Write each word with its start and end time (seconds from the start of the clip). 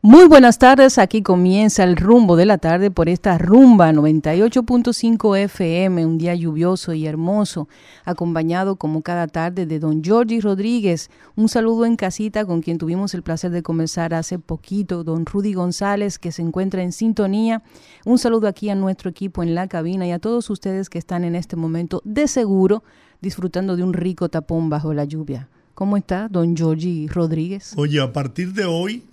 Muy 0.00 0.28
buenas 0.28 0.60
tardes, 0.60 0.96
aquí 0.96 1.22
comienza 1.22 1.82
el 1.82 1.96
rumbo 1.96 2.36
de 2.36 2.46
la 2.46 2.58
tarde 2.58 2.88
por 2.88 3.08
esta 3.08 3.36
rumba 3.36 3.90
98.5 3.90 5.36
FM, 5.36 6.06
un 6.06 6.18
día 6.18 6.36
lluvioso 6.36 6.94
y 6.94 7.04
hermoso, 7.04 7.68
acompañado 8.04 8.76
como 8.76 9.02
cada 9.02 9.26
tarde 9.26 9.66
de 9.66 9.80
don 9.80 10.04
Georgie 10.04 10.40
Rodríguez. 10.40 11.10
Un 11.34 11.48
saludo 11.48 11.84
en 11.84 11.96
casita 11.96 12.44
con 12.44 12.62
quien 12.62 12.78
tuvimos 12.78 13.12
el 13.12 13.24
placer 13.24 13.50
de 13.50 13.64
conversar 13.64 14.14
hace 14.14 14.38
poquito, 14.38 15.02
don 15.02 15.26
Rudy 15.26 15.52
González, 15.54 16.20
que 16.20 16.30
se 16.30 16.42
encuentra 16.42 16.84
en 16.84 16.92
sintonía. 16.92 17.64
Un 18.04 18.18
saludo 18.18 18.46
aquí 18.46 18.70
a 18.70 18.76
nuestro 18.76 19.10
equipo 19.10 19.42
en 19.42 19.56
la 19.56 19.66
cabina 19.66 20.06
y 20.06 20.12
a 20.12 20.20
todos 20.20 20.48
ustedes 20.48 20.88
que 20.90 20.98
están 20.98 21.24
en 21.24 21.34
este 21.34 21.56
momento 21.56 22.02
de 22.04 22.28
seguro 22.28 22.84
disfrutando 23.20 23.74
de 23.74 23.82
un 23.82 23.94
rico 23.94 24.28
tapón 24.28 24.70
bajo 24.70 24.94
la 24.94 25.06
lluvia. 25.06 25.48
¿Cómo 25.74 25.96
está, 25.96 26.28
don 26.28 26.56
Georgie 26.56 27.08
Rodríguez? 27.08 27.72
Oye, 27.76 28.00
a 28.00 28.12
partir 28.12 28.52
de 28.52 28.64
hoy 28.64 29.07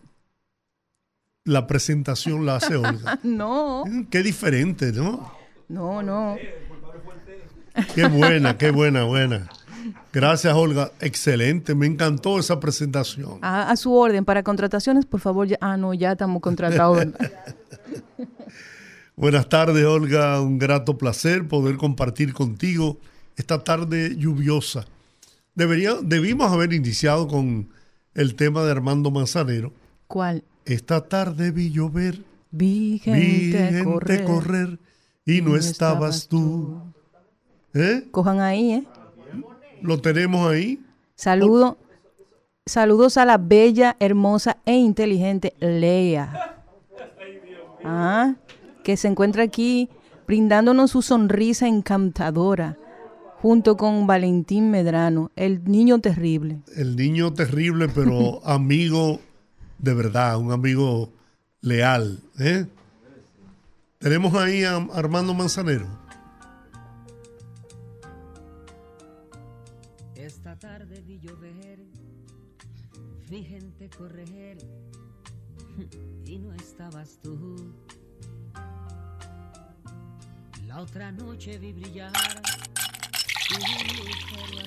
la 1.45 1.67
presentación 1.67 2.45
la 2.45 2.57
hace 2.57 2.75
Olga. 2.75 3.19
no. 3.23 3.83
Qué 4.09 4.23
diferente, 4.23 4.91
¿no? 4.91 5.31
No, 5.69 6.03
no. 6.03 6.35
Qué 7.93 8.07
buena, 8.07 8.57
qué 8.57 8.71
buena, 8.71 9.03
buena. 9.03 9.47
Gracias, 10.11 10.53
Olga. 10.53 10.91
Excelente. 10.99 11.75
Me 11.75 11.85
encantó 11.85 12.39
esa 12.39 12.59
presentación. 12.59 13.39
A, 13.41 13.75
su 13.75 13.93
orden. 13.93 14.25
Para 14.25 14.43
contrataciones, 14.43 15.05
por 15.05 15.19
favor. 15.19 15.47
Ya, 15.47 15.57
ah, 15.61 15.77
no, 15.77 15.93
ya 15.93 16.13
estamos 16.13 16.41
contratados. 16.41 17.05
Buenas 19.15 19.47
tardes, 19.47 19.85
Olga. 19.85 20.41
Un 20.41 20.57
grato 20.57 20.97
placer 20.97 21.47
poder 21.47 21.77
compartir 21.77 22.33
contigo 22.33 22.97
esta 23.35 23.63
tarde 23.63 24.15
lluviosa. 24.17 24.85
Debería, 25.53 25.95
debimos 26.01 26.51
haber 26.51 26.73
iniciado 26.73 27.27
con 27.27 27.69
el 28.13 28.35
tema 28.35 28.63
de 28.63 28.71
Armando 28.71 29.11
Manzanero. 29.11 29.73
¿Cuál? 30.07 30.43
Esta 30.65 31.07
tarde 31.07 31.51
vi 31.51 31.71
llover, 31.71 32.23
vi 32.49 32.99
gente, 32.99 33.83
correr, 34.25 34.79
y 35.23 35.41
no, 35.41 35.55
estabas, 35.55 36.27
tú. 36.27 36.81
¿Eh? 37.75 38.07
Cojan 38.09 38.39
ahí, 38.39 38.73
¿eh? 38.73 38.83
Lo 39.81 40.01
tenemos 40.01 40.51
ahí. 40.51 40.83
Saludo, 41.15 41.77
saludos 42.65 43.17
a 43.17 43.25
la 43.25 43.37
bella, 43.37 43.95
hermosa 43.99 44.57
e 44.65 44.73
inteligente 44.73 45.53
Lea. 45.59 46.63
Ah, 47.83 48.35
que 48.83 48.97
se 48.97 49.07
encuentra 49.07 49.43
aquí 49.43 49.89
brindándonos 50.25 50.89
su 50.91 51.03
sonrisa 51.03 51.67
encantadora 51.67 52.77
junto 53.45 53.77
con 53.77 54.07
Valentín 54.07 54.71
Medrano, 54.71 55.29
el 55.35 55.63
niño 55.65 55.99
terrible. 55.99 56.61
El 56.75 56.95
niño 56.95 57.31
terrible, 57.33 57.87
pero 57.87 58.43
amigo 58.47 59.19
de 59.85 59.93
verdad, 59.93 60.37
un 60.37 60.51
amigo 60.51 61.13
leal. 61.61 62.19
¿eh? 62.39 62.65
Tenemos 63.99 64.33
ahí 64.33 64.63
a 64.63 64.77
Armando 64.77 65.35
Manzanero. 65.35 65.87
Esta 70.15 70.57
tarde 70.57 71.01
vi 71.01 71.19
llover, 71.19 71.85
vi 73.29 73.43
gente 73.43 73.87
correr 73.95 74.57
y 76.25 76.39
no 76.39 76.51
estabas 76.55 77.19
tú. 77.21 77.71
La 80.65 80.81
otra 80.81 81.11
noche 81.11 81.59
vi 81.59 81.73
brillar 81.73 82.11
y 83.51 84.64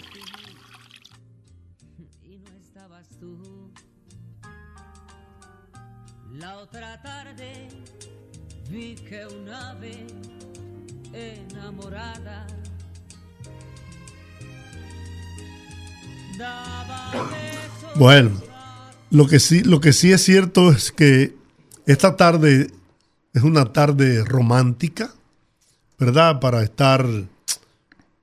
La 6.38 6.56
otra 6.59 7.03
tarde 7.03 7.66
vi 8.71 8.94
que 8.94 9.26
un 9.26 9.49
ave 9.49 10.06
enamorada 11.12 12.47
daba 16.38 17.10
Bueno, 17.97 18.31
lo 19.10 19.26
que 19.26 19.41
sí, 19.41 19.65
lo 19.65 19.81
que 19.81 19.93
sí 19.93 20.12
es 20.12 20.22
cierto 20.22 20.71
es 20.71 20.93
que 20.93 21.34
esta 21.87 22.15
tarde 22.15 22.70
es 23.32 23.43
una 23.43 23.72
tarde 23.72 24.25
romántica, 24.25 25.10
¿verdad? 25.99 26.38
Para 26.38 26.62
estar 26.62 27.05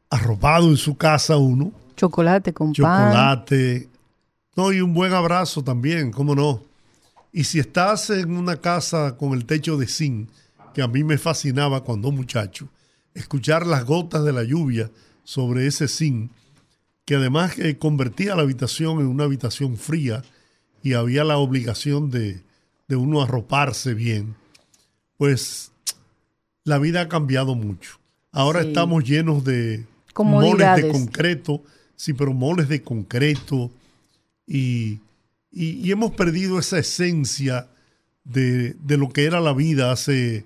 arropado 0.10 0.70
en 0.70 0.78
su 0.78 0.96
casa 0.96 1.36
uno. 1.36 1.74
Chocolate 1.98 2.54
con 2.54 2.72
Chocolate. 2.72 3.90
No, 4.56 4.72
y 4.72 4.80
un 4.80 4.94
buen 4.94 5.12
abrazo 5.12 5.66
también, 5.66 6.14
¿cómo 6.14 6.34
no? 6.34 6.75
Y 7.36 7.44
si 7.44 7.60
estás 7.60 8.12
en 8.12 8.38
una 8.38 8.62
casa 8.62 9.18
con 9.18 9.34
el 9.34 9.46
techo 9.46 9.76
de 9.76 9.88
zinc, 9.88 10.30
que 10.74 10.82
a 10.82 10.88
mí 10.88 11.04
me 11.04 11.18
fascinaba 11.18 11.84
cuando 11.84 12.10
muchacho, 12.10 12.70
escuchar 13.14 13.68
las 13.68 13.84
gotas 13.84 14.24
de 14.24 14.32
la 14.32 14.46
lluvia 14.46 14.90
sobre 15.26 15.68
ese 15.68 15.90
zinc, 15.90 16.32
que 17.04 17.16
además 17.16 17.60
eh, 17.60 17.78
convertía 17.78 18.38
la 18.38 18.44
habitación 18.44 19.02
en 19.02 19.08
una 19.08 19.26
habitación 19.26 19.76
fría 19.76 20.24
y 20.82 20.94
había 20.94 21.26
la 21.26 21.36
obligación 21.36 22.10
de, 22.10 22.42
uno 22.88 23.22
arroparse 23.22 23.94
bien, 23.94 24.38
pues 25.18 25.74
la 26.64 26.78
vida 26.78 27.02
ha 27.02 27.10
cambiado 27.10 27.54
mucho. 27.54 28.00
Ahora 28.32 28.62
estamos 28.62 29.04
llenos 29.04 29.44
de 29.44 29.86
moles 30.18 30.76
de 30.78 30.90
concreto, 30.90 31.64
sí, 31.98 32.14
pero 32.14 32.34
moles 32.34 32.70
de 32.70 32.82
concreto 32.82 33.72
y 34.48 35.00
y, 35.56 35.90
hemos 35.90 36.12
perdido 36.12 36.60
esa 36.60 36.78
esencia 36.80 37.70
de, 38.26 38.76
lo 38.90 39.10
que 39.10 39.26
era 39.26 39.40
la 39.40 39.54
vida 39.54 39.92
hace 39.92 40.44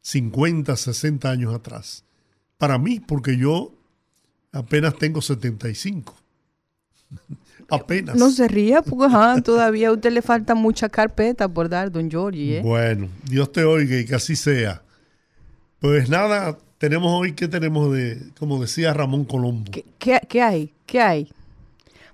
50, 0.00 0.74
60 0.74 1.30
años 1.30 1.54
atrás. 1.54 2.04
Para 2.56 2.78
mí, 2.78 2.98
porque 3.00 3.36
yo 3.36 3.74
apenas 4.52 4.96
tengo 4.96 5.20
75. 5.20 6.14
apenas. 7.68 8.16
No 8.16 8.30
se 8.30 8.48
ría, 8.48 8.80
porque 8.80 9.42
todavía 9.42 9.88
a 9.88 9.92
usted 9.92 10.10
le 10.10 10.22
falta 10.22 10.54
mucha 10.54 10.88
carpeta 10.88 11.48
por 11.48 11.68
dar, 11.68 11.92
don 11.92 12.10
Giorgi. 12.10 12.54
¿eh? 12.54 12.62
Bueno, 12.62 13.08
Dios 13.28 13.52
te 13.52 13.62
oiga 13.62 13.98
y 13.98 14.06
que 14.06 14.14
así 14.14 14.36
sea. 14.36 14.82
Pues 15.80 16.08
nada, 16.08 16.56
tenemos 16.78 17.12
hoy, 17.12 17.32
¿qué 17.34 17.46
tenemos 17.46 17.92
de, 17.92 18.30
como 18.38 18.58
decía 18.58 18.94
Ramón 18.94 19.26
Colombo? 19.26 19.70
qué, 19.70 20.20
qué 20.26 20.40
hay? 20.40 20.72
¿Qué 20.86 21.00
hay? 21.00 21.30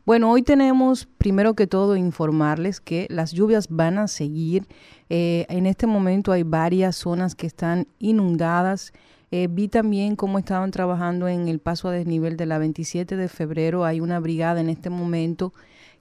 Bueno, 0.04 0.32
hoy 0.32 0.42
tenemos 0.42 1.06
primero 1.16 1.54
que 1.54 1.68
todo 1.68 1.96
informarles 1.96 2.80
que 2.80 3.06
las 3.08 3.30
lluvias 3.30 3.68
van 3.68 3.98
a 3.98 4.08
seguir. 4.08 4.66
Eh, 5.08 5.46
en 5.48 5.64
este 5.64 5.86
momento 5.86 6.32
hay 6.32 6.42
varias 6.42 6.96
zonas 6.96 7.36
que 7.36 7.46
están 7.46 7.86
inundadas. 8.00 8.92
Eh, 9.30 9.46
vi 9.48 9.68
también 9.68 10.16
cómo 10.16 10.40
estaban 10.40 10.72
trabajando 10.72 11.28
en 11.28 11.46
el 11.46 11.60
paso 11.60 11.88
a 11.88 11.92
desnivel 11.92 12.36
de 12.36 12.46
la 12.46 12.58
27 12.58 13.14
de 13.16 13.28
febrero. 13.28 13.84
Hay 13.84 14.00
una 14.00 14.18
brigada 14.18 14.60
en 14.60 14.70
este 14.70 14.90
momento 14.90 15.52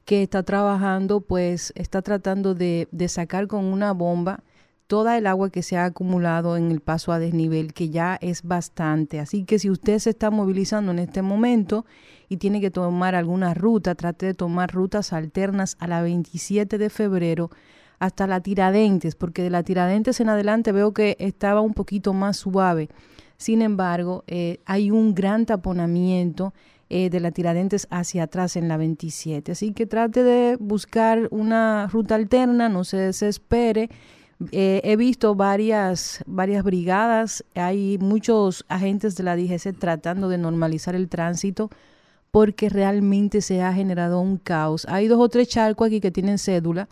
que 0.03 0.23
está 0.23 0.41
trabajando, 0.41 1.21
pues 1.21 1.71
está 1.75 2.01
tratando 2.01 2.55
de, 2.55 2.87
de 2.91 3.07
sacar 3.07 3.45
con 3.45 3.65
una 3.65 3.93
bomba 3.93 4.43
toda 4.91 5.17
el 5.17 5.25
agua 5.25 5.49
que 5.49 5.63
se 5.63 5.77
ha 5.77 5.85
acumulado 5.85 6.57
en 6.57 6.69
el 6.69 6.81
paso 6.81 7.13
a 7.13 7.17
desnivel, 7.17 7.73
que 7.73 7.87
ya 7.87 8.17
es 8.19 8.43
bastante. 8.43 9.21
Así 9.21 9.45
que 9.45 9.57
si 9.57 9.69
usted 9.69 9.99
se 9.99 10.09
está 10.09 10.31
movilizando 10.31 10.91
en 10.91 10.99
este 10.99 11.21
momento 11.21 11.85
y 12.27 12.35
tiene 12.35 12.59
que 12.59 12.71
tomar 12.71 13.15
alguna 13.15 13.53
ruta, 13.53 13.95
trate 13.95 14.25
de 14.25 14.33
tomar 14.33 14.69
rutas 14.69 15.13
alternas 15.13 15.77
a 15.79 15.87
la 15.87 16.01
27 16.01 16.77
de 16.77 16.89
febrero 16.89 17.51
hasta 17.99 18.27
la 18.27 18.41
Tiradentes, 18.41 19.15
porque 19.15 19.41
de 19.41 19.49
la 19.49 19.63
Tiradentes 19.63 20.19
en 20.19 20.27
adelante 20.27 20.73
veo 20.73 20.91
que 20.93 21.15
estaba 21.19 21.61
un 21.61 21.73
poquito 21.73 22.11
más 22.11 22.35
suave. 22.35 22.89
Sin 23.37 23.61
embargo, 23.61 24.25
eh, 24.27 24.59
hay 24.65 24.91
un 24.91 25.15
gran 25.15 25.45
taponamiento 25.45 26.53
eh, 26.89 27.09
de 27.09 27.21
la 27.21 27.31
Tiradentes 27.31 27.87
hacia 27.91 28.23
atrás 28.23 28.57
en 28.57 28.67
la 28.67 28.75
27. 28.75 29.53
Así 29.53 29.71
que 29.71 29.85
trate 29.85 30.21
de 30.21 30.57
buscar 30.59 31.29
una 31.31 31.87
ruta 31.87 32.15
alterna, 32.15 32.67
no 32.67 32.83
se 32.83 32.97
desespere. 32.97 33.89
He 34.51 34.95
visto 34.97 35.35
varias, 35.35 36.23
varias 36.25 36.63
brigadas, 36.63 37.43
hay 37.53 37.97
muchos 37.99 38.65
agentes 38.69 39.15
de 39.15 39.23
la 39.23 39.35
DGC 39.35 39.77
tratando 39.77 40.29
de 40.29 40.37
normalizar 40.37 40.95
el 40.95 41.09
tránsito 41.09 41.69
porque 42.31 42.69
realmente 42.69 43.41
se 43.41 43.61
ha 43.61 43.73
generado 43.73 44.19
un 44.19 44.37
caos. 44.37 44.87
Hay 44.89 45.07
dos 45.07 45.19
o 45.19 45.29
tres 45.29 45.49
charcos 45.49 45.87
aquí 45.87 45.99
que 45.99 46.11
tienen 46.11 46.37
cédula 46.37 46.87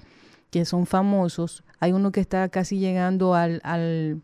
que 0.49 0.65
son 0.65 0.85
famosos. 0.85 1.63
Hay 1.79 1.93
uno 1.93 2.11
que 2.11 2.19
está 2.19 2.49
casi 2.49 2.79
llegando 2.79 3.35
al, 3.35 3.61
al, 3.63 4.21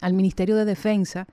al 0.00 0.12
Ministerio 0.12 0.56
de 0.56 0.64
Defensa, 0.64 1.26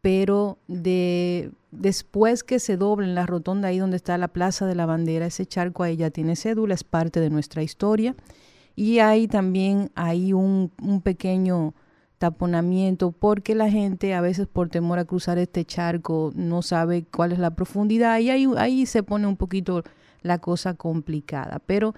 pero 0.00 0.58
de 0.68 1.52
después 1.70 2.44
que 2.44 2.58
se 2.58 2.76
doble 2.76 3.06
en 3.06 3.14
la 3.14 3.24
rotonda 3.24 3.68
ahí 3.68 3.78
donde 3.78 3.96
está 3.96 4.18
la 4.18 4.28
Plaza 4.28 4.66
de 4.66 4.74
la 4.74 4.84
Bandera, 4.84 5.26
ese 5.26 5.46
charco 5.46 5.84
ahí 5.84 5.96
ya 5.96 6.10
tiene 6.10 6.36
cédula, 6.36 6.74
es 6.74 6.84
parte 6.84 7.20
de 7.20 7.30
nuestra 7.30 7.62
historia. 7.62 8.14
Y 8.74 8.98
hay 9.00 9.28
también 9.28 9.90
hay 9.94 10.32
un, 10.32 10.72
un 10.82 11.02
pequeño 11.02 11.74
taponamiento 12.22 13.10
porque 13.10 13.56
la 13.56 13.68
gente 13.68 14.14
a 14.14 14.20
veces 14.20 14.46
por 14.46 14.68
temor 14.68 15.00
a 15.00 15.04
cruzar 15.04 15.38
este 15.38 15.64
charco 15.64 16.30
no 16.36 16.62
sabe 16.62 17.04
cuál 17.04 17.32
es 17.32 17.40
la 17.40 17.56
profundidad 17.56 18.20
y 18.20 18.30
ahí, 18.30 18.46
ahí 18.58 18.86
se 18.86 19.02
pone 19.02 19.26
un 19.26 19.36
poquito 19.36 19.82
la 20.22 20.38
cosa 20.38 20.74
complicada. 20.74 21.60
Pero 21.66 21.94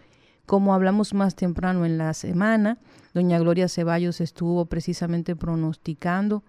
como 0.47 0.75
hablamos 0.75 1.15
más 1.15 1.35
temprano 1.35 1.85
en 1.85 1.99
la 1.99 2.15
semana, 2.15 2.79
doña 3.13 3.39
Gloria 3.39 3.69
Ceballos 3.69 4.21
estuvo 4.21 4.65
precisamente 4.65 5.37
pronosticando 5.37 6.43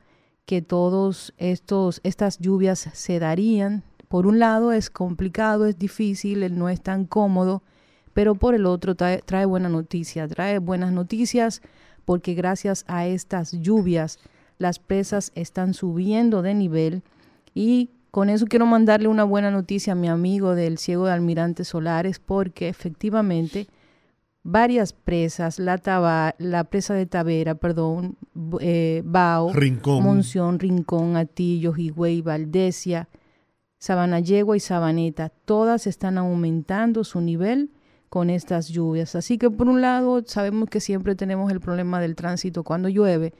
que 0.45 0.61
todos 0.61 1.33
estos 1.37 2.01
estas 2.03 2.39
lluvias 2.39 2.89
se 2.93 3.19
darían. 3.19 3.83
Por 4.07 4.27
un 4.27 4.39
lado 4.39 4.71
es 4.71 4.89
complicado, 4.89 5.65
es 5.65 5.77
difícil, 5.77 6.57
no 6.57 6.69
es 6.69 6.81
tan 6.81 7.05
cómodo, 7.05 7.63
pero 8.15 8.35
por 8.35 8.55
el 8.55 8.65
otro 8.65 8.95
trae, 8.95 9.21
trae 9.21 9.45
buena 9.45 9.67
noticia, 9.67 10.25
trae 10.29 10.59
buenas 10.59 10.93
noticias 10.93 11.61
porque 12.05 12.33
gracias 12.33 12.85
a 12.87 13.05
estas 13.05 13.51
lluvias 13.51 14.19
las 14.57 14.79
presas 14.79 15.33
están 15.35 15.73
subiendo 15.73 16.41
de 16.41 16.53
nivel 16.53 17.03
y 17.53 17.89
con 18.11 18.29
eso 18.29 18.45
quiero 18.45 18.65
mandarle 18.65 19.09
una 19.09 19.25
buena 19.25 19.51
noticia 19.51 19.91
a 19.91 19.97
mi 19.97 20.07
amigo 20.07 20.55
del 20.55 20.77
ciego 20.77 21.07
de 21.07 21.11
Almirante 21.11 21.65
Solares 21.65 22.19
porque 22.19 22.69
efectivamente 22.69 23.67
varias 24.43 24.93
presas, 24.93 25.59
la, 25.59 25.77
taba, 25.77 26.35
la 26.37 26.63
presa 26.63 26.93
de 26.93 27.07
Tavera, 27.07 27.55
perdón, 27.55 28.15
eh, 28.61 29.01
Bao, 29.03 29.51
Rincón. 29.51 30.01
Monción, 30.01 30.57
Rincón, 30.57 31.17
Atillo, 31.17 31.73
Higüey, 31.75 32.21
Valdesia, 32.21 33.09
Sabanayegua 33.77 34.55
y 34.55 34.61
Sabaneta, 34.61 35.27
todas 35.43 35.85
están 35.85 36.17
aumentando 36.17 37.03
su 37.03 37.19
nivel 37.19 37.71
con 38.15 38.29
estas 38.29 38.69
lluvias. 38.69 39.13
Así 39.15 39.37
que 39.37 39.49
por 39.49 39.67
un 39.67 39.81
lado 39.81 40.23
sabemos 40.25 40.69
que 40.69 40.79
siempre 40.79 41.15
tenemos 41.15 41.51
el 41.51 41.59
problema 41.59 41.99
del 41.99 42.15
tránsito 42.15 42.63
cuando 42.63 42.87
llueve, 42.87 43.33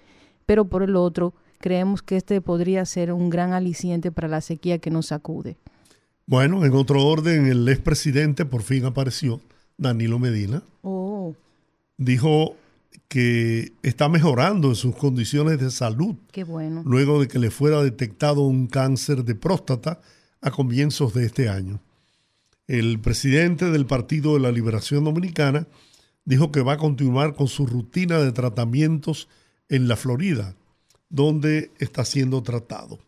pero 0.46 0.66
por 0.66 0.84
el 0.84 0.98
otro 0.98 1.34
creemos 1.62 2.02
que 2.02 2.18
este 2.18 2.42
podría 2.42 2.84
ser 2.84 3.14
un 3.14 3.30
gran 3.30 3.54
aliciente 3.54 4.12
para 4.12 4.28
la 4.28 4.42
sequía 4.42 4.80
que 4.80 4.92
nos 4.92 5.06
sacude. 5.06 5.56
Bueno, 6.26 6.66
en 6.66 6.74
otro 6.74 7.06
orden, 7.06 7.46
el 7.46 7.70
expresidente 7.70 8.44
por 8.44 8.64
fin 8.64 8.84
apareció, 8.84 9.40
Danilo 9.78 10.20
Medina. 10.20 10.62
Oh, 10.82 11.34
Dijo 11.96 12.58
que 13.08 13.72
está 13.82 14.10
mejorando 14.10 14.68
en 14.68 14.76
sus 14.76 14.94
condiciones 14.94 15.58
de 15.58 15.72
salud 15.72 16.18
qué 16.34 16.44
bueno. 16.44 16.84
luego 16.86 17.22
de 17.22 17.30
que 17.30 17.40
le 17.40 17.50
fuera 17.50 17.82
detectado 17.82 18.42
un 18.42 18.68
cáncer 18.68 19.24
de 19.24 19.36
próstata 19.36 20.02
a 20.42 20.52
comienzos 20.52 21.14
de 21.14 21.28
este 21.28 21.48
año. 21.48 21.80
El 22.68 23.00
presidente 23.00 23.70
del 23.70 23.86
Partido 23.86 24.34
de 24.34 24.40
la 24.40 24.52
Liberación 24.52 25.04
Dominicana 25.04 25.68
dijo 26.24 26.52
que 26.52 26.62
va 26.62 26.74
a 26.74 26.78
continuar 26.78 27.36
con 27.36 27.48
su 27.48 27.68
rutina 27.68 28.18
de 28.20 28.32
tratamientos 28.32 29.28
en 29.70 29.88
la 29.88 29.96
Florida, 29.96 30.56
donde 31.10 31.72
está 31.78 32.04
siendo 32.06 32.42
tratado. 32.42 33.00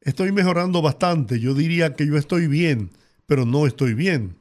Estoy 0.00 0.30
mejorando 0.30 0.82
bastante, 0.82 1.40
yo 1.40 1.52
diría 1.52 1.94
que 1.94 2.06
yo 2.06 2.16
estoy 2.16 2.46
bien, 2.46 2.90
pero 3.26 3.44
no 3.44 3.66
estoy 3.66 3.94
bien, 3.94 4.36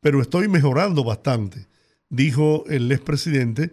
pero 0.00 0.20
estoy 0.20 0.48
mejorando 0.48 1.04
bastante, 1.04 1.68
dijo 2.08 2.64
el 2.66 2.90
expresidente 2.90 3.70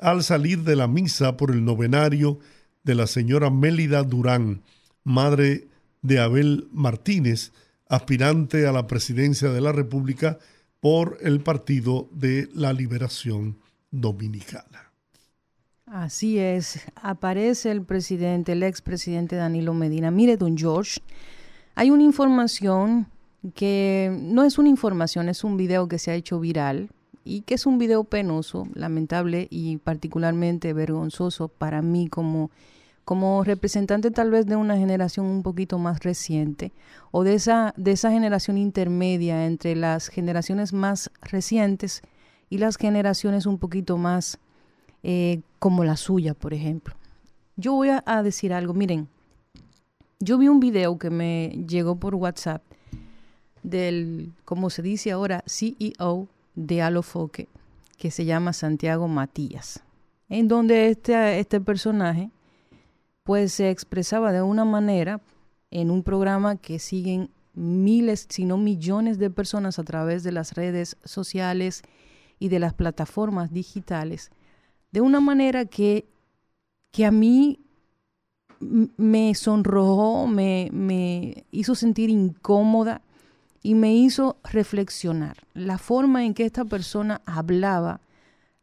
al 0.00 0.24
salir 0.24 0.60
de 0.60 0.76
la 0.76 0.88
misa 0.88 1.36
por 1.36 1.50
el 1.50 1.62
novenario 1.66 2.38
de 2.82 2.94
la 2.94 3.06
señora 3.06 3.50
Mélida 3.50 4.02
Durán, 4.04 4.62
madre 5.04 5.68
de 6.00 6.18
Abel 6.18 6.68
Martínez, 6.72 7.52
aspirante 7.90 8.66
a 8.66 8.72
la 8.72 8.86
presidencia 8.86 9.50
de 9.50 9.60
la 9.60 9.72
República 9.72 10.38
por 10.78 11.18
el 11.20 11.40
Partido 11.40 12.08
de 12.12 12.48
la 12.54 12.72
Liberación 12.72 13.58
Dominicana. 13.90 14.92
Así 15.86 16.38
es, 16.38 16.80
aparece 16.94 17.72
el 17.72 17.82
presidente, 17.82 18.52
el 18.52 18.62
expresidente 18.62 19.34
Danilo 19.34 19.74
Medina. 19.74 20.12
Mire, 20.12 20.36
don 20.36 20.56
George, 20.56 21.00
hay 21.74 21.90
una 21.90 22.04
información 22.04 23.08
que 23.56 24.16
no 24.22 24.44
es 24.44 24.56
una 24.56 24.68
información, 24.68 25.28
es 25.28 25.42
un 25.42 25.56
video 25.56 25.88
que 25.88 25.98
se 25.98 26.12
ha 26.12 26.14
hecho 26.14 26.38
viral 26.38 26.90
y 27.24 27.42
que 27.42 27.54
es 27.54 27.66
un 27.66 27.78
video 27.78 28.04
penoso, 28.04 28.68
lamentable 28.74 29.48
y 29.50 29.78
particularmente 29.78 30.72
vergonzoso 30.72 31.48
para 31.48 31.82
mí 31.82 32.06
como, 32.06 32.52
como 33.04 33.42
representante 33.44 34.10
tal 34.10 34.30
vez 34.30 34.46
de 34.46 34.56
una 34.56 34.76
generación 34.76 35.26
un 35.26 35.42
poquito 35.42 35.78
más 35.78 36.00
reciente 36.00 36.72
o 37.10 37.24
de 37.24 37.34
esa, 37.34 37.74
de 37.76 37.92
esa 37.92 38.10
generación 38.10 38.56
intermedia 38.58 39.46
entre 39.46 39.74
las 39.74 40.08
generaciones 40.08 40.72
más 40.72 41.10
recientes 41.22 42.02
y 42.48 42.58
las 42.58 42.76
generaciones 42.76 43.46
un 43.46 43.58
poquito 43.58 43.96
más 43.96 44.38
eh, 45.02 45.40
como 45.58 45.84
la 45.84 45.96
suya, 45.96 46.34
por 46.34 46.52
ejemplo. 46.52 46.94
Yo 47.56 47.74
voy 47.74 47.88
a, 47.90 48.22
decir 48.22 48.52
algo, 48.52 48.74
miren, 48.74 49.08
yo 50.18 50.38
vi 50.38 50.48
un 50.48 50.60
video 50.60 50.98
que 50.98 51.10
me 51.10 51.64
llegó 51.68 51.96
por 51.96 52.14
WhatsApp 52.14 52.62
del, 53.62 54.32
como 54.44 54.70
se 54.70 54.82
dice 54.82 55.10
ahora, 55.10 55.44
CEO 55.46 56.28
de 56.54 56.82
Alofoque, 56.82 57.48
que 57.98 58.10
se 58.10 58.24
llama 58.24 58.52
Santiago 58.52 59.08
Matías, 59.08 59.82
en 60.28 60.48
donde 60.48 60.88
este, 60.88 61.38
este 61.38 61.60
personaje 61.60 62.30
pues 63.24 63.52
se 63.52 63.70
expresaba 63.70 64.32
de 64.32 64.42
una 64.42 64.64
manera 64.64 65.20
en 65.70 65.90
un 65.90 66.02
programa 66.02 66.56
que 66.56 66.78
siguen 66.78 67.30
miles, 67.54 68.26
si 68.28 68.44
no 68.44 68.56
millones 68.56 69.18
de 69.18 69.30
personas 69.30 69.78
a 69.78 69.84
través 69.84 70.22
de 70.22 70.32
las 70.32 70.54
redes 70.54 70.96
sociales 71.04 71.82
y 72.38 72.48
de 72.48 72.58
las 72.58 72.74
plataformas 72.74 73.52
digitales, 73.52 74.30
de 74.92 75.00
una 75.00 75.20
manera 75.20 75.64
que, 75.64 76.08
que 76.90 77.04
a 77.04 77.10
mí 77.10 77.60
me 78.60 79.34
sonrojó, 79.34 80.26
me, 80.26 80.68
me 80.72 81.44
hizo 81.50 81.74
sentir 81.74 82.10
incómoda 82.10 83.02
y 83.62 83.74
me 83.74 83.94
hizo 83.94 84.38
reflexionar. 84.44 85.36
La 85.54 85.78
forma 85.78 86.24
en 86.24 86.34
que 86.34 86.44
esta 86.44 86.64
persona 86.64 87.20
hablaba, 87.26 88.00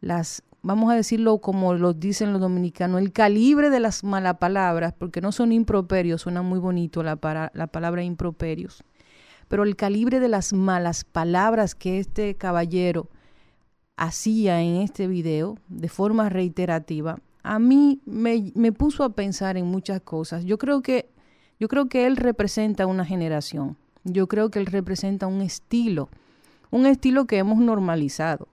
las, 0.01 0.43
vamos 0.67 0.91
a 0.91 0.95
decirlo 0.95 1.37
como 1.37 1.73
lo 1.75 1.93
dicen 1.93 2.33
los 2.33 2.41
dominicanos, 2.41 2.99
el 2.99 3.13
calibre 3.13 3.69
de 3.69 3.79
las 3.79 4.03
malapalabras, 4.03 4.91
porque 4.91 5.21
no 5.21 5.31
son 5.31 5.53
improperios, 5.53 6.23
suena 6.23 6.41
muy 6.41 6.59
bonito 6.59 7.03
la, 7.03 7.15
para, 7.15 7.51
la 7.55 7.67
palabra 7.67 8.03
improperios, 8.03 8.83
pero 9.47 9.63
el 9.63 9.77
calibre 9.77 10.19
de 10.19 10.27
las 10.27 10.51
malas 10.51 11.05
palabras 11.05 11.73
que 11.73 11.99
este 11.99 12.35
caballero 12.35 13.09
hacía 13.95 14.61
en 14.61 14.81
este 14.81 15.07
video 15.07 15.57
de 15.69 15.87
forma 15.87 16.27
reiterativa, 16.27 17.17
a 17.43 17.59
mí 17.59 18.01
me, 18.05 18.51
me 18.53 18.73
puso 18.73 19.05
a 19.05 19.15
pensar 19.15 19.55
en 19.55 19.67
muchas 19.67 20.01
cosas. 20.01 20.43
Yo 20.43 20.57
creo 20.57 20.81
que, 20.81 21.09
yo 21.61 21.69
creo 21.69 21.87
que 21.87 22.05
él 22.07 22.17
representa 22.17 22.87
una 22.87 23.05
generación. 23.05 23.77
Yo 24.03 24.27
creo 24.27 24.51
que 24.51 24.59
él 24.59 24.65
representa 24.65 25.27
un 25.27 25.39
estilo, 25.39 26.09
un 26.71 26.85
estilo 26.85 27.25
que 27.25 27.37
hemos 27.37 27.59
normalizado. 27.59 28.49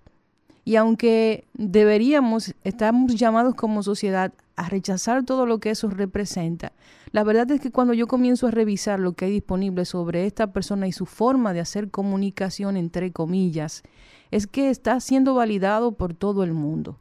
Y 0.65 0.77
aunque 0.77 1.47
deberíamos, 1.53 2.55
estamos 2.65 3.15
llamados 3.17 3.55
como 3.55 3.83
sociedad 3.83 4.33
a 4.57 4.69
rechazar 4.69 5.25
todo 5.25 5.47
lo 5.47 5.59
que 5.59 5.71
eso 5.71 5.89
representa, 5.89 6.73
la 7.15 7.23
verdad 7.23 7.49
es 7.53 7.61
que 7.61 7.71
cuando 7.71 7.95
yo 7.95 8.09
comienzo 8.09 8.49
a 8.49 8.51
revisar 8.51 8.99
lo 8.99 9.13
que 9.13 9.27
hay 9.27 9.31
disponible 9.31 9.85
sobre 9.85 10.27
esta 10.27 10.53
persona 10.53 10.89
y 10.89 10.93
su 10.93 11.07
forma 11.07 11.53
de 11.53 11.61
hacer 11.61 11.91
comunicación, 11.91 12.77
entre 12.77 13.13
comillas, 13.13 13.85
es 14.33 14.49
que 14.49 14.69
está 14.69 14.99
siendo 14.99 15.35
validado 15.35 15.93
por 15.93 16.13
todo 16.13 16.43
el 16.43 16.53
mundo. 16.55 16.99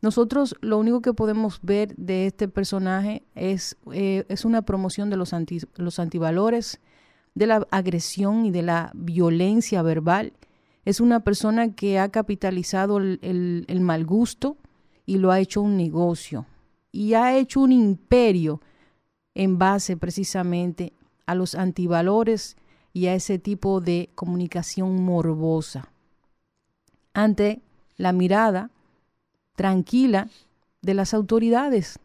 Nosotros 0.00 0.54
lo 0.60 0.78
único 0.78 1.02
que 1.02 1.12
podemos 1.12 1.58
ver 1.62 1.96
de 1.96 2.26
este 2.26 2.46
personaje 2.46 3.24
es, 3.34 3.76
eh, 3.92 4.24
es 4.28 4.44
una 4.44 4.62
promoción 4.62 5.10
de 5.10 5.16
los, 5.16 5.32
anti, 5.32 5.58
los 5.74 5.98
antivalores, 5.98 6.80
de 7.34 7.48
la 7.48 7.66
agresión 7.72 8.46
y 8.46 8.52
de 8.52 8.62
la 8.62 8.92
violencia 8.94 9.82
verbal. 9.82 10.34
Es 10.88 11.00
una 11.00 11.20
persona 11.20 11.74
que 11.74 11.98
ha 11.98 12.08
capitalizado 12.08 12.96
el, 12.96 13.80
mal 13.82 14.06
gusto 14.06 14.56
y 15.04 15.18
lo 15.18 15.30
ha 15.30 15.38
hecho 15.38 15.60
un 15.60 15.76
negocio. 15.76 16.46
Y 16.92 17.12
ha 17.12 17.36
hecho 17.36 17.60
un 17.60 17.72
imperio 17.72 18.62
en 19.34 19.58
base 19.58 19.98
precisamente 19.98 20.94
a 21.26 21.34
los 21.34 21.54
antivalores 21.54 22.56
y 22.94 23.04
a 23.04 23.14
ese 23.14 23.38
tipo 23.38 23.82
de 23.82 24.08
comunicación 24.14 25.04
morbosa. 25.04 25.92
Ante 27.12 27.60
la 27.98 28.12
mirada 28.12 28.70
tranquila 29.56 30.30
de 30.80 30.94
las 30.94 31.12
autoridades. 31.12 31.98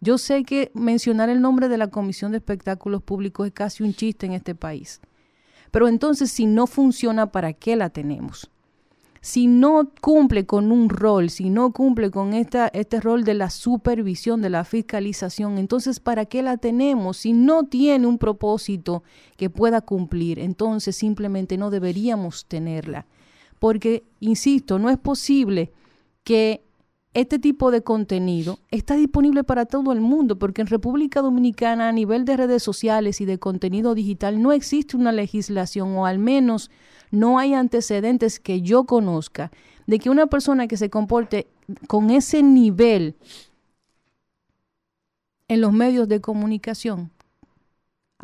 Yo 0.00 0.16
sé 0.16 0.44
que 0.44 0.70
mencionar 0.72 1.28
el 1.28 1.42
nombre 1.42 1.68
de 1.68 1.76
la 1.76 1.88
Comisión 1.88 2.32
de 2.32 2.38
Espectáculos 2.38 3.02
Públicos 3.02 3.48
es 3.48 3.52
casi 3.52 3.82
un 3.82 3.92
chiste 3.92 4.24
en 4.24 4.32
este 4.32 4.54
país. 4.54 5.02
Pero 5.74 5.88
entonces, 5.88 6.30
si 6.30 6.46
no 6.46 6.68
funciona, 6.68 7.32
¿para 7.32 7.52
qué 7.52 7.74
la 7.74 7.90
tenemos? 7.90 8.48
si 9.20 9.46
no 9.46 9.90
cumple 10.02 10.44
con 10.44 10.70
un 10.70 10.90
rol, 10.90 11.30
si 11.30 11.48
no 11.48 11.72
cumple 11.72 12.10
con 12.10 12.34
esta, 12.34 12.68
este 12.68 13.00
rol 13.00 13.24
de 13.24 13.32
la 13.32 13.48
supervisión, 13.48 14.42
de 14.42 14.50
la 14.50 14.64
fiscalización, 14.64 15.56
entonces 15.56 15.98
¿para 15.98 16.26
qué 16.26 16.42
la 16.42 16.58
tenemos? 16.58 17.16
Si 17.16 17.32
no 17.32 17.64
tiene 17.64 18.06
un 18.06 18.18
propósito 18.18 19.02
que 19.38 19.48
pueda 19.48 19.80
cumplir, 19.80 20.38
entonces 20.38 20.94
simplemente 20.94 21.56
no 21.56 21.70
deberíamos 21.70 22.44
tenerla. 22.44 23.06
Porque, 23.58 24.04
insisto, 24.20 24.78
no 24.78 24.90
es 24.90 24.98
posible 24.98 25.72
que 26.22 26.62
este 27.14 27.38
tipo 27.38 27.70
de 27.70 27.82
contenido 27.82 28.58
está 28.72 28.96
disponible 28.96 29.44
para 29.44 29.66
todo 29.66 29.92
el 29.92 30.00
mundo, 30.00 30.36
porque 30.36 30.62
en 30.62 30.66
República 30.66 31.22
Dominicana 31.22 31.88
a 31.88 31.92
nivel 31.92 32.24
de 32.24 32.36
redes 32.36 32.62
sociales 32.62 33.20
y 33.20 33.24
de 33.24 33.38
contenido 33.38 33.94
digital 33.94 34.42
no 34.42 34.52
existe 34.52 34.96
una 34.96 35.12
legislación 35.12 35.96
o 35.96 36.06
al 36.06 36.18
menos 36.18 36.72
no 37.12 37.38
hay 37.38 37.54
antecedentes 37.54 38.40
que 38.40 38.62
yo 38.62 38.84
conozca 38.84 39.52
de 39.86 40.00
que 40.00 40.10
una 40.10 40.26
persona 40.26 40.66
que 40.66 40.76
se 40.76 40.90
comporte 40.90 41.46
con 41.86 42.10
ese 42.10 42.42
nivel 42.42 43.14
en 45.46 45.60
los 45.60 45.72
medios 45.72 46.08
de 46.08 46.20
comunicación 46.20 47.13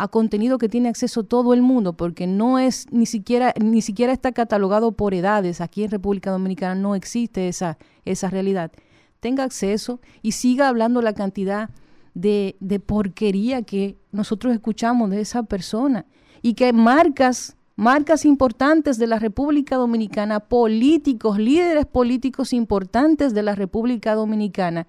a 0.03 0.09
contenido 0.09 0.57
que 0.59 0.69
tiene 0.69 0.89
acceso 0.89 1.25
todo 1.25 1.53
el 1.53 1.61
mundo, 1.61 1.93
porque 1.93 2.27
no 2.27 2.59
es 2.59 2.87
ni 2.91 3.05
siquiera, 3.05 3.53
ni 3.61 3.83
siquiera 3.83 4.13
está 4.13 4.33
catalogado 4.33 4.93
por 4.93 5.13
edades. 5.13 5.61
Aquí 5.61 5.85
en 5.85 5.91
República 5.91 6.31
Dominicana 6.31 6.75
no 6.75 6.95
existe 6.95 7.49
esa, 7.49 7.77
esa 8.05 8.31
realidad. 8.31 8.73
Tenga 9.21 9.45
acceso 9.45 10.01
y 10.23 10.33
siga 10.33 10.69
hablando 10.69 11.03
la 11.03 11.13
cantidad 11.13 11.69
de, 12.15 12.57
de 12.61 12.81
porquería 12.81 13.63
que 13.63 13.99
nosotros 14.11 14.55
escuchamos 14.55 15.11
de 15.11 15.21
esa 15.21 15.43
persona. 15.43 16.07
Y 16.41 16.55
que 16.55 16.73
marcas 16.73 17.57
marcas 17.77 18.27
importantes 18.27 18.99
de 18.99 19.07
la 19.07 19.19
República 19.19 19.77
Dominicana, 19.77 20.41
políticos, 20.41 21.39
líderes 21.39 21.87
políticos 21.87 22.53
importantes 22.53 23.33
de 23.33 23.43
la 23.43 23.55
República 23.55 24.15
Dominicana, 24.15 24.87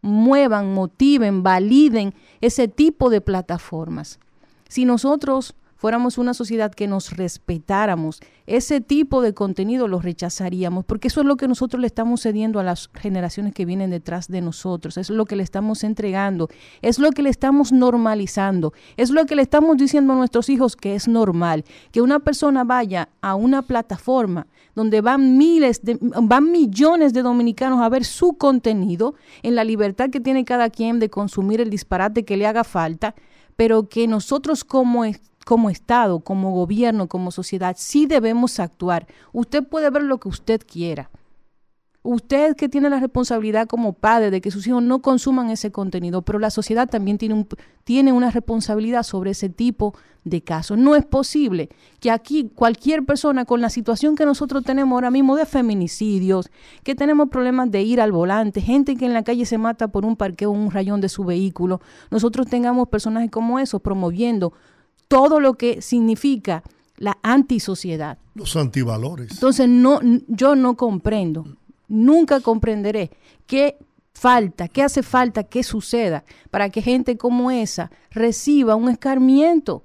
muevan, 0.00 0.72
motiven, 0.72 1.42
validen 1.42 2.14
ese 2.40 2.66
tipo 2.66 3.10
de 3.10 3.20
plataformas. 3.20 4.18
Si 4.70 4.84
nosotros 4.84 5.56
fuéramos 5.74 6.16
una 6.16 6.32
sociedad 6.32 6.72
que 6.72 6.86
nos 6.86 7.16
respetáramos, 7.16 8.20
ese 8.46 8.80
tipo 8.80 9.20
de 9.20 9.34
contenido 9.34 9.88
lo 9.88 10.00
rechazaríamos, 10.00 10.84
porque 10.84 11.08
eso 11.08 11.22
es 11.22 11.26
lo 11.26 11.36
que 11.36 11.48
nosotros 11.48 11.80
le 11.80 11.88
estamos 11.88 12.20
cediendo 12.20 12.60
a 12.60 12.62
las 12.62 12.88
generaciones 12.94 13.52
que 13.52 13.64
vienen 13.64 13.90
detrás 13.90 14.28
de 14.28 14.40
nosotros, 14.42 14.96
es 14.96 15.10
lo 15.10 15.24
que 15.24 15.34
le 15.34 15.42
estamos 15.42 15.82
entregando, 15.82 16.48
es 16.82 17.00
lo 17.00 17.10
que 17.10 17.22
le 17.22 17.30
estamos 17.30 17.72
normalizando, 17.72 18.72
es 18.96 19.10
lo 19.10 19.26
que 19.26 19.34
le 19.34 19.42
estamos 19.42 19.76
diciendo 19.76 20.12
a 20.12 20.16
nuestros 20.16 20.48
hijos 20.50 20.76
que 20.76 20.94
es 20.94 21.08
normal, 21.08 21.64
que 21.90 22.00
una 22.00 22.20
persona 22.20 22.62
vaya 22.62 23.08
a 23.22 23.34
una 23.34 23.62
plataforma 23.62 24.46
donde 24.76 25.00
van 25.00 25.36
miles, 25.36 25.82
de, 25.82 25.98
van 26.00 26.52
millones 26.52 27.12
de 27.12 27.22
dominicanos 27.22 27.80
a 27.80 27.88
ver 27.88 28.04
su 28.04 28.34
contenido 28.34 29.16
en 29.42 29.56
la 29.56 29.64
libertad 29.64 30.10
que 30.10 30.20
tiene 30.20 30.44
cada 30.44 30.70
quien 30.70 31.00
de 31.00 31.10
consumir 31.10 31.60
el 31.60 31.70
disparate 31.70 32.24
que 32.24 32.36
le 32.36 32.46
haga 32.46 32.62
falta, 32.62 33.16
pero 33.60 33.90
que 33.90 34.06
nosotros 34.06 34.64
como 34.64 35.04
como 35.44 35.68
Estado, 35.68 36.20
como 36.20 36.50
gobierno, 36.52 37.08
como 37.08 37.30
sociedad, 37.30 37.76
sí 37.78 38.06
debemos 38.06 38.58
actuar. 38.58 39.06
Usted 39.34 39.62
puede 39.68 39.90
ver 39.90 40.04
lo 40.04 40.18
que 40.18 40.30
usted 40.30 40.62
quiera. 40.66 41.10
Usted 42.02 42.56
que 42.56 42.70
tiene 42.70 42.88
la 42.88 42.98
responsabilidad 42.98 43.66
como 43.66 43.92
padre 43.92 44.30
de 44.30 44.40
que 44.40 44.50
sus 44.50 44.66
hijos 44.66 44.82
no 44.82 45.02
consuman 45.02 45.50
ese 45.50 45.70
contenido, 45.70 46.22
pero 46.22 46.38
la 46.38 46.50
sociedad 46.50 46.88
también 46.88 47.18
tiene, 47.18 47.34
un, 47.34 47.46
tiene 47.84 48.12
una 48.12 48.30
responsabilidad 48.30 49.02
sobre 49.02 49.32
ese 49.32 49.50
tipo 49.50 49.94
de 50.24 50.42
casos. 50.42 50.78
No 50.78 50.96
es 50.96 51.04
posible 51.04 51.68
que 52.00 52.10
aquí 52.10 52.50
cualquier 52.54 53.04
persona 53.04 53.44
con 53.44 53.60
la 53.60 53.68
situación 53.68 54.16
que 54.16 54.24
nosotros 54.24 54.64
tenemos 54.64 54.96
ahora 54.96 55.10
mismo 55.10 55.36
de 55.36 55.44
feminicidios, 55.44 56.50
que 56.84 56.94
tenemos 56.94 57.28
problemas 57.28 57.70
de 57.70 57.82
ir 57.82 58.00
al 58.00 58.12
volante, 58.12 58.62
gente 58.62 58.96
que 58.96 59.04
en 59.04 59.12
la 59.12 59.22
calle 59.22 59.44
se 59.44 59.58
mata 59.58 59.88
por 59.88 60.06
un 60.06 60.16
parqueo 60.16 60.50
o 60.50 60.54
un 60.54 60.70
rayón 60.70 61.02
de 61.02 61.10
su 61.10 61.24
vehículo, 61.24 61.80
nosotros 62.10 62.46
tengamos 62.48 62.88
personajes 62.88 63.30
como 63.30 63.58
esos 63.58 63.82
promoviendo 63.82 64.54
todo 65.08 65.40
lo 65.40 65.54
que 65.54 65.82
significa 65.82 66.62
la 66.96 67.18
antisociedad. 67.22 68.18
Los 68.34 68.56
antivalores. 68.56 69.32
Entonces, 69.32 69.68
no, 69.68 70.00
yo 70.28 70.54
no 70.54 70.76
comprendo, 70.76 71.56
nunca 71.90 72.40
comprenderé 72.40 73.10
qué 73.46 73.76
falta, 74.14 74.68
qué 74.68 74.82
hace 74.82 75.02
falta 75.02 75.44
qué 75.44 75.62
suceda 75.62 76.24
para 76.50 76.70
que 76.70 76.82
gente 76.82 77.16
como 77.16 77.50
esa 77.50 77.90
reciba 78.10 78.76
un 78.76 78.88
escarmiento 78.88 79.82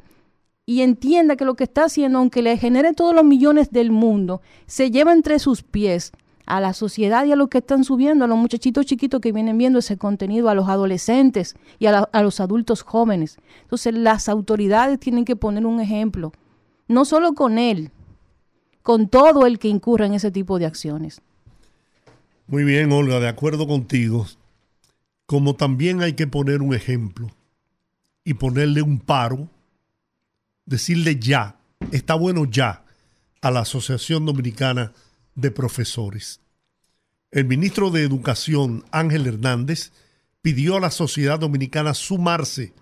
y 0.66 0.82
entienda 0.82 1.36
que 1.36 1.46
lo 1.46 1.56
que 1.56 1.66
está 1.66 1.86
haciendo, 1.86 2.20
aunque 2.20 2.42
le 2.42 2.58
genere 2.58 2.94
todos 2.94 3.14
los 3.14 3.24
millones 3.24 3.72
del 3.72 3.92
mundo, 3.92 4.42
se 4.66 4.90
lleva 4.90 5.14
entre 5.14 5.38
sus 5.40 5.62
pies 5.62 6.12
a 6.48 6.60
la 6.60 6.74
sociedad 6.74 7.26
y 7.26 7.32
a 7.32 7.36
los 7.36 7.50
que 7.50 7.60
están 7.60 7.84
subiendo, 7.84 8.26
a 8.26 8.28
los 8.28 8.38
muchachitos 8.38 8.86
chiquitos 8.86 9.22
que 9.22 9.32
vienen 9.32 9.58
viendo 9.58 9.80
ese 9.80 9.98
contenido, 9.98 10.50
a 10.50 10.56
los 10.56 10.68
adolescentes 10.68 11.56
y 11.80 11.86
a, 11.86 12.00
a, 12.00 12.22
los 12.24 12.40
adultos 12.40 12.82
jóvenes. 12.82 13.38
Entonces 13.62 13.94
las 13.94 14.28
autoridades 14.28 15.00
tienen 15.00 15.26
que 15.26 15.36
poner 15.36 15.66
un 15.66 15.80
ejemplo, 15.80 16.34
no 16.88 17.06
solo 17.06 17.34
con 17.34 17.58
él, 17.58 17.92
con 18.82 19.08
todo 19.08 19.46
el 19.46 19.60
que 19.60 19.68
incurra 19.68 20.06
en 20.08 20.14
ese 20.14 20.32
tipo 20.32 20.60
de 20.60 20.66
acciones. 20.66 21.22
Muy 22.48 22.64
bien, 22.64 22.92
Olga, 22.92 23.20
de 23.20 23.28
acuerdo 23.28 23.68
contigo. 23.68 24.28
Como 25.26 25.56
también 25.56 26.04
hay 26.04 26.14
que 26.14 26.28
poner 26.28 26.62
un 26.62 26.76
ejemplo 26.76 27.36
y 28.24 28.36
ponerle 28.36 28.84
un 28.84 29.00
paro, 29.00 29.50
decirle 30.66 31.20
ya, 31.20 31.58
está 31.92 32.14
bueno 32.14 32.46
ya, 32.46 32.86
a 33.42 33.52
la 33.52 33.62
Asociación 33.62 34.26
Dominicana 34.26 34.94
de 35.34 35.50
profesores. 35.50 36.40
El 37.32 37.46
ministro 37.46 37.90
de 37.90 38.04
Educación, 38.04 38.86
Ángel 38.92 39.26
Hernández, 39.26 39.92
pidió 40.42 40.78
a 40.78 40.80
la 40.80 40.92
sociedad 40.92 41.40
dominicana 41.40 41.96
sumarse 41.96 42.74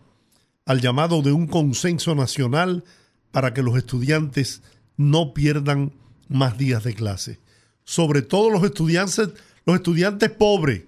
al 0.66 0.82
llamado 0.82 1.22
de 1.22 1.32
un 1.32 1.48
consenso 1.48 2.16
nacional 2.16 2.84
para 3.32 3.54
que 3.54 3.64
los 3.64 3.78
estudiantes 3.78 4.62
no 4.98 5.34
pierdan 5.34 5.94
más 6.28 6.58
días 6.58 6.84
de 6.84 6.94
clase. 6.94 7.40
Sobre 7.84 8.22
todo 8.22 8.50
los 8.50 8.64
estudiantes, 8.64 9.30
los 9.66 9.76
estudiantes 9.76 10.30
pobres, 10.30 10.84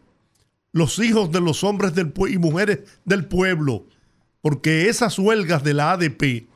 los 0.72 1.00
hijos 1.00 1.32
de 1.32 1.42
los 1.42 1.64
hombres 1.64 1.96
del 1.96 2.14
y 2.30 2.38
mujeres 2.38 2.80
del 3.06 3.26
pueblo, 3.26 3.86
porque 4.42 4.90
esas 4.90 5.18
huelgas 5.18 5.64
de 5.64 5.74
la 5.74 5.92
ADP 5.92 6.48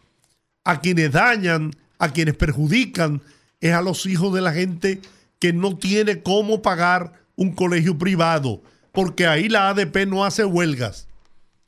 a 0.63 0.81
quienes 0.81 1.11
dañan, 1.11 1.71
a 1.97 2.11
quienes 2.11 2.35
perjudican, 2.35 3.21
es 3.61 3.73
a 3.73 3.81
los 3.81 4.05
hijos 4.05 4.33
de 4.33 4.41
la 4.41 4.53
gente 4.53 5.01
que 5.39 5.53
no 5.53 5.77
tiene 5.77 6.21
cómo 6.21 6.61
pagar 6.61 7.13
un 7.35 7.55
colegio 7.55 7.97
privado, 7.97 8.61
porque 8.91 9.25
ahí 9.25 9.49
la 9.49 9.69
ADP 9.69 10.05
no 10.07 10.25
hace 10.25 10.45
huelgas, 10.45 11.07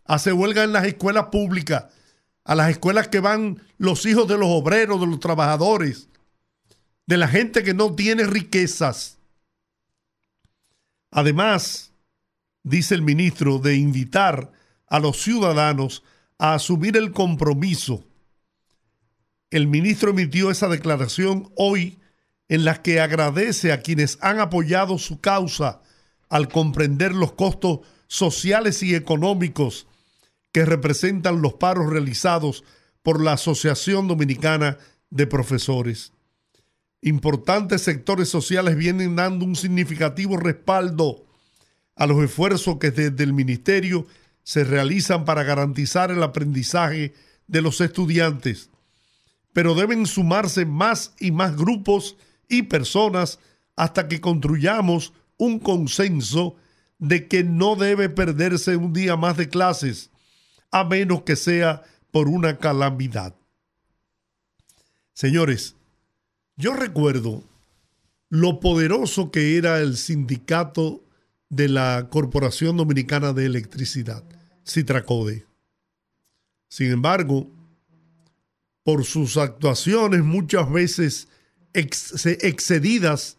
hace 0.05 0.33
huelgas 0.33 0.65
en 0.65 0.73
las 0.73 0.85
escuelas 0.85 1.27
públicas, 1.31 1.85
a 2.43 2.55
las 2.55 2.69
escuelas 2.69 3.07
que 3.07 3.19
van 3.19 3.61
los 3.77 4.05
hijos 4.05 4.27
de 4.27 4.37
los 4.37 4.49
obreros, 4.49 4.99
de 4.99 5.07
los 5.07 5.19
trabajadores, 5.19 6.09
de 7.07 7.17
la 7.17 7.27
gente 7.27 7.63
que 7.63 7.73
no 7.73 7.95
tiene 7.95 8.25
riquezas. 8.25 9.17
Además, 11.11 11.93
dice 12.63 12.95
el 12.95 13.01
ministro, 13.03 13.59
de 13.59 13.75
invitar 13.75 14.51
a 14.87 14.99
los 14.99 15.21
ciudadanos 15.21 16.03
a 16.37 16.55
asumir 16.55 16.97
el 16.97 17.11
compromiso 17.11 18.03
el 19.51 19.67
ministro 19.67 20.11
emitió 20.11 20.49
esa 20.49 20.69
declaración 20.69 21.51
hoy 21.57 21.99
en 22.47 22.63
la 22.65 22.81
que 22.81 23.01
agradece 23.01 23.73
a 23.73 23.81
quienes 23.81 24.17
han 24.21 24.39
apoyado 24.39 24.97
su 24.97 25.19
causa 25.19 25.81
al 26.29 26.47
comprender 26.47 27.13
los 27.13 27.33
costos 27.33 27.81
sociales 28.07 28.81
y 28.81 28.95
económicos 28.95 29.87
que 30.53 30.65
representan 30.65 31.41
los 31.41 31.53
paros 31.53 31.89
realizados 31.89 32.63
por 33.03 33.21
la 33.21 33.33
Asociación 33.33 34.07
Dominicana 34.07 34.77
de 35.09 35.27
Profesores. 35.27 36.13
Importantes 37.01 37.81
sectores 37.81 38.29
sociales 38.29 38.75
vienen 38.75 39.15
dando 39.15 39.45
un 39.45 39.55
significativo 39.55 40.37
respaldo 40.37 41.25
a 41.95 42.05
los 42.05 42.23
esfuerzos 42.23 42.77
que 42.77 42.91
desde 42.91 43.23
el 43.23 43.33
Ministerio 43.33 44.05
se 44.43 44.63
realizan 44.63 45.25
para 45.25 45.43
garantizar 45.43 46.11
el 46.11 46.23
aprendizaje 46.23 47.13
de 47.47 47.61
los 47.61 47.81
estudiantes 47.81 48.71
pero 49.53 49.75
deben 49.75 50.05
sumarse 50.05 50.65
más 50.65 51.13
y 51.19 51.31
más 51.31 51.55
grupos 51.55 52.17
y 52.47 52.63
personas 52.63 53.39
hasta 53.75 54.07
que 54.07 54.21
construyamos 54.21 55.13
un 55.37 55.59
consenso 55.59 56.55
de 56.99 57.27
que 57.27 57.43
no 57.43 57.75
debe 57.75 58.09
perderse 58.09 58.75
un 58.75 58.93
día 58.93 59.15
más 59.15 59.37
de 59.37 59.49
clases, 59.49 60.11
a 60.71 60.83
menos 60.83 61.23
que 61.23 61.35
sea 61.35 61.83
por 62.11 62.27
una 62.27 62.57
calamidad. 62.57 63.35
Señores, 65.13 65.75
yo 66.57 66.73
recuerdo 66.73 67.43
lo 68.29 68.59
poderoso 68.59 69.31
que 69.31 69.57
era 69.57 69.79
el 69.79 69.97
sindicato 69.97 71.03
de 71.49 71.67
la 71.67 72.07
Corporación 72.09 72.77
Dominicana 72.77 73.33
de 73.33 73.45
Electricidad, 73.45 74.23
Citracode. 74.65 75.45
Sin 76.69 76.91
embargo, 76.91 77.49
por 78.83 79.03
sus 79.03 79.35
actuaciones 79.35 80.23
muchas 80.23 80.71
veces 80.71 81.27
ex 81.73 82.25
excedidas 82.25 83.37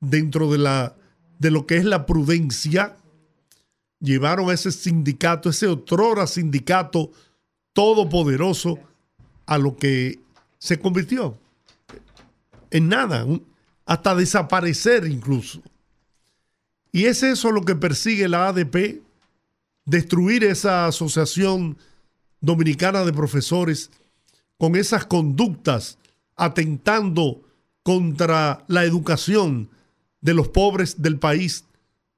dentro 0.00 0.50
de, 0.50 0.58
la, 0.58 0.96
de 1.38 1.52
lo 1.52 1.66
que 1.66 1.76
es 1.76 1.84
la 1.84 2.04
prudencia, 2.04 2.96
llevaron 4.00 4.50
a 4.50 4.54
ese 4.54 4.72
sindicato, 4.72 5.50
ese 5.50 5.68
otrora 5.68 6.26
sindicato 6.26 7.12
todopoderoso, 7.72 8.78
a 9.46 9.58
lo 9.58 9.76
que 9.76 10.20
se 10.58 10.78
convirtió 10.78 11.38
en 12.72 12.88
nada, 12.88 13.26
hasta 13.84 14.14
desaparecer 14.14 15.06
incluso. 15.06 15.62
Y 16.90 17.04
es 17.04 17.22
eso 17.22 17.52
lo 17.52 17.62
que 17.62 17.76
persigue 17.76 18.28
la 18.28 18.48
ADP, 18.48 19.02
destruir 19.84 20.44
esa 20.44 20.86
asociación 20.86 21.76
dominicana 22.40 23.04
de 23.04 23.12
profesores 23.12 23.90
con 24.58 24.74
esas 24.74 25.04
conductas 25.04 25.98
atentando 26.34 27.42
contra 27.82 28.64
la 28.68 28.84
educación 28.84 29.68
de 30.20 30.34
los 30.34 30.48
pobres 30.48 31.02
del 31.02 31.18
país, 31.18 31.64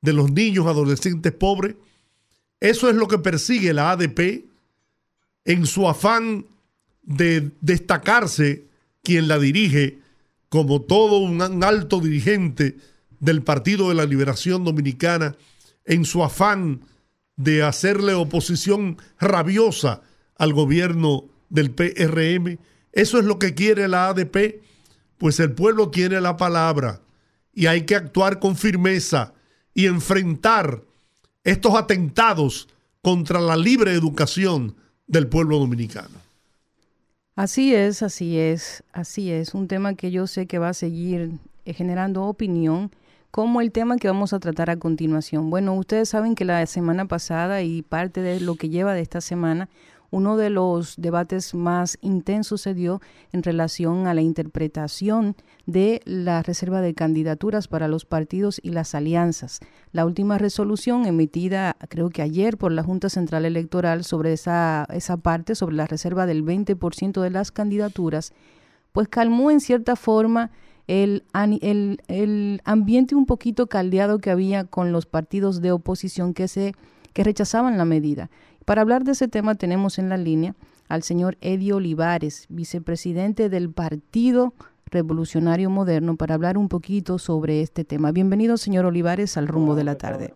de 0.03 0.13
los 0.13 0.31
niños, 0.31 0.67
adolescentes 0.67 1.33
pobres. 1.33 1.75
Eso 2.61 2.89
es 2.89 2.95
lo 2.95 3.09
que 3.09 3.19
persigue 3.19 3.73
la 3.73 3.91
ADP 3.91 4.45
en 5.45 5.67
su 5.67 5.89
afán 5.89 6.47
de 7.03 7.51
destacarse 7.61 8.67
quien 9.03 9.27
la 9.27 9.39
dirige 9.39 10.04
como 10.55 10.83
todo 10.83 11.19
un 11.19 11.43
alto 11.65 11.99
dirigente 11.99 12.77
del 13.19 13.43
Partido 13.43 13.89
de 13.89 13.97
la 13.97 14.05
Liberación 14.05 14.63
Dominicana, 14.63 15.35
en 15.85 16.05
su 16.05 16.23
afán 16.23 16.83
de 17.35 17.65
hacerle 17.65 18.15
oposición 18.15 18.99
rabiosa 19.19 20.03
al 20.37 20.53
gobierno 20.53 21.25
del 21.49 21.73
PRM. 21.73 22.61
Eso 22.93 23.19
es 23.19 23.25
lo 23.25 23.41
que 23.41 23.55
quiere 23.55 23.89
la 23.89 24.11
ADP, 24.11 24.63
pues 25.19 25.41
el 25.41 25.51
pueblo 25.51 25.91
tiene 25.91 26.21
la 26.21 26.37
palabra 26.37 27.01
y 27.53 27.67
hay 27.67 27.83
que 27.83 27.97
actuar 27.97 28.39
con 28.39 28.55
firmeza 28.55 29.35
y 29.75 29.87
enfrentar 29.87 30.85
estos 31.43 31.75
atentados 31.75 32.69
contra 33.03 33.41
la 33.41 33.57
libre 33.57 33.93
educación 33.93 34.77
del 35.09 35.27
pueblo 35.27 35.59
dominicano. 35.59 36.24
Así 37.37 37.75
es, 37.75 38.05
así 38.05 38.39
es, 38.39 38.85
así 38.93 39.33
es. 39.33 39.55
Un 39.55 39.67
tema 39.67 39.95
que 39.95 40.13
yo 40.13 40.29
sé 40.29 40.47
que 40.47 40.61
va 40.61 40.69
a 40.69 40.75
seguir 40.75 41.33
eh, 41.65 41.73
generando 41.75 42.25
opinión, 42.27 42.93
como 43.33 43.61
el 43.61 43.73
tema 43.73 43.97
que 43.97 44.07
vamos 44.07 44.33
a 44.33 44.39
tratar 44.39 44.71
a 44.71 44.77
continuación. 44.77 45.51
Bueno, 45.51 45.75
ustedes 45.75 46.09
saben 46.09 46.37
que 46.37 46.45
la 46.45 46.65
semana 46.67 47.07
pasada 47.07 47.63
y 47.63 47.83
parte 47.83 48.21
de 48.23 48.39
lo 48.39 48.55
que 48.55 48.69
lleva 48.69 48.95
de 48.95 49.01
esta 49.01 49.21
semana 49.21 49.69
uno 50.15 50.37
de 50.37 50.49
los 50.49 50.95
debates 50.97 51.55
más 51.55 51.99
intensos 52.01 52.61
se 52.61 52.73
dio 52.73 53.01
en 53.33 53.43
relación 53.43 54.07
a 54.07 54.15
la 54.15 54.21
interpretación 54.21 55.35
de 55.67 56.01
la 56.05 56.41
reserva 56.45 56.81
de 56.81 56.95
candidaturas 56.95 57.67
para 57.67 57.89
los 57.89 58.05
partidos 58.05 58.61
y 58.63 58.71
las 58.71 58.95
alianzas. 58.95 59.59
La 59.91 60.07
última 60.07 60.39
resolución 60.39 61.05
emitida 61.07 61.77
creo 61.89 62.11
que 62.11 62.23
ayer 62.23 62.57
por 62.57 62.71
la 62.71 62.85
Junta 62.85 63.09
Central 63.09 63.45
Electoral 63.45 64.05
sobre 64.05 64.33
esa, 64.33 64.87
esa 64.91 65.17
parte, 65.17 65.57
sobre 65.57 65.75
la 65.75 65.89
reserva 65.89 66.27
del 66.27 66.45
20% 66.45 67.21
de 67.21 67.31
las 67.31 67.51
candidaturas, 67.51 68.33
pues 68.93 69.09
calmó 69.09 69.51
en 69.51 69.59
cierta 69.59 69.97
forma 69.97 70.53
el, 70.87 71.25
el, 71.61 72.01
el, 72.07 72.63
ambiente 72.65 73.17
un 73.17 73.27
poquito 73.27 73.67
caldeado 73.67 74.21
que 74.21 74.31
había 74.31 74.63
con 74.63 74.93
los 74.93 75.07
partidos 75.07 75.61
de 75.61 75.73
oposición 75.73 76.35
que, 76.35 76.47
se, 76.47 76.77
que 77.13 77.25
rechazaban 77.25 77.79
la 77.79 77.85
medida. 77.85 78.31
Para 78.65 78.81
hablar 78.81 79.05
de 79.05 79.13
ese 79.13 79.29
tema 79.29 79.55
tenemos 79.55 79.99
en 79.99 80.09
la 80.09 80.17
línea 80.17 80.55
al 80.89 81.03
señor 81.03 81.37
Eddie 81.41 81.73
Olivares, 81.75 82.47
vicepresidente 82.49 83.49
del 83.49 83.71
Partido 83.71 84.55
Revolucionario 84.87 85.71
Moderno, 85.71 86.17
para 86.17 86.35
hablar 86.35 86.57
un 86.57 86.69
poquito 86.69 87.19
sobre 87.19 87.61
este 87.61 87.85
tema. 87.85 88.13
Bienvenido, 88.13 88.57
señor 88.57 88.87
Olivares, 88.87 89.37
al 89.37 89.49
rumbo 89.49 89.75
de 89.75 89.85
la 89.85 89.97
tarde. 89.97 90.35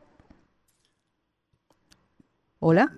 Hola. 2.58 2.92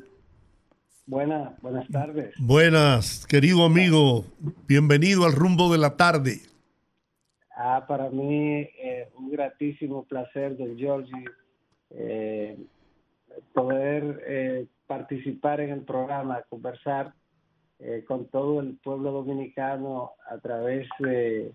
Buenas, 1.07 1.61
buenas 1.61 1.89
tardes. 1.89 2.35
Buenas, 2.39 3.27
querido 3.27 3.65
amigo. 3.65 4.25
Bienvenido 4.67 5.27
al 5.27 5.33
rumbo 5.33 5.71
de 5.71 5.79
la 5.79 5.97
tarde. 5.97 6.41
Ah, 7.57 7.85
para 7.87 8.09
mí 8.11 8.69
eh, 8.83 9.11
un 9.19 9.31
gratísimo 9.31 10.05
placer, 10.05 10.57
don 10.57 10.77
Giorgi, 10.77 11.25
eh, 11.91 12.57
poder 13.53 14.25
eh, 14.27 14.67
participar 14.91 15.61
en 15.61 15.71
el 15.71 15.83
programa, 15.83 16.43
conversar 16.49 17.15
eh, 17.79 18.05
con 18.09 18.27
todo 18.27 18.59
el 18.59 18.77
pueblo 18.83 19.13
dominicano 19.13 20.11
a 20.29 20.37
través 20.39 20.89
de, 20.99 21.53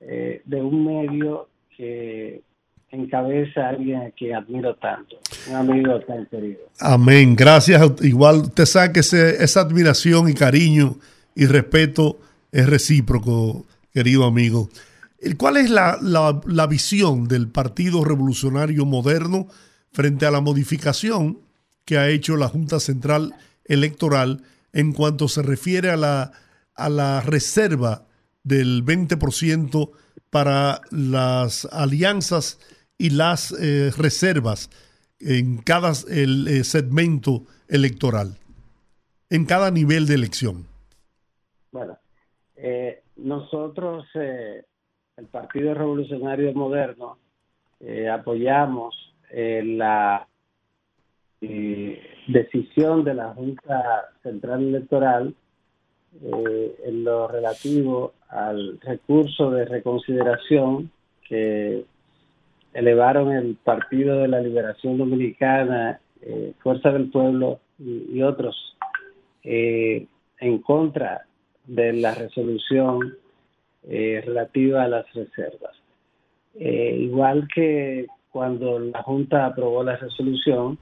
eh, 0.00 0.42
un 0.50 0.84
medio 0.84 1.48
que 1.74 2.42
encabeza 2.90 3.62
a 3.62 3.68
alguien 3.70 4.02
a 4.02 4.10
quien 4.10 4.34
admiro 4.34 4.76
tanto, 4.76 5.16
un 5.48 5.56
amigo 5.56 5.98
tan 6.00 6.26
querido. 6.26 6.60
Amén, 6.78 7.34
gracias. 7.34 7.80
Igual 8.02 8.42
usted 8.42 8.66
sabe 8.66 8.92
que 8.92 9.00
esa 9.00 9.60
admiración 9.62 10.28
y 10.28 10.34
cariño 10.34 10.96
y 11.34 11.46
respeto 11.46 12.18
es 12.52 12.68
recíproco, 12.68 13.64
querido 13.94 14.26
amigo. 14.26 14.68
¿Cuál 15.38 15.56
es 15.56 15.70
la 15.70 16.66
visión 16.68 17.28
del 17.28 17.48
Partido 17.48 18.04
Revolucionario 18.04 18.84
Moderno 18.84 19.46
frente 19.90 20.26
a 20.26 20.30
la 20.30 20.42
modificación 20.42 21.47
que 21.88 21.96
ha 21.96 22.10
hecho 22.10 22.36
la 22.36 22.48
Junta 22.48 22.80
Central 22.80 23.34
Electoral 23.64 24.42
en 24.74 24.92
cuanto 24.92 25.26
se 25.26 25.40
refiere 25.40 25.88
a 25.88 25.96
la, 25.96 26.32
a 26.74 26.90
la 26.90 27.22
reserva 27.22 28.02
del 28.44 28.84
20% 28.84 29.90
para 30.28 30.82
las 30.90 31.64
alianzas 31.72 32.60
y 32.98 33.08
las 33.08 33.52
eh, 33.52 33.90
reservas 33.96 34.68
en 35.18 35.62
cada 35.62 35.92
el, 36.10 36.46
eh, 36.48 36.64
segmento 36.64 37.44
electoral, 37.68 38.36
en 39.30 39.46
cada 39.46 39.70
nivel 39.70 40.06
de 40.06 40.14
elección. 40.14 40.66
Bueno, 41.72 41.96
eh, 42.56 43.02
nosotros, 43.16 44.04
el 44.14 45.26
Partido 45.30 45.72
Revolucionario 45.72 46.52
Moderno, 46.52 47.16
apoyamos 48.12 48.94
la 49.30 50.28
eh, 51.40 52.02
decisión 52.26 53.04
de 53.04 53.14
la 53.14 53.28
Junta 53.28 54.08
Central 54.24 54.60
Electoral 54.60 55.34
eh, 56.20 56.74
en 56.84 57.04
lo 57.04 57.28
relativo 57.28 58.14
al 58.28 58.80
recurso 58.80 59.52
de 59.52 59.64
reconsideración 59.64 60.90
que 61.28 61.84
elevaron 62.74 63.32
el 63.32 63.54
Partido 63.54 64.18
de 64.18 64.26
la 64.26 64.40
Liberación 64.40 64.98
Dominicana, 64.98 66.00
eh, 66.22 66.54
Fuerza 66.58 66.90
del 66.90 67.08
Pueblo 67.10 67.60
y, 67.78 68.20
otros 68.22 68.74
en 69.44 70.58
contra 70.58 71.22
de 71.64 71.92
la 71.92 72.14
resolución 72.14 73.16
relativa 73.84 74.82
a 74.82 74.88
las 74.88 75.10
reservas. 75.14 75.74
igual 76.54 77.48
que 77.54 78.06
cuando 78.30 78.78
la 78.80 79.02
Junta 79.04 79.46
aprobó 79.46 79.84
la 79.84 79.96
resolución, 79.96 80.78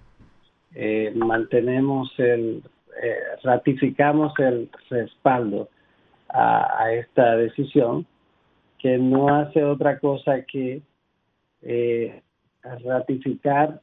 eh, 0.79 1.11
mantenemos 1.15 2.12
el, 2.19 2.62
eh, 3.03 3.17
ratificamos 3.43 4.35
el 4.39 4.69
respaldo 4.91 5.71
a, 6.29 6.93
esta 6.93 7.35
decisión, 7.37 8.07
que 8.79 8.99
no 8.99 9.35
hace 9.35 9.65
otra 9.65 9.99
cosa 9.99 10.43
que 10.43 10.83
eh, 11.62 12.21
ratificar 12.85 13.81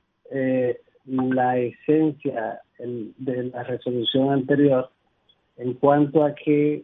la 1.06 1.58
esencia 1.58 2.62
de 2.77 3.43
la 3.45 3.63
resolución 3.63 4.32
anterior 4.32 4.91
en 5.58 5.73
cuanto 5.73 6.23
a 6.23 6.36
que 6.36 6.84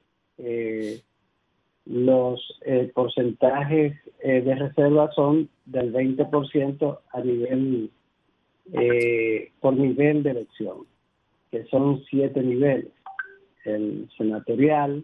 los 1.86 2.60
porcentajes 2.96 3.94
de 4.24 4.56
reserva 4.56 5.12
son 5.12 5.50
del 5.66 5.94
20% 5.94 7.00
a 7.12 7.20
nivel 7.22 7.92
eh, 8.74 9.52
por 9.60 9.74
nivel 9.74 10.24
de 10.24 10.32
elección, 10.32 10.86
que 11.52 11.66
son 11.66 12.04
siete 12.10 12.42
niveles. 12.42 12.92
El 13.66 14.10
senatorial, 14.18 15.04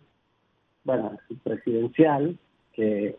bueno, 0.84 1.17
el 1.30 1.38
presidencial, 1.38 2.38
que 2.73 3.15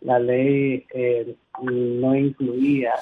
la 0.00 0.18
ley 0.18 0.84
eh, 0.92 1.36
no 1.62 2.14
incluía 2.14 2.94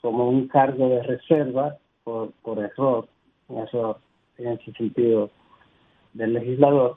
como 0.00 0.28
un 0.28 0.48
cargo 0.48 0.88
de 0.88 1.02
reserva 1.02 1.76
por, 2.04 2.32
error, 2.58 3.08
error 3.48 3.98
en 4.38 4.48
ese 4.48 4.72
sentido 4.72 5.30
del 6.12 6.34
legislador, 6.34 6.96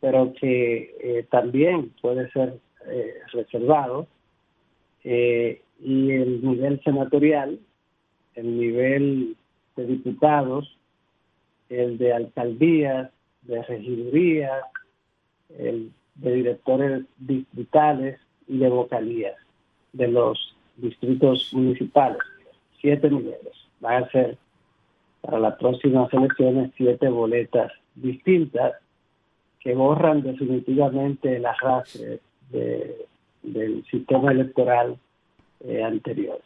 pero 0.00 0.32
que 0.34 0.96
eh, 1.00 1.26
también 1.30 1.92
puede 2.00 2.30
ser 2.30 2.58
reservado, 3.32 4.06
y 5.02 6.10
el 6.12 6.44
nivel 6.44 6.80
senatorial, 6.82 7.58
el 8.34 8.58
nivel 8.58 9.36
de 9.76 9.86
diputados, 9.86 10.76
el 11.68 11.98
de 11.98 12.12
alcaldías, 12.12 13.10
de 13.42 13.62
regidurías, 13.62 14.62
el 15.58 15.92
de 16.16 16.34
directores 16.34 17.04
distritales 17.18 18.20
y 18.46 18.58
de 18.58 18.68
vocalías 18.68 19.36
de 19.92 20.08
los 20.08 20.54
distritos 20.76 21.52
municipales, 21.52 22.18
siete 22.80 23.10
niveles. 23.10 23.54
Van 23.80 24.04
a 24.04 24.10
ser 24.10 24.36
para 25.20 25.38
las 25.38 25.56
próximas 25.56 26.12
elecciones 26.12 26.72
siete 26.76 27.08
boletas 27.08 27.72
distintas 27.94 28.74
que 29.60 29.74
borran 29.74 30.22
definitivamente 30.22 31.36
el 31.36 31.46
arrastre 31.46 32.20
del 32.50 33.84
sistema 33.90 34.32
electoral 34.32 34.96
eh, 35.60 35.82
anterior. 35.82 36.40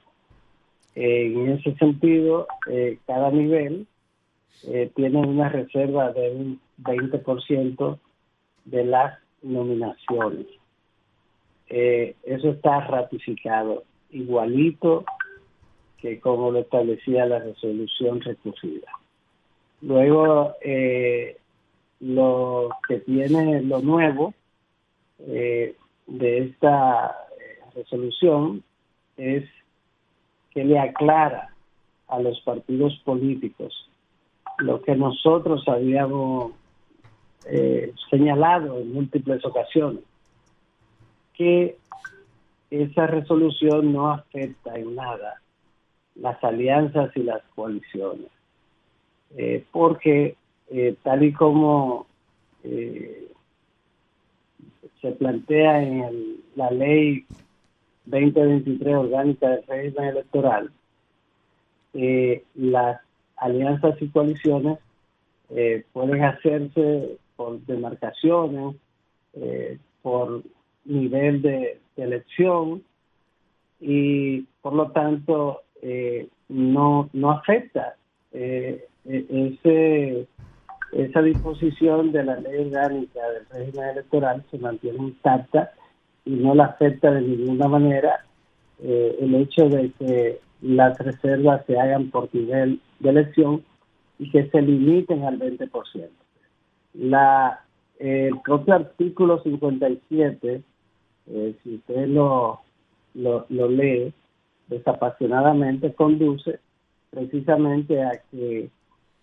En 0.94 1.50
ese 1.50 1.74
sentido, 1.76 2.46
eh, 2.70 2.98
cada 3.06 3.30
nivel 3.30 3.86
eh, 4.66 4.90
tiene 4.94 5.18
una 5.18 5.48
reserva 5.48 6.12
de 6.12 6.30
un 6.30 6.60
20% 6.82 7.98
de 8.64 8.84
las 8.84 9.18
nominaciones. 9.42 10.46
eso 11.68 12.50
está 12.50 12.80
ratificado 12.80 13.84
igualito 14.10 15.04
que 15.98 16.20
como 16.20 16.50
lo 16.50 16.60
establecía 16.60 17.26
la 17.26 17.40
resolución 17.40 18.20
recurrida. 18.20 18.88
Luego, 19.80 20.54
lo 22.00 22.68
que 22.86 22.98
tiene 22.98 23.62
lo 23.62 23.80
nuevo 23.80 24.34
eh, 25.20 25.74
de 26.06 26.38
esta 26.38 27.16
eh, 27.38 27.60
resolución 27.74 28.62
es 29.16 29.44
que 30.54 30.64
le 30.64 30.78
aclara 30.78 31.50
a 32.08 32.18
los 32.20 32.40
partidos 32.40 32.94
políticos 33.04 33.90
lo 34.58 34.80
que 34.82 34.94
nosotros 34.94 35.66
habíamos 35.68 36.52
eh, 37.46 37.92
señalado 38.08 38.78
en 38.78 38.92
múltiples 38.92 39.44
ocasiones, 39.44 40.04
que 41.34 41.76
esa 42.70 43.08
resolución 43.08 43.92
no 43.92 44.10
afecta 44.10 44.76
en 44.76 44.94
nada 44.94 45.40
las 46.14 46.42
alianzas 46.44 47.10
y 47.16 47.24
las 47.24 47.42
coaliciones, 47.56 48.30
porque 49.72 50.36
tal 51.02 51.24
y 51.24 51.32
como 51.32 52.06
se 55.04 55.10
plantea 55.12 55.82
en 55.82 56.36
la 56.56 56.70
ley 56.70 57.26
2023 58.06 58.94
orgánica 58.94 59.48
de 59.48 59.62
régimen 59.62 60.08
electoral, 60.08 60.70
eh, 61.94 62.42
las 62.54 63.00
alianzas 63.36 64.00
y 64.00 64.08
coaliciones 64.08 64.78
eh, 65.50 65.84
pueden 65.92 66.24
hacerse 66.24 67.16
por 67.36 67.60
demarcaciones, 67.66 68.76
eh, 69.34 69.78
por 70.02 70.42
nivel 70.84 71.42
de, 71.42 71.80
elección 71.96 72.82
y 73.80 74.40
por 74.62 74.72
lo 74.72 74.90
tanto 74.90 75.60
no, 76.48 77.08
no 77.12 77.30
afecta 77.30 77.94
ese 78.32 80.26
esa 80.94 81.22
disposición 81.22 82.10
de 82.10 82.24
la 82.24 82.36
ley 82.40 82.66
orgánica 82.66 83.20
del 83.30 83.46
régimen 83.48 83.90
electoral 83.90 84.44
se 84.50 84.58
mantiene 84.58 84.98
intacta 84.98 85.72
y 86.24 86.30
no 86.30 86.54
la 86.54 86.64
afecta 86.64 87.10
de 87.10 87.20
ninguna 87.20 87.68
manera 87.68 88.24
eh, 88.82 89.16
el 89.20 89.34
hecho 89.34 89.68
de 89.68 89.90
que 89.98 90.40
las 90.62 90.98
reservas 90.98 91.64
se 91.66 91.78
hagan 91.78 92.10
por 92.10 92.34
nivel 92.34 92.80
de 93.00 93.10
elección 93.10 93.62
y 94.18 94.30
que 94.30 94.48
se 94.48 94.62
limiten 94.62 95.24
al 95.24 95.38
20%. 95.38 96.08
La, 96.94 97.60
el 97.98 98.38
propio 98.40 98.74
artículo 98.74 99.42
57, 99.42 100.62
eh, 101.26 101.54
si 101.62 101.74
usted 101.74 102.06
lo, 102.08 102.60
lo, 103.14 103.46
lo 103.48 103.68
lee 103.68 104.12
desapasionadamente, 104.68 105.92
conduce 105.92 106.60
precisamente 107.10 108.02
a 108.02 108.12
que 108.30 108.70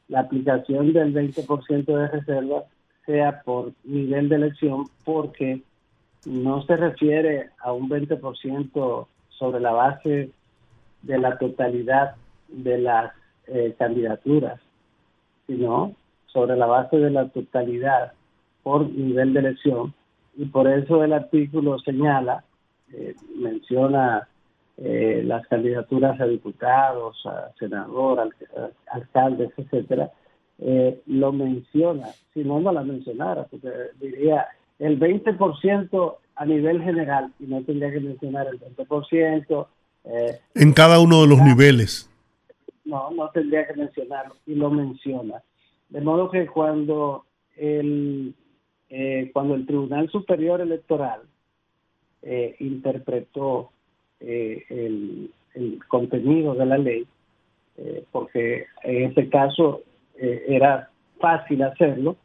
la 0.08 0.22
aplicación 0.22 0.94
del 0.94 1.14
20% 1.14 1.86
de 1.86 2.08
reserva 2.08 2.66
sea 3.06 3.42
por 3.42 3.72
nivel 3.84 4.30
de 4.30 4.36
elección 4.36 4.86
porque 5.04 5.62
no 6.26 6.64
se 6.64 6.78
refiere 6.78 7.50
a 7.60 7.74
un 7.74 7.90
20% 7.90 9.08
sobre 9.30 9.60
la 9.60 9.72
base 9.72 10.30
de 11.02 11.18
la 11.18 11.38
totalidad 11.38 12.16
de 12.48 12.78
las 12.78 13.12
eh, 13.48 13.76
candidaturas, 13.78 14.60
sino 15.48 15.96
sobre 16.28 16.56
la 16.56 16.68
base 16.68 16.98
de 16.98 17.10
la 17.10 17.28
totalidad 17.30 18.14
por 18.64 18.90
nivel 18.90 19.34
de 19.34 19.40
elección. 19.40 19.94
Y 20.36 20.46
por 20.46 20.68
eso 20.68 21.04
el 21.04 21.14
artículo 21.14 21.80
señala, 21.80 22.44
eh, 22.94 23.16
menciona 23.36 24.28
eh, 24.78 25.24
las 25.26 25.46
candidaturas 25.48 26.20
a 26.22 26.26
diputados, 26.26 27.26
a 27.26 27.52
senador, 27.58 28.20
al, 28.20 28.32
alcaldes, 28.92 29.52
etcétera, 29.58 30.12
lo 31.08 31.32
menciona. 31.32 32.10
Si 32.34 32.44
no, 32.44 32.60
no 32.60 32.72
la 32.72 32.84
mencionara, 32.84 33.46
porque 33.46 33.72
diría 34.00 34.48
el 34.82 35.00
20% 35.00 36.16
a 36.36 36.46
nivel 36.46 36.82
general 36.84 37.32
y 37.40 37.46
no 37.46 37.62
tendría 37.64 37.92
que 37.92 38.00
mencionar 38.00 38.48
el 38.48 38.60
20%. 38.60 39.68
Eh, 40.04 40.40
en 40.56 40.74
cada 40.74 41.00
uno 41.00 41.22
de 41.22 41.28
los 41.28 41.42
niveles. 41.42 42.10
No, 42.84 43.12
no 43.12 43.30
tendría 43.30 43.68
que 43.68 43.76
mencionarlo 43.76 44.36
y 44.46 44.56
lo 44.56 44.70
menciona. 44.70 45.42
De 45.90 46.02
modo 46.02 46.30
que 46.30 46.48
cuando 46.48 47.26
el, 47.56 48.34
cuando 49.34 49.56
el 49.56 49.66
Tribunal 49.66 50.10
Superior 50.10 50.60
Electoral 50.62 51.22
interpretó 52.60 53.72
eh, 54.24 54.64
el, 54.70 55.32
contenido 55.90 56.54
de 56.54 56.66
la 56.66 56.78
ley, 56.78 57.06
eh, 57.76 58.06
porque 58.12 58.68
en 58.84 59.10
este 59.10 59.28
caso 59.28 59.82
eh, 60.16 60.46
era 60.48 60.90
fácil 61.20 61.62
hacerlo. 61.64 62.16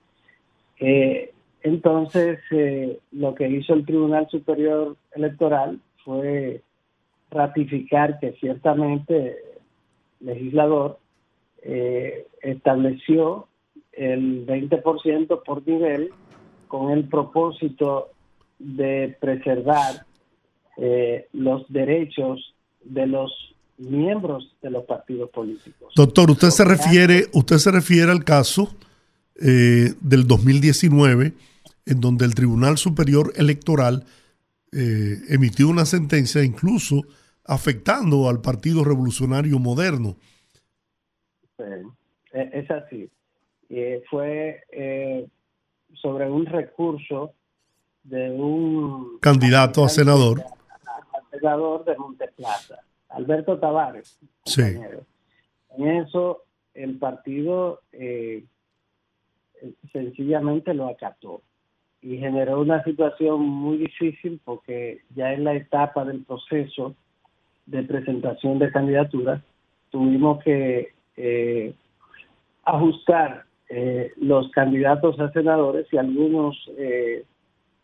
Entonces, 1.67 2.39
lo 3.13 3.35
que 3.35 3.49
hizo 3.49 3.75
el 3.75 3.85
Tribunal 3.85 4.29
Superior 4.31 4.97
Electoral 5.13 5.81
fue 6.05 6.63
ratificar 7.31 8.19
que 8.21 8.33
ciertamente 8.41 9.37
el 10.21 10.27
legislador 10.27 10.99
estableció 12.43 13.49
el 13.93 14.47
20% 14.47 15.43
por 15.43 15.67
nivel 15.67 16.11
con 16.69 16.91
el 16.91 17.09
propósito 17.09 18.11
de 18.59 19.17
preservar 19.21 20.05
eh, 20.77 21.27
los 21.33 21.65
derechos 21.69 22.55
de 22.85 23.07
los 23.07 23.33
miembros 23.79 24.55
de 24.63 24.71
los 24.71 24.85
partidos 24.85 25.31
políticos. 25.31 25.93
Doctor, 25.95 26.31
usted 26.31 26.49
se 26.49 26.65
refiere, 26.65 27.27
usted 27.33 27.57
se 27.59 27.71
refiere 27.71 28.11
al 28.11 28.25
caso 28.25 28.75
eh, 29.41 29.93
del 30.01 30.27
2019, 30.27 31.33
en 31.87 32.01
donde 32.01 32.25
el 32.25 32.35
Tribunal 32.35 32.77
Superior 32.77 33.33
Electoral 33.37 34.05
eh, 34.73 35.19
emitió 35.29 35.69
una 35.69 35.85
sentencia 35.85 36.43
incluso 36.43 37.03
afectando 37.45 38.29
al 38.29 38.41
Partido 38.41 38.85
Revolucionario 38.85 39.59
Moderno. 39.59 40.17
E, 41.59 42.51
es 42.53 42.71
así. 42.71 43.09
fue 44.11 44.63
sobre 45.95 46.29
un 46.31 46.45
recurso 46.45 47.33
de 48.03 48.31
un 48.31 49.19
candidato 49.21 49.85
a 49.85 49.89
senador 49.89 50.45
de 51.85 51.97
Monteplata, 51.97 52.81
Alberto 53.11 53.59
Tavares. 53.59 54.19
Sí. 54.45 54.63
En 55.77 55.89
eso 55.89 56.45
el 56.75 56.99
partido 56.99 57.81
eh, 57.93 58.45
sencillamente 59.93 60.75
lo 60.75 60.89
acató 60.89 61.43
y 62.07 62.19
generó 62.19 62.61
una 62.61 62.85
situación 62.85 63.41
muy 63.41 63.79
difícil 63.79 64.41
porque 64.45 65.01
ya 65.17 65.33
en 65.33 65.43
la 65.43 65.55
etapa 65.55 66.05
del 66.05 66.23
proceso 66.23 66.95
de 67.67 67.83
presentación 67.83 68.61
de 68.61 68.71
candidaturas 68.71 69.43
tuvimos 69.91 70.43
que 70.45 70.93
eh, 71.17 71.75
ajustar 72.65 73.45
eh, 73.69 74.13
los 74.19 74.49
candidatos 74.53 75.19
a 75.19 75.33
senadores 75.33 75.89
y 75.93 75.97
algunos 75.97 76.57
eh, 76.79 77.25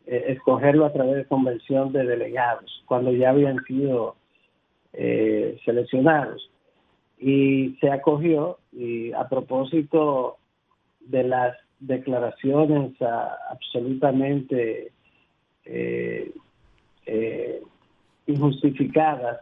escogerlo 0.06 0.84
a 0.84 0.92
través 0.92 1.16
de 1.16 1.24
convención 1.24 1.92
de 1.92 2.04
delegados, 2.04 2.84
cuando 2.86 3.12
ya 3.12 3.30
habían 3.30 3.64
sido 3.64 4.14
eh, 4.92 5.58
seleccionados. 5.64 6.48
Y 7.18 7.76
se 7.80 7.90
acogió, 7.90 8.58
y 8.72 9.12
a 9.12 9.28
propósito 9.28 10.36
de 11.00 11.24
las 11.24 11.56
declaraciones 11.82 12.92
absolutamente 13.50 14.92
eh, 15.64 16.32
injustificadas 18.26 19.40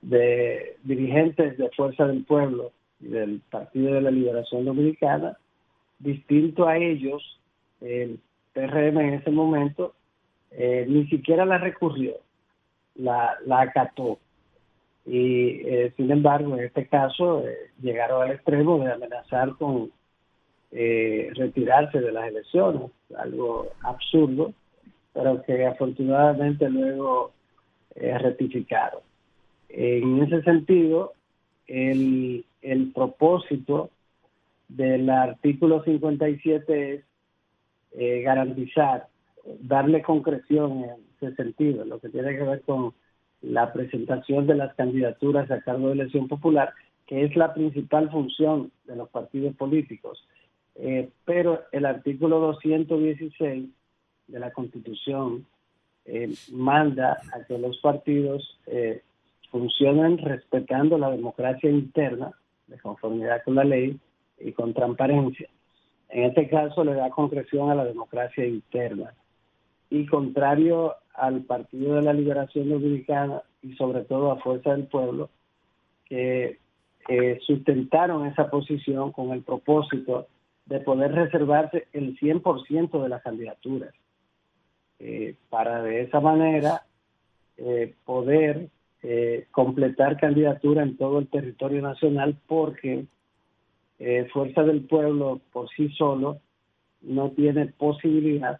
de 0.00 0.76
dirigentes 0.82 1.58
de 1.58 1.70
Fuerza 1.70 2.06
del 2.06 2.24
Pueblo 2.24 2.72
y 3.00 3.08
del 3.08 3.42
Partido 3.50 3.94
de 3.94 4.00
la 4.00 4.10
Liberación 4.10 4.64
Dominicana, 4.64 5.36
distinto 5.98 6.66
a 6.66 6.78
ellos, 6.78 7.38
el 7.82 8.18
PRM 8.54 8.98
en 8.98 9.14
ese 9.14 9.30
momento 9.30 9.94
eh, 10.50 10.86
ni 10.88 11.06
siquiera 11.08 11.44
la 11.44 11.58
recurrió, 11.58 12.14
la, 12.94 13.36
la 13.44 13.60
acató. 13.62 14.18
Y 15.06 15.62
sin 15.96 16.10
embargo, 16.10 16.54
en 16.56 16.64
este 16.64 16.86
caso, 16.86 17.42
llegaron 17.80 18.22
al 18.22 18.32
extremo 18.32 18.78
de 18.78 18.92
amenazar 18.92 19.56
con 19.56 19.90
retirarse 20.72 22.00
de 22.00 22.12
las 22.12 22.28
elecciones, 22.28 22.90
algo 23.16 23.68
absurdo, 23.82 24.52
pero 25.12 25.42
que 25.42 25.66
afortunadamente 25.66 26.68
luego 26.70 27.32
rectificaron. 27.94 29.00
En 29.68 30.22
ese 30.22 30.42
sentido, 30.42 31.12
el, 31.66 32.44
el 32.62 32.92
propósito 32.92 33.90
del 34.68 35.10
artículo 35.10 35.82
57 35.82 36.94
es 36.94 37.04
eh, 37.92 38.22
garantizar, 38.22 39.08
darle 39.60 40.02
concreción 40.02 40.84
en 40.84 40.90
ese 41.20 41.34
sentido, 41.34 41.84
lo 41.84 41.98
que 41.98 42.08
tiene 42.08 42.36
que 42.36 42.42
ver 42.42 42.62
con 42.62 42.94
la 43.42 43.72
presentación 43.72 44.46
de 44.46 44.54
las 44.54 44.74
candidaturas 44.74 45.50
a 45.50 45.60
cargo 45.62 45.88
de 45.88 45.94
elección 45.94 46.28
popular, 46.28 46.72
que 47.06 47.24
es 47.24 47.34
la 47.34 47.52
principal 47.52 48.10
función 48.10 48.70
de 48.84 48.96
los 48.96 49.08
partidos 49.08 49.56
políticos. 49.56 50.24
Eh, 50.82 51.10
pero 51.26 51.64
el 51.72 51.84
artículo 51.84 52.40
216 52.40 53.68
de 54.28 54.38
la 54.38 54.50
Constitución 54.50 55.46
eh, 56.06 56.32
manda 56.52 57.20
a 57.34 57.44
que 57.44 57.58
los 57.58 57.78
partidos 57.78 58.58
funcionen 59.50 60.16
respetando 60.18 60.96
la 60.96 61.10
democracia 61.10 61.68
interna, 61.68 62.32
de 62.66 62.78
conformidad 62.78 63.42
con 63.44 63.56
la 63.56 63.64
ley 63.64 63.98
y 64.38 64.52
con 64.52 64.72
transparencia. 64.72 65.48
En 66.08 66.24
este 66.24 66.48
caso 66.48 66.82
le 66.84 66.94
da 66.94 67.10
concreción 67.10 67.68
a 67.70 67.74
la 67.74 67.84
democracia 67.84 68.46
interna. 68.46 69.12
Y 69.90 70.06
contrario 70.06 70.94
al 71.14 71.42
Partido 71.42 71.96
de 71.96 72.02
la 72.02 72.12
Liberación 72.12 72.70
Dominicana 72.70 73.42
y 73.60 73.74
sobre 73.74 74.02
todo 74.04 74.30
a 74.30 74.38
Fuerza 74.38 74.70
del 74.70 74.86
Pueblo, 74.86 75.28
que 76.06 76.58
sustentaron 77.44 78.26
esa 78.26 78.48
posición 78.48 79.10
con 79.10 79.32
el 79.32 79.42
propósito 79.42 80.28
de 80.70 80.78
poder 80.78 81.12
reservarse 81.12 81.88
el 81.92 82.16
100% 82.16 83.02
de 83.02 83.08
las 83.08 83.22
candidaturas, 83.22 83.92
eh, 85.00 85.34
para 85.50 85.82
de 85.82 86.02
esa 86.02 86.20
manera 86.20 86.86
eh, 87.56 87.92
poder 88.04 88.68
eh, 89.02 89.48
completar 89.50 90.16
candidatura 90.16 90.84
en 90.84 90.96
todo 90.96 91.18
el 91.18 91.28
territorio 91.28 91.82
nacional 91.82 92.38
porque 92.46 93.04
Fuerza 94.32 94.62
del 94.62 94.86
Pueblo 94.86 95.42
por 95.52 95.68
sí 95.76 95.90
solo 95.90 96.38
no 97.02 97.32
tiene 97.32 97.66
posibilidad 97.66 98.58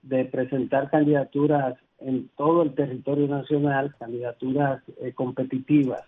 de 0.00 0.24
presentar 0.24 0.88
candidaturas 0.88 1.76
en 1.98 2.30
todo 2.38 2.62
el 2.62 2.74
territorio 2.74 3.28
nacional, 3.28 3.94
candidaturas 3.98 4.82
competitivas, 5.14 6.00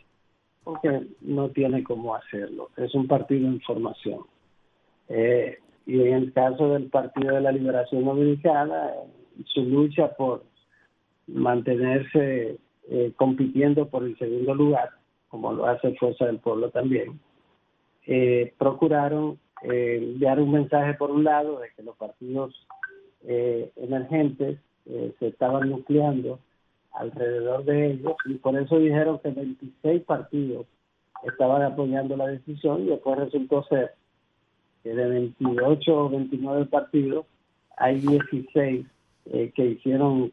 porque 0.62 1.09
no 1.20 1.51
tiene 1.51 1.85
cómo 1.85 2.14
hacerlo. 2.14 2.70
Es 2.79 2.94
un 2.94 3.07
partido 3.07 3.47
en 3.49 3.61
formación. 3.61 4.20
Y 5.09 6.01
en 6.01 6.14
el 6.14 6.33
caso 6.33 6.71
del 6.71 6.88
Partido 6.88 7.35
de 7.35 7.40
la 7.40 7.53
Liberación 7.53 8.05
Dominicana, 8.05 8.93
su 9.47 9.64
lucha 9.64 10.14
por 10.14 10.45
mantenerse 11.27 12.59
eh, 12.88 13.12
compitiendo 13.17 13.88
por 13.88 14.05
el 14.05 14.17
segundo 14.19 14.55
lugar, 14.55 14.90
como 15.29 15.53
lo 15.53 15.67
hace 15.67 15.95
Fuerza 15.95 16.27
del 16.27 16.38
Pueblo 16.38 16.71
también, 16.71 17.19
eh, 18.07 18.53
procuraron 18.59 19.38
eh, 19.62 20.17
un 20.38 20.53
mensaje 20.53 20.95
por 20.95 21.11
un 21.11 21.25
lado 21.25 21.61
de 21.61 21.69
que 21.77 21.83
los 21.83 21.97
partidos 21.97 22.55
emergentes 23.27 24.59
se 24.85 25.29
estaban 25.29 25.71
nucleando 25.71 26.40
alrededor 26.93 27.64
de 27.64 27.93
ellos 27.93 28.17
y 28.27 28.35
por 28.35 28.55
eso 28.55 28.79
dijeron 28.79 29.19
que 29.21 29.31
26 29.31 30.03
partidos 30.03 30.67
estaban 31.23 31.62
apoyando 31.62 32.19
la 32.19 32.27
decisión 32.27 32.83
y 32.83 32.90
después 32.90 33.19
resultó 33.19 33.64
ser 33.64 33.95
de 34.90 35.09
28 35.09 35.97
o 35.97 36.11
29 36.11 36.66
partidos 36.66 37.27
hay 37.77 38.01
16 38.01 38.87
que 39.55 39.64
hicieron 39.64 40.33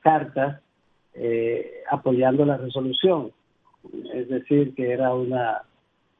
cartas 0.00 0.60
eh, 1.20 1.82
apoyando 1.90 2.44
la 2.44 2.56
resolución. 2.56 3.32
Es 4.14 4.28
decir, 4.28 4.72
que 4.74 4.92
era 4.92 5.14
una 5.14 5.62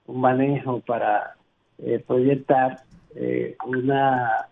un 0.06 0.20
manejo 0.22 0.80
para 0.80 1.36
eh, 1.78 2.02
proyectar 2.04 2.80
eh, 3.14 3.56
una 3.64 4.48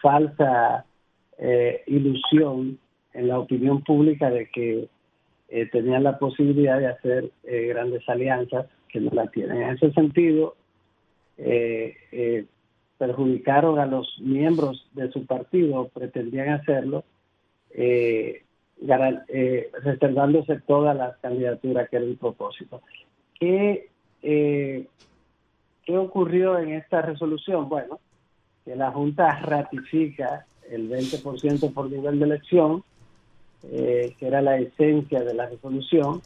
falsa 0.00 0.84
ilusión 1.86 2.78
en 3.14 3.28
la 3.28 3.38
opinión 3.38 3.82
pública 3.82 4.30
de 4.30 4.48
que 4.50 4.88
tenían 5.72 6.04
la 6.04 6.18
posibilidad 6.18 6.78
de 6.78 6.86
hacer 6.88 7.30
grandes 7.42 8.06
alianzas 8.08 8.66
que 8.88 9.00
no 9.00 9.10
la 9.12 9.26
tienen. 9.28 9.62
En 9.62 9.70
ese 9.70 9.92
sentido, 9.92 10.54
perjudicaron 12.98 13.78
a 13.78 13.86
los 13.86 14.18
miembros 14.20 14.88
de 14.92 15.10
su 15.10 15.26
partido, 15.26 15.88
pretendían 15.88 16.50
hacerlo, 16.50 17.04
eh, 17.70 18.42
eh, 19.28 19.70
reservándose 19.82 20.60
todas 20.66 20.96
las 20.96 21.16
candidaturas 21.18 21.88
que 21.88 21.96
era 21.96 22.04
el 22.04 22.16
propósito. 22.16 22.82
¿Qué, 23.38 23.88
eh, 24.22 24.86
¿Qué 25.84 25.96
ocurrió 25.96 26.58
en 26.58 26.72
esta 26.72 27.02
resolución? 27.02 27.68
Bueno, 27.68 28.00
que 28.64 28.76
la 28.76 28.90
Junta 28.90 29.38
ratifica 29.40 30.46
el 30.68 30.88
20% 30.88 31.72
por 31.72 31.90
nivel 31.90 32.18
de 32.18 32.24
elección, 32.24 32.82
eh, 33.64 34.14
que 34.18 34.26
era 34.26 34.42
la 34.42 34.58
esencia 34.58 35.22
de 35.22 35.34
la 35.34 35.46
resolución, 35.48 36.20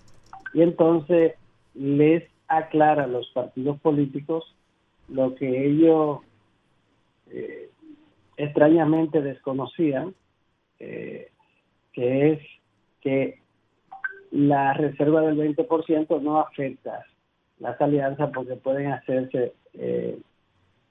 y 0.55 0.62
entonces 0.62 1.35
les 1.75 2.25
aclara 2.49 3.05
a 3.05 3.09
los 3.09 3.29
partidos 3.31 3.79
políticos 3.81 4.55
lo 5.09 5.35
que 5.35 5.66
ellos 5.66 6.21
eh, 7.31 7.71
extrañamente 8.37 9.23
desconocían, 9.23 10.14
eh, 10.79 11.31
que 11.92 12.33
es 12.33 12.40
que 13.01 13.40
la 14.31 14.75
reserva 14.75 15.23
del 15.23 15.37
20% 15.37 16.21
no 16.21 16.40
afecta 16.40 17.05
las 17.59 17.81
alianzas 17.81 18.31
porque 18.35 18.57
pueden 18.57 18.92
hacerse 18.92 19.55
eh, 19.75 20.19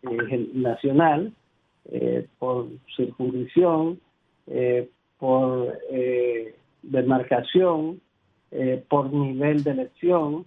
eh, 0.04 0.50
nacional, 0.54 1.34
eh, 1.92 2.28
por 2.40 2.68
circunscripción, 2.96 4.00
por 5.20 5.80
demarcación, 6.84 8.02
por 8.90 9.12
nivel 9.12 9.64
de 9.64 9.72
elección. 9.72 10.46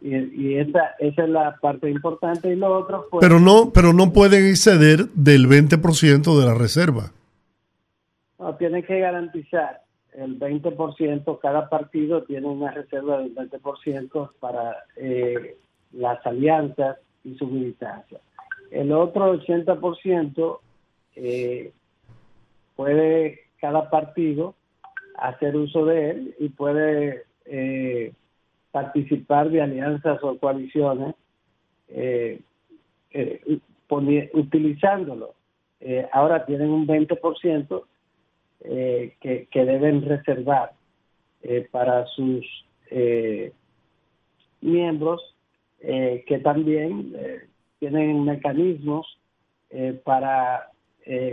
Y, 0.00 0.16
y 0.16 0.56
esa, 0.56 0.94
esa 0.98 1.24
es 1.24 1.28
la 1.28 1.56
parte 1.56 1.90
importante. 1.90 2.52
Y 2.52 2.56
lo 2.56 2.78
otro 2.78 3.06
pues, 3.10 3.20
pero 3.20 3.40
no 3.40 3.70
pero 3.72 3.92
no 3.92 4.12
pueden 4.12 4.46
exceder 4.46 5.06
del 5.14 5.46
20% 5.46 6.38
de 6.38 6.46
la 6.46 6.54
reserva. 6.54 7.12
No, 8.38 8.56
tienen 8.56 8.82
que 8.82 8.98
garantizar 8.98 9.82
el 10.14 10.38
20%, 10.38 11.38
cada 11.40 11.68
partido 11.68 12.24
tiene 12.24 12.46
una 12.46 12.70
reserva 12.70 13.18
del 13.18 13.34
20% 13.34 14.30
para 14.40 14.76
eh, 14.96 15.56
las 15.92 16.24
alianzas 16.26 16.98
y 17.24 17.36
su 17.36 17.46
militancia. 17.46 18.18
El 18.70 18.92
otro 18.92 19.34
80% 19.34 20.58
eh, 21.16 21.72
puede 22.76 23.40
cada 23.60 23.90
partido 23.90 24.54
hacer 25.16 25.56
uso 25.56 25.84
de 25.84 26.10
él 26.10 26.34
y 26.38 26.48
puede 26.48 27.24
eh, 27.44 28.12
participar 28.70 29.50
de 29.50 29.62
alianzas 29.62 30.22
o 30.22 30.38
coaliciones 30.38 31.14
eh, 31.88 32.40
utilizándolo. 34.32 35.34
ahora 36.12 36.44
tienen 36.46 36.70
un 36.70 36.86
20% 36.86 37.84
eh, 38.62 39.16
que, 39.22 39.64
deben 39.64 40.02
reservar 40.02 40.72
eh, 41.42 41.66
para 41.70 42.04
sus 42.08 42.44
eh, 42.90 43.52
miembros 44.60 45.34
que 45.80 46.38
también 46.44 47.16
tienen 47.78 48.22
mecanismos 48.22 49.18
para 50.04 50.70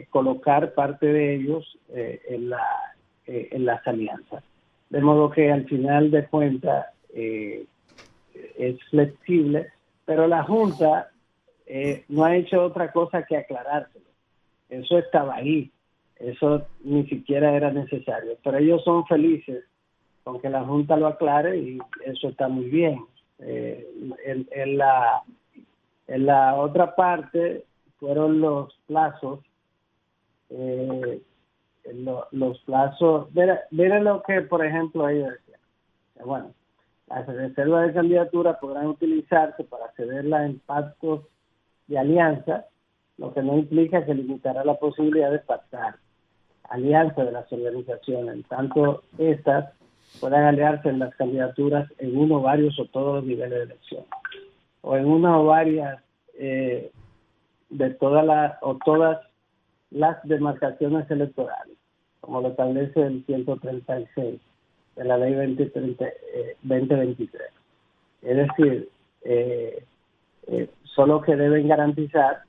colocar 0.10 0.73
parte 0.73 1.06
de 1.06 1.36
ellos 1.36 1.78
en, 1.93 2.52
la, 2.52 2.65
en 3.26 3.65
las 3.65 3.86
alianzas. 3.86 4.41
De 4.89 5.02
modo 5.02 5.30
que 5.30 5.52
al 5.52 5.65
final 5.65 6.12
de 6.12 6.26
cuentas 6.28 6.86
es 7.17 8.84
flexible, 8.89 9.71
pero 10.06 10.27
la 10.27 10.43
Junta 10.43 11.10
no 12.10 12.23
ha 12.23 12.36
hecho 12.36 12.63
otra 12.63 12.91
cosa 12.91 13.23
que 13.23 13.38
aclarárselo. 13.38 14.06
Eso 14.69 14.97
estaba 14.97 15.36
ahí. 15.36 15.71
Eso 16.17 16.65
ni 16.84 17.06
siquiera 17.08 17.56
era 17.56 17.71
necesario. 17.71 18.38
Pero 18.43 18.58
ellos 18.58 18.84
son 18.84 19.06
felices 19.06 19.63
con 20.23 20.41
que 20.41 20.49
la 20.49 20.63
Junta 20.63 20.97
lo 20.97 21.08
aclare 21.08 21.58
y 21.58 21.80
eso 22.06 22.30
está 22.30 22.47
muy 22.47 22.65
bien. 22.65 22.99
Eh, 23.39 23.88
en, 24.25 24.77
la, 24.77 25.21
en 26.08 26.25
la 26.25 26.56
otra 26.56 26.95
parte 26.95 27.63
fueron 27.99 28.39
los 28.41 28.73
plazos 28.88 29.39
eh, 30.49 31.21
los 32.32 32.60
plazos, 32.62 33.30
miren 33.71 34.03
lo 34.03 34.21
que, 34.23 34.41
por 34.41 34.65
ejemplo, 34.65 35.08
ellos 35.08 35.30
decían. 35.32 35.60
Bueno, 36.25 36.51
las 37.07 37.25
reservas 37.25 37.87
de 37.87 37.93
candidatura 37.93 38.59
podrán 38.59 38.87
utilizarse 38.87 39.63
para 39.63 39.91
cederla 39.95 40.45
en 40.45 40.59
pactos 40.59 41.21
de 41.87 41.97
alianza, 41.97 42.65
lo 43.17 43.33
que 43.33 43.41
no 43.41 43.57
implica 43.57 44.05
que 44.05 44.13
limitará 44.13 44.63
la 44.65 44.75
posibilidad 44.75 45.31
de 45.31 45.39
pactar 45.39 45.95
alianza 46.69 47.23
de 47.23 47.31
las 47.31 47.51
organizaciones, 47.51 48.35
en 48.35 48.43
tanto 48.43 49.03
estas 49.17 49.73
puedan 50.19 50.43
aliarse 50.43 50.89
en 50.89 50.99
las 50.99 51.15
candidaturas 51.15 51.89
en 51.97 52.17
uno, 52.17 52.41
varios 52.41 52.77
o 52.79 52.85
todos 52.85 53.15
los 53.15 53.23
niveles 53.23 53.57
de 53.57 53.63
elección, 53.63 54.03
o 54.81 54.97
en 54.97 55.05
una 55.05 55.39
o 55.39 55.45
varias 55.45 56.01
eh, 56.37 56.91
de 57.69 57.89
todas 57.91 58.25
las 58.25 58.57
o 58.61 58.77
todas 58.83 59.19
las 59.91 60.21
demarcaciones 60.23 61.09
electorales, 61.09 61.77
como 62.19 62.41
lo 62.41 62.49
establece 62.49 63.01
el 63.01 63.25
136 63.25 64.41
de 64.97 65.05
la 65.05 65.17
ley 65.17 65.33
2023. 65.33 66.13
Eh, 66.33 66.55
es 68.21 68.38
decir, 68.38 68.89
eh, 69.23 69.83
eh, 70.47 70.69
solo 70.83 71.21
que 71.21 71.36
deben 71.36 71.67
garantizar 71.67 72.41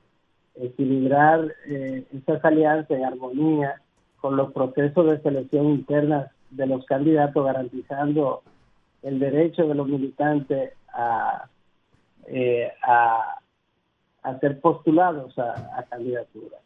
equilibrar 0.57 1.55
eh, 1.67 2.05
estas 2.13 2.45
alianzas 2.45 2.91
en 2.91 3.05
armonía 3.05 3.81
con 4.21 4.37
los 4.37 4.53
procesos 4.53 5.09
de 5.11 5.21
selección 5.21 5.67
interna 5.67 6.33
de 6.51 6.67
los 6.67 6.85
candidatos, 6.87 7.45
garantizando 7.45 8.43
el 9.03 9.19
derecho 9.21 9.69
de 9.69 9.75
los 9.75 9.87
militantes 9.87 10.73
a, 10.93 11.49
a, 12.83 13.39
ser 14.41 14.61
postulados 14.61 15.39
a, 15.39 15.79
a 15.79 15.85
candidaturas. 15.85 16.61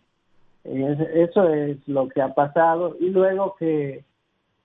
Eso 0.64 1.48
es 1.48 1.76
lo 1.86 2.08
que 2.08 2.22
ha 2.22 2.32
pasado 2.34 2.96
y 2.98 3.10
luego 3.10 3.56
que 3.56 4.04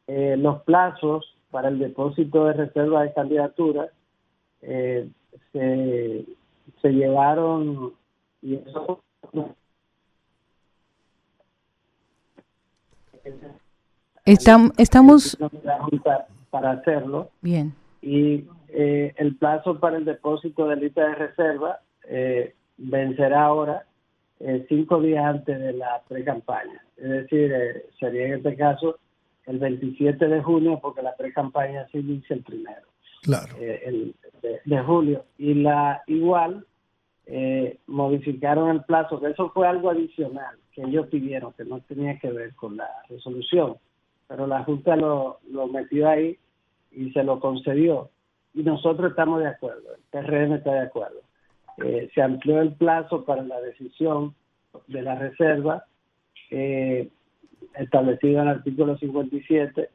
eh, 0.08 0.38
los 0.38 0.62
plazos 0.62 1.36
para 1.52 1.68
el 1.68 1.80
depósito 1.80 2.46
de 2.46 2.54
reserva 2.54 3.04
de 3.04 3.14
candidaturas 3.14 3.90
eh, 4.62 5.10
se, 5.52 6.26
se 6.82 6.90
llevaron 6.90 7.94
y 8.42 8.56
eso 8.56 9.02
estamos 14.26 15.38
para 16.50 16.72
hacerlo. 16.72 17.30
Bien. 17.42 17.74
Y 18.02 18.46
eh, 18.70 19.14
el 19.18 19.36
plazo 19.36 19.78
para 19.80 19.98
el 19.98 20.06
depósito 20.06 20.68
de 20.68 20.78
lista 20.78 21.06
de 21.06 21.16
reserva 21.16 21.82
vencerá 22.78 23.44
ahora 23.44 23.86
cinco 24.70 25.02
días 25.02 25.26
antes 25.26 25.60
de 25.60 25.74
la 25.74 26.02
pre-campaña. 26.08 26.82
Es 26.96 27.10
decir 27.10 27.54
sería 28.00 28.28
en 28.28 28.34
este 28.36 28.56
caso 28.56 28.98
el 29.48 29.60
27 29.60 30.28
de 30.28 30.42
junio, 30.44 30.80
porque 30.82 31.02
la 31.02 31.16
pre-campaña 31.16 31.88
se 31.88 32.00
inicia 32.00 32.36
el 32.36 32.44
primero. 32.44 32.88
Claro. 33.24 33.56
Eh, 33.60 33.82
el, 33.86 34.16
de, 34.66 34.80
julio. 34.80 35.26
Y 35.38 35.56
la 35.56 36.04
igual 36.08 36.66
eh, 37.26 37.80
modificaron 37.88 38.70
el 38.70 38.84
plazo, 38.84 39.20
que 39.20 39.28
eso 39.28 39.50
fue 39.52 39.68
algo 39.68 39.90
adicional 39.90 40.58
que 40.74 40.84
ellos 40.84 41.08
pidieron, 41.08 41.54
que 41.54 41.66
no 41.66 41.80
tenía 41.82 42.20
que 42.20 42.30
ver 42.30 42.54
con 42.54 42.78
la 42.78 42.88
resolución. 43.10 43.78
Pero 44.28 44.46
la 44.46 44.64
Junta 44.64 44.96
lo, 44.96 45.40
lo 45.50 45.68
metió 45.68 46.08
ahí 46.08 46.38
y 46.92 47.12
se 47.12 47.24
lo 47.24 47.40
concedió. 47.40 48.12
Y 48.54 48.64
nosotros 48.64 49.12
estamos 49.12 49.40
de 49.40 49.48
acuerdo, 49.48 49.96
el 49.96 50.02
PRM 50.12 50.54
está 50.54 50.74
de 50.74 50.82
acuerdo. 50.82 51.22
Eh, 51.84 52.10
se 52.14 52.22
amplió 52.22 52.62
el 52.62 52.74
plazo 52.74 53.24
para 53.24 53.44
la 53.44 53.60
decisión 53.62 54.36
de 54.88 55.02
la 55.02 55.16
reserva 55.16 55.86
eh, 56.50 57.10
establecido 57.78 58.42
en 58.42 58.48
el 58.48 58.56
artículo 58.56 58.98
57 58.98 59.90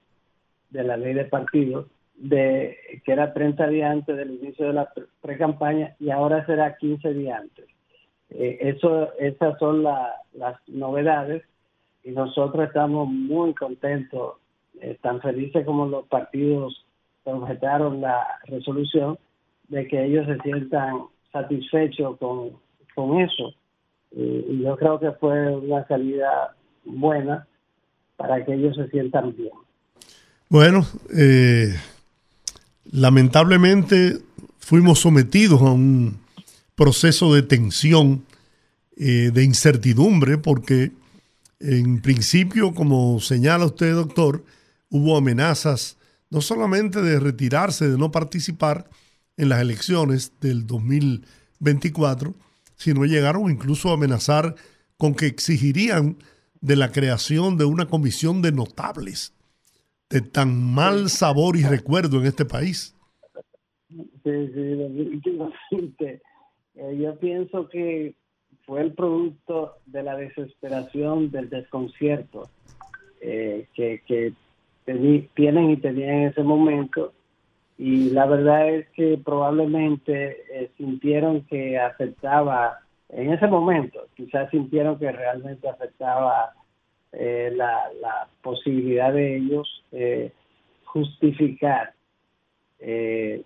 de 0.70 0.84
la 0.84 0.96
ley 0.96 1.14
de 1.14 1.24
partidos, 1.24 1.86
de, 2.16 2.76
que 3.04 3.12
era 3.12 3.32
30 3.32 3.66
días 3.68 3.90
antes 3.90 4.16
del 4.16 4.32
inicio 4.32 4.66
de 4.66 4.72
la 4.72 4.92
pre-campaña 5.20 5.96
y 5.98 6.10
ahora 6.10 6.46
será 6.46 6.76
15 6.76 7.14
días 7.14 7.40
antes. 7.40 7.66
Eh, 8.30 8.76
esas 9.18 9.58
son 9.58 9.82
las 9.82 10.56
novedades 10.66 11.42
y 12.04 12.10
nosotros 12.10 12.66
estamos 12.66 13.08
muy 13.08 13.54
contentos, 13.54 14.36
eh, 14.80 14.96
tan 15.02 15.20
felices 15.20 15.64
como 15.66 15.86
los 15.86 16.06
partidos 16.06 16.86
que 17.24 17.30
objetaron 17.30 18.00
la 18.00 18.26
resolución, 18.44 19.18
de 19.68 19.86
que 19.86 20.04
ellos 20.04 20.26
se 20.26 20.38
sientan 20.38 21.04
satisfechos 21.32 22.18
con, 22.18 22.50
con 22.94 23.20
eso. 23.20 23.54
y 24.14 24.62
yo 24.62 24.76
creo 24.76 24.98
que 25.00 25.12
fue 25.12 25.56
una 25.56 25.86
salida 25.86 26.54
buena 26.84 27.46
para 28.16 28.44
que 28.44 28.54
ellos 28.54 28.76
se 28.76 28.88
sientan 28.88 29.34
bien. 29.36 29.50
Bueno, 30.48 30.86
eh, 31.14 31.74
lamentablemente 32.90 34.18
fuimos 34.58 35.00
sometidos 35.00 35.60
a 35.62 35.72
un 35.72 36.18
proceso 36.74 37.34
de 37.34 37.42
tensión, 37.42 38.24
eh, 38.96 39.30
de 39.32 39.44
incertidumbre, 39.44 40.38
porque 40.38 40.92
en 41.60 42.02
principio, 42.02 42.74
como 42.74 43.20
señala 43.20 43.66
usted, 43.66 43.94
doctor, 43.94 44.44
hubo 44.90 45.16
amenazas 45.16 45.96
no 46.28 46.40
solamente 46.40 47.02
de 47.02 47.20
retirarse, 47.20 47.88
de 47.88 47.98
no 47.98 48.10
participar 48.10 48.88
en 49.36 49.48
las 49.48 49.60
elecciones 49.60 50.32
del 50.40 50.66
2024, 50.66 52.34
sino 52.76 53.04
llegaron 53.04 53.50
incluso 53.50 53.90
a 53.90 53.94
amenazar 53.94 54.54
con 54.96 55.14
que 55.14 55.26
exigirían 55.26 56.16
de 56.62 56.76
la 56.76 56.90
creación 56.90 57.58
de 57.58 57.66
una 57.66 57.86
comisión 57.86 58.40
de 58.40 58.52
notables 58.52 59.36
de 60.08 60.20
tan 60.20 60.74
mal 60.74 61.08
sabor 61.08 61.56
y 61.56 61.64
recuerdo 61.64 62.20
en 62.20 62.26
este 62.26 62.44
país. 62.44 62.94
Sí, 63.88 64.00
sí, 64.24 65.20
eh, 66.74 66.98
yo 66.98 67.18
pienso 67.18 67.68
que 67.68 68.14
fue 68.66 68.82
el 68.82 68.92
producto 68.92 69.78
de 69.86 70.02
la 70.02 70.16
desesperación, 70.16 71.30
del 71.30 71.48
desconcierto 71.48 72.50
eh, 73.20 73.66
que, 73.74 74.02
que 74.06 74.34
tienen 75.34 75.70
y 75.70 75.76
tenían 75.78 76.10
en 76.10 76.28
ese 76.28 76.42
momento. 76.42 77.14
Y 77.78 78.10
la 78.10 78.26
verdad 78.26 78.68
es 78.68 78.88
que 78.90 79.18
probablemente 79.18 80.42
eh, 80.52 80.70
sintieron 80.76 81.42
que 81.46 81.78
afectaba 81.78 82.80
en 83.12 83.32
ese 83.32 83.46
momento 83.46 84.06
quizás 84.16 84.50
sintieron 84.50 84.98
que 84.98 85.10
realmente 85.12 85.68
afectaba 85.68 86.52
eh, 87.12 87.52
la, 87.54 88.28
posibilidad 88.42 89.12
de 89.12 89.36
ellos 89.36 89.84
eh, 89.92 90.32
justificar 90.84 91.92
eh, 92.80 93.42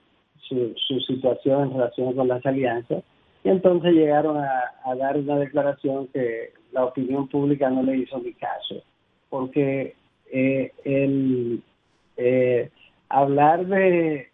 su, 0.49 0.75
situación 1.07 1.65
en 1.65 1.73
relación 1.73 2.15
con 2.15 2.29
las 2.29 2.45
alianzas. 2.47 3.05
Y 3.45 3.51
entonces 3.51 3.93
llegaron 3.93 4.39
a, 4.39 4.95
dar 4.97 5.19
una 5.19 5.37
declaración 5.37 6.09
que 6.09 6.55
la 6.73 6.85
opinión 6.85 7.29
pública 7.29 7.69
no 7.69 7.83
le 7.83 7.99
hizo 7.99 8.19
ni 8.19 8.33
caso 8.33 8.83
porque 9.29 9.95
el 10.85 11.63
hablar 13.09 13.67
de 13.67 14.31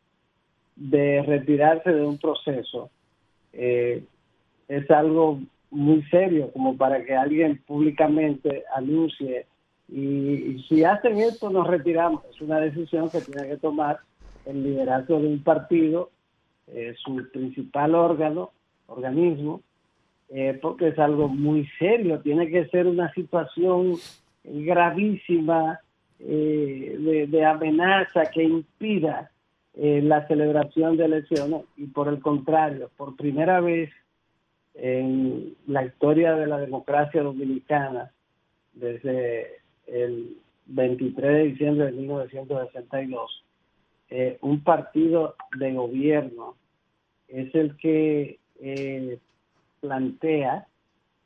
de 0.76 1.22
retirarse 1.22 1.90
de 1.92 2.02
un 2.02 2.18
proceso 2.18 2.90
eh, 3.52 4.02
es 4.72 4.90
algo 4.90 5.40
muy 5.70 6.02
serio 6.04 6.50
como 6.52 6.76
para 6.76 7.04
que 7.04 7.14
alguien 7.14 7.60
públicamente 7.66 8.64
anuncie 8.74 9.46
y, 9.88 10.64
si 10.68 10.84
hacen 10.84 11.18
esto 11.18 11.50
nos 11.50 11.66
retiramos. 11.66 12.24
Es 12.30 12.40
una 12.40 12.58
decisión 12.60 13.10
que 13.10 13.20
tiene 13.20 13.48
que 13.48 13.56
tomar 13.58 13.98
el 14.46 14.62
liderazgo 14.62 15.20
de 15.20 15.26
un 15.26 15.42
partido, 15.42 16.10
eh, 16.68 16.94
su 16.96 17.30
principal 17.30 17.94
órgano, 17.94 18.52
organismo, 18.86 19.60
eh, 20.30 20.58
porque 20.62 20.88
es 20.88 20.98
algo 20.98 21.28
muy 21.28 21.68
serio. 21.78 22.20
Tiene 22.20 22.48
que 22.48 22.66
ser 22.68 22.86
una 22.86 23.12
situación 23.12 23.96
gravísima 24.44 25.80
eh, 26.18 27.26
de, 27.28 27.44
amenaza 27.44 28.30
que 28.30 28.44
impida 28.44 29.30
la 29.74 30.26
celebración 30.26 30.98
de 30.98 31.06
elecciones 31.06 31.62
y 31.78 31.86
por 31.86 32.08
el 32.08 32.20
contrario, 32.20 32.90
por 32.98 33.16
primera 33.16 33.58
vez 33.60 33.88
en 34.74 35.54
la 35.66 35.84
historia 35.84 36.34
de 36.34 36.46
la 36.46 36.58
democracia 36.58 37.22
dominicana 37.22 38.10
desde 38.72 39.58
el 39.86 40.38
23 40.66 41.32
de 41.32 41.42
diciembre 41.44 41.86
de 41.86 41.92
1962, 41.92 43.44
eh, 44.10 44.38
un 44.40 44.62
partido 44.62 45.36
de 45.58 45.72
gobierno 45.72 46.56
es 47.28 47.54
el 47.54 47.76
que 47.76 48.38
eh, 48.60 49.18
plantea 49.80 50.66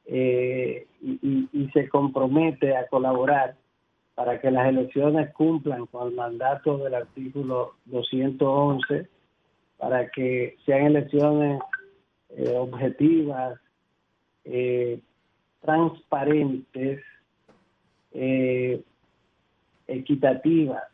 eh, 0.06 0.86
y, 1.02 1.48
y, 1.52 1.68
se 1.70 1.88
compromete 1.88 2.76
a 2.76 2.86
colaborar 2.86 3.56
para 4.14 4.40
que 4.40 4.50
las 4.50 4.68
elecciones 4.68 5.32
cumplan 5.34 5.86
con 5.86 6.08
el 6.08 6.14
mandato 6.14 6.78
del 6.78 6.94
artículo 6.94 7.74
211, 7.86 9.08
para 9.78 10.08
que 10.10 10.56
sean 10.64 10.86
elecciones 10.86 11.60
eh, 12.36 12.54
objetivas, 12.56 13.58
eh, 14.44 15.00
transparentes, 15.60 17.02
eh, 18.12 18.80
equitativas 19.88 20.84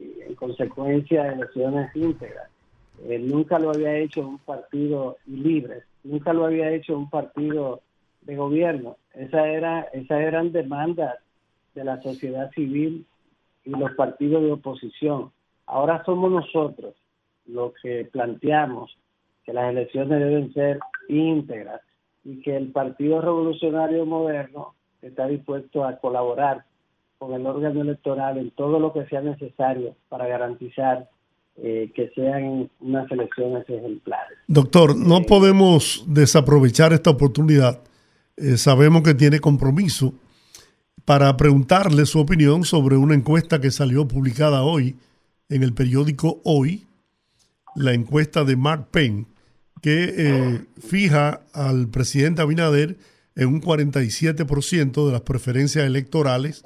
en 0.00 0.34
consecuencia 0.34 1.32
elecciones 1.32 1.94
íntegras. 1.94 2.50
Eh, 3.04 3.18
nunca 3.18 3.58
lo 3.58 3.70
había 3.70 3.96
hecho 3.96 4.26
un 4.26 4.38
partido 4.38 5.16
libre, 5.26 5.82
nunca 6.02 6.32
lo 6.32 6.46
había 6.46 6.70
hecho 6.70 6.96
un 6.96 7.10
partido 7.10 7.82
de 8.22 8.36
gobierno. 8.36 8.96
Esa 9.12 9.46
era, 9.48 9.82
esas 9.92 10.20
eran 10.20 10.52
demandas 10.52 11.14
de 11.74 11.84
la 11.84 12.00
sociedad 12.02 12.50
civil 12.52 13.06
y 13.64 13.70
los 13.70 13.92
partidos 13.92 14.42
de 14.42 14.52
oposición. 14.52 15.30
Ahora 15.66 16.02
somos 16.04 16.30
nosotros 16.30 16.94
los 17.46 17.72
que 17.82 18.06
planteamos 18.06 18.96
que 19.44 19.52
las 19.52 19.70
elecciones 19.70 20.18
deben 20.20 20.52
ser 20.52 20.78
íntegras 21.08 21.80
y 22.24 22.40
que 22.42 22.56
el 22.56 22.72
Partido 22.72 23.20
Revolucionario 23.20 24.06
Moderno 24.06 24.74
está 25.02 25.26
dispuesto 25.26 25.84
a 25.84 25.98
colaborar 25.98 26.64
con 27.18 27.34
el 27.34 27.46
órgano 27.46 27.82
electoral 27.82 28.38
en 28.38 28.50
todo 28.50 28.78
lo 28.78 28.92
que 28.92 29.06
sea 29.06 29.20
necesario 29.20 29.94
para 30.08 30.26
garantizar 30.26 31.08
eh, 31.56 31.92
que 31.94 32.10
sean 32.14 32.68
unas 32.80 33.10
elecciones 33.12 33.64
ejemplares. 33.68 34.38
Doctor, 34.48 34.96
no 34.96 35.18
eh, 35.18 35.26
podemos 35.28 36.04
desaprovechar 36.08 36.92
esta 36.92 37.10
oportunidad. 37.10 37.80
Eh, 38.36 38.56
sabemos 38.56 39.02
que 39.02 39.14
tiene 39.14 39.38
compromiso 39.38 40.14
para 41.04 41.36
preguntarle 41.36 42.06
su 42.06 42.18
opinión 42.18 42.64
sobre 42.64 42.96
una 42.96 43.14
encuesta 43.14 43.60
que 43.60 43.70
salió 43.70 44.08
publicada 44.08 44.62
hoy 44.62 44.96
en 45.48 45.62
el 45.62 45.74
periódico 45.74 46.40
Hoy, 46.44 46.86
la 47.76 47.92
encuesta 47.92 48.44
de 48.44 48.56
Mark 48.56 48.88
Payne, 48.90 49.26
que 49.84 50.14
eh, 50.16 50.64
fija 50.80 51.42
al 51.52 51.88
presidente 51.90 52.40
Abinader 52.40 52.96
en 53.36 53.48
un 53.48 53.60
47% 53.60 55.06
de 55.06 55.12
las 55.12 55.20
preferencias 55.20 55.84
electorales, 55.84 56.64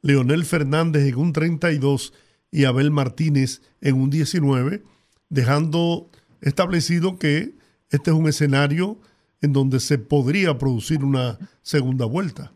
Leonel 0.00 0.44
Fernández 0.44 1.08
en 1.08 1.16
un 1.16 1.32
32% 1.32 2.12
y 2.52 2.66
Abel 2.66 2.92
Martínez 2.92 3.62
en 3.80 4.00
un 4.00 4.12
19%, 4.12 4.80
dejando 5.28 6.06
establecido 6.40 7.18
que 7.18 7.50
este 7.90 8.10
es 8.10 8.16
un 8.16 8.28
escenario 8.28 8.96
en 9.40 9.52
donde 9.52 9.80
se 9.80 9.98
podría 9.98 10.56
producir 10.56 11.02
una 11.02 11.38
segunda 11.62 12.06
vuelta. 12.06 12.52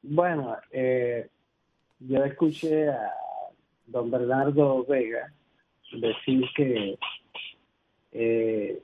Bueno, 0.00 0.56
eh, 0.72 1.28
yo 1.98 2.24
escuché 2.24 2.88
a 2.88 3.12
don 3.86 4.10
Bernardo 4.10 4.86
Vega 4.86 5.30
decir 5.92 6.46
que 6.56 6.96
eh, 8.20 8.82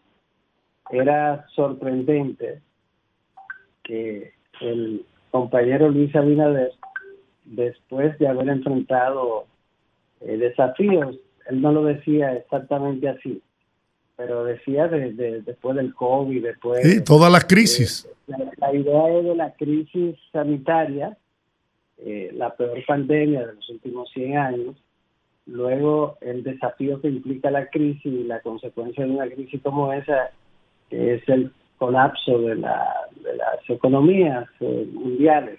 era 0.91 1.45
sorprendente 1.57 2.61
que 3.83 4.33
el 4.61 5.05
compañero 5.33 5.89
Luis 5.89 6.15
Abinader, 6.15 6.71
después 7.45 8.17
de 8.21 8.29
haber 8.29 8.49
enfrentado 8.49 9.47
eh, 10.21 10.37
desafíos, 10.37 11.17
él 11.49 11.61
no 11.61 11.73
lo 11.73 11.85
decía 11.85 12.33
exactamente 12.35 13.09
así, 13.09 13.43
pero 14.17 14.45
decía 14.45 14.87
de, 14.87 15.43
después 15.43 15.75
del 15.75 15.93
COVID, 15.95 16.41
después... 16.41 16.83
Sí, 16.85 17.03
todas 17.03 17.33
las 17.33 17.45
crisis. 17.45 18.09
la, 18.29 18.73
idea 18.73 19.19
es 19.19 19.25
de 19.25 19.35
la 19.35 19.53
crisis 19.55 20.15
sanitaria, 20.31 21.19
eh, 21.99 22.31
la 22.35 22.55
peor 22.55 22.79
pandemia 22.87 23.49
de 23.49 23.55
los 23.55 23.69
últimos 23.69 24.09
100 24.13 24.37
años, 24.39 24.77
luego 25.47 26.17
el 26.21 26.43
desafío 26.43 27.01
que 27.01 27.09
implica 27.09 27.51
la 27.51 27.67
crisis 27.69 28.05
y 28.05 28.25
la 28.25 28.41
consecuencia 28.41 29.05
de 29.05 29.11
una 29.11 29.29
crisis 29.29 29.61
como 29.63 29.93
esa, 29.93 30.31
que 30.91 31.15
es 31.15 31.29
el 31.29 31.53
colapso 31.79 32.39
de, 32.39 32.57
la, 32.57 32.87
de 33.23 33.37
las 33.37 33.59
economías 33.69 34.47
eh, 34.61 34.89
mundiales 34.93 35.59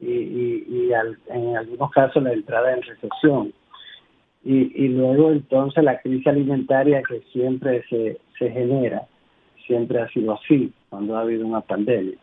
y, 0.00 0.10
y, 0.10 0.90
en 1.28 1.56
algunos 1.56 1.90
casos 1.90 2.22
la 2.22 2.32
entrada 2.32 2.72
en 2.72 2.82
recesión. 2.82 3.52
Y, 4.42 4.84
y 4.84 4.88
luego 4.88 5.32
entonces 5.32 5.84
la 5.84 6.00
crisis 6.00 6.26
alimentaria 6.26 7.02
que 7.02 7.20
siempre 7.32 7.84
se, 7.90 8.18
se 8.38 8.50
genera, 8.50 9.06
siempre 9.66 10.00
ha 10.00 10.08
sido 10.08 10.32
así 10.32 10.72
cuando 10.88 11.16
ha 11.16 11.20
habido 11.20 11.46
una 11.46 11.60
pandemia. 11.60 12.16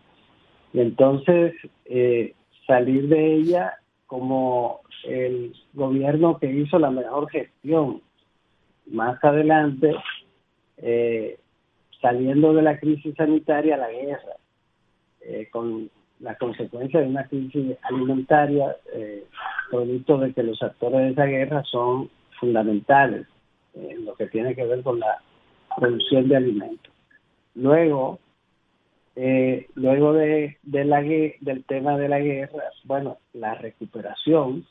Y 0.74 0.80
entonces 0.80 1.54
eh, 1.86 2.34
salir 2.66 3.08
de 3.08 3.36
ella 3.36 3.76
como 4.08 4.82
el 5.04 5.54
gobierno 5.74 6.40
que 6.40 6.52
hizo 6.52 6.80
la 6.80 6.90
mejor 6.90 7.30
gestión. 7.30 8.02
Más 8.88 9.22
adelante, 9.24 9.94
eh, 10.78 11.38
saliendo 12.02 12.54
de 12.54 12.62
la 12.62 12.80
crisis 12.80 13.14
sanitaria, 13.16 13.78
la 13.78 13.92
guerra, 13.92 14.38
eh, 15.22 15.50
con 15.52 15.90
la 16.22 16.36
consecuencia 16.36 17.02
de 17.02 17.08
una 17.08 17.28
crisis 17.28 17.78
alimentaria, 17.84 18.76
eh, 18.94 19.26
producto 19.70 20.18
de 20.18 20.34
que 20.34 20.44
los 20.44 20.62
actores 20.64 21.02
de 21.02 21.10
esa 21.12 21.26
guerra 21.26 21.64
son 21.66 22.10
fundamentales 22.40 23.28
en 23.76 24.06
lo 24.06 24.16
que 24.16 24.28
tiene 24.28 24.56
que 24.56 24.66
ver 24.66 24.82
con 24.82 25.00
la 25.00 25.22
producción 25.76 26.28
de 26.28 26.38
alimentos. 26.38 26.94
Luego, 27.56 28.20
eh, 29.20 29.66
luego 29.74 30.14
de, 30.14 30.58
la, 30.64 31.02
del 31.02 31.64
tema 31.66 31.98
de 31.98 32.08
la 32.08 32.20
guerra, 32.20 32.66
bueno, 32.84 33.18
la 33.34 33.56
recuperación 33.56 34.64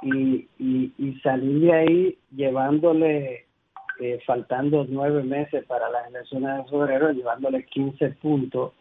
y, 0.00 0.46
y, 0.60 1.20
salir 1.24 1.60
de 1.60 1.72
ahí 1.72 2.18
llevándole, 2.30 3.46
eh, 3.98 4.20
faltando 4.24 4.86
nueve 4.88 5.24
meses 5.24 5.64
para 5.66 5.90
las 5.90 6.06
elecciones 6.06 6.56
de 6.56 6.70
febrero, 6.70 7.10
llevándole 7.10 7.64
15 7.64 8.10
puntos, 8.10 8.74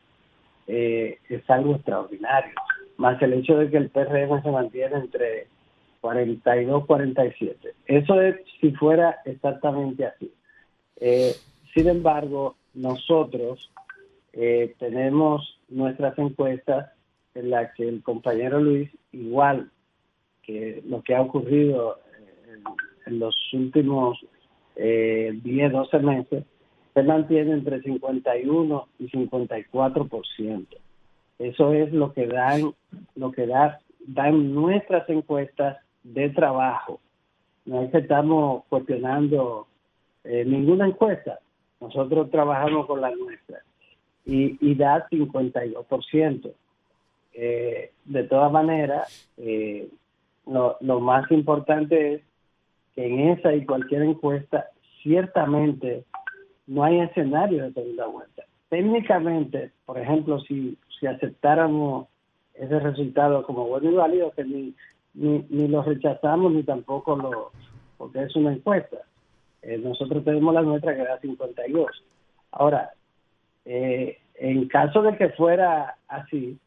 eh, 0.68 1.18
es 1.28 1.50
algo 1.50 1.74
extraordinario. 1.74 2.54
Más 2.98 3.20
el 3.24 3.34
hecho 3.34 3.58
de 3.58 3.72
que 3.72 3.78
el 3.78 3.90
PRM 3.90 4.44
se 4.44 4.52
mantiene 4.52 4.96
entre 4.98 5.48
42 6.02 6.86
47. 6.86 7.74
Eso 7.88 8.22
es 8.22 8.36
si 8.62 8.72
fuera 8.74 9.18
exactamente 9.26 10.06
así. 10.06 10.32
Eh, 10.98 11.34
sin 11.74 11.90
embargo, 11.90 12.58
nosotros 12.76 13.72
tenemos 14.80 15.60
nuestras 15.70 16.18
encuestas 16.18 16.92
en 17.36 17.50
las 17.50 17.74
que 17.76 17.88
el 17.88 18.04
compañero 18.04 18.60
Luis, 18.60 18.90
igual 19.12 19.72
que 20.44 20.84
lo 20.86 21.02
que 21.02 21.16
ha 21.16 21.22
ocurrido 21.22 22.00
en, 23.06 23.20
los 23.20 23.36
últimos 23.54 24.18
eh, 24.76 25.32
10, 25.44 25.72
12 25.72 26.00
meses, 26.00 26.44
se 26.94 27.04
mantiene 27.04 27.54
entre 27.54 27.82
51 27.82 28.88
y 29.00 29.10
54%. 29.10 30.68
Eso 31.40 31.74
es 31.74 31.92
lo 31.92 32.14
que 32.14 32.28
dan, 32.28 32.74
lo 33.16 33.32
que 33.32 33.48
da, 33.48 33.80
dan 34.06 34.54
nuestras 34.54 35.10
encuestas 35.10 35.78
de 36.04 36.30
trabajo. 36.30 37.00
No 37.66 37.82
es 37.82 37.92
que 37.92 38.00
estamos 38.00 38.64
cuestionando 38.70 39.68
eh, 40.24 40.46
ninguna 40.46 40.88
encuesta. 40.88 41.40
Nosotros 41.82 42.30
trabajamos 42.30 42.86
con 42.86 43.02
la 43.02 43.12
nuestra 43.12 43.64
y, 44.26 44.58
y 44.60 44.76
da 44.76 45.08
52%. 45.10 46.52
Eh, 47.36 47.92
de 48.06 48.24
todas 48.24 48.52
maneras, 48.52 49.30
eh, 49.38 49.90
lo, 50.46 51.00
más 51.00 51.30
importante 51.32 52.16
es 52.16 52.22
que 52.96 53.06
en 53.06 53.30
esa 53.32 53.54
y 53.56 53.66
cualquier 53.66 54.04
encuesta 54.04 54.68
ciertamente 55.02 56.04
no 56.68 56.84
hay 56.84 57.00
escenario 57.00 57.64
de 57.64 57.74
segunda 57.74 58.06
vuelta. 58.06 58.44
Técnicamente, 58.70 59.72
por 59.86 59.98
ejemplo, 59.98 60.40
si, 60.42 60.78
si 61.00 61.08
aceptáramos 61.08 62.08
ese 62.54 62.80
resultado 62.80 63.44
como 63.44 63.68
bueno 63.68 63.92
y 63.92 63.96
válido, 63.96 64.32
que 64.32 64.44
ni, 64.44 64.74
ni, 65.14 65.46
ni 65.50 65.68
lo 65.68 65.82
rechazamos 65.82 66.52
ni 66.54 66.64
tampoco 66.64 67.16
lo, 67.16 67.52
porque 67.98 68.24
es 68.24 68.36
una 68.36 68.54
encuesta. 68.54 68.98
Eh, 69.64 69.78
nosotros 69.78 70.24
tenemos 70.24 70.54
la 70.54 70.62
nuestra 70.62 70.96
que 70.96 71.04
da 71.04 71.20
52. 71.20 71.88
Ahora, 72.52 72.92
eh, 73.66 74.18
en 74.36 74.68
caso 74.68 75.02
de 75.02 75.16
que 75.18 75.30
fuera 75.30 75.96
así, 76.08 76.58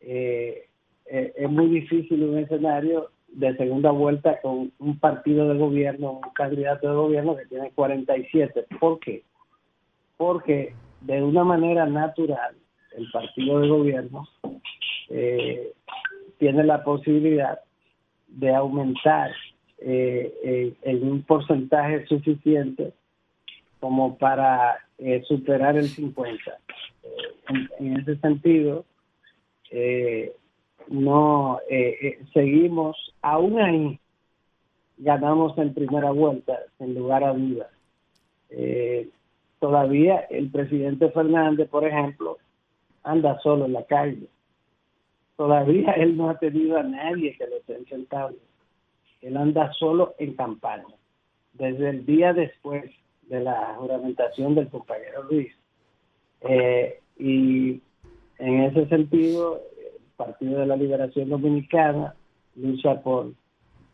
eh, 0.00 0.66
eh, 1.06 1.32
es 1.36 1.50
muy 1.50 1.68
difícil 1.68 2.22
un 2.24 2.38
escenario 2.38 3.10
de 3.28 3.56
segunda 3.56 3.90
vuelta 3.90 4.40
con 4.40 4.72
un 4.78 4.98
partido 4.98 5.48
de 5.48 5.58
gobierno, 5.58 6.12
un 6.12 6.32
candidato 6.34 6.88
de 6.88 6.94
gobierno 6.94 7.36
que 7.36 7.46
tiene 7.46 7.70
47. 7.70 8.66
¿Por 8.78 9.00
qué? 9.00 9.22
Porque 10.16 10.74
de 11.00 11.22
una 11.22 11.44
manera 11.44 11.86
natural 11.86 12.54
el 12.96 13.10
partido 13.10 13.60
de 13.60 13.68
gobierno 13.68 14.28
eh, 15.08 15.72
tiene 16.38 16.64
la 16.64 16.84
posibilidad 16.84 17.58
de 18.28 18.54
aumentar 18.54 19.32
eh, 19.78 20.74
en 20.82 21.08
un 21.08 21.22
porcentaje 21.22 22.06
suficiente 22.06 22.92
como 23.80 24.16
para 24.16 24.78
superar 25.26 25.76
el 25.76 25.88
50. 25.88 26.58
En, 27.48 27.68
en, 27.78 28.00
ese 28.00 28.16
sentido, 28.18 28.84
eh, 29.70 30.32
no 30.88 31.60
eh, 31.68 31.96
eh, 32.00 32.18
seguimos, 32.32 32.96
aún 33.22 33.60
ahí 33.60 33.98
ganamos 34.98 35.56
en 35.58 35.74
primera 35.74 36.10
vuelta, 36.10 36.58
en 36.78 36.94
lugar 36.94 37.24
a 37.24 37.32
dudas. 37.32 37.68
Eh, 38.50 39.08
todavía 39.58 40.20
el 40.30 40.50
presidente 40.50 41.10
Fernández, 41.10 41.68
por 41.68 41.86
ejemplo, 41.86 42.38
anda 43.02 43.38
solo 43.40 43.66
en 43.66 43.72
la 43.72 43.84
calle. 43.84 44.28
todavía 45.36 45.92
él 45.96 46.16
no 46.16 46.30
ha 46.30 46.38
tenido 46.38 46.78
a 46.78 46.82
nadie 46.82 47.36
que 47.36 47.46
lo 47.46 47.56
esté 47.56 47.84
sentado. 47.86 48.34
Él 49.20 49.36
anda 49.36 49.72
solo 49.72 50.14
en 50.18 50.34
campaña. 50.34 50.94
Desde 51.52 51.90
el 51.90 52.06
día 52.06 52.32
después 52.32 52.90
de 53.32 53.40
la 53.40 53.74
juramentación 53.78 54.54
del 54.54 54.68
compañero 54.68 55.22
Luis. 55.24 55.50
Eh, 56.42 57.00
y 57.18 57.80
en 58.38 58.62
ese 58.64 58.86
sentido, 58.88 59.62
el 59.78 60.02
Partido 60.16 60.60
de 60.60 60.66
la 60.66 60.76
Liberación 60.76 61.30
Dominicana 61.30 62.14
lucha 62.56 63.00
por 63.00 63.32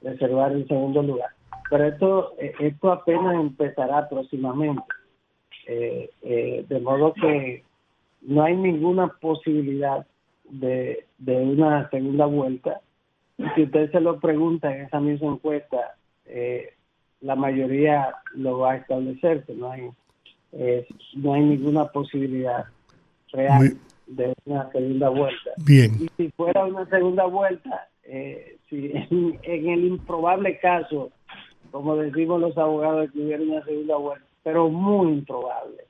reservar 0.02 0.52
el 0.52 0.66
segundo 0.66 1.02
lugar. 1.02 1.30
Pero 1.70 1.84
esto, 1.84 2.34
eh, 2.38 2.52
esto 2.58 2.90
apenas 2.90 3.36
empezará 3.36 4.08
próximamente. 4.08 4.82
Eh, 5.66 6.10
eh, 6.22 6.64
de 6.68 6.80
modo 6.80 7.14
que 7.14 7.62
no 8.22 8.42
hay 8.42 8.56
ninguna 8.56 9.06
posibilidad 9.20 10.04
de, 10.50 11.06
de 11.18 11.36
una 11.36 11.88
segunda 11.90 12.26
vuelta. 12.26 12.80
Si 13.54 13.62
usted 13.62 13.92
se 13.92 14.00
lo 14.00 14.18
pregunta 14.18 14.74
en 14.74 14.86
esa 14.86 14.98
misma 14.98 15.28
encuesta, 15.28 15.94
eh, 16.26 16.72
la 17.20 17.34
mayoría 17.36 18.14
lo 18.34 18.58
va 18.58 18.72
a 18.72 18.76
establecer, 18.76 19.44
que 19.44 19.54
no 19.54 19.70
hay, 19.70 19.88
eh, 20.52 20.86
no 21.14 21.34
hay 21.34 21.42
ninguna 21.42 21.86
posibilidad 21.86 22.64
real 23.32 23.58
Muy- 23.58 23.76
de 24.06 24.34
una 24.46 24.70
segunda 24.72 25.08
vuelta. 25.08 25.50
Bien. 25.58 25.96
Y 26.00 26.08
si 26.16 26.30
fuera 26.30 26.64
una 26.64 26.88
segunda 26.88 27.24
vuelta, 27.26 27.88
eh, 28.04 28.56
si 28.70 28.90
en, 28.94 29.38
en 29.42 29.68
el 29.68 29.84
improbable 29.84 30.58
caso, 30.60 31.10
como 31.70 31.96
decimos 31.96 32.40
los 32.40 32.56
abogados, 32.56 33.10
que 33.12 33.20
hubiera 33.20 33.42
una 33.42 33.64
segunda 33.64 33.96
vuelta, 33.96 34.24
pero 34.42 34.68
muy 34.70 35.12
improbable. 35.12 35.84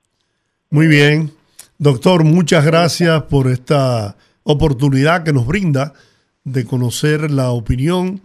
Muy 0.71 0.87
bien. 0.89 1.31
Doctor, 1.79 2.25
muchas 2.25 2.65
gracias 2.67 3.23
por 3.25 3.47
esta 3.47 4.17
oportunidad 4.43 5.23
que 5.23 5.33
nos 5.33 5.47
brinda 5.47 5.93
de 6.43 6.65
conocer 6.65 7.31
la 7.31 7.51
opinión 7.51 8.21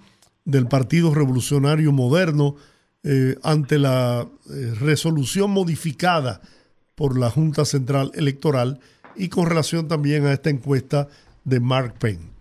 del 0.46 0.68
Partido 0.68 1.14
Revolucionario 1.14 1.92
Moderno 1.92 2.56
eh, 3.04 3.38
ante 3.44 3.78
la 3.80 4.26
eh, 4.50 4.74
resolución 4.80 5.52
modificada 5.52 6.42
por 6.96 7.18
la 7.18 7.30
Junta 7.30 7.66
Central 7.66 8.12
Electoral 8.16 8.80
y 9.16 9.30
con 9.30 9.46
relación 9.46 9.88
también 9.88 10.26
a 10.26 10.34
esta 10.34 10.50
encuesta 10.50 11.08
de 11.44 11.60
Mark 11.60 11.96
Payne. 12.00 12.32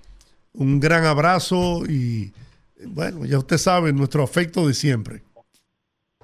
Un 0.54 0.80
gran 0.80 1.04
abrazo 1.04 1.84
y, 1.88 2.32
bueno, 2.86 3.24
ya 3.24 3.38
usted 3.38 3.58
sabe, 3.58 3.92
nuestro 3.92 4.22
afecto 4.22 4.66
de 4.66 4.74
siempre. 4.74 5.22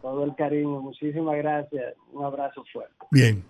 Todo 0.00 0.24
el 0.24 0.34
cariño, 0.36 0.80
muchísimas 0.80 1.36
gracias. 1.36 1.94
Un 2.12 2.24
abrazo 2.24 2.64
fuerte. 2.72 2.94
Bien. 3.10 3.42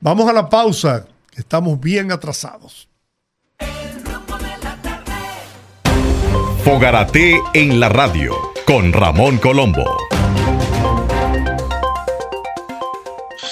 Vamos 0.00 0.28
a 0.28 0.32
la 0.32 0.48
pausa, 0.48 1.06
que 1.30 1.40
estamos 1.40 1.78
bien 1.78 2.10
atrasados. 2.10 2.88
Fogarate 6.64 7.40
en 7.54 7.78
la 7.78 7.88
radio 7.88 8.34
con 8.66 8.92
Ramón 8.92 9.38
Colombo. 9.38 9.84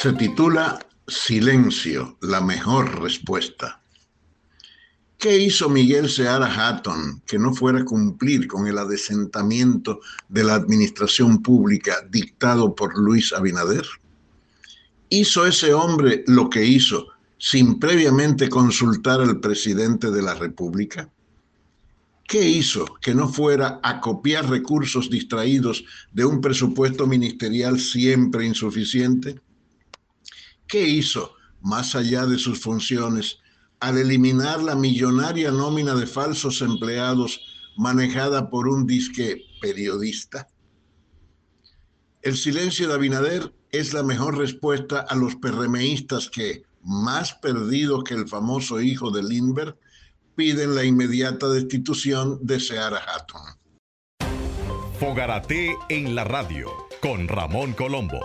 Se 0.01 0.15
titula 0.15 0.79
Silencio, 1.07 2.17
la 2.23 2.41
mejor 2.41 3.03
respuesta. 3.03 3.83
¿Qué 5.19 5.37
hizo 5.37 5.69
Miguel 5.69 6.09
Seara 6.09 6.47
Hatton 6.47 7.21
que 7.27 7.39
no 7.39 7.53
fuera 7.53 7.85
cumplir 7.85 8.47
con 8.47 8.67
el 8.67 8.79
adesentamiento 8.79 10.01
de 10.27 10.45
la 10.45 10.55
administración 10.55 11.43
pública 11.43 11.97
dictado 12.09 12.75
por 12.75 12.99
Luis 12.99 13.35
Abinader? 13.35 13.87
¿Hizo 15.11 15.45
ese 15.45 15.75
hombre 15.75 16.25
lo 16.27 16.49
que 16.49 16.65
hizo 16.65 17.09
sin 17.37 17.79
previamente 17.79 18.49
consultar 18.49 19.21
al 19.21 19.39
presidente 19.39 20.11
de 20.11 20.23
la 20.23 20.33
República? 20.33 21.11
¿Qué 22.27 22.49
hizo 22.49 22.87
que 23.03 23.15
no 23.15 23.29
fuera 23.29 23.81
a 23.83 24.01
copiar 24.01 24.49
recursos 24.49 25.11
distraídos 25.11 25.85
de 26.11 26.25
un 26.25 26.41
presupuesto 26.41 27.07
ministerial 27.07 27.79
siempre 27.79 28.47
insuficiente? 28.47 29.43
¿Qué 30.71 30.87
hizo, 30.87 31.35
más 31.61 31.97
allá 31.97 32.27
de 32.27 32.39
sus 32.39 32.61
funciones, 32.61 33.39
al 33.81 33.99
eliminar 33.99 34.63
la 34.63 34.77
millonaria 34.77 35.51
nómina 35.51 35.97
de 35.97 36.07
falsos 36.07 36.63
empleados 36.63 37.41
manejada 37.77 38.51
por 38.51 38.69
un 38.69 38.87
disque 38.87 39.43
periodista? 39.61 40.47
El 42.23 42.37
silencio 42.37 42.87
de 42.87 42.95
Abinader 42.95 43.53
es 43.73 43.93
la 43.93 44.05
mejor 44.05 44.39
respuesta 44.39 45.01
a 45.01 45.17
los 45.17 45.35
PRMistas 45.35 46.31
que, 46.31 46.63
más 46.83 47.35
perdidos 47.35 48.05
que 48.05 48.15
el 48.15 48.29
famoso 48.29 48.81
hijo 48.81 49.11
de 49.11 49.25
Lindbergh, 49.25 49.77
piden 50.37 50.77
la 50.77 50.85
inmediata 50.85 51.49
destitución 51.49 52.39
de 52.43 52.61
Seara 52.61 52.99
Hatton. 52.99 53.43
Fogarate 55.01 55.75
en 55.89 56.15
la 56.15 56.23
radio 56.25 56.69
con 57.01 57.27
Ramón 57.27 57.73
Colombo. 57.73 58.21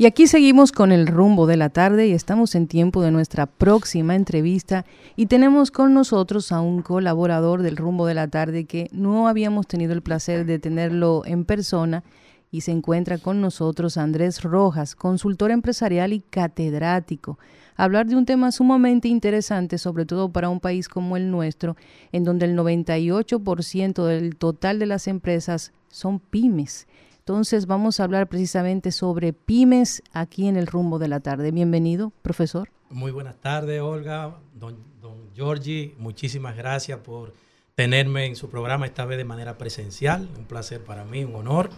Y 0.00 0.06
aquí 0.06 0.26
seguimos 0.26 0.72
con 0.72 0.92
el 0.92 1.06
rumbo 1.06 1.46
de 1.46 1.58
la 1.58 1.68
tarde 1.68 2.06
y 2.06 2.12
estamos 2.12 2.54
en 2.54 2.68
tiempo 2.68 3.02
de 3.02 3.10
nuestra 3.10 3.44
próxima 3.44 4.14
entrevista 4.14 4.86
y 5.14 5.26
tenemos 5.26 5.70
con 5.70 5.92
nosotros 5.92 6.52
a 6.52 6.62
un 6.62 6.80
colaborador 6.80 7.60
del 7.60 7.76
rumbo 7.76 8.06
de 8.06 8.14
la 8.14 8.26
tarde 8.26 8.64
que 8.64 8.88
no 8.92 9.28
habíamos 9.28 9.66
tenido 9.66 9.92
el 9.92 10.00
placer 10.00 10.46
de 10.46 10.58
tenerlo 10.58 11.20
en 11.26 11.44
persona 11.44 12.02
y 12.50 12.62
se 12.62 12.72
encuentra 12.72 13.18
con 13.18 13.42
nosotros 13.42 13.98
Andrés 13.98 14.42
Rojas, 14.42 14.96
consultor 14.96 15.50
empresarial 15.50 16.14
y 16.14 16.20
catedrático. 16.20 17.38
Hablar 17.76 18.06
de 18.06 18.16
un 18.16 18.24
tema 18.24 18.52
sumamente 18.52 19.08
interesante, 19.08 19.76
sobre 19.76 20.06
todo 20.06 20.30
para 20.32 20.48
un 20.48 20.60
país 20.60 20.88
como 20.88 21.18
el 21.18 21.30
nuestro, 21.30 21.76
en 22.10 22.24
donde 22.24 22.46
el 22.46 22.56
98% 22.56 24.06
del 24.06 24.36
total 24.36 24.78
de 24.78 24.86
las 24.86 25.08
empresas 25.08 25.74
son 25.88 26.20
pymes. 26.20 26.86
Entonces 27.30 27.66
vamos 27.66 28.00
a 28.00 28.04
hablar 28.04 28.28
precisamente 28.28 28.90
sobre 28.90 29.32
pymes 29.32 30.02
aquí 30.12 30.48
en 30.48 30.56
el 30.56 30.66
rumbo 30.66 30.98
de 30.98 31.06
la 31.06 31.20
tarde. 31.20 31.52
Bienvenido, 31.52 32.12
profesor. 32.22 32.70
Muy 32.90 33.12
buenas 33.12 33.40
tardes, 33.40 33.80
Olga, 33.80 34.34
don, 34.58 34.76
don 35.00 35.32
Giorgi. 35.32 35.94
Muchísimas 35.96 36.56
gracias 36.56 36.98
por 36.98 37.32
tenerme 37.76 38.26
en 38.26 38.34
su 38.34 38.50
programa 38.50 38.84
esta 38.84 39.04
vez 39.04 39.16
de 39.16 39.22
manera 39.22 39.58
presencial. 39.58 40.28
Un 40.36 40.44
placer 40.46 40.82
para 40.82 41.04
mí, 41.04 41.22
un 41.22 41.36
honor. 41.36 41.70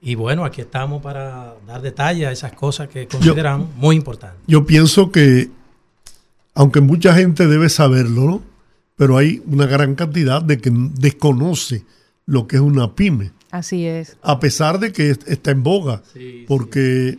Y 0.00 0.14
bueno, 0.14 0.42
aquí 0.46 0.62
estamos 0.62 1.02
para 1.02 1.54
dar 1.66 1.82
detalle 1.82 2.26
a 2.26 2.32
esas 2.32 2.54
cosas 2.54 2.88
que 2.88 3.06
consideramos 3.06 3.74
muy 3.76 3.96
importantes. 3.96 4.40
Yo 4.46 4.64
pienso 4.64 5.12
que, 5.12 5.50
aunque 6.54 6.80
mucha 6.80 7.12
gente 7.12 7.46
debe 7.46 7.68
saberlo, 7.68 8.22
¿no? 8.22 8.42
pero 8.96 9.18
hay 9.18 9.42
una 9.44 9.66
gran 9.66 9.96
cantidad 9.96 10.40
de 10.40 10.56
que 10.56 10.70
desconoce 10.72 11.84
lo 12.24 12.46
que 12.46 12.56
es 12.56 12.62
una 12.62 12.94
pyme, 12.94 13.32
Así 13.58 13.86
es. 13.86 14.16
a 14.22 14.40
pesar 14.40 14.78
de 14.80 14.92
que 14.92 15.10
est- 15.10 15.28
está 15.28 15.50
en 15.52 15.62
boga, 15.62 16.02
Sí, 16.12 16.44
porque 16.48 17.18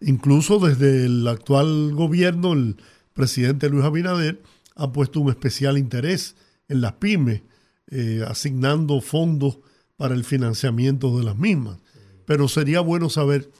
incluso 0.00 0.58
desde 0.58 1.04
el 1.06 1.26
actual 1.28 1.92
gobierno, 1.94 2.52
el 2.54 2.76
presidente 3.12 3.68
Luis 3.68 3.84
Abinader 3.84 4.40
ha 4.76 4.92
puesto 4.92 5.20
un 5.20 5.28
especial 5.30 5.76
interés 5.78 6.36
en 6.68 6.80
las 6.80 6.94
pymes, 6.94 7.42
eh, 7.90 8.24
asignando 8.26 9.00
fondos 9.00 9.58
para 9.96 10.14
el 10.14 10.24
financiamiento 10.24 11.16
de 11.18 11.24
las 11.24 11.36
mismas. 11.36 11.78
Pero 12.24 12.48
sería 12.48 12.80
bueno 12.80 13.10
saber 13.10 13.50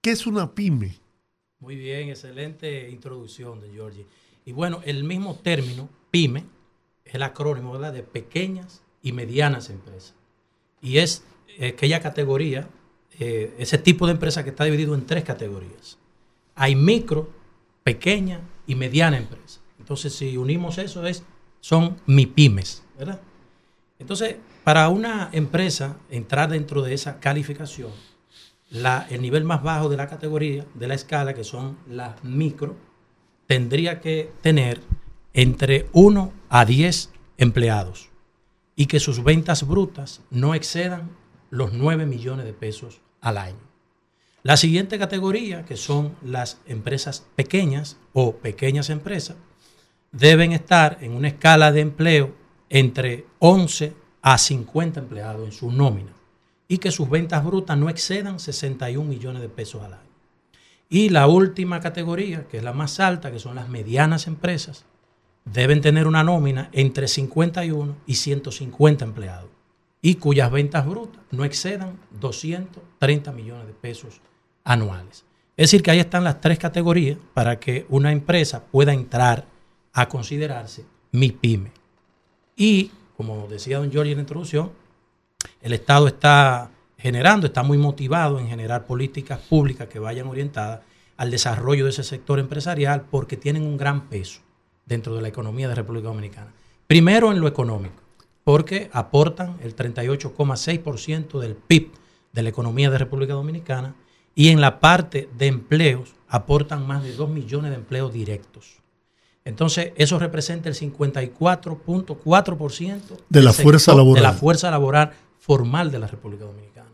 qué 0.00 0.12
es 0.12 0.26
una 0.26 0.54
pyme. 0.54 0.96
Muy 1.58 1.74
bien, 1.76 2.08
excelente 2.08 2.88
introducción 2.90 3.60
de 3.60 3.70
Giorgi. 3.70 4.06
Y 4.46 4.52
bueno, 4.52 4.80
el 4.84 5.02
mismo 5.04 5.34
término, 5.42 5.88
PYME, 6.10 6.44
es 7.04 7.14
el 7.16 7.22
acrónimo 7.24 7.72
¿verdad? 7.72 7.92
de 7.92 8.02
pequeñas 8.04 8.82
y 9.02 9.12
medianas 9.12 9.70
empresas. 9.70 10.14
Y 10.80 10.98
es 10.98 11.22
aquella 11.60 12.00
categoría, 12.00 12.68
eh, 13.18 13.54
ese 13.58 13.78
tipo 13.78 14.06
de 14.06 14.12
empresa 14.12 14.42
que 14.44 14.50
está 14.50 14.64
dividido 14.64 14.94
en 14.94 15.06
tres 15.06 15.24
categorías. 15.24 15.98
Hay 16.54 16.74
micro, 16.74 17.30
pequeña 17.82 18.40
y 18.66 18.74
mediana 18.74 19.16
empresa. 19.16 19.60
Entonces, 19.78 20.14
si 20.14 20.36
unimos 20.36 20.78
eso, 20.78 21.06
es, 21.06 21.22
son 21.60 21.96
MIPYMES, 22.06 22.82
¿verdad? 22.98 23.20
Entonces, 23.98 24.36
para 24.64 24.88
una 24.88 25.28
empresa 25.32 25.96
entrar 26.10 26.50
dentro 26.50 26.82
de 26.82 26.94
esa 26.94 27.20
calificación, 27.20 27.90
la- 28.70 29.06
el 29.10 29.20
nivel 29.22 29.44
más 29.44 29.62
bajo 29.62 29.88
de 29.88 29.96
la 29.96 30.08
categoría, 30.08 30.64
de 30.74 30.86
la 30.88 30.94
escala, 30.94 31.34
que 31.34 31.44
son 31.44 31.76
las 31.88 32.22
micro, 32.24 32.76
tendría 33.46 34.00
que 34.00 34.32
tener 34.40 34.80
entre 35.34 35.86
1 35.92 36.32
a 36.48 36.64
10 36.64 37.10
empleados 37.36 38.08
y 38.74 38.86
que 38.86 39.00
sus 39.00 39.22
ventas 39.22 39.66
brutas 39.66 40.22
no 40.30 40.54
excedan 40.54 41.10
los 41.54 41.72
9 41.72 42.04
millones 42.04 42.44
de 42.44 42.52
pesos 42.52 43.00
al 43.20 43.38
año. 43.38 43.60
La 44.42 44.56
siguiente 44.56 44.98
categoría, 44.98 45.64
que 45.64 45.76
son 45.76 46.16
las 46.22 46.60
empresas 46.66 47.24
pequeñas 47.36 47.96
o 48.12 48.36
pequeñas 48.36 48.90
empresas, 48.90 49.36
deben 50.10 50.52
estar 50.52 50.98
en 51.00 51.12
una 51.12 51.28
escala 51.28 51.70
de 51.70 51.80
empleo 51.80 52.34
entre 52.68 53.24
11 53.38 53.94
a 54.20 54.36
50 54.36 55.00
empleados 55.00 55.46
en 55.46 55.52
su 55.52 55.70
nómina. 55.70 56.12
y 56.66 56.78
que 56.78 56.90
sus 56.90 57.10
ventas 57.10 57.44
brutas 57.44 57.76
no 57.76 57.90
excedan 57.90 58.40
61 58.40 59.06
millones 59.06 59.42
de 59.42 59.50
pesos 59.50 59.82
al 59.82 59.92
año. 59.92 60.10
Y 60.88 61.10
la 61.10 61.26
última 61.26 61.78
categoría, 61.78 62.48
que 62.48 62.56
es 62.56 62.64
la 62.64 62.72
más 62.72 63.00
alta, 63.00 63.30
que 63.30 63.38
son 63.38 63.56
las 63.56 63.68
medianas 63.68 64.26
empresas, 64.26 64.86
deben 65.44 65.82
tener 65.82 66.06
una 66.06 66.24
nómina 66.24 66.70
entre 66.72 67.06
51 67.06 67.96
y 68.06 68.14
150 68.14 69.04
empleados 69.04 69.53
y 70.06 70.16
cuyas 70.16 70.50
ventas 70.50 70.86
brutas 70.86 71.22
no 71.30 71.46
excedan 71.46 71.98
230 72.20 73.32
millones 73.32 73.66
de 73.66 73.72
pesos 73.72 74.20
anuales. 74.62 75.24
Es 75.56 75.70
decir, 75.70 75.82
que 75.82 75.92
ahí 75.92 75.98
están 75.98 76.24
las 76.24 76.42
tres 76.42 76.58
categorías 76.58 77.16
para 77.32 77.58
que 77.58 77.86
una 77.88 78.12
empresa 78.12 78.62
pueda 78.66 78.92
entrar 78.92 79.46
a 79.94 80.06
considerarse 80.10 80.84
mi 81.12 81.32
pyme. 81.32 81.72
Y, 82.54 82.90
como 83.16 83.48
decía 83.48 83.78
don 83.78 83.90
Giorgio 83.90 84.12
en 84.12 84.18
la 84.18 84.22
introducción, 84.24 84.72
el 85.62 85.72
Estado 85.72 86.06
está 86.06 86.70
generando, 86.98 87.46
está 87.46 87.62
muy 87.62 87.78
motivado 87.78 88.38
en 88.38 88.46
generar 88.46 88.84
políticas 88.84 89.38
públicas 89.38 89.88
que 89.88 90.00
vayan 90.00 90.26
orientadas 90.26 90.80
al 91.16 91.30
desarrollo 91.30 91.84
de 91.84 91.90
ese 91.92 92.04
sector 92.04 92.38
empresarial 92.38 93.06
porque 93.10 93.38
tienen 93.38 93.62
un 93.62 93.78
gran 93.78 94.10
peso 94.10 94.42
dentro 94.84 95.16
de 95.16 95.22
la 95.22 95.28
economía 95.28 95.66
de 95.66 95.76
República 95.76 96.08
Dominicana. 96.08 96.52
Primero 96.86 97.32
en 97.32 97.40
lo 97.40 97.48
económico, 97.48 98.03
porque 98.44 98.90
aportan 98.92 99.56
el 99.62 99.74
38,6% 99.74 101.40
del 101.40 101.56
PIB 101.56 101.90
de 102.32 102.42
la 102.42 102.48
economía 102.50 102.90
de 102.90 102.98
República 102.98 103.32
Dominicana 103.32 103.94
y 104.34 104.48
en 104.48 104.60
la 104.60 104.80
parte 104.80 105.28
de 105.36 105.46
empleos 105.46 106.14
aportan 106.28 106.86
más 106.86 107.02
de 107.02 107.14
2 107.14 107.30
millones 107.30 107.70
de 107.70 107.76
empleos 107.76 108.12
directos. 108.12 108.82
Entonces, 109.44 109.92
eso 109.96 110.18
representa 110.18 110.68
el 110.68 110.74
54.4% 110.74 113.00
De 113.28 113.42
la 113.42 113.52
fuerza 113.52 113.94
laboral. 113.94 114.22
De 114.22 114.28
la 114.28 114.32
fuerza 114.32 114.70
laboral 114.70 115.12
formal 115.38 115.90
de 115.90 115.98
la 115.98 116.06
República 116.06 116.44
Dominicana. 116.44 116.90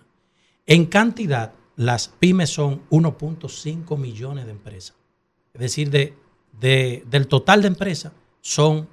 En 0.67 0.87
cantidad, 0.87 1.53
las 1.77 2.09
pymes 2.09 2.51
son 2.51 2.83
1.5 2.91 3.97
millones 3.97 4.47
de 4.47 4.51
empresas. 4.53 4.97
Es 5.55 5.61
decir, 5.61 5.91
de, 5.91 6.15
de- 6.61 7.05
del 7.11 7.27
total 7.29 7.63
de 7.63 7.69
empresas 7.69 8.13
son 8.41 8.89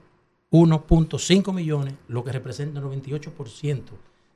1.5 0.51 1.53
millones, 1.53 1.93
lo 2.07 2.23
que 2.23 2.31
representa 2.31 2.79
el 2.79 2.85
98% 2.85 3.81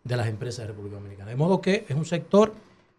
de 0.03 0.17
las 0.17 0.27
empresas 0.27 0.59
de 0.59 0.67
República 0.67 0.97
Dominicana. 0.97 1.29
De 1.29 1.35
modo 1.35 1.61
que 1.61 1.85
es 1.87 1.95
un 1.95 2.05
sector 2.05 2.53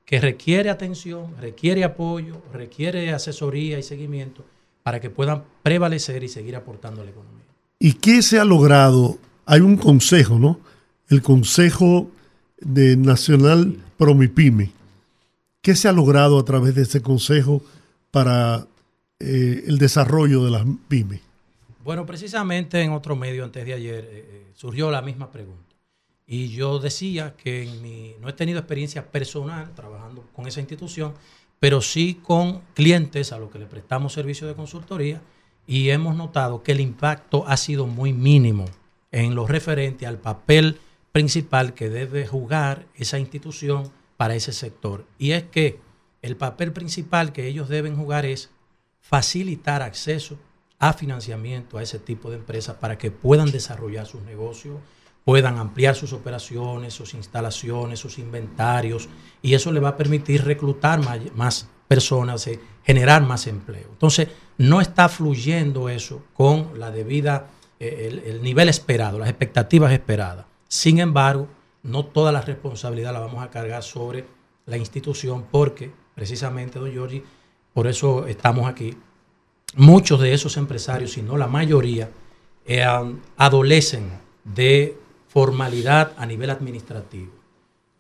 que 0.05 0.21
requiere 0.21 0.71
atención, 0.71 1.35
requiere 1.41 1.85
apoyo, 1.85 2.41
requiere 2.53 3.13
asesoría 3.13 3.79
y 3.79 3.83
seguimiento 3.83 4.45
para 4.83 5.01
que 5.01 5.11
puedan 5.11 5.45
prevalecer 5.63 6.25
y 6.25 6.29
seguir 6.29 6.57
aportando 6.57 7.03
a 7.03 7.05
la 7.05 7.11
economía. 7.11 7.45
¿Y 7.79 7.95
qué 7.95 8.23
se 8.23 8.39
ha 8.39 8.45
logrado? 8.45 9.19
Hay 9.47 9.61
un 9.61 9.77
consejo, 9.77 10.39
¿no? 10.39 10.61
El 11.09 11.23
Consejo 11.23 12.09
de 12.61 12.97
Nacional 12.97 13.77
Promipyme. 13.97 14.73
¿Qué 15.61 15.77
se 15.77 15.89
ha 15.89 15.93
logrado 15.93 16.39
a 16.39 16.45
través 16.45 16.75
de 16.75 16.83
ese 16.83 17.03
consejo 17.03 17.63
para 18.11 18.67
eh, 19.21 19.65
el 19.67 19.79
desarrollo 19.79 20.45
de 20.45 20.51
las 20.51 20.65
pymes? 20.89 21.21
Bueno, 21.85 22.07
precisamente 22.07 22.81
en 22.81 22.93
otro 22.93 23.17
medio 23.17 23.43
antes 23.43 23.67
de 23.67 23.75
ayer 23.75 24.05
eh, 24.05 24.09
eh, 24.13 24.51
surgió 24.55 24.91
la 24.91 25.03
misma 25.03 25.33
pregunta. 25.33 25.75
Y 26.27 26.49
yo 26.49 26.79
decía 26.79 27.35
que 27.37 27.65
en 27.65 27.83
mi, 27.83 28.15
no 28.21 28.29
he 28.29 28.33
tenido 28.33 28.61
experiencia 28.61 29.11
personal 29.11 29.75
trabajando 29.75 30.25
con 30.33 30.47
esa 30.47 30.61
institución, 30.61 31.15
pero 31.59 31.81
sí 31.81 32.21
con 32.23 32.61
clientes 32.75 33.33
a 33.33 33.39
los 33.39 33.51
que 33.51 33.59
le 33.59 33.67
prestamos 33.67 34.13
servicio 34.13 34.47
de 34.47 34.55
consultoría 34.55 35.21
y 35.67 35.91
hemos 35.91 36.15
notado 36.15 36.63
que 36.63 36.73
el 36.73 36.81
impacto 36.81 37.45
ha 37.49 37.57
sido 37.57 37.87
muy 37.87 38.13
mínimo 38.13 38.67
en 39.11 39.35
lo 39.35 39.47
referente 39.47 40.07
al 40.07 40.19
papel 40.19 40.79
principal 41.11 41.75
que 41.75 41.91
debe 41.91 42.27
jugar 42.27 42.87
esa 42.95 43.19
institución 43.19 43.91
para 44.17 44.37
ese 44.37 44.53
sector. 44.53 45.05
Y 45.19 45.33
es 45.33 45.43
que 45.45 45.81
el 46.23 46.37
papel 46.37 46.73
principal 46.73 47.33
que 47.33 47.49
ellos 47.49 47.69
deben 47.69 47.97
jugar 47.97 48.25
es 48.25 48.51
facilitar 49.01 49.83
acceso 49.83 50.39
a 50.83 50.93
financiamiento 50.93 51.79
a 51.79 51.83
ese 51.83 52.01
tipo 52.01 52.29
de 52.29 52.39
empresas 52.39 52.75
para 52.75 52.99
que 52.99 53.13
puedan 53.13 53.53
desarrollar 53.53 54.05
sus 54.05 54.21
negocios, 54.23 54.81
puedan 55.25 55.57
ampliar 55.59 55.95
sus 55.95 56.13
operaciones, 56.13 56.93
sus 56.93 57.15
instalaciones, 57.15 58.01
sus 58.01 58.19
inventarios, 58.19 59.09
y 59.43 59.55
eso 59.55 59.71
le 59.71 59.79
va 59.79 59.91
a 59.91 59.97
permitir 59.97 60.45
reclutar 60.45 61.01
más, 61.37 61.69
personas, 61.87 62.49
eh, 62.49 62.59
generar 62.83 63.23
más 63.23 63.47
empleo. 63.47 63.87
Entonces, 63.93 64.27
no 64.59 64.81
está 64.81 65.09
fluyendo 65.09 65.89
eso 65.89 66.25
con 66.35 66.77
la 66.81 66.91
debida, 66.91 67.47
eh, 67.79 68.09
el, 68.11 68.19
el 68.35 68.43
nivel 68.43 68.69
esperado, 68.69 69.21
las 69.21 69.29
expectativas 69.29 69.93
esperadas. 69.93 70.47
Sin 70.67 70.99
embargo, 70.99 71.47
no 71.85 72.07
toda 72.07 72.33
la 72.33 72.41
responsabilidad 72.41 73.13
la 73.13 73.21
vamos 73.21 73.45
a 73.45 73.51
cargar 73.51 73.85
sobre 73.85 74.25
la 74.67 74.79
institución 74.79 75.45
porque, 75.49 75.93
precisamente, 76.17 76.81
don 76.81 76.91
Giorgi, 76.91 77.23
por 77.73 77.87
eso 77.87 78.27
estamos 78.27 78.67
aquí, 78.67 78.97
muchos 79.77 80.21
de 80.21 80.35
esos 80.35 80.57
empresarios, 80.57 81.13
si 81.13 81.23
no 81.23 81.37
la 81.37 81.47
mayoría, 81.47 82.11
eh, 82.67 82.85
adolecen 83.37 84.11
de 84.45 84.97
formalidad 85.29 86.13
a 86.17 86.27
nivel 86.27 86.51
administrativo. 86.51 87.33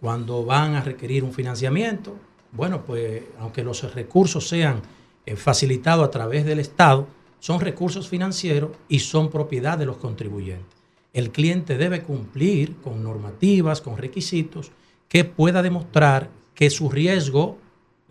Cuando 0.01 0.45
van 0.45 0.75
a 0.75 0.83
requerir 0.83 1.25
un 1.25 1.33
financiamiento, 1.33 2.17
bueno, 2.53 2.83
pues 2.83 3.23
aunque 3.39 3.65
los 3.65 3.95
recursos 3.95 4.47
sean 4.49 4.83
eh, 5.25 5.37
facilitados 5.37 6.07
a 6.07 6.11
través 6.11 6.45
del 6.45 6.59
Estado, 6.59 7.07
son 7.41 7.61
recursos 7.61 8.09
financieros 8.09 8.71
y 8.89 9.01
son 9.01 9.31
propiedad 9.31 9.79
de 9.79 9.87
los 9.87 9.97
contribuyentes. 9.97 10.77
El 11.13 11.31
cliente 11.31 11.77
debe 11.77 12.03
cumplir 12.03 12.77
con 12.77 13.03
normativas, 13.03 13.81
con 13.81 13.97
requisitos 13.97 14.71
que 15.09 15.25
pueda 15.25 15.63
demostrar 15.63 16.31
que 16.55 16.71
su 16.71 16.89
riesgo 16.89 17.59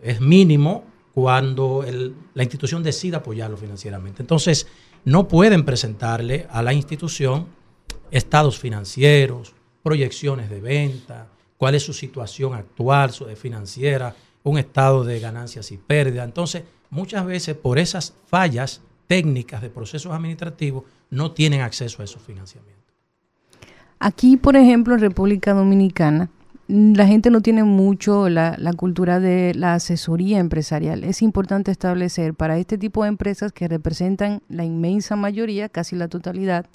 es 0.03 0.21
mínimo 0.21 0.83
cuando 1.13 1.83
el- 1.83 2.15
la 2.33 2.43
institución 2.43 2.83
decida 2.83 3.17
apoyarlo 3.17 3.57
financieramente. 3.57 4.21
Entonces, 4.23 4.67
no 5.03 5.27
pueden 5.27 5.65
presentarle 5.65 6.47
a 6.51 6.61
la 6.61 6.73
institución 6.73 7.47
estados 8.11 8.59
financieros, 8.59 9.53
proyecciones 9.83 10.49
de 10.49 10.61
venta, 10.61 11.27
cuál 11.57 11.75
es 11.75 11.83
su 11.83 11.93
situación 11.93 12.53
actual 12.53 13.11
su- 13.11 13.25
financiera, 13.35 14.15
un 14.43 14.57
estado 14.57 15.03
de 15.03 15.19
ganancias 15.19 15.71
y 15.71 15.77
pérdidas. 15.77 16.25
Entonces, 16.25 16.63
muchas 16.89 17.25
veces 17.25 17.55
por 17.55 17.77
esas 17.79 18.13
fallas 18.27 18.81
técnicas 19.07 19.61
de 19.61 19.69
procesos 19.69 20.11
administrativos 20.13 20.83
no 21.09 21.31
tienen 21.31 21.61
acceso 21.61 22.01
a 22.01 22.05
esos 22.05 22.21
financiamientos. 22.21 22.81
Aquí, 23.99 24.37
por 24.37 24.55
ejemplo, 24.55 24.95
en 24.95 25.01
República 25.01 25.53
Dominicana, 25.53 26.29
la 26.67 27.05
gente 27.05 27.29
no 27.29 27.41
tiene 27.41 27.63
mucho 27.63 28.29
la, 28.29 28.57
cultura 28.77 29.19
de 29.19 29.53
la 29.53 29.73
asesoría 29.73 30.39
empresarial. 30.39 31.03
Es 31.03 31.21
importante 31.21 31.71
establecer 31.71 32.33
para 32.33 32.57
este 32.57 32.77
tipo 32.77 33.03
de 33.03 33.09
empresas 33.09 33.51
que 33.51 33.67
representan 33.67 34.41
la 34.47 34.63
inmensa 34.63 35.15
mayoría, 35.15 35.69
casi 35.69 35.95
la 35.95 36.07
totalidad, 36.07 36.67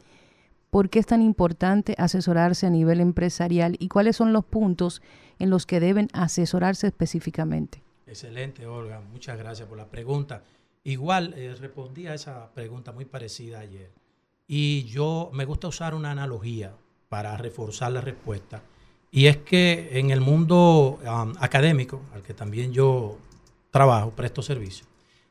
por 0.71 0.91
qué 0.91 0.99
es 0.99 1.07
tan 1.07 1.23
importante 1.23 1.95
asesorarse 1.99 2.67
a 2.67 2.71
nivel 2.71 3.01
empresarial 3.01 3.77
y 3.79 3.89
cuáles 3.89 4.17
son 4.17 4.33
los 4.33 4.45
puntos 4.45 5.01
en 5.39 5.51
los 5.51 5.65
que 5.65 5.81
deben 5.81 6.09
asesorarse 6.13 6.89
específicamente. 6.89 7.83
Excelente, 8.07 8.67
Olga. 8.67 9.01
Muchas 9.01 9.39
gracias 9.39 9.69
por 9.69 9.79
la 9.79 9.89
pregunta. 9.89 10.43
Igual 10.85 11.35
eh, 11.37 11.55
respondí 11.59 12.07
a 12.07 12.15
esa 12.15 12.53
pregunta 12.53 12.93
muy 12.93 13.05
parecida 13.05 13.61
ayer. 13.61 13.91
Y 14.47 14.85
yo 14.85 15.31
me 15.33 15.45
gusta 15.45 15.69
usar 15.69 15.95
una 15.95 16.13
analogía 16.13 16.73
para 17.09 17.37
reforzar 17.37 17.93
la 17.93 18.01
respuesta. 18.01 18.63
Y 19.17 19.29
es 19.29 19.39
que 19.39 19.99
en 19.99 20.11
el 20.11 20.21
mundo 20.21 20.99
um, 21.03 21.33
académico, 21.41 22.03
al 22.15 22.21
que 22.21 22.35
también 22.35 22.75
yo 22.75 23.17
trabajo, 23.71 24.11
presto 24.11 24.43
servicio, 24.43 24.85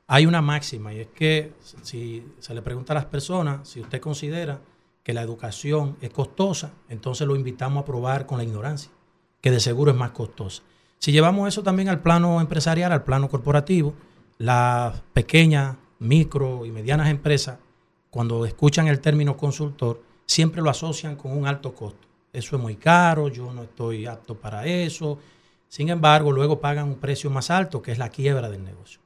hay 0.07 0.25
una 0.25 0.41
máxima 0.41 0.91
y 0.91 1.01
es 1.01 1.07
que 1.09 1.53
si 1.83 2.25
se 2.39 2.55
le 2.55 2.63
pregunta 2.63 2.93
a 2.93 2.95
las 2.95 3.05
personas 3.05 3.69
si 3.69 3.81
usted 3.81 4.01
considera 4.01 4.59
que 5.03 5.13
la 5.13 5.21
educación 5.21 5.97
es 6.01 6.09
costosa, 6.09 6.73
entonces 6.89 7.27
lo 7.27 7.35
invitamos 7.35 7.83
a 7.83 7.85
probar 7.85 8.25
con 8.25 8.39
la 8.39 8.43
ignorancia, 8.43 8.89
que 9.39 9.51
de 9.51 9.59
seguro 9.59 9.91
es 9.91 9.97
más 9.97 10.09
costosa. 10.09 10.63
Si 10.97 11.11
llevamos 11.11 11.47
eso 11.47 11.61
también 11.61 11.87
al 11.87 12.01
plano 12.01 12.41
empresarial, 12.41 12.91
al 12.91 13.03
plano 13.03 13.29
corporativo, 13.29 13.93
las 14.39 14.99
pequeñas, 15.13 15.77
micro 15.99 16.65
y 16.65 16.71
medianas 16.71 17.09
empresas, 17.09 17.59
cuando 18.09 18.47
escuchan 18.47 18.87
el 18.87 18.99
término 18.99 19.37
consultor, 19.37 20.01
siempre 20.25 20.63
lo 20.63 20.71
asocian 20.71 21.15
con 21.15 21.37
un 21.37 21.45
alto 21.45 21.75
costo. 21.75 22.04
Eso 22.35 22.57
es 22.57 22.61
muy 22.61 22.75
caro, 22.75 23.29
yo 23.29 23.53
no 23.53 23.63
estoy 23.63 24.05
apto 24.05 24.35
para 24.35 24.65
eso. 24.65 25.19
Sin 25.69 25.89
embargo, 25.89 26.31
luego 26.31 26.59
pagan 26.59 26.89
un 26.89 26.95
precio 26.95 27.29
más 27.29 27.49
alto, 27.49 27.81
que 27.81 27.93
es 27.93 27.97
la 27.97 28.09
quiebra 28.09 28.49
del 28.49 28.63
negocio. 28.63 28.99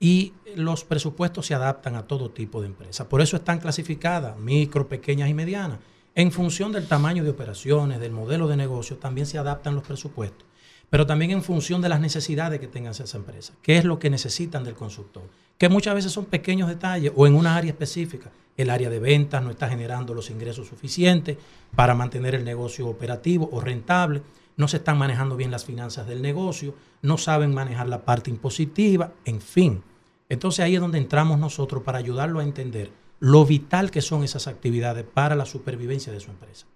Y 0.00 0.32
los 0.56 0.84
presupuestos 0.84 1.46
se 1.46 1.54
adaptan 1.54 1.94
a 1.94 2.06
todo 2.06 2.30
tipo 2.30 2.60
de 2.60 2.66
empresas. 2.66 3.06
Por 3.06 3.20
eso 3.20 3.36
están 3.36 3.60
clasificadas 3.60 4.38
micro, 4.38 4.88
pequeñas 4.88 5.28
y 5.28 5.34
medianas. 5.34 5.78
En 6.16 6.32
función 6.32 6.72
del 6.72 6.88
tamaño 6.88 7.22
de 7.22 7.30
operaciones, 7.30 8.00
del 8.00 8.10
modelo 8.10 8.48
de 8.48 8.56
negocio, 8.56 8.96
también 8.96 9.26
se 9.28 9.38
adaptan 9.38 9.76
los 9.76 9.84
presupuestos. 9.84 10.47
Pero 10.90 11.06
también 11.06 11.30
en 11.32 11.42
función 11.42 11.82
de 11.82 11.88
las 11.88 12.00
necesidades 12.00 12.60
que 12.60 12.66
tengan 12.66 12.92
esas 12.92 13.14
empresas. 13.14 13.56
¿Qué 13.62 13.76
es 13.76 13.84
lo 13.84 13.98
que 13.98 14.10
necesitan 14.10 14.64
del 14.64 14.74
consultor? 14.74 15.24
Que 15.58 15.68
muchas 15.68 15.94
veces 15.94 16.12
son 16.12 16.24
pequeños 16.24 16.68
detalles 16.68 17.12
o 17.14 17.26
en 17.26 17.34
una 17.34 17.56
área 17.56 17.70
específica. 17.70 18.30
El 18.56 18.70
área 18.70 18.88
de 18.88 18.98
ventas 18.98 19.42
no 19.42 19.50
está 19.50 19.68
generando 19.68 20.14
los 20.14 20.30
ingresos 20.30 20.66
suficientes 20.66 21.36
para 21.74 21.94
mantener 21.94 22.34
el 22.34 22.44
negocio 22.44 22.88
operativo 22.88 23.48
o 23.52 23.60
rentable. 23.60 24.22
no 24.56 24.66
se 24.66 24.78
están 24.78 24.98
manejando 24.98 25.36
bien 25.36 25.52
las 25.52 25.64
finanzas 25.64 26.08
del 26.08 26.20
negocio, 26.20 26.74
no 27.02 27.16
saben 27.16 27.54
manejar 27.54 27.88
la 27.88 28.04
parte 28.04 28.28
impositiva, 28.28 29.12
en 29.24 29.40
fin. 29.40 29.84
Entonces 30.28 30.64
ahí 30.64 30.74
es 30.74 30.80
donde 30.80 30.98
entramos 30.98 31.38
nosotros 31.38 31.84
para 31.84 31.98
ayudarlo 31.98 32.40
a 32.40 32.42
entender 32.42 32.90
lo 33.20 33.44
vital 33.44 33.92
que 33.92 34.02
son 34.02 34.24
esas 34.24 34.48
actividades 34.48 35.04
para 35.04 35.36
la 35.36 35.46
supervivencia 35.46 36.12
de 36.12 36.18
su 36.18 36.30
empresa. 36.30 36.66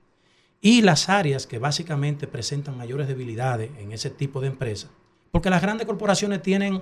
Y 0.64 0.80
las 0.80 1.08
áreas 1.08 1.46
que 1.46 1.58
básicamente 1.58 2.26
presentan 2.28 2.78
mayores 2.78 3.08
debilidades 3.08 3.70
en 3.78 3.92
ese 3.92 4.10
tipo 4.10 4.40
de 4.40 4.46
empresas, 4.46 4.90
porque 5.32 5.50
las 5.50 5.60
grandes 5.60 5.86
corporaciones 5.86 6.40
tienen 6.40 6.80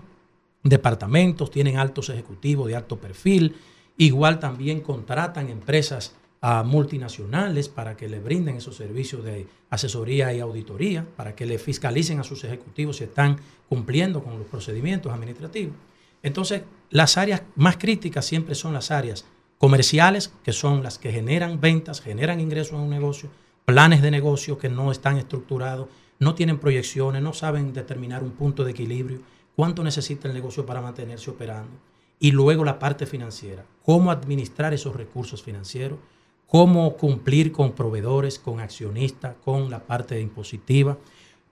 departamentos, 0.63 1.51
tienen 1.51 1.79
altos 1.79 2.11
ejecutivos 2.11 2.69
de 2.69 2.77
alto 2.77 3.01
perfil, 3.01 3.57
igual 3.97 4.39
también 4.39 4.81
contratan 4.81 5.49
empresas 5.49 6.15
a 6.43 6.63
multinacionales 6.63 7.69
para 7.69 7.97
que 7.97 8.09
le 8.09 8.19
brinden 8.21 8.57
esos 8.57 8.77
servicios 8.77 9.25
de 9.25 9.47
asesoría 9.71 10.33
y 10.33 10.41
auditoría, 10.41 11.07
para 11.17 11.35
que 11.35 11.47
le 11.47 11.59
fiscalicen 11.59 12.21
a 12.21 12.25
sus 12.25 12.45
ejecutivos 12.45 12.99
si 12.99 13.05
están 13.05 13.39
cumpliendo 13.69 14.23
con 14.23 14.39
los 14.39 14.47
procedimientos 14.47 15.13
administrativos. 15.13 15.75
Entonces, 16.23 16.63
las 16.91 17.17
áreas 17.17 17.43
más 17.57 17.77
críticas 17.77 18.27
siempre 18.27 18.55
son 18.55 18.75
las 18.75 18.91
áreas 18.91 19.25
comerciales, 19.59 20.33
que 20.43 20.53
son 20.53 20.83
las 20.83 20.99
que 20.99 21.13
generan 21.13 21.61
ventas, 21.61 22.01
generan 22.01 22.41
ingresos 22.41 22.75
en 22.75 22.81
un 22.81 22.91
negocio, 22.91 23.31
planes 23.73 24.03
de 24.03 24.11
negocio 24.11 24.59
que 24.59 24.69
no 24.69 24.91
están 24.91 25.17
estructurados, 25.17 25.87
no 26.19 26.35
tienen 26.35 26.59
proyecciones, 26.59 27.23
no 27.23 27.33
saben 27.33 27.73
determinar 27.73 28.25
un 28.25 28.33
punto 28.33 28.65
de 28.65 28.73
equilibrio, 28.73 29.21
cuánto 29.55 29.85
necesita 29.85 30.27
el 30.27 30.35
negocio 30.35 30.67
para 30.67 30.81
mantenerse 30.81 31.31
operando. 31.31 31.71
Y 32.19 32.33
luego 32.33 32.65
la 32.65 32.81
parte 32.81 33.07
financiera, 33.07 33.65
cómo 33.85 34.11
administrar 34.11 34.75
esos 34.75 34.97
recursos 34.97 35.41
financieros, 35.45 36.01
cómo 36.49 36.97
cumplir 36.97 37.53
con 37.53 37.71
proveedores, 37.71 38.41
con 38.41 38.59
accionistas, 38.59 39.37
con 39.45 39.71
la 39.71 39.87
parte 39.87 40.21
impositiva, 40.21 40.99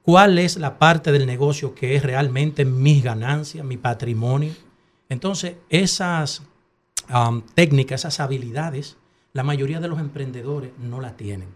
cuál 0.02 0.40
es 0.40 0.56
la 0.56 0.76
parte 0.76 1.12
del 1.12 1.24
negocio 1.24 1.72
que 1.72 1.94
es 1.94 2.02
realmente 2.02 2.64
mis 2.64 3.04
ganancias, 3.04 3.64
mi 3.64 3.76
patrimonio. 3.76 4.52
Entonces, 5.08 5.54
esas 5.68 6.42
técnicas, 7.54 8.00
esas 8.00 8.18
habilidades, 8.18 8.96
la 9.32 9.44
mayoría 9.44 9.78
de 9.78 9.86
los 9.86 10.00
emprendedores 10.00 10.72
no 10.80 11.00
la 11.00 11.16
tienen, 11.16 11.48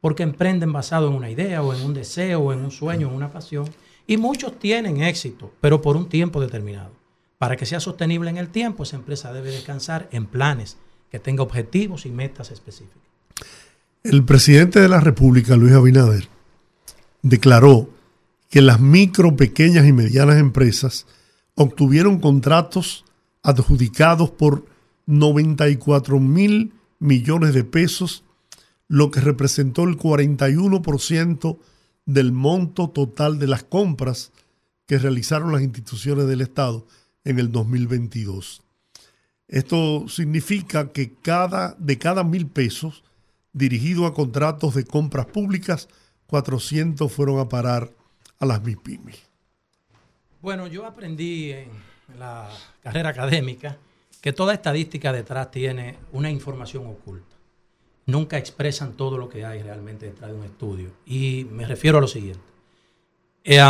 porque 0.00 0.22
emprenden 0.22 0.72
basado 0.72 1.08
en 1.08 1.14
una 1.14 1.30
idea 1.30 1.62
o 1.62 1.74
en 1.74 1.82
un 1.82 1.94
deseo 1.94 2.40
o 2.40 2.52
en 2.52 2.60
un 2.60 2.70
sueño, 2.70 3.08
en 3.08 3.14
una 3.14 3.30
pasión, 3.30 3.68
y 4.06 4.16
muchos 4.16 4.58
tienen 4.58 5.02
éxito, 5.02 5.52
pero 5.60 5.82
por 5.82 5.96
un 5.96 6.08
tiempo 6.08 6.40
determinado. 6.40 6.92
Para 7.38 7.56
que 7.56 7.66
sea 7.66 7.80
sostenible 7.80 8.30
en 8.30 8.36
el 8.36 8.48
tiempo, 8.48 8.82
esa 8.82 8.96
empresa 8.96 9.32
debe 9.32 9.50
descansar 9.50 10.08
en 10.12 10.26
planes 10.26 10.76
que 11.10 11.18
tenga 11.18 11.42
objetivos 11.42 12.06
y 12.06 12.10
metas 12.10 12.50
específicas. 12.50 13.02
El 14.02 14.24
presidente 14.24 14.80
de 14.80 14.88
la 14.88 15.00
República, 15.00 15.56
Luis 15.56 15.74
Abinader, 15.74 16.28
declaró 17.22 17.90
que 18.48 18.62
las 18.62 18.80
micro, 18.80 19.36
pequeñas 19.36 19.86
y 19.86 19.92
medianas 19.92 20.38
empresas 20.38 21.06
obtuvieron 21.54 22.20
contratos 22.20 23.04
adjudicados 23.42 24.30
por 24.30 24.64
94 25.06 26.20
mil 26.20 26.72
millones 26.98 27.54
de 27.54 27.64
pesos, 27.64 28.24
lo 28.88 29.10
que 29.10 29.20
representó 29.20 29.84
el 29.84 29.96
41% 29.96 31.58
del 32.06 32.32
monto 32.32 32.88
total 32.88 33.38
de 33.38 33.46
las 33.46 33.62
compras 33.62 34.32
que 34.86 34.98
realizaron 34.98 35.52
las 35.52 35.62
instituciones 35.62 36.26
del 36.26 36.40
Estado 36.40 36.86
en 37.24 37.38
el 37.38 37.52
2022. 37.52 38.62
Esto 39.46 40.08
significa 40.08 40.92
que 40.92 41.14
cada, 41.14 41.74
de 41.78 41.98
cada 41.98 42.24
mil 42.24 42.46
pesos 42.46 43.04
dirigido 43.52 44.06
a 44.06 44.14
contratos 44.14 44.74
de 44.74 44.84
compras 44.84 45.26
públicas, 45.26 45.88
400 46.26 47.12
fueron 47.12 47.38
a 47.40 47.48
parar 47.48 47.90
a 48.38 48.46
las 48.46 48.62
MIPIMI. 48.62 49.12
Bueno, 50.40 50.66
yo 50.66 50.86
aprendí 50.86 51.52
en 51.52 51.68
la 52.18 52.48
carrera 52.82 53.10
académica 53.10 53.76
que 54.20 54.32
toda 54.32 54.54
estadística 54.54 55.12
detrás 55.12 55.50
tiene 55.50 55.96
una 56.12 56.30
información 56.30 56.86
oculta. 56.86 57.27
Nunca 58.08 58.38
expresan 58.38 58.94
todo 58.94 59.18
lo 59.18 59.28
que 59.28 59.44
hay 59.44 59.62
realmente 59.62 60.06
detrás 60.06 60.30
de 60.30 60.36
un 60.38 60.44
estudio. 60.44 60.92
Y 61.04 61.46
me 61.52 61.66
refiero 61.66 61.98
a 61.98 62.00
lo 62.00 62.08
siguiente. 62.08 62.40
Eh, 63.44 63.60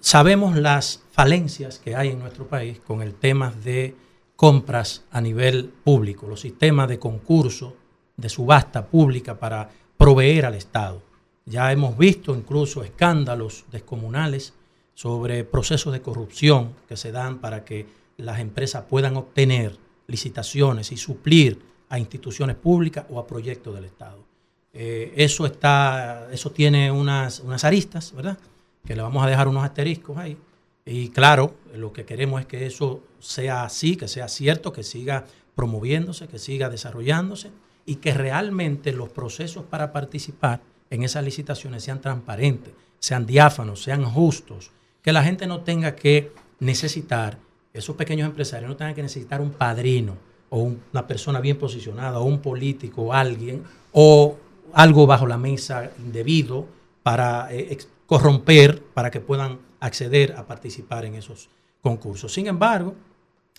sabemos 0.00 0.54
las 0.54 1.02
falencias 1.12 1.78
que 1.78 1.96
hay 1.96 2.10
en 2.10 2.18
nuestro 2.18 2.46
país 2.46 2.78
con 2.78 3.00
el 3.00 3.14
tema 3.14 3.50
de 3.50 3.94
compras 4.36 5.04
a 5.10 5.22
nivel 5.22 5.72
público, 5.82 6.26
los 6.26 6.40
sistemas 6.40 6.90
de 6.90 6.98
concurso, 6.98 7.74
de 8.18 8.28
subasta 8.28 8.86
pública 8.86 9.38
para 9.38 9.70
proveer 9.96 10.44
al 10.44 10.56
Estado. 10.56 11.00
Ya 11.46 11.72
hemos 11.72 11.96
visto 11.96 12.34
incluso 12.34 12.84
escándalos 12.84 13.64
descomunales 13.72 14.52
sobre 14.92 15.42
procesos 15.44 15.94
de 15.94 16.02
corrupción 16.02 16.74
que 16.86 16.98
se 16.98 17.12
dan 17.12 17.38
para 17.38 17.64
que 17.64 17.86
las 18.18 18.40
empresas 18.40 18.84
puedan 18.90 19.16
obtener 19.16 19.78
licitaciones 20.06 20.92
y 20.92 20.98
suplir 20.98 21.62
a 21.88 21.98
instituciones 21.98 22.56
públicas 22.56 23.06
o 23.10 23.18
a 23.18 23.26
proyectos 23.26 23.74
del 23.74 23.84
Estado. 23.84 24.24
Eh, 24.72 25.12
eso 25.16 25.46
está, 25.46 26.28
eso 26.32 26.50
tiene 26.50 26.90
unas, 26.90 27.40
unas 27.40 27.64
aristas, 27.64 28.12
¿verdad? 28.14 28.38
Que 28.84 28.94
le 28.94 29.02
vamos 29.02 29.24
a 29.24 29.28
dejar 29.28 29.48
unos 29.48 29.64
asteriscos 29.64 30.18
ahí. 30.18 30.36
Y 30.84 31.08
claro, 31.08 31.54
lo 31.74 31.92
que 31.92 32.04
queremos 32.04 32.40
es 32.40 32.46
que 32.46 32.66
eso 32.66 33.02
sea 33.18 33.64
así, 33.64 33.96
que 33.96 34.06
sea 34.06 34.28
cierto, 34.28 34.72
que 34.72 34.82
siga 34.82 35.24
promoviéndose, 35.54 36.28
que 36.28 36.38
siga 36.38 36.68
desarrollándose 36.68 37.50
y 37.86 37.96
que 37.96 38.12
realmente 38.14 38.92
los 38.92 39.08
procesos 39.08 39.64
para 39.64 39.92
participar 39.92 40.60
en 40.90 41.02
esas 41.02 41.24
licitaciones 41.24 41.82
sean 41.82 42.00
transparentes, 42.00 42.74
sean 42.98 43.26
diáfanos, 43.26 43.82
sean 43.82 44.04
justos, 44.04 44.70
que 45.02 45.12
la 45.12 45.24
gente 45.24 45.46
no 45.46 45.62
tenga 45.62 45.96
que 45.96 46.32
necesitar, 46.60 47.38
esos 47.72 47.96
pequeños 47.96 48.26
empresarios 48.26 48.68
no 48.68 48.76
tengan 48.76 48.94
que 48.94 49.02
necesitar 49.02 49.40
un 49.40 49.50
padrino 49.50 50.16
o 50.50 50.60
una 50.92 51.06
persona 51.06 51.40
bien 51.40 51.58
posicionada 51.58 52.18
o 52.18 52.24
un 52.24 52.40
político 52.40 53.02
o 53.02 53.12
alguien 53.12 53.64
o 53.92 54.36
algo 54.72 55.06
bajo 55.06 55.26
la 55.26 55.38
mesa 55.38 55.90
indebido 55.98 56.66
para 57.02 57.52
eh, 57.52 57.78
corromper, 58.06 58.82
para 58.82 59.10
que 59.10 59.20
puedan 59.20 59.58
acceder 59.80 60.34
a 60.36 60.46
participar 60.46 61.04
en 61.04 61.14
esos 61.14 61.48
concursos. 61.80 62.32
Sin 62.32 62.46
embargo, 62.46 62.94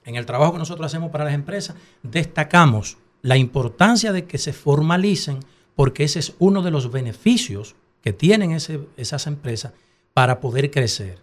en 0.05 0.15
el 0.15 0.25
trabajo 0.25 0.53
que 0.53 0.59
nosotros 0.59 0.85
hacemos 0.85 1.11
para 1.11 1.25
las 1.25 1.33
empresas, 1.33 1.75
destacamos 2.03 2.97
la 3.21 3.37
importancia 3.37 4.11
de 4.11 4.25
que 4.25 4.37
se 4.37 4.53
formalicen 4.53 5.39
porque 5.75 6.03
ese 6.03 6.19
es 6.19 6.33
uno 6.39 6.61
de 6.61 6.71
los 6.71 6.91
beneficios 6.91 7.75
que 8.01 8.13
tienen 8.13 8.51
esas 8.51 9.27
empresas 9.27 9.73
para 10.13 10.39
poder 10.39 10.71
crecer. 10.71 11.19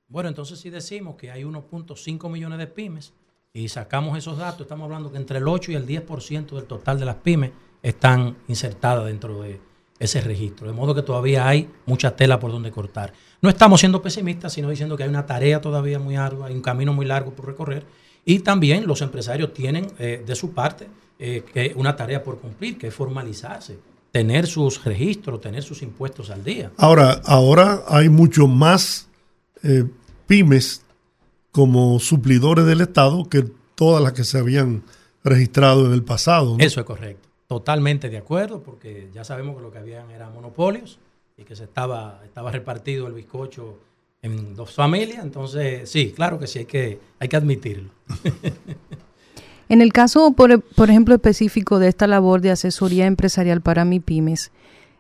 Bueno, 0.09 0.30
entonces 0.30 0.59
si 0.59 0.70
decimos 0.70 1.15
que 1.15 1.32
hay 1.32 1.41
1.5 1.43 2.32
millones 2.32 2.59
de 2.59 2.68
pymes, 2.68 3.13
y 3.53 3.70
sacamos 3.70 4.18
esos 4.18 4.38
datos, 4.38 4.61
estamos 4.61 4.86
hablando 4.86 5.11
que 5.11 5.18
entre 5.18 5.39
el 5.39 5.47
8 5.47 5.72
y 5.72 5.76
el 5.76 5.88
10% 5.88 6.55
del 6.55 6.65
total 6.65 6.99
de 6.99 7.05
las 7.05 7.15
pymes 7.15 7.51
están 7.82 8.38
insertadas 8.47 9.05
dentro 9.05 9.41
de 9.41 9.59
ese 9.99 10.21
registro. 10.21 10.67
De 10.67 10.73
modo 10.73 10.93
que 10.93 11.01
todavía 11.01 11.47
hay 11.47 11.69
mucha 11.85 12.15
tela 12.15 12.39
por 12.39 12.51
donde 12.51 12.71
cortar. 12.71 13.13
No 13.41 13.49
estamos 13.49 13.79
siendo 13.79 14.01
pesimistas, 14.01 14.53
sino 14.53 14.69
diciendo 14.69 14.97
que 14.97 15.03
hay 15.03 15.09
una 15.09 15.25
tarea 15.25 15.61
todavía 15.61 15.99
muy 15.99 16.15
ardua, 16.15 16.47
hay 16.47 16.55
un 16.55 16.61
camino 16.61 16.93
muy 16.93 17.05
largo 17.05 17.31
por 17.31 17.45
recorrer. 17.45 17.85
Y 18.25 18.39
también 18.39 18.87
los 18.87 19.01
empresarios 19.01 19.53
tienen 19.53 19.87
eh, 19.99 20.23
de 20.25 20.35
su 20.35 20.51
parte 20.51 20.87
eh, 21.19 21.43
que 21.53 21.73
una 21.75 21.95
tarea 21.95 22.23
por 22.23 22.39
cumplir, 22.39 22.77
que 22.77 22.87
es 22.87 22.93
formalizarse, 22.93 23.79
tener 24.11 24.47
sus 24.47 24.83
registros, 24.83 25.41
tener 25.41 25.63
sus 25.63 25.81
impuestos 25.81 26.29
al 26.29 26.43
día. 26.43 26.71
Ahora, 26.77 27.21
ahora 27.25 27.83
hay 27.87 28.09
mucho 28.09 28.47
más 28.47 29.07
eh, 29.63 29.85
pymes 30.25 30.81
como 31.51 31.99
suplidores 31.99 32.65
del 32.65 32.81
Estado 32.81 33.27
que 33.29 33.45
todas 33.75 34.03
las 34.03 34.13
que 34.13 34.23
se 34.23 34.37
habían 34.37 34.83
registrado 35.23 35.85
en 35.85 35.93
el 35.93 36.03
pasado. 36.03 36.55
Eso 36.59 36.79
es 36.79 36.85
correcto. 36.85 37.26
Totalmente 37.47 38.09
de 38.09 38.17
acuerdo, 38.17 38.61
porque 38.61 39.09
ya 39.13 39.23
sabemos 39.23 39.55
que 39.55 39.61
lo 39.61 39.71
que 39.71 39.77
habían 39.77 40.11
eran 40.11 40.33
monopolios 40.33 40.99
y 41.37 41.43
que 41.43 41.55
se 41.55 41.63
estaba, 41.63 42.21
estaba 42.25 42.51
repartido 42.51 43.07
el 43.07 43.13
bizcocho 43.13 43.77
en 44.21 44.55
dos 44.55 44.73
familias. 44.73 45.23
Entonces, 45.23 45.89
sí, 45.89 46.11
claro 46.13 46.39
que 46.39 46.47
sí, 46.47 46.59
hay 46.59 46.65
que, 46.65 46.99
hay 47.19 47.27
que 47.27 47.35
admitirlo. 47.37 47.89
En 49.69 49.81
el 49.81 49.91
caso, 49.91 50.31
por, 50.31 50.61
por 50.61 50.89
ejemplo, 50.89 51.13
específico 51.13 51.77
de 51.77 51.89
esta 51.89 52.07
labor 52.07 52.39
de 52.39 52.51
asesoría 52.51 53.05
empresarial 53.05 53.59
para 53.59 53.83
MIPIMES, 53.83 54.51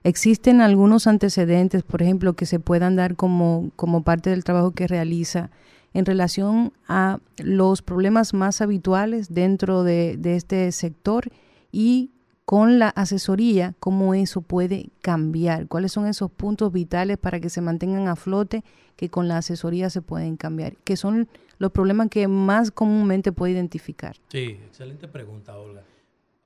¿existen 0.03 0.59
algunos 0.59 1.07
antecedentes, 1.07 1.83
por 1.83 2.01
ejemplo, 2.01 2.33
que 2.33 2.45
se 2.45 2.59
puedan 2.59 2.97
dar 2.97 3.15
como, 3.15 3.71
como 3.77 4.03
parte 4.03 4.29
del 4.29 4.43
trabajo 4.43 4.71
que 4.71 4.87
realiza 4.87 5.51
en 5.93 6.05
relación 6.05 6.73
a 6.85 7.19
los 7.37 7.81
problemas 7.81 8.33
más 8.33 8.59
habituales 8.59 9.33
dentro 9.33 9.83
de, 9.83 10.17
de 10.17 10.35
este 10.35 10.69
sector 10.73 11.29
y 11.71 12.11
con 12.47 12.79
la 12.79 12.87
asesoría, 12.87 13.75
cómo 13.77 14.13
eso 14.13 14.39
puede 14.39 14.91
cambiar, 15.01 15.67
cuáles 15.67 15.91
son 15.91 16.07
esos 16.07 16.31
puntos 16.31 16.71
vitales 16.71 17.17
para 17.17 17.41
que 17.41 17.49
se 17.49 17.59
mantengan 17.59 18.07
a 18.07 18.15
flote 18.15 18.63
que 18.95 19.09
con 19.09 19.27
la 19.27 19.39
asesoría 19.39 19.89
se 19.89 20.01
pueden 20.01 20.37
cambiar, 20.37 20.77
que 20.77 20.95
son 20.95 21.27
los 21.57 21.73
problemas 21.73 22.07
que 22.07 22.29
más 22.29 22.71
comúnmente 22.71 23.33
puede 23.33 23.51
identificar. 23.51 24.15
Sí, 24.29 24.57
excelente 24.65 25.09
pregunta, 25.09 25.57
Olga. 25.57 25.83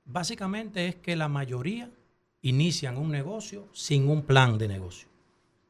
Básicamente 0.04 0.88
es 0.88 0.96
que 0.96 1.14
la 1.14 1.28
mayoría 1.28 1.88
inician 2.40 2.98
un 2.98 3.12
negocio 3.12 3.68
sin 3.72 4.08
un 4.08 4.22
plan 4.22 4.58
de 4.58 4.66
negocio, 4.66 5.06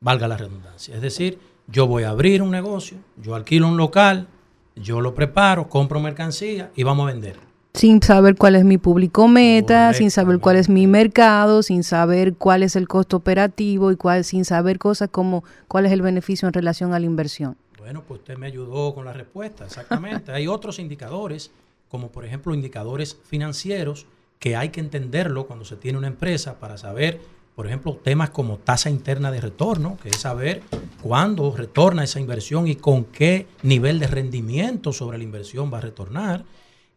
valga 0.01 0.28
la 0.28 0.39
redundancia. 0.39 0.95
Es 0.95 1.03
decir, 1.03 1.41
yo 1.66 1.87
voy 1.87 2.05
a 2.05 2.09
abrir 2.09 2.41
un 2.41 2.53
negocio, 2.53 2.97
yo 3.18 3.35
alquilo 3.35 3.68
un 3.68 3.76
local, 3.76 4.28
yo 4.76 5.03
lo 5.03 5.14
preparo, 5.14 5.68
compro 5.68 6.01
mercancía 6.01 6.72
y 6.74 6.85
vamos 6.85 7.07
a 7.07 7.12
vender 7.12 7.52
sin 7.75 8.03
saber 8.03 8.37
cuál 8.37 8.55
es 8.55 8.64
mi 8.64 8.77
público 8.77 9.29
meta, 9.29 9.95
sin 9.95 10.11
saber 10.11 10.41
cuál 10.41 10.57
es 10.57 10.68
mi 10.68 10.87
mercado, 10.87 11.62
sin 11.62 11.85
saber 11.85 12.35
cuál 12.35 12.62
es 12.62 12.77
el 12.77 12.87
costo 12.87 13.16
operativo 13.16 13.91
y 13.91 13.97
cuál, 13.97 14.25
sin 14.25 14.45
saber 14.45 14.79
cosas 14.79 15.09
como 15.11 15.43
cuál 15.68 15.87
es 15.87 15.93
el 15.93 16.03
beneficio 16.03 16.47
en 16.47 16.55
relación 16.55 16.93
a 16.93 16.99
la 16.99 17.07
inversión. 17.07 17.57
Bueno, 17.79 18.05
pues 18.07 18.20
usted 18.20 18.37
me 18.37 18.47
ayudó 18.47 18.95
con 18.95 19.05
la 19.05 19.12
respuesta, 19.12 19.64
exactamente. 19.64 20.33
hay 20.33 20.47
otros 20.47 20.79
indicadores, 20.79 21.51
como 21.89 22.12
por 22.12 22.25
ejemplo 22.25 22.55
indicadores 22.55 23.18
financieros, 23.25 24.07
que 24.39 24.55
hay 24.55 24.68
que 24.68 24.81
entenderlo 24.81 25.47
cuando 25.47 25.64
se 25.64 25.77
tiene 25.77 25.99
una 25.99 26.09
empresa 26.09 26.59
para 26.59 26.77
saber, 26.77 27.20
por 27.55 27.66
ejemplo, 27.66 27.99
temas 28.03 28.31
como 28.31 28.59
tasa 28.59 28.91
interna 28.91 29.31
de 29.31 29.41
retorno, 29.41 29.97
que 30.03 30.11
es 30.11 30.16
saber 30.16 30.62
cuándo 31.01 31.55
retorna 31.57 32.05
esa 32.05 32.20
inversión 32.20 32.66
y 32.66 32.77
con 32.77 33.05
qué 33.05 33.47
nivel 33.62 33.99
de 33.99 34.09
rendimiento 34.09 34.93
sobre 34.93 35.16
la 35.16 35.25
inversión 35.25 35.73
va 35.73 35.79
a 35.79 35.83
retornar 35.83 36.45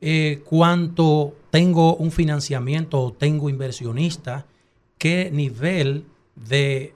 eh, 0.07 0.43
cuánto 0.45 1.35
tengo 1.49 1.95
un 1.95 2.11
financiamiento 2.11 3.01
o 3.01 3.13
tengo 3.13 3.49
inversionista, 3.49 4.45
qué 4.99 5.31
nivel 5.33 6.05
de 6.35 6.93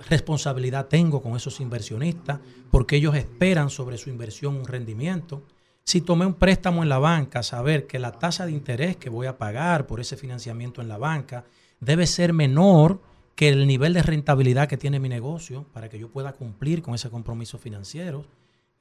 responsabilidad 0.00 0.88
tengo 0.88 1.22
con 1.22 1.36
esos 1.36 1.60
inversionistas, 1.60 2.40
porque 2.72 2.96
ellos 2.96 3.14
esperan 3.14 3.70
sobre 3.70 3.98
su 3.98 4.10
inversión 4.10 4.56
un 4.56 4.66
rendimiento. 4.66 5.44
Si 5.84 6.00
tomé 6.00 6.26
un 6.26 6.34
préstamo 6.34 6.82
en 6.82 6.88
la 6.88 6.98
banca, 6.98 7.44
saber 7.44 7.86
que 7.86 8.00
la 8.00 8.10
tasa 8.10 8.46
de 8.46 8.52
interés 8.52 8.96
que 8.96 9.10
voy 9.10 9.28
a 9.28 9.38
pagar 9.38 9.86
por 9.86 10.00
ese 10.00 10.16
financiamiento 10.16 10.82
en 10.82 10.88
la 10.88 10.98
banca 10.98 11.44
debe 11.78 12.04
ser 12.08 12.32
menor 12.32 13.00
que 13.36 13.48
el 13.48 13.68
nivel 13.68 13.92
de 13.94 14.02
rentabilidad 14.02 14.66
que 14.66 14.76
tiene 14.76 14.98
mi 14.98 15.08
negocio 15.08 15.66
para 15.72 15.88
que 15.88 16.00
yo 16.00 16.08
pueda 16.08 16.32
cumplir 16.32 16.82
con 16.82 16.96
ese 16.96 17.10
compromiso 17.10 17.58
financiero. 17.58 18.26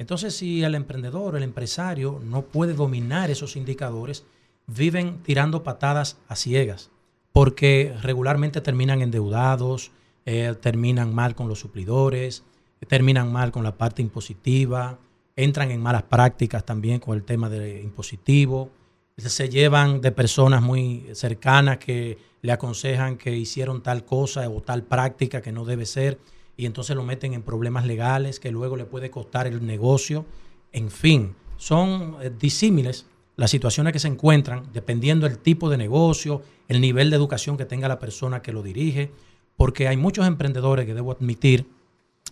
Entonces, 0.04 0.36
si 0.36 0.62
el 0.66 0.76
emprendedor, 0.76 1.38
el 1.38 1.44
empresario, 1.44 2.20
no 2.26 2.42
puede 2.42 2.74
dominar 2.74 3.32
esos 3.32 3.56
indicadores, 3.56 4.26
viven 4.68 5.24
tirando 5.24 5.64
patadas 5.64 6.18
a 6.28 6.36
ciegas, 6.36 6.92
porque 7.32 7.96
regularmente 8.02 8.60
terminan 8.60 9.02
endeudados, 9.02 9.92
eh, 10.26 10.56
terminan 10.60 11.16
mal 11.16 11.36
con 11.36 11.48
los 11.48 11.60
suplidores, 11.60 12.44
terminan 12.86 13.32
mal 13.32 13.54
con 13.54 13.64
la 13.64 13.78
parte 13.78 14.02
impositiva, 14.02 15.00
entran 15.38 15.72
en 15.72 15.82
malas 15.82 16.04
prácticas 16.04 16.66
también 16.66 17.00
con 17.00 17.16
el 17.16 17.24
tema 17.24 17.50
de 17.50 17.82
impositivo, 17.82 18.72
se 19.16 19.48
llevan 19.48 20.02
de 20.02 20.12
personas 20.12 20.62
muy 20.62 21.12
cercanas 21.14 21.78
que 21.78 22.18
le 22.42 22.52
aconsejan 22.52 23.16
que 23.16 23.38
hicieron 23.38 23.82
tal 23.82 24.04
cosa 24.04 24.50
o 24.50 24.62
tal 24.62 24.84
práctica 24.84 25.42
que 25.42 25.54
no 25.54 25.64
debe 25.64 25.86
ser 25.86 26.20
y 26.56 26.66
entonces 26.66 26.96
lo 26.96 27.04
meten 27.04 27.34
en 27.34 27.42
problemas 27.42 27.86
legales 27.86 28.40
que 28.40 28.52
luego 28.52 28.76
le 28.76 28.86
puede 28.86 29.10
costar 29.10 29.48
el 29.48 29.66
negocio. 29.66 30.26
En 30.72 30.92
fin, 30.92 31.36
son 31.58 32.18
eh, 32.22 32.32
disímiles 32.38 33.06
las 33.36 33.52
situaciones 33.52 33.94
que 33.94 34.00
se 34.00 34.08
encuentran 34.08 34.66
dependiendo 34.74 35.28
del 35.28 35.40
tipo 35.40 35.70
de 35.70 35.78
negocio, 35.78 36.42
el 36.68 36.82
nivel 36.82 37.10
de 37.10 37.16
educación 37.16 37.58
que 37.58 37.66
tenga 37.66 37.88
la 37.88 38.00
persona 38.00 38.42
que 38.42 38.54
lo 38.54 38.62
dirige, 38.62 39.12
porque 39.58 39.88
hay 39.88 39.98
muchos 39.98 40.28
emprendedores 40.28 40.86
que 40.86 40.94
debo 40.94 41.12
admitir 41.12 41.68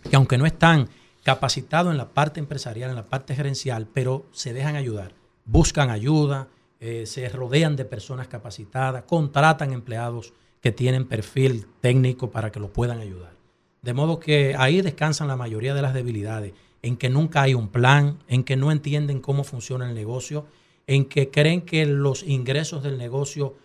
que 0.08 0.16
aunque 0.16 0.38
no 0.38 0.46
están 0.46 0.88
capacitados 1.22 1.92
en 1.92 1.98
la 1.98 2.10
parte 2.10 2.40
empresarial, 2.40 2.90
en 2.90 2.96
la 2.96 3.08
parte 3.08 3.34
gerencial, 3.34 3.88
pero 3.92 4.26
se 4.32 4.52
dejan 4.52 4.76
ayudar, 4.76 5.14
buscan 5.44 5.90
ayuda, 5.90 6.48
eh, 6.80 7.06
se 7.06 7.28
rodean 7.28 7.76
de 7.76 7.84
personas 7.84 8.26
capacitadas, 8.26 9.04
contratan 9.04 9.72
empleados 9.72 10.32
que 10.60 10.72
tienen 10.72 11.06
perfil 11.06 11.66
técnico 11.80 12.30
para 12.30 12.50
que 12.50 12.60
lo 12.60 12.72
puedan 12.72 12.98
ayudar. 12.98 13.41
De 13.82 13.94
modo 13.94 14.20
que 14.20 14.54
ahí 14.56 14.80
descansan 14.80 15.26
la 15.26 15.36
mayoría 15.36 15.74
de 15.74 15.82
las 15.82 15.92
debilidades, 15.92 16.52
en 16.82 16.96
que 16.96 17.10
nunca 17.10 17.42
hay 17.42 17.54
un 17.54 17.66
plan, 17.66 18.20
en 18.28 18.44
que 18.44 18.54
no 18.54 18.70
entienden 18.70 19.20
cómo 19.20 19.42
funciona 19.42 19.88
el 19.88 19.94
negocio, 19.94 20.46
en 20.86 21.04
que 21.04 21.30
creen 21.30 21.62
que 21.62 21.84
los 21.84 22.22
ingresos 22.22 22.84
del 22.84 22.96
negocio 22.96 23.56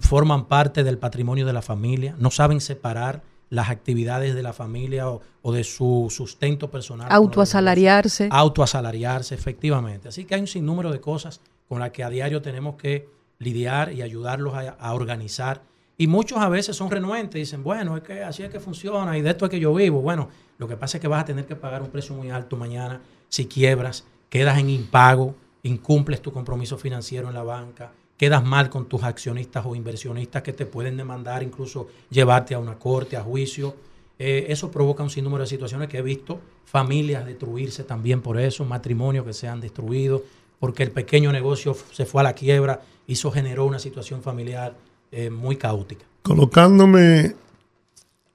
forman 0.00 0.46
parte 0.46 0.84
del 0.84 0.98
patrimonio 0.98 1.44
de 1.44 1.52
la 1.52 1.62
familia, 1.62 2.14
no 2.18 2.30
saben 2.30 2.60
separar 2.60 3.24
las 3.50 3.68
actividades 3.68 4.36
de 4.36 4.42
la 4.44 4.52
familia 4.52 5.08
o, 5.08 5.52
de 5.52 5.64
su 5.64 6.06
sustento 6.08 6.70
personal. 6.70 7.08
Autoasalariarse. 7.10 8.28
Autoasalariarse, 8.30 9.34
efectivamente. 9.34 10.08
Así 10.08 10.24
que 10.24 10.36
hay 10.36 10.40
un 10.40 10.46
sinnúmero 10.46 10.92
de 10.92 11.00
cosas 11.00 11.40
con 11.68 11.80
las 11.80 11.90
que 11.90 12.04
a 12.04 12.10
diario 12.10 12.42
tenemos 12.42 12.76
que 12.76 13.08
lidiar 13.40 13.92
y 13.92 14.02
ayudarlos 14.02 14.54
a 14.54 14.94
organizar 14.94 15.62
y 16.00 16.06
muchos 16.06 16.38
a 16.38 16.48
veces 16.48 16.76
son 16.76 16.92
renuentes, 16.92 17.34
dicen, 17.34 17.64
bueno, 17.64 17.96
es 17.96 18.04
que 18.04 18.22
así 18.22 18.44
es 18.44 18.50
que 18.50 18.60
funciona 18.60 19.18
y 19.18 19.20
de 19.22 19.30
esto 19.30 19.46
es 19.46 19.50
que 19.50 19.58
yo 19.58 19.74
vivo. 19.74 20.00
Bueno, 20.00 20.28
lo 20.56 20.68
que 20.68 20.76
pasa 20.76 20.98
es 20.98 21.00
que 21.00 21.08
vas 21.08 21.22
a 21.22 21.24
tener 21.26 21.44
que 21.44 21.56
pagar 21.56 21.82
un 21.82 21.90
precio 21.90 22.14
muy 22.14 22.30
alto 22.30 22.56
mañana 22.56 23.00
si 23.28 23.46
quiebras, 23.46 24.04
quedas 24.30 24.58
en 24.58 24.70
impago, 24.70 25.34
incumples 25.64 26.22
tu 26.22 26.32
compromiso 26.32 26.78
financiero 26.78 27.26
en 27.26 27.34
la 27.34 27.42
banca, 27.42 27.90
quedas 28.16 28.44
mal 28.44 28.70
con 28.70 28.86
tus 28.86 29.02
accionistas 29.02 29.66
o 29.66 29.74
inversionistas 29.74 30.42
que 30.42 30.52
te 30.52 30.66
pueden 30.66 30.96
demandar, 30.96 31.42
incluso 31.42 31.88
llevarte 32.10 32.54
a 32.54 32.60
una 32.60 32.78
corte, 32.78 33.16
a 33.16 33.22
juicio. 33.22 33.74
Eh, 34.20 34.46
eso 34.50 34.70
provoca 34.70 35.02
un 35.02 35.10
sinnúmero 35.10 35.42
de 35.42 35.48
situaciones 35.48 35.88
que 35.88 35.98
he 35.98 36.02
visto, 36.02 36.40
familias 36.64 37.26
destruirse 37.26 37.82
también 37.82 38.22
por 38.22 38.38
eso, 38.38 38.64
matrimonios 38.64 39.26
que 39.26 39.32
se 39.32 39.48
han 39.48 39.60
destruido, 39.60 40.22
porque 40.60 40.84
el 40.84 40.92
pequeño 40.92 41.32
negocio 41.32 41.76
se 41.90 42.06
fue 42.06 42.20
a 42.20 42.24
la 42.24 42.34
quiebra, 42.34 42.82
y 43.06 43.14
eso 43.14 43.32
generó 43.32 43.64
una 43.64 43.78
situación 43.80 44.22
familiar 44.22 44.74
eh, 45.10 45.30
muy 45.30 45.56
caótica. 45.56 46.04
Colocándome 46.22 47.34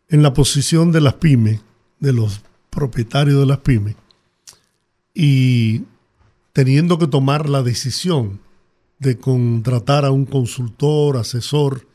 en 0.10 0.24
la 0.24 0.34
posición 0.34 0.92
de 0.92 1.02
las 1.02 1.16
pymes, 1.16 1.62
de 2.00 2.14
los 2.14 2.42
propietarios 2.70 3.40
de 3.40 3.46
las 3.46 3.60
pymes, 3.60 3.96
y 5.14 5.84
teniendo 6.54 6.98
que 6.98 7.08
tomar 7.08 7.50
la 7.50 7.62
decisión 7.62 8.40
de 9.00 9.18
contratar 9.18 10.06
a 10.06 10.12
un 10.12 10.26
consultor, 10.26 11.18
asesor, 11.18 11.88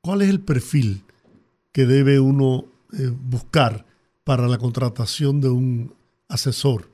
¿cuál 0.00 0.22
es 0.22 0.30
el 0.30 0.40
perfil 0.40 1.02
que 1.72 1.86
debe 1.86 2.18
uno 2.18 2.64
eh, 2.92 3.12
buscar 3.12 3.84
para 4.24 4.48
la 4.48 4.58
contratación 4.58 5.40
de 5.40 5.48
un 5.48 5.94
asesor? 6.28 6.90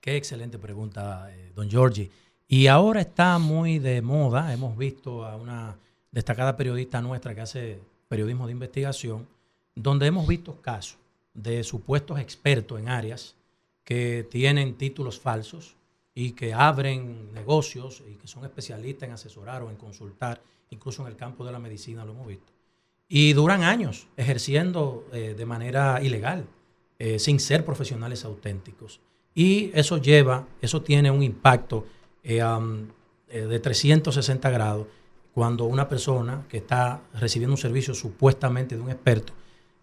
Qué 0.00 0.16
excelente 0.16 0.58
pregunta, 0.58 1.28
eh, 1.30 1.52
don 1.54 1.68
Giorgi. 1.68 2.10
Y 2.48 2.66
ahora 2.66 3.02
está 3.02 3.38
muy 3.38 3.78
de 3.78 4.02
moda, 4.02 4.52
hemos 4.52 4.76
visto 4.76 5.24
a 5.24 5.36
una 5.36 5.76
destacada 6.12 6.56
periodista 6.56 7.00
nuestra 7.00 7.34
que 7.34 7.40
hace 7.40 7.80
periodismo 8.08 8.46
de 8.46 8.52
investigación, 8.52 9.28
donde 9.74 10.06
hemos 10.06 10.26
visto 10.26 10.60
casos 10.60 10.98
de 11.34 11.62
supuestos 11.62 12.18
expertos 12.18 12.78
en 12.80 12.88
áreas 12.88 13.36
que 13.84 14.26
tienen 14.30 14.74
títulos 14.74 15.20
falsos 15.20 15.76
y 16.14 16.32
que 16.32 16.52
abren 16.52 17.32
negocios 17.32 18.02
y 18.08 18.16
que 18.16 18.26
son 18.26 18.44
especialistas 18.44 19.08
en 19.08 19.14
asesorar 19.14 19.62
o 19.62 19.70
en 19.70 19.76
consultar, 19.76 20.42
incluso 20.70 21.02
en 21.02 21.08
el 21.08 21.16
campo 21.16 21.44
de 21.44 21.52
la 21.52 21.58
medicina 21.58 22.04
lo 22.04 22.12
hemos 22.12 22.26
visto. 22.26 22.52
Y 23.08 23.32
duran 23.32 23.62
años 23.62 24.06
ejerciendo 24.16 25.06
eh, 25.12 25.34
de 25.36 25.46
manera 25.46 26.02
ilegal, 26.02 26.46
eh, 26.98 27.18
sin 27.18 27.40
ser 27.40 27.64
profesionales 27.64 28.24
auténticos. 28.24 29.00
Y 29.34 29.70
eso 29.74 29.98
lleva, 29.98 30.46
eso 30.60 30.82
tiene 30.82 31.10
un 31.10 31.22
impacto 31.22 31.86
eh, 32.22 32.42
de 33.28 33.60
360 33.60 34.50
grados 34.50 34.86
cuando 35.34 35.64
una 35.64 35.88
persona 35.88 36.44
que 36.48 36.58
está 36.58 37.00
recibiendo 37.14 37.54
un 37.54 37.58
servicio 37.58 37.94
supuestamente 37.94 38.76
de 38.76 38.82
un 38.82 38.90
experto 38.90 39.32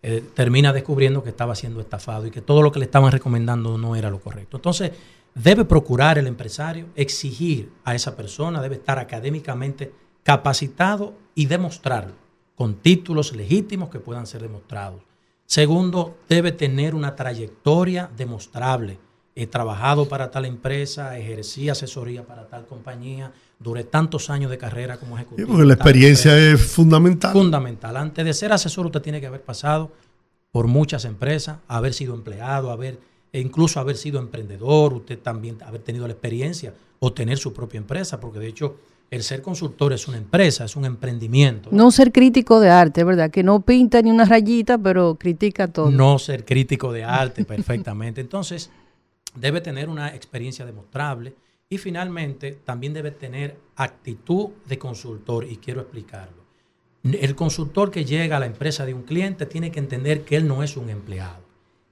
eh, 0.03 0.23
termina 0.33 0.73
descubriendo 0.73 1.23
que 1.23 1.29
estaba 1.29 1.55
siendo 1.55 1.81
estafado 1.81 2.27
y 2.27 2.31
que 2.31 2.41
todo 2.41 2.61
lo 2.61 2.71
que 2.71 2.79
le 2.79 2.85
estaban 2.85 3.11
recomendando 3.11 3.77
no 3.77 3.95
era 3.95 4.09
lo 4.09 4.19
correcto. 4.19 4.57
Entonces, 4.57 4.91
debe 5.33 5.65
procurar 5.65 6.17
el 6.17 6.27
empresario 6.27 6.87
exigir 6.95 7.71
a 7.83 7.95
esa 7.95 8.15
persona, 8.15 8.61
debe 8.61 8.75
estar 8.75 8.99
académicamente 8.99 9.91
capacitado 10.23 11.13
y 11.35 11.45
demostrarlo 11.45 12.13
con 12.55 12.75
títulos 12.75 13.35
legítimos 13.35 13.89
que 13.89 13.99
puedan 13.99 14.27
ser 14.27 14.41
demostrados. 14.41 15.01
Segundo, 15.45 16.17
debe 16.27 16.51
tener 16.51 16.95
una 16.95 17.15
trayectoria 17.15 18.09
demostrable. 18.17 18.99
He 19.39 19.45
trabajado 19.45 20.07
para 20.09 20.31
tal 20.31 20.45
empresa, 20.45 21.15
ejercí 21.17 21.69
asesoría 21.69 22.25
para 22.25 22.47
tal 22.47 22.65
compañía, 22.65 23.31
duré 23.59 23.83
tantos 23.83 24.31
años 24.31 24.49
de 24.49 24.57
carrera 24.57 24.97
como 24.97 25.15
Sí, 25.15 25.21
ejecutivo. 25.21 25.47
porque 25.49 25.65
la 25.65 25.73
experiencia 25.75 26.31
empresa. 26.35 26.63
es 26.63 26.71
fundamental. 26.71 27.33
Fundamental. 27.33 27.97
Antes 27.97 28.25
de 28.25 28.33
ser 28.33 28.51
asesor, 28.51 28.87
usted 28.87 29.01
tiene 29.01 29.21
que 29.21 29.27
haber 29.27 29.41
pasado 29.41 29.91
por 30.51 30.65
muchas 30.67 31.05
empresas, 31.05 31.57
haber 31.67 31.93
sido 31.93 32.15
empleado, 32.15 32.71
haber, 32.71 32.99
e 33.31 33.39
incluso 33.39 33.79
haber 33.79 33.95
sido 33.97 34.19
emprendedor, 34.19 34.93
usted 34.93 35.19
también 35.19 35.57
haber 35.63 35.81
tenido 35.81 36.07
la 36.07 36.13
experiencia 36.13 36.73
o 36.99 37.13
tener 37.13 37.37
su 37.37 37.53
propia 37.53 37.77
empresa, 37.77 38.19
porque 38.19 38.39
de 38.39 38.47
hecho 38.47 38.77
el 39.11 39.21
ser 39.21 39.43
consultor 39.43 39.93
es 39.93 40.07
una 40.07 40.17
empresa, 40.17 40.65
es 40.65 40.75
un 40.75 40.83
emprendimiento. 40.85 41.69
No 41.71 41.91
ser 41.91 42.11
crítico 42.11 42.59
de 42.59 42.69
arte, 42.71 43.03
¿verdad? 43.03 43.29
Que 43.29 43.43
no 43.43 43.59
pinta 43.61 44.01
ni 44.01 44.09
una 44.09 44.25
rayita, 44.25 44.77
pero 44.79 45.15
critica 45.15 45.67
todo. 45.67 45.91
no 45.91 46.17
ser 46.17 46.43
crítico 46.43 46.91
de 46.91 47.03
arte 47.03 47.45
perfectamente. 47.53 48.19
Entonces, 48.19 48.71
debe 49.39 49.61
tener 49.61 49.89
una 49.89 50.15
experiencia 50.15 50.65
demostrable 50.65 51.35
y 51.69 51.77
finalmente 51.77 52.53
también 52.63 52.93
debe 52.93 53.11
tener 53.11 53.57
actitud 53.75 54.49
de 54.65 54.77
consultor 54.77 55.45
y 55.45 55.57
quiero 55.57 55.81
explicarlo. 55.81 56.45
El 57.03 57.35
consultor 57.35 57.91
que 57.91 58.05
llega 58.05 58.37
a 58.37 58.39
la 58.39 58.45
empresa 58.45 58.85
de 58.85 58.93
un 58.93 59.03
cliente 59.03 59.45
tiene 59.45 59.71
que 59.71 59.79
entender 59.79 60.23
que 60.23 60.35
él 60.35 60.47
no 60.47 60.63
es 60.63 60.77
un 60.77 60.89
empleado. 60.89 61.41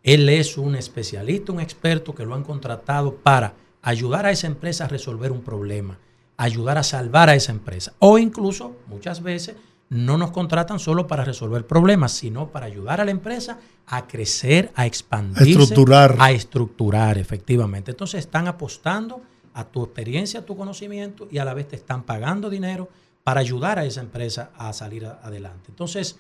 Él 0.04 0.28
es 0.30 0.58
un 0.58 0.76
especialista, 0.76 1.52
un 1.52 1.60
experto 1.60 2.14
que 2.14 2.26
lo 2.26 2.36
han 2.36 2.44
contratado 2.44 3.16
para 3.16 3.54
ayudar 3.82 4.26
a 4.26 4.32
esa 4.32 4.48
empresa 4.48 4.86
a 4.86 4.88
resolver 4.88 5.32
un 5.32 5.42
problema, 5.42 6.00
ayudar 6.38 6.78
a 6.78 6.84
salvar 6.84 7.30
a 7.30 7.36
esa 7.36 7.52
empresa. 7.52 7.94
O 8.00 8.18
incluso, 8.18 8.76
muchas 8.88 9.24
veces, 9.24 9.56
no 9.90 10.18
nos 10.18 10.32
contratan 10.32 10.80
solo 10.80 11.08
para 11.08 11.24
resolver 11.24 11.66
problemas, 11.68 12.12
sino 12.12 12.50
para 12.52 12.66
ayudar 12.66 13.02
a 13.02 13.06
la 13.06 13.12
empresa 13.12 13.60
a 13.86 14.08
crecer, 14.08 14.72
a 14.76 14.86
expandirse, 14.86 15.50
estructurar. 15.52 16.16
a 16.20 16.32
estructurar, 16.32 17.18
efectivamente. 17.18 17.92
Entonces 17.92 18.20
están 18.22 18.48
apostando 18.48 19.22
a 19.54 19.64
tu 19.66 19.84
experiencia, 19.84 20.42
a 20.42 20.46
tu 20.46 20.58
conocimiento 20.58 21.28
y 21.32 21.38
a 21.38 21.46
la 21.46 21.54
vez 21.54 21.68
te 21.68 21.76
están 21.76 22.04
pagando 22.04 22.50
dinero 22.50 22.90
para 23.24 23.40
ayudar 23.40 23.80
a 23.80 23.86
esa 23.86 24.02
empresa 24.02 24.52
a 24.58 24.74
salir 24.74 25.06
a- 25.06 25.20
adelante. 25.24 25.66
Entonces, 25.70 26.18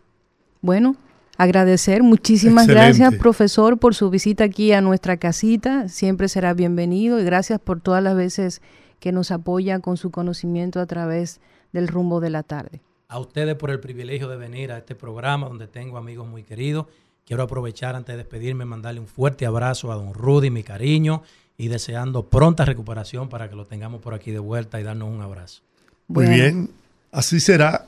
Bueno, 0.62 0.96
agradecer. 1.38 2.02
Muchísimas 2.02 2.66
Excelente. 2.66 2.98
gracias, 2.98 3.22
profesor, 3.22 3.78
por 3.78 3.94
su 3.94 4.10
visita 4.10 4.44
aquí 4.44 4.72
a 4.72 4.82
nuestra 4.82 5.18
casita. 5.18 5.88
Siempre 5.88 6.28
será 6.30 6.56
bienvenido 6.56 7.20
y 7.20 7.24
gracias 7.24 7.60
por 7.60 7.80
todas 7.80 8.04
las 8.04 8.16
veces 8.16 8.64
que 9.00 9.12
nos 9.12 9.30
apoya 9.30 9.82
con 9.82 9.98
su 9.98 10.10
conocimiento 10.10 10.80
a 10.80 10.88
través 10.88 11.42
del 11.74 11.88
rumbo 11.88 12.20
de 12.22 12.32
la 12.32 12.42
tarde. 12.42 12.82
A 13.10 13.18
ustedes 13.18 13.56
por 13.56 13.72
el 13.72 13.80
privilegio 13.80 14.30
de 14.30 14.38
venir 14.38 14.72
a 14.72 14.78
este 14.78 14.94
programa 14.94 15.48
donde 15.48 15.68
tengo 15.68 15.98
amigos 15.98 16.28
muy 16.28 16.44
queridos. 16.44 16.86
Quiero 17.26 17.42
aprovechar 17.44 17.96
antes 17.96 18.14
de 18.14 18.18
despedirme, 18.18 18.66
mandarle 18.66 19.00
un 19.00 19.08
fuerte 19.08 19.48
abrazo 19.48 19.92
a 19.92 19.96
don 19.96 20.14
Rudy, 20.14 20.52
mi 20.52 20.64
cariño, 20.64 21.24
y 21.58 21.68
deseando 21.68 22.28
pronta 22.28 22.66
recuperación 22.66 23.28
para 23.28 23.50
que 23.50 23.56
lo 23.56 23.66
tengamos 23.66 24.00
por 24.02 24.14
aquí 24.14 24.32
de 24.32 24.40
vuelta 24.40 24.80
y 24.80 24.84
darnos 24.84 25.10
un 25.10 25.22
abrazo. 25.22 25.62
Muy 26.08 26.28
bien, 26.28 26.70
así 27.12 27.40
será. 27.40 27.86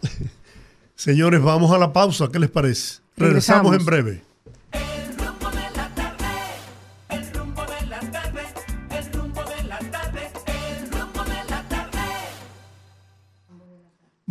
Señores, 0.95 1.41
vamos 1.41 1.71
a 1.71 1.77
la 1.77 1.93
pausa. 1.93 2.27
¿Qué 2.31 2.39
les 2.39 2.49
parece? 2.49 2.99
Regresamos, 3.15 3.71
Regresamos. 3.71 3.75
en 3.77 3.85
breve. 3.85 4.21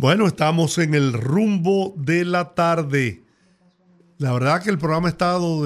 Bueno, 0.01 0.25
estamos 0.25 0.79
en 0.79 0.95
el 0.95 1.13
rumbo 1.13 1.93
de 1.95 2.25
la 2.25 2.55
tarde. 2.55 3.21
La 4.17 4.33
verdad 4.33 4.63
que 4.63 4.71
el 4.71 4.79
programa 4.79 5.09
ha 5.09 5.11
estado 5.11 5.63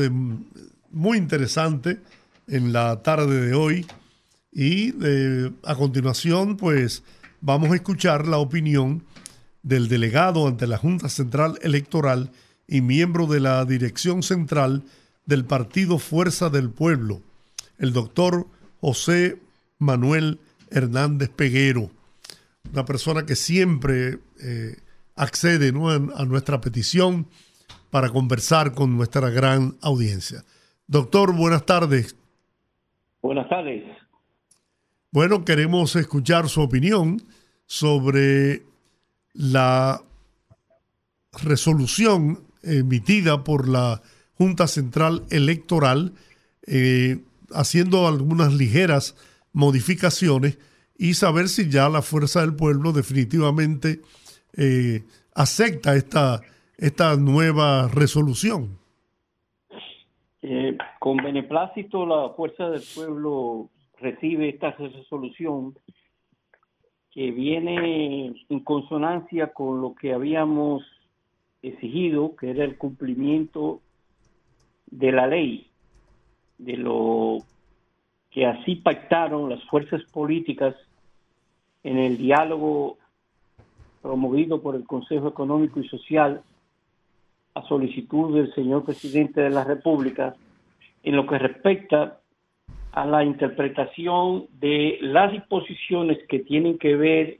muy 0.91 1.17
interesante 1.17 2.01
en 2.45 2.73
la 2.73 3.01
tarde 3.01 3.47
de 3.47 3.53
hoy. 3.53 3.85
Y 4.51 4.93
eh, 5.01 5.53
a 5.63 5.75
continuación, 5.75 6.57
pues 6.57 7.01
vamos 7.39 7.71
a 7.71 7.75
escuchar 7.75 8.27
la 8.27 8.37
opinión 8.37 9.05
del 9.63 9.87
delegado 9.87 10.49
ante 10.49 10.67
la 10.67 10.79
Junta 10.79 11.07
Central 11.07 11.57
Electoral 11.61 12.29
y 12.67 12.81
miembro 12.81 13.27
de 13.27 13.39
la 13.39 13.63
Dirección 13.63 14.21
Central 14.21 14.83
del 15.25 15.45
Partido 15.45 15.97
Fuerza 15.97 16.49
del 16.49 16.71
Pueblo, 16.71 17.21
el 17.77 17.93
doctor 17.93 18.47
José 18.81 19.39
Manuel 19.79 20.41
Hernández 20.71 21.29
Peguero 21.29 21.89
una 22.71 22.85
persona 22.85 23.25
que 23.25 23.35
siempre 23.35 24.19
eh, 24.41 24.75
accede 25.15 25.71
¿no? 25.71 25.89
a, 25.89 26.25
nuestra 26.25 26.61
petición 26.61 27.27
para 27.89 28.09
conversar 28.09 28.73
con 28.73 28.97
nuestra 28.97 29.29
gran 29.29 29.77
audiencia. 29.81 30.43
Doctor, 30.87 31.33
buenas 31.35 31.65
tardes. 31.65 32.15
Buenas 33.21 33.49
tardes. 33.49 33.83
Bueno, 35.11 35.45
queremos 35.45 35.95
escuchar 35.95 36.49
su 36.49 36.61
opinión 36.61 37.21
sobre 37.65 38.63
la 39.33 40.01
resolución 41.41 42.43
emitida 42.63 43.43
por 43.43 43.67
la 43.67 44.01
Junta 44.37 44.67
Central 44.67 45.23
Electoral, 45.29 46.13
eh, 46.67 47.19
haciendo 47.51 48.07
algunas 48.07 48.53
ligeras 48.53 49.15
modificaciones 49.53 50.57
y 50.97 51.13
saber 51.13 51.47
si 51.47 51.69
ya 51.69 51.89
la 51.89 52.01
Fuerza 52.01 52.41
del 52.41 52.55
Pueblo 52.55 52.91
definitivamente 52.91 54.01
eh, 54.57 55.03
acepta 55.33 55.95
esta, 55.95 56.41
esta 56.77 57.15
nueva 57.17 57.87
resolución. 57.87 58.77
Eh, 60.41 60.77
con 60.99 61.17
beneplácito, 61.17 62.05
la 62.05 62.29
Fuerza 62.35 62.69
del 62.69 62.83
Pueblo 62.93 63.69
recibe 63.97 64.49
esta 64.49 64.71
resolución 64.71 65.77
que 67.11 67.31
viene 67.31 68.35
en 68.49 68.59
consonancia 68.59 69.53
con 69.53 69.81
lo 69.81 69.95
que 69.95 70.13
habíamos 70.13 70.83
exigido, 71.61 72.35
que 72.35 72.51
era 72.51 72.63
el 72.63 72.77
cumplimiento 72.77 73.81
de 74.87 75.11
la 75.11 75.27
ley, 75.27 75.67
de 76.57 76.77
lo 76.77 77.39
que 78.35 78.45
así 78.45 78.75
pactaron 78.75 79.49
las 79.49 79.63
fuerzas 79.63 80.03
políticas 80.11 80.75
en 81.85 81.97
el 81.97 82.17
diálogo 82.17 82.97
promovido 84.01 84.61
por 84.61 84.75
el 84.75 84.83
Consejo 84.83 85.29
Económico 85.29 85.79
y 85.79 85.87
Social 85.87 86.41
a 87.53 87.63
solicitud 87.63 88.35
del 88.35 88.53
señor 88.53 88.83
presidente 88.83 89.39
de 89.39 89.49
la 89.51 89.63
República 89.63 90.35
en 91.03 91.15
lo 91.15 91.25
que 91.25 91.39
respecta 91.39 92.19
a 92.91 93.05
la 93.05 93.23
interpretación 93.23 94.47
de 94.59 94.97
las 94.99 95.31
disposiciones 95.31 96.17
que 96.27 96.39
tienen 96.39 96.77
que 96.77 96.97
ver 96.97 97.39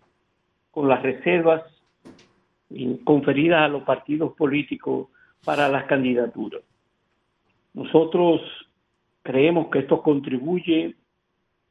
con 0.72 0.88
las 0.88 1.04
reservas 1.04 1.64
eh, 2.70 3.00
conferidas 3.04 3.64
a 3.64 3.68
los 3.68 3.84
partidos 3.84 4.34
políticos 4.38 5.10
para 5.44 5.68
las 5.68 5.88
candidaturas. 5.88 6.62
Nosotros 7.74 8.40
creemos 9.26 9.70
que 9.72 9.80
esto 9.80 10.04
contribuye 10.04 10.94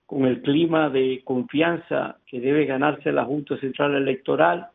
con 0.06 0.26
el 0.26 0.42
clima 0.42 0.90
de 0.90 1.22
confianza 1.24 2.18
que 2.26 2.40
debe 2.40 2.66
ganarse 2.66 3.12
la 3.12 3.24
Junta 3.24 3.56
Central 3.58 3.94
Electoral, 3.94 4.66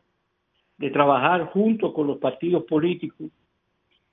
de 0.78 0.90
trabajar 0.90 1.44
junto 1.52 1.92
con 1.92 2.06
los 2.06 2.16
partidos 2.16 2.64
políticos 2.64 3.28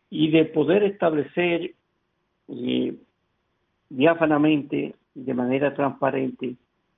y 0.10 0.32
de 0.32 0.46
poder 0.46 0.84
establecer 0.84 1.72
eh, 2.50 2.94
diáfanamente, 3.90 4.96
de 5.16 5.34
manera 5.34 5.74
transparente, 5.74 6.56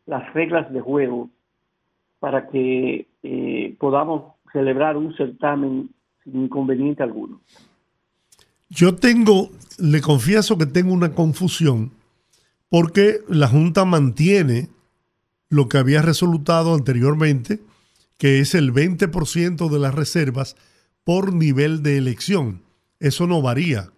las 0.07 0.33
reglas 0.33 0.73
de 0.73 0.81
juego 0.81 1.29
para 2.19 2.47
que 2.47 3.05
eh, 3.21 3.75
podamos 3.79 4.33
celebrar 4.51 4.97
un 4.97 5.15
certamen 5.15 5.91
sin 6.23 6.45
inconveniente 6.45 7.03
alguno. 7.03 7.39
Yo 8.69 8.95
tengo, 8.95 9.49
le 9.79 10.01
confieso 10.01 10.57
que 10.57 10.65
tengo 10.65 10.93
una 10.93 11.13
confusión 11.13 11.91
porque 12.69 13.17
la 13.27 13.47
Junta 13.47 13.83
mantiene 13.83 14.69
lo 15.49 15.67
que 15.67 15.79
había 15.79 16.03
resultado 16.03 16.75
anteriormente, 16.75 17.59
que 18.19 18.39
es 18.39 18.53
el 18.53 18.71
20% 18.71 19.69
de 19.69 19.79
las 19.79 19.95
reservas 19.95 20.55
por 21.03 21.33
nivel 21.33 21.81
de 21.81 21.97
elección. 21.97 22.61
Eso 22.99 23.25
no 23.25 23.41
varía. 23.41 23.89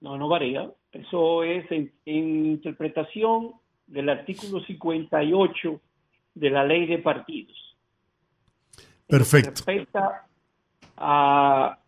No, 0.00 0.18
no 0.18 0.28
varía. 0.28 0.68
Eso 0.90 1.44
es 1.44 1.70
en, 1.70 1.92
en 2.04 2.46
interpretación 2.46 3.52
del 3.86 4.08
artículo 4.08 4.64
58 4.64 5.80
de 6.34 6.50
la 6.50 6.64
ley 6.64 6.86
de 6.86 6.98
partidos. 6.98 7.56
Perfecto. 9.06 9.50
Respecta 9.50 10.26
a 10.96 11.78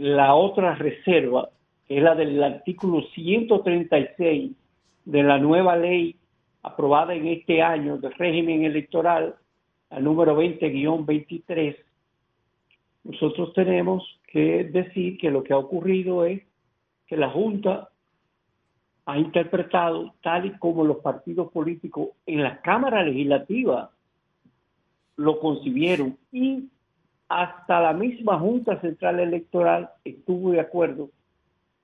la 0.00 0.34
otra 0.34 0.74
reserva, 0.76 1.50
que 1.86 1.98
es 1.98 2.02
la 2.02 2.14
del 2.14 2.42
artículo 2.42 3.02
136 3.14 4.52
de 5.04 5.22
la 5.22 5.36
nueva 5.36 5.76
ley 5.76 6.16
aprobada 6.62 7.14
en 7.14 7.26
este 7.26 7.60
año 7.60 7.98
del 7.98 8.14
régimen 8.14 8.64
electoral, 8.64 9.34
la 9.90 10.00
número 10.00 10.40
20-23, 10.40 11.76
nosotros 13.04 13.52
tenemos 13.52 14.02
que 14.32 14.64
decir 14.64 15.18
que 15.18 15.30
lo 15.30 15.44
que 15.44 15.52
ha 15.52 15.58
ocurrido 15.58 16.24
es 16.24 16.40
que 17.06 17.18
la 17.18 17.28
Junta 17.28 17.90
ha 19.04 19.18
interpretado 19.18 20.14
tal 20.22 20.46
y 20.46 20.58
como 20.58 20.82
los 20.82 20.98
partidos 20.98 21.52
políticos 21.52 22.08
en 22.24 22.42
la 22.42 22.62
Cámara 22.62 23.02
Legislativa 23.02 23.90
lo 25.16 25.38
concibieron 25.40 26.16
y 26.32 26.70
hasta 27.30 27.80
la 27.80 27.92
misma 27.92 28.40
Junta 28.40 28.80
Central 28.80 29.20
Electoral 29.20 29.88
estuvo 30.04 30.50
de 30.50 30.58
acuerdo 30.58 31.10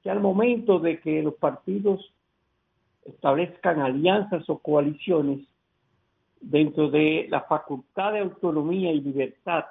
que 0.02 0.10
al 0.10 0.18
momento 0.18 0.80
de 0.80 1.00
que 1.00 1.22
los 1.22 1.34
partidos 1.34 2.12
establezcan 3.04 3.80
alianzas 3.80 4.42
o 4.50 4.58
coaliciones 4.58 5.46
dentro 6.40 6.90
de 6.90 7.28
la 7.30 7.42
facultad 7.42 8.14
de 8.14 8.18
autonomía 8.18 8.90
y 8.90 9.00
libertad 9.00 9.66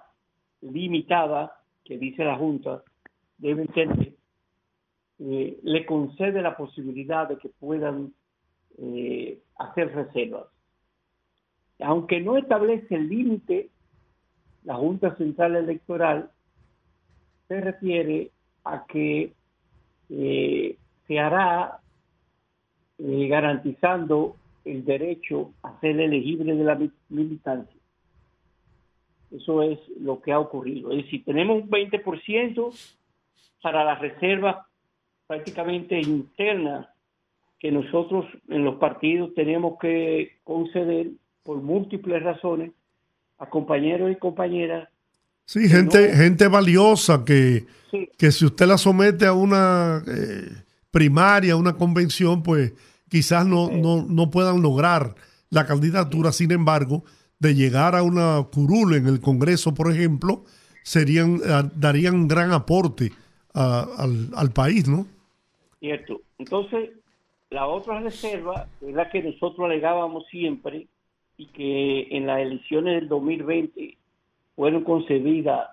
limitada 0.62 1.60
que 1.84 1.98
dice 1.98 2.24
la 2.24 2.38
Junta, 2.38 2.82
deben 3.38 3.68
tener, 3.68 4.14
eh, 5.20 5.60
le 5.62 5.86
concede 5.86 6.42
la 6.42 6.56
posibilidad 6.56 7.28
de 7.28 7.38
que 7.38 7.50
puedan 7.50 8.14
eh, 8.78 9.40
hacer 9.58 9.94
reservas. 9.94 10.48
Aunque 11.80 12.22
no 12.22 12.38
establece 12.38 12.96
el 12.96 13.10
límite, 13.10 13.72
la 14.66 14.76
Junta 14.76 15.16
Central 15.16 15.56
Electoral 15.56 16.30
se 17.48 17.62
refiere 17.62 18.32
a 18.64 18.86
que 18.86 19.32
eh, 20.10 20.76
se 21.08 21.20
hará 21.20 21.80
eh, 22.98 23.28
garantizando 23.28 24.36
el 24.64 24.84
derecho 24.84 25.52
a 25.62 25.80
ser 25.80 26.00
elegible 26.00 26.56
de 26.56 26.64
la 26.64 26.76
mi- 26.76 26.92
militancia. 27.10 27.80
Eso 29.32 29.62
es 29.64 29.80
lo 30.00 30.22
que 30.22 30.32
ha 30.32 30.40
ocurrido. 30.40 30.92
Es 30.92 31.04
decir, 31.04 31.24
tenemos 31.26 31.62
un 31.62 31.70
20% 31.70 32.74
para 33.62 33.84
las 33.84 34.00
reservas 34.00 34.66
prácticamente 35.28 36.00
internas 36.00 36.88
que 37.60 37.72
nosotros 37.72 38.26
en 38.48 38.64
los 38.64 38.76
partidos 38.76 39.34
tenemos 39.34 39.78
que 39.80 40.38
conceder 40.44 41.08
por 41.44 41.58
múltiples 41.62 42.22
razones 42.24 42.72
a 43.38 43.50
compañeros 43.50 44.12
y 44.12 44.16
compañeras 44.16 44.90
Sí, 45.48 45.70
gente, 45.70 46.12
gente 46.16 46.48
valiosa 46.48 47.24
que, 47.24 47.66
Sí. 47.92 48.10
que 48.18 48.32
si 48.32 48.46
usted 48.46 48.66
la 48.66 48.80
somete 48.80 49.28
a 49.28 49.34
una 49.34 50.02
eh, 50.08 50.50
primaria, 50.90 51.54
a 51.54 51.58
una 51.58 51.74
convención, 51.78 52.42
pues 52.42 52.74
quizás 53.10 53.46
no, 53.46 53.70
no, 53.70 54.06
no 54.10 54.32
puedan 54.32 54.64
lograr 54.64 55.14
la 55.52 55.68
candidatura. 55.68 56.32
Sin 56.32 56.52
embargo, 56.52 57.04
de 57.38 57.54
llegar 57.54 57.96
a 57.96 58.02
una 58.02 58.42
curul 58.52 58.96
en 58.96 59.06
el 59.06 59.20
Congreso, 59.22 59.74
por 59.76 59.92
ejemplo, 59.92 60.46
serían, 60.82 61.40
darían 61.76 62.16
un 62.16 62.28
gran 62.28 62.52
aporte 62.52 63.12
a- 63.54 63.86
al, 64.00 64.30
al 64.36 64.52
país, 64.52 64.88
¿no? 64.88 65.06
¿cierto? 65.80 66.22
Entonces, 66.40 66.90
la 67.52 67.68
otra 67.68 68.00
reserva 68.00 68.68
es 68.82 68.96
la 68.96 69.10
que 69.12 69.22
nosotros 69.22 69.60
alegábamos 69.66 70.24
siempre 70.32 70.88
y 71.38 71.48
que 71.48 72.08
en 72.12 72.28
las 72.28 72.40
elecciones 72.40 72.96
del 72.96 73.10
2020 73.10 73.98
fueron 74.56 74.84
concebidas 74.84 75.70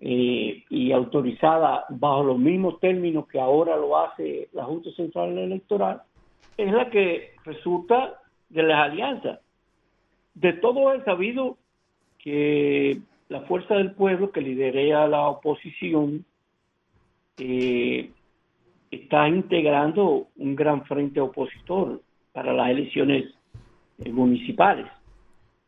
eh, 0.00 0.64
y 0.68 0.92
autorizadas 0.92 1.84
bajo 1.88 2.24
los 2.24 2.38
mismos 2.38 2.78
términos 2.80 3.26
que 3.28 3.40
ahora 3.40 3.76
lo 3.76 3.96
hace 3.96 4.48
la 4.52 4.64
Junta 4.64 4.90
Central 4.92 5.38
Electoral, 5.38 6.02
es 6.56 6.72
la 6.72 6.90
que 6.90 7.30
resulta 7.44 8.20
de 8.48 8.62
las 8.62 8.90
alianzas. 8.90 9.40
De 10.34 10.52
todo 10.54 10.92
es 10.92 11.02
sabido 11.04 11.56
que 12.18 12.98
la 13.28 13.42
fuerza 13.42 13.74
del 13.74 13.92
pueblo 13.92 14.32
que 14.32 14.40
lidera 14.40 15.08
la 15.08 15.28
oposición 15.28 16.24
eh, 17.38 18.10
está 18.90 19.28
integrando 19.28 20.28
un 20.36 20.56
gran 20.56 20.84
frente 20.84 21.20
opositor 21.20 22.02
para 22.32 22.52
las 22.52 22.70
elecciones 22.70 23.32
eh, 24.04 24.12
municipales. 24.12 24.86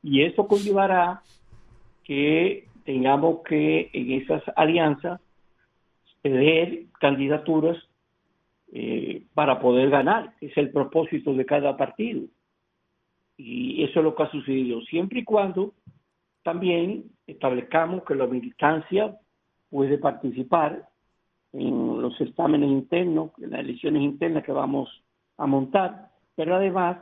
Y 0.03 0.23
eso 0.23 0.47
conllevará 0.47 1.23
que 2.05 2.67
tengamos 2.85 3.41
que 3.45 3.91
en 3.93 4.13
esas 4.13 4.43
alianzas 4.57 5.21
ceder 6.23 6.87
candidaturas 7.01 7.77
eh, 8.73 9.23
para 9.35 9.61
poder 9.61 9.91
ganar, 9.91 10.35
es 10.41 10.57
el 10.57 10.71
propósito 10.71 11.35
de 11.35 11.47
cada 11.47 11.77
partido. 11.77 12.23
Y 13.37 13.85
eso 13.85 14.01
es 14.01 14.05
lo 14.05 14.15
que 14.15 14.23
ha 14.25 14.31
sucedido, 14.31 14.81
siempre 14.83 15.21
y 15.21 15.25
cuando 15.25 15.75
también 16.43 17.05
establezcamos 17.27 18.05
que 18.05 18.15
la 18.15 18.27
militancia 18.27 19.17
puede 19.71 19.99
participar 19.99 20.89
en 21.53 22.03
los 22.03 22.17
certámenes 22.17 22.71
internos, 22.71 23.31
en 23.39 23.51
las 23.51 23.61
elecciones 23.61 24.03
internas 24.03 24.45
que 24.45 24.53
vamos 24.53 24.89
a 25.37 25.47
montar, 25.47 26.11
pero 26.35 26.57
además 26.57 26.99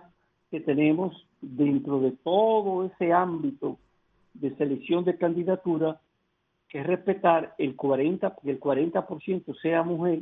que 0.51 0.61
tenemos 0.61 1.26
dentro 1.55 2.01
de 2.01 2.13
todo 2.13 2.87
ese 2.87 3.13
ámbito 3.13 3.79
de 4.35 4.55
selección 4.57 5.05
de 5.05 5.17
candidatura 5.17 6.01
que 6.69 6.83
respetar 6.83 7.55
el 7.59 7.77
40, 7.77 8.37
que 8.43 8.51
el 8.51 8.61
40% 8.61 9.61
sea 9.61 9.83
mujer 9.83 10.21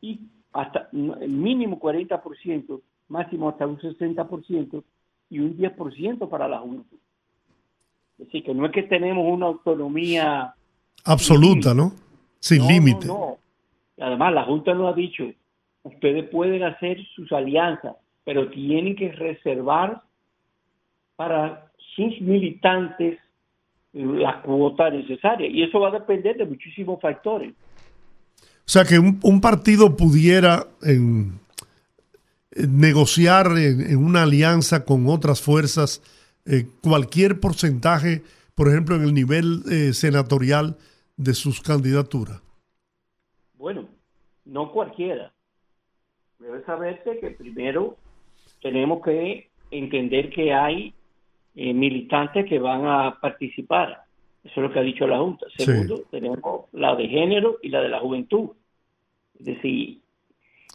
y 0.00 0.20
hasta 0.52 0.88
el 0.92 1.30
mínimo 1.30 1.78
40%, 1.78 2.80
máximo 3.08 3.48
hasta 3.48 3.66
un 3.66 3.78
60% 3.78 4.82
y 5.30 5.38
un 5.38 5.56
10% 5.56 6.28
para 6.28 6.48
la 6.48 6.58
Junta. 6.58 6.96
Es 8.18 8.26
decir, 8.26 8.44
que 8.44 8.54
no 8.54 8.66
es 8.66 8.72
que 8.72 8.82
tenemos 8.82 9.24
una 9.32 9.46
autonomía 9.46 10.54
Absoluta, 11.04 11.72
¿no? 11.72 11.92
Sin 12.40 12.58
no, 12.58 12.68
límite. 12.68 13.06
No, 13.06 13.14
no. 13.18 13.38
Además, 14.04 14.34
la 14.34 14.44
Junta 14.44 14.74
nos 14.74 14.92
ha 14.92 14.96
dicho, 14.96 15.24
ustedes 15.84 16.28
pueden 16.28 16.64
hacer 16.64 16.98
sus 17.14 17.30
alianzas, 17.32 17.96
pero 18.24 18.50
tienen 18.50 18.96
que 18.96 19.12
reservar 19.12 20.02
para 21.18 21.72
sus 21.96 22.20
militantes 22.20 23.18
la 23.92 24.40
cuota 24.42 24.88
necesaria. 24.88 25.48
Y 25.48 25.64
eso 25.64 25.80
va 25.80 25.88
a 25.88 25.98
depender 25.98 26.36
de 26.36 26.44
muchísimos 26.46 27.00
factores. 27.00 27.52
O 28.40 28.70
sea, 28.70 28.84
que 28.84 29.00
un, 29.00 29.18
un 29.24 29.40
partido 29.40 29.96
pudiera 29.96 30.64
en- 30.82 31.40
en 32.52 32.78
negociar 32.78 33.46
en, 33.58 33.80
en 33.80 33.96
una 33.96 34.22
alianza 34.22 34.84
con 34.84 35.08
otras 35.08 35.42
fuerzas 35.42 36.00
eh, 36.46 36.66
cualquier 36.82 37.40
porcentaje, 37.40 38.22
por 38.54 38.68
ejemplo, 38.68 38.94
en 38.94 39.02
el 39.02 39.12
nivel 39.12 39.62
eh, 39.68 39.92
senatorial 39.94 40.76
de 41.16 41.34
sus 41.34 41.60
candidaturas. 41.60 42.40
Bueno, 43.56 43.88
no 44.44 44.70
cualquiera. 44.70 45.32
Debe 46.38 46.62
saberse 46.64 47.18
que 47.20 47.30
primero 47.30 47.96
tenemos 48.62 49.02
que 49.02 49.50
entender 49.72 50.30
que 50.30 50.54
hay 50.54 50.94
eh, 51.60 51.74
militantes 51.74 52.46
que 52.48 52.60
van 52.60 52.86
a 52.86 53.18
participar. 53.20 54.04
Eso 54.44 54.52
es 54.54 54.62
lo 54.62 54.72
que 54.72 54.78
ha 54.78 54.82
dicho 54.82 55.08
la 55.08 55.18
Junta. 55.18 55.44
Sí. 55.56 55.64
Segundo, 55.64 56.04
tenemos 56.08 56.66
la 56.72 56.94
de 56.94 57.08
género 57.08 57.58
y 57.62 57.68
la 57.70 57.80
de 57.80 57.88
la 57.88 57.98
juventud. 57.98 58.50
Es 59.40 59.46
decir, 59.46 59.98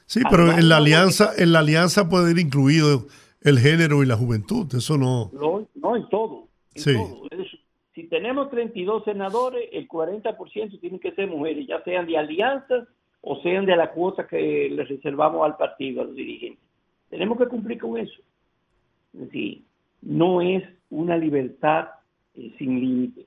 Sí, 0.05 0.19
pero 0.29 0.51
en 0.51 0.67
la 0.67 0.77
alianza, 0.77 1.31
en 1.37 1.53
la 1.53 1.59
alianza 1.59 2.09
puede 2.09 2.31
ir 2.31 2.39
incluido 2.39 3.05
el 3.41 3.59
género 3.59 4.03
y 4.03 4.05
la 4.05 4.17
juventud. 4.17 4.67
Eso 4.75 4.97
no. 4.97 5.31
no, 5.31 5.65
no 5.75 5.95
en 5.95 6.09
todo. 6.09 6.49
en 6.75 6.81
Sí. 6.81 6.93
todo. 6.93 7.27
Es 7.31 7.47
si 7.95 8.03
tenemos 8.07 8.49
32 8.49 9.05
senadores, 9.05 9.69
el 9.71 9.87
40% 9.87 10.79
tienen 10.81 10.99
que 10.99 11.13
ser 11.13 11.29
mujeres, 11.29 11.65
ya 11.65 11.81
sean 11.83 12.07
de 12.07 12.17
alianzas 12.17 12.87
o 13.21 13.41
sean 13.41 13.65
de 13.65 13.77
la 13.77 13.91
cuota 13.91 14.27
que 14.27 14.67
le 14.69 14.83
reservamos 14.83 15.45
al 15.45 15.55
partido, 15.55 16.01
a 16.01 16.05
los 16.05 16.15
dirigentes. 16.15 16.61
Tenemos 17.09 17.37
que 17.37 17.47
cumplir 17.47 17.79
con 17.79 17.97
eso. 17.97 18.19
Es 19.13 19.19
decir, 19.21 19.63
no 20.05 20.41
es 20.41 20.63
una 20.89 21.17
libertad 21.17 21.87
eh, 22.35 22.53
sin 22.57 22.79
límite. 22.79 23.25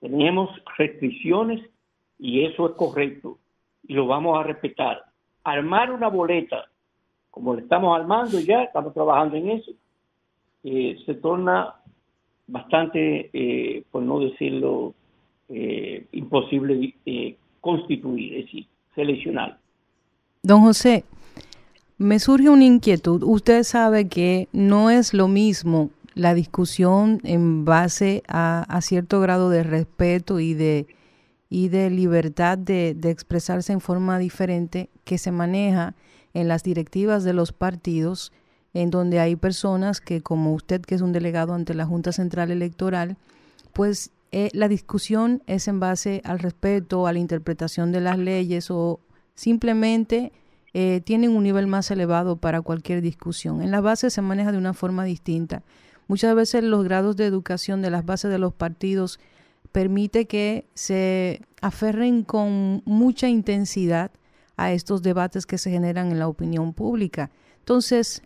Tenemos 0.00 0.50
restricciones 0.76 1.60
y 2.18 2.44
eso 2.44 2.70
es 2.70 2.74
correcto 2.76 3.38
y 3.86 3.94
lo 3.94 4.06
vamos 4.06 4.38
a 4.38 4.42
respetar. 4.42 5.04
Armar 5.44 5.92
una 5.92 6.08
boleta, 6.08 6.66
como 7.30 7.54
le 7.54 7.62
estamos 7.62 7.98
armando 7.98 8.40
ya, 8.40 8.64
estamos 8.64 8.94
trabajando 8.94 9.36
en 9.36 9.50
eso, 9.50 9.72
eh, 10.64 10.96
se 11.04 11.14
torna 11.14 11.74
bastante, 12.46 13.30
eh, 13.32 13.84
por 13.90 14.02
no 14.02 14.20
decirlo, 14.20 14.94
imposible 16.10 16.92
constituir, 17.60 18.34
es 18.34 18.44
decir, 18.46 18.66
seleccionar. 18.96 19.56
Don 20.42 20.60
José, 20.62 21.04
me 21.98 22.18
surge 22.18 22.48
una 22.50 22.64
inquietud. 22.64 23.22
Usted 23.22 23.62
sabe 23.62 24.08
que 24.08 24.48
no 24.52 24.90
es 24.90 25.14
lo 25.14 25.28
mismo 25.28 25.90
la 26.16 26.32
discusión 26.32 27.20
en 27.24 27.66
base 27.66 28.22
a, 28.26 28.64
a 28.68 28.80
cierto 28.80 29.20
grado 29.20 29.50
de 29.50 29.62
respeto 29.62 30.40
y 30.40 30.54
de, 30.54 30.86
y 31.50 31.68
de 31.68 31.90
libertad 31.90 32.56
de, 32.56 32.94
de 32.94 33.10
expresarse 33.10 33.74
en 33.74 33.82
forma 33.82 34.18
diferente 34.18 34.88
que 35.04 35.18
se 35.18 35.30
maneja 35.30 35.94
en 36.32 36.48
las 36.48 36.62
directivas 36.62 37.22
de 37.22 37.34
los 37.34 37.52
partidos, 37.52 38.32
en 38.72 38.90
donde 38.90 39.20
hay 39.20 39.36
personas 39.36 40.00
que, 40.00 40.22
como 40.22 40.54
usted, 40.54 40.80
que 40.80 40.94
es 40.94 41.02
un 41.02 41.12
delegado 41.12 41.52
ante 41.52 41.74
la 41.74 41.84
Junta 41.84 42.12
Central 42.12 42.50
Electoral, 42.50 43.18
pues 43.74 44.10
eh, 44.32 44.48
la 44.54 44.68
discusión 44.68 45.42
es 45.46 45.68
en 45.68 45.80
base 45.80 46.22
al 46.24 46.38
respeto, 46.38 47.06
a 47.06 47.12
la 47.12 47.18
interpretación 47.18 47.92
de 47.92 48.00
las 48.00 48.16
leyes 48.16 48.70
o 48.70 49.00
simplemente 49.34 50.32
eh, 50.72 51.02
tienen 51.04 51.36
un 51.36 51.42
nivel 51.42 51.66
más 51.66 51.90
elevado 51.90 52.36
para 52.36 52.62
cualquier 52.62 53.02
discusión. 53.02 53.60
En 53.60 53.70
la 53.70 53.82
base 53.82 54.08
se 54.08 54.22
maneja 54.22 54.50
de 54.50 54.58
una 54.58 54.72
forma 54.72 55.04
distinta. 55.04 55.62
Muchas 56.08 56.34
veces 56.34 56.62
los 56.62 56.84
grados 56.84 57.16
de 57.16 57.26
educación 57.26 57.82
de 57.82 57.90
las 57.90 58.04
bases 58.04 58.30
de 58.30 58.38
los 58.38 58.54
partidos 58.54 59.18
permite 59.72 60.26
que 60.26 60.66
se 60.74 61.42
aferren 61.60 62.22
con 62.22 62.82
mucha 62.84 63.28
intensidad 63.28 64.10
a 64.56 64.72
estos 64.72 65.02
debates 65.02 65.46
que 65.46 65.58
se 65.58 65.70
generan 65.70 66.10
en 66.10 66.18
la 66.18 66.28
opinión 66.28 66.72
pública. 66.72 67.30
Entonces, 67.58 68.22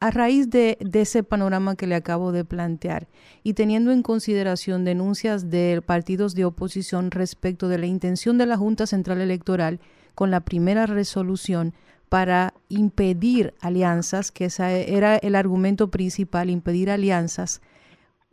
a 0.00 0.10
raíz 0.10 0.50
de, 0.50 0.76
de, 0.80 1.00
ese 1.00 1.22
panorama 1.22 1.76
que 1.76 1.86
le 1.86 1.94
acabo 1.94 2.30
de 2.30 2.44
plantear 2.44 3.08
y 3.42 3.54
teniendo 3.54 3.92
en 3.92 4.02
consideración 4.02 4.84
denuncias 4.84 5.48
de 5.48 5.82
partidos 5.84 6.34
de 6.34 6.44
oposición 6.44 7.10
respecto 7.10 7.68
de 7.68 7.78
la 7.78 7.86
intención 7.86 8.36
de 8.36 8.46
la 8.46 8.58
Junta 8.58 8.86
Central 8.86 9.20
Electoral 9.22 9.80
con 10.14 10.30
la 10.30 10.40
primera 10.40 10.86
resolución 10.86 11.72
para 12.08 12.54
impedir 12.68 13.54
alianzas, 13.60 14.30
que 14.30 14.46
ese 14.46 14.94
era 14.94 15.16
el 15.16 15.34
argumento 15.34 15.90
principal, 15.90 16.50
impedir 16.50 16.90
alianzas, 16.90 17.60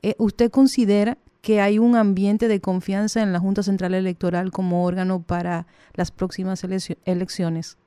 eh, 0.01 0.15
¿usted 0.19 0.51
considera 0.51 1.17
que 1.41 1.59
hay 1.59 1.77
un 1.79 1.95
ambiente 1.95 2.47
de 2.47 2.61
confianza 2.61 3.21
en 3.21 3.33
la 3.33 3.39
Junta 3.39 3.63
Central 3.63 3.93
Electoral 3.93 4.51
como 4.51 4.85
órgano 4.85 5.23
para 5.23 5.67
las 5.93 6.11
próximas 6.11 6.63
elecciones? 7.05 7.77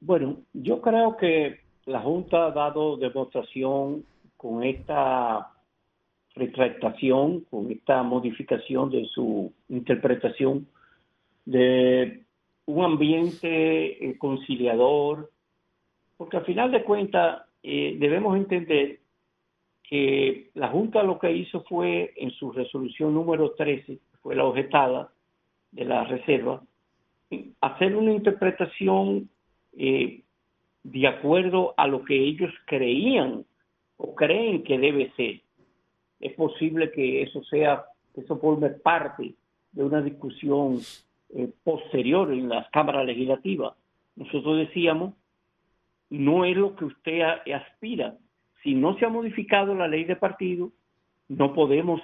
Bueno, 0.00 0.38
yo 0.54 0.80
creo 0.80 1.16
que 1.18 1.60
la 1.84 2.00
Junta 2.00 2.46
ha 2.46 2.50
dado 2.52 2.96
demostración 2.96 4.04
con 4.36 4.64
esta 4.64 5.50
retractación, 6.34 7.40
con 7.50 7.70
esta 7.70 8.02
modificación 8.02 8.90
de 8.90 9.04
su 9.06 9.52
interpretación 9.68 10.66
de 11.44 12.22
un 12.70 12.84
ambiente 12.84 14.04
eh, 14.04 14.18
conciliador, 14.18 15.30
porque 16.16 16.36
al 16.36 16.44
final 16.44 16.70
de 16.70 16.84
cuentas 16.84 17.42
eh, 17.62 17.96
debemos 17.98 18.36
entender 18.36 19.00
que 19.82 20.50
la 20.54 20.68
Junta 20.68 21.02
lo 21.02 21.18
que 21.18 21.32
hizo 21.32 21.62
fue 21.64 22.12
en 22.16 22.30
su 22.30 22.52
resolución 22.52 23.12
número 23.12 23.52
13, 23.52 23.98
fue 24.22 24.36
la 24.36 24.44
objetada 24.44 25.12
de 25.72 25.84
la 25.84 26.04
reserva, 26.04 26.62
hacer 27.60 27.96
una 27.96 28.12
interpretación 28.12 29.28
eh, 29.76 30.22
de 30.82 31.06
acuerdo 31.06 31.74
a 31.76 31.86
lo 31.86 32.04
que 32.04 32.16
ellos 32.16 32.52
creían 32.66 33.44
o 33.96 34.14
creen 34.14 34.62
que 34.62 34.78
debe 34.78 35.12
ser. 35.16 35.40
Es 36.20 36.34
posible 36.34 36.90
que 36.92 37.22
eso 37.22 37.42
sea, 37.44 37.84
que 38.14 38.22
eso 38.22 38.38
forme 38.38 38.70
parte 38.70 39.34
de 39.72 39.84
una 39.84 40.02
discusión 40.02 40.78
eh, 41.34 41.50
posterior 41.64 42.32
en 42.32 42.48
las 42.48 42.68
cámaras 42.70 43.06
legislativas. 43.06 43.74
Nosotros 44.16 44.58
decíamos, 44.58 45.14
no 46.10 46.44
es 46.44 46.56
lo 46.56 46.74
que 46.76 46.86
usted 46.86 47.22
aspira. 47.54 48.16
Si 48.62 48.74
no 48.74 48.98
se 48.98 49.06
ha 49.06 49.08
modificado 49.08 49.74
la 49.74 49.88
ley 49.88 50.04
de 50.04 50.16
partido, 50.16 50.70
no 51.28 51.54
podemos 51.54 52.00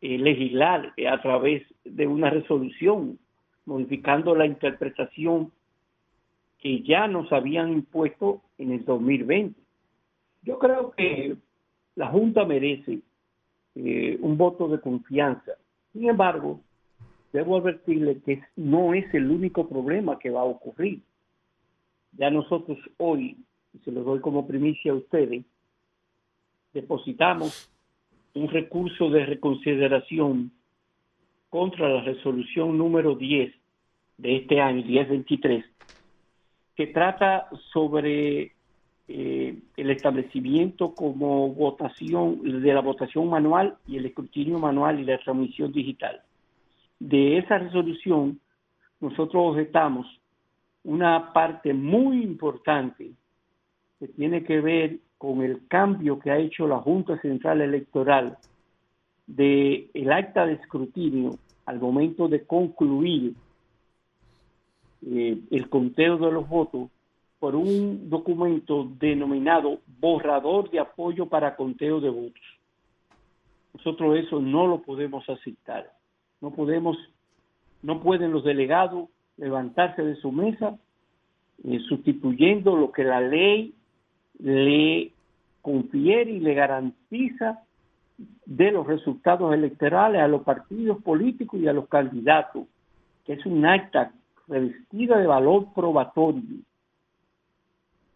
eh, 0.00 0.18
legislar 0.18 0.92
eh, 0.96 1.08
a 1.08 1.20
través 1.20 1.62
de 1.84 2.06
una 2.06 2.30
resolución, 2.30 3.18
modificando 3.64 4.34
la 4.34 4.46
interpretación 4.46 5.52
que 6.58 6.82
ya 6.82 7.06
nos 7.06 7.32
habían 7.32 7.72
impuesto 7.72 8.42
en 8.58 8.72
el 8.72 8.84
2020. 8.84 9.58
Yo 10.42 10.58
creo 10.58 10.92
que 10.92 11.36
la 11.94 12.08
Junta 12.08 12.44
merece 12.44 13.00
eh, 13.74 14.18
un 14.20 14.36
voto 14.36 14.68
de 14.68 14.80
confianza. 14.80 15.52
Sin 15.92 16.08
embargo, 16.08 16.60
debo 17.32 17.58
advertirle 17.58 18.20
que 18.20 18.42
no 18.56 18.94
es 18.94 19.12
el 19.14 19.30
único 19.30 19.68
problema 19.68 20.18
que 20.18 20.30
va 20.30 20.40
a 20.40 20.44
ocurrir. 20.44 21.00
Ya 22.12 22.30
nosotros 22.30 22.78
hoy, 22.96 23.36
y 23.74 23.78
se 23.84 23.92
lo 23.92 24.02
doy 24.02 24.20
como 24.20 24.46
primicia 24.46 24.92
a 24.92 24.96
ustedes, 24.96 25.44
depositamos 26.72 27.70
un 28.34 28.48
recurso 28.48 29.10
de 29.10 29.26
reconsideración 29.26 30.52
contra 31.50 31.88
la 31.88 32.02
resolución 32.02 32.76
número 32.76 33.14
10 33.14 33.54
de 34.18 34.36
este 34.36 34.60
año, 34.60 34.84
1023, 34.84 35.64
que 36.76 36.86
trata 36.88 37.48
sobre 37.72 38.52
eh, 39.08 39.58
el 39.76 39.90
establecimiento 39.90 40.94
como 40.94 41.48
votación 41.48 42.62
de 42.62 42.74
la 42.74 42.80
votación 42.80 43.28
manual 43.28 43.76
y 43.86 43.96
el 43.96 44.06
escrutinio 44.06 44.58
manual 44.58 45.00
y 45.00 45.04
la 45.04 45.18
transmisión 45.18 45.72
digital. 45.72 46.20
De 47.00 47.38
esa 47.38 47.58
resolución, 47.58 48.40
nosotros 49.00 49.52
objetamos 49.52 50.06
una 50.84 51.32
parte 51.32 51.72
muy 51.74 52.22
importante 52.22 53.12
que 53.98 54.08
tiene 54.08 54.44
que 54.44 54.60
ver 54.60 54.98
con 55.18 55.42
el 55.42 55.66
cambio 55.68 56.18
que 56.18 56.30
ha 56.30 56.38
hecho 56.38 56.66
la 56.66 56.78
Junta 56.78 57.20
Central 57.20 57.60
Electoral 57.60 58.38
de 59.26 59.90
el 59.92 60.12
acta 60.12 60.46
de 60.46 60.54
escrutinio 60.54 61.32
al 61.66 61.80
momento 61.80 62.28
de 62.28 62.44
concluir 62.46 63.34
eh, 65.06 65.38
el 65.50 65.68
conteo 65.68 66.16
de 66.16 66.32
los 66.32 66.48
votos 66.48 66.88
por 67.38 67.54
un 67.54 68.08
documento 68.08 68.88
denominado 68.98 69.80
borrador 70.00 70.70
de 70.70 70.80
apoyo 70.80 71.26
para 71.26 71.54
conteo 71.54 72.00
de 72.00 72.10
votos. 72.10 72.42
Nosotros 73.74 74.16
eso 74.16 74.40
no 74.40 74.66
lo 74.66 74.82
podemos 74.82 75.28
aceptar. 75.28 75.97
No 76.40 76.50
podemos, 76.50 76.96
no 77.82 78.00
pueden 78.00 78.32
los 78.32 78.44
delegados 78.44 79.08
levantarse 79.36 80.02
de 80.02 80.16
su 80.16 80.32
mesa 80.32 80.78
eh, 81.64 81.80
sustituyendo 81.88 82.76
lo 82.76 82.92
que 82.92 83.04
la 83.04 83.20
ley 83.20 83.74
le 84.38 85.12
confiere 85.60 86.30
y 86.30 86.40
le 86.40 86.54
garantiza 86.54 87.62
de 88.46 88.70
los 88.70 88.86
resultados 88.86 89.52
electorales 89.52 90.20
a 90.20 90.28
los 90.28 90.42
partidos 90.42 91.02
políticos 91.02 91.60
y 91.60 91.68
a 91.68 91.72
los 91.72 91.88
candidatos, 91.88 92.66
que 93.24 93.34
es 93.34 93.46
un 93.46 93.64
acta 93.66 94.12
revestida 94.46 95.18
de 95.18 95.26
valor 95.26 95.66
probatorio. 95.74 96.58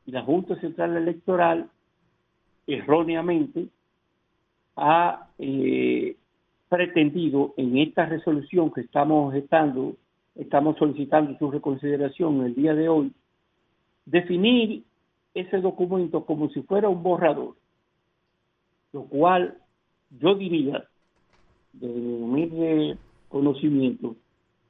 Y 0.06 0.10
la 0.12 0.22
Junta 0.22 0.56
Central 0.60 0.96
Electoral 0.96 1.68
erróneamente 2.66 3.68
ha 4.76 5.28
eh, 5.38 6.16
pretendido 6.72 7.52
en 7.58 7.76
esta 7.76 8.06
resolución 8.06 8.72
que 8.72 8.80
estamos 8.80 9.28
objetando, 9.28 9.94
estamos 10.34 10.78
solicitando 10.78 11.36
su 11.38 11.50
reconsideración 11.50 12.46
el 12.46 12.54
día 12.54 12.72
de 12.72 12.88
hoy, 12.88 13.12
definir 14.06 14.82
ese 15.34 15.58
documento 15.58 16.24
como 16.24 16.48
si 16.48 16.62
fuera 16.62 16.88
un 16.88 17.02
borrador, 17.02 17.56
lo 18.94 19.02
cual 19.02 19.58
yo 20.18 20.34
diría, 20.34 20.82
de 21.74 21.88
mi 21.88 22.96
conocimiento, 23.28 24.16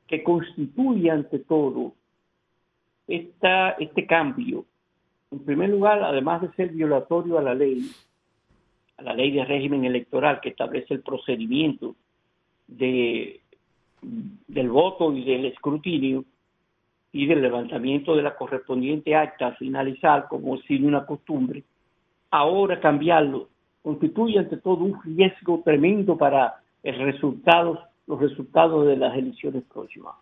que 0.09 0.25
constituye 0.25 1.09
ante 1.09 1.39
todo 1.39 1.93
esta, 3.07 3.71
este 3.79 4.09
cambio. 4.09 4.65
En 5.31 5.39
primer 5.39 5.71
lugar, 5.71 6.03
además 6.03 6.43
de 6.43 6.53
ser 6.55 6.71
violatorio 6.71 7.39
a 7.39 7.43
la 7.43 7.55
ley, 7.55 7.89
a 8.99 9.03
la 9.03 9.15
ley 9.15 9.31
de 9.31 9.45
régimen 9.45 9.85
electoral 9.85 10.41
que 10.41 10.51
establece 10.51 10.95
el 10.95 11.03
procedimiento 11.03 11.95
de, 12.67 13.41
del 14.01 14.71
voto 14.71 15.13
y 15.13 15.25
del 15.25 15.47
escrutinio 15.47 16.25
y 17.13 17.27
del 17.27 17.43
levantamiento 17.43 18.17
de 18.17 18.23
la 18.23 18.35
correspondiente 18.35 19.15
acta 19.15 19.49
a 19.49 19.57
finalizar 19.57 20.29
como 20.29 20.57
sin 20.59 20.87
una 20.87 21.05
costumbre, 21.05 21.63
ahora 22.31 22.81
cambiarlo 22.81 23.49
constituye 23.83 24.39
ante 24.39 24.57
todo 24.57 24.85
un 24.85 25.03
riesgo 25.03 25.61
tremendo 25.65 26.17
para 26.17 26.55
el 26.83 26.99
los 28.07 28.21
resultados 28.21 28.87
de 28.87 28.97
las 28.97 29.17
elecciones 29.17 29.63
próximas. 29.65 30.15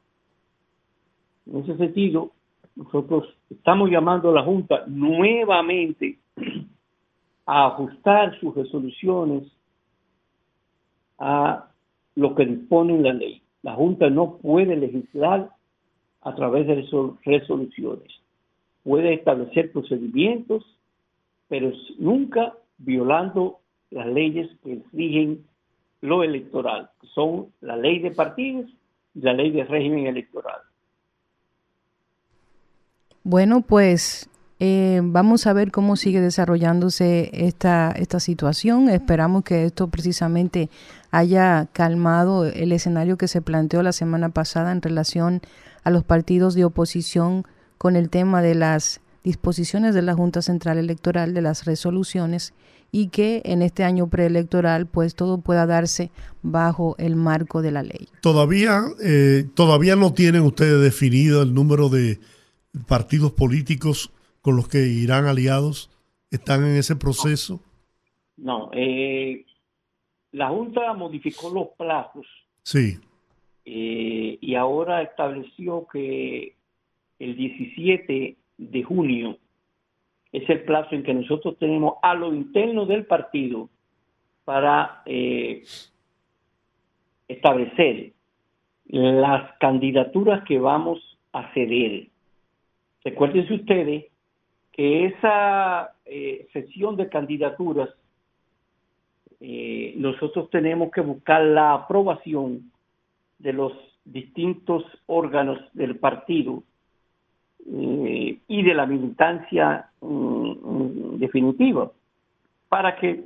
En 1.47 1.59
ese 1.63 1.77
sentido, 1.77 2.33
nosotros 2.77 3.29
estamos 3.49 3.91
llamando 3.91 4.31
a 4.31 4.35
la 4.35 4.43
Junta 4.43 4.85
nuevamente 4.87 6.19
a 7.47 7.67
ajustar 7.67 8.39
sus 8.41 8.55
resoluciones 8.55 9.45
a 11.19 11.69
lo 12.15 12.35
que 12.35 12.47
dispone 12.47 13.01
la 13.01 13.13
ley. 13.13 13.43
La 13.63 13.75
Junta 13.75 14.09
no 14.09 14.39
puede 14.39 14.77
legislar 14.77 15.51
a 16.23 16.35
través 16.35 16.67
de 16.67 16.83
resol- 16.83 17.19
resoluciones. 17.25 18.11
Puede 18.83 19.15
establecer 19.15 19.73
procedimientos, 19.73 20.65
pero 21.49 21.73
nunca 21.99 22.55
violando 22.79 23.59
las 23.91 24.07
leyes 24.07 24.49
que 24.63 24.83
rigen 24.93 25.45
lo 26.01 26.23
electoral, 26.23 26.91
que 27.01 27.07
son 27.09 27.53
la 27.61 27.77
ley 27.77 27.99
de 27.99 28.13
partidos 28.13 28.71
y 29.15 29.21
la 29.21 29.35
ley 29.35 29.51
de 29.51 29.65
régimen 29.65 30.07
electoral. 30.07 30.61
Bueno, 33.23 33.61
pues 33.61 34.31
eh, 34.63 35.01
vamos 35.03 35.47
a 35.47 35.55
ver 35.55 35.73
cómo 35.73 35.97
sigue 35.97 36.21
desarrollándose 36.21 37.31
esta, 37.33 37.93
esta 37.93 38.21
situación. 38.21 38.91
Esperamos 38.91 39.43
que 39.43 39.65
esto 39.65 39.89
precisamente 39.89 40.69
haya 41.11 41.67
calmado 41.73 42.45
el 42.45 42.73
escenario 42.73 43.17
que 43.17 43.27
se 43.27 43.41
planteó 43.41 43.83
la 43.83 43.93
semana 43.93 44.29
pasada 44.29 44.71
en 44.73 44.83
relación 44.83 45.41
a 45.83 45.89
los 45.89 46.05
partidos 46.05 46.55
de 46.55 46.67
oposición 46.67 47.47
con 47.79 47.97
el 47.97 48.11
tema 48.11 48.43
de 48.43 48.55
las 48.55 49.01
disposiciones 49.25 49.95
de 49.95 50.03
la 50.03 50.13
Junta 50.15 50.43
Central 50.43 50.77
Electoral, 50.77 51.33
de 51.33 51.41
las 51.41 51.65
resoluciones, 51.65 52.53
y 52.93 53.09
que 53.09 53.41
en 53.47 53.63
este 53.63 53.85
año 53.85 54.09
preelectoral 54.09 54.87
pues 54.87 55.15
todo 55.15 55.39
pueda 55.39 55.65
darse 55.65 56.11
bajo 56.43 56.97
el 56.99 57.17
marco 57.17 57.63
de 57.63 57.71
la 57.71 57.83
ley. 57.83 58.09
Todavía, 58.21 58.83
eh, 59.03 59.47
todavía 59.55 59.97
no 59.97 60.13
tienen 60.13 60.43
ustedes 60.43 60.83
definido 60.83 61.41
el 61.43 61.55
número 61.55 61.89
de 61.89 62.21
partidos 62.87 63.33
políticos 63.33 64.13
con 64.43 64.57
los 64.57 64.69
que 64.69 64.79
irán 64.87 65.27
aliados. 65.27 65.91
¿Están 66.31 66.65
en 66.65 66.77
ese 66.77 66.95
proceso? 66.97 67.61
No, 68.37 68.71
eh, 68.73 69.45
la 70.33 70.49
Junta 70.49 70.93
modificó 70.95 71.51
los 71.51 71.69
plazos 71.77 72.27
Sí. 72.63 72.99
eh, 73.65 74.39
y 74.41 74.55
ahora 74.55 75.03
estableció 75.03 75.87
que 75.93 76.55
el 77.19 77.37
17 77.37 78.37
de 78.59 78.83
junio 78.83 79.37
es 80.33 80.49
el 80.49 80.63
plazo 80.63 80.95
en 80.95 81.03
que 81.03 81.13
nosotros 81.15 81.59
tenemos 81.59 81.95
a 82.03 82.15
lo 82.15 82.33
interno 82.33 82.87
del 82.87 83.05
partido 83.07 83.69
para 84.45 85.03
eh, 85.07 85.65
establecer 87.29 88.13
las 88.87 89.53
candidaturas 89.59 90.45
que 90.47 90.59
vamos 90.59 90.99
a 91.33 91.53
ceder. 91.55 92.09
Recuérdense 93.05 93.55
ustedes 93.55 94.05
esa 94.81 95.93
eh, 96.07 96.49
sesión 96.53 96.97
de 96.97 97.09
candidaturas 97.09 97.91
eh, 99.41 99.95
nosotros 99.97 100.49
tenemos 100.51 100.91
que 100.91 101.01
buscar 101.01 101.43
la 101.43 101.75
aprobación 101.75 102.71
de 103.39 103.53
los 103.53 103.73
distintos 104.05 104.85
órganos 105.07 105.59
del 105.73 105.97
partido 105.97 106.63
eh, 107.67 108.39
y 108.47 108.63
de 108.63 108.75
la 108.75 108.87
militancia 108.87 109.91
mm, 110.01 110.07
mm, 110.07 111.19
definitiva 111.19 111.91
para 112.69 112.97
que 112.97 113.25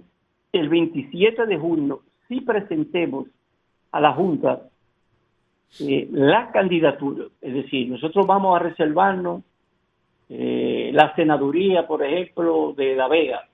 el 0.52 0.68
27 0.68 1.47
de 1.47 1.59
junio 1.59 2.02
sí 2.28 2.40
presentemos 2.40 3.26
a 3.93 4.01
la 4.01 4.12
Junta 4.12 4.62
la 5.78 6.52
candidatura. 6.52 7.26
Es 7.40 7.55
decir, 7.55 7.89
nosotros 7.90 8.26
vamos 8.26 8.55
a 8.55 8.62
reservarnos 8.62 9.43
eh, 10.28 10.90
la 10.92 11.14
senaduría, 11.14 11.86
por 11.86 12.02
ejemplo, 12.05 12.74
de 12.76 12.94
La 12.96 13.09
Vega 13.09 13.46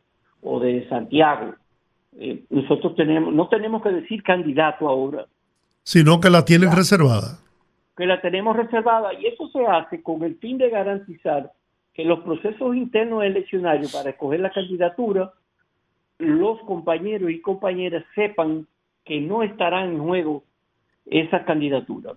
o 0.42 0.60
de 0.60 0.88
Santiago. 0.88 1.54
Eh, 2.18 2.44
nosotros 2.50 2.94
tenemos, 2.96 3.32
no 3.34 3.48
tenemos 3.48 3.82
que 3.82 3.90
decir 3.90 4.22
candidato 4.22 4.88
ahora, 4.88 5.26
Sino 5.82 6.20
que 6.20 6.30
la 6.30 6.44
tienen 6.44 6.72
reservada. 6.72 7.38
que 7.96 8.06
la 8.06 8.20
tenemos 8.20 8.56
reservada 8.56 9.12
y 9.14 9.26
eso 9.26 9.48
se 9.48 9.66
hace 9.66 10.02
con 10.02 10.22
el 10.22 10.36
fin 10.36 10.58
de 10.58 10.70
garantizar 10.70 11.52
que 11.94 12.04
los 12.04 12.20
procesos 12.20 12.76
internos 12.76 13.24
eleccionarios 13.24 13.92
para 13.92 14.10
escoger 14.10 14.40
la 14.40 14.50
candidatura, 14.50 15.32
los 16.18 16.60
compañeros 16.60 17.30
y 17.30 17.40
compañeras 17.40 18.04
sepan 18.14 18.66
que 19.04 19.20
no 19.20 19.42
estará 19.42 19.84
en 19.84 19.98
juego 19.98 20.44
esa 21.06 21.44
candidatura. 21.44 22.12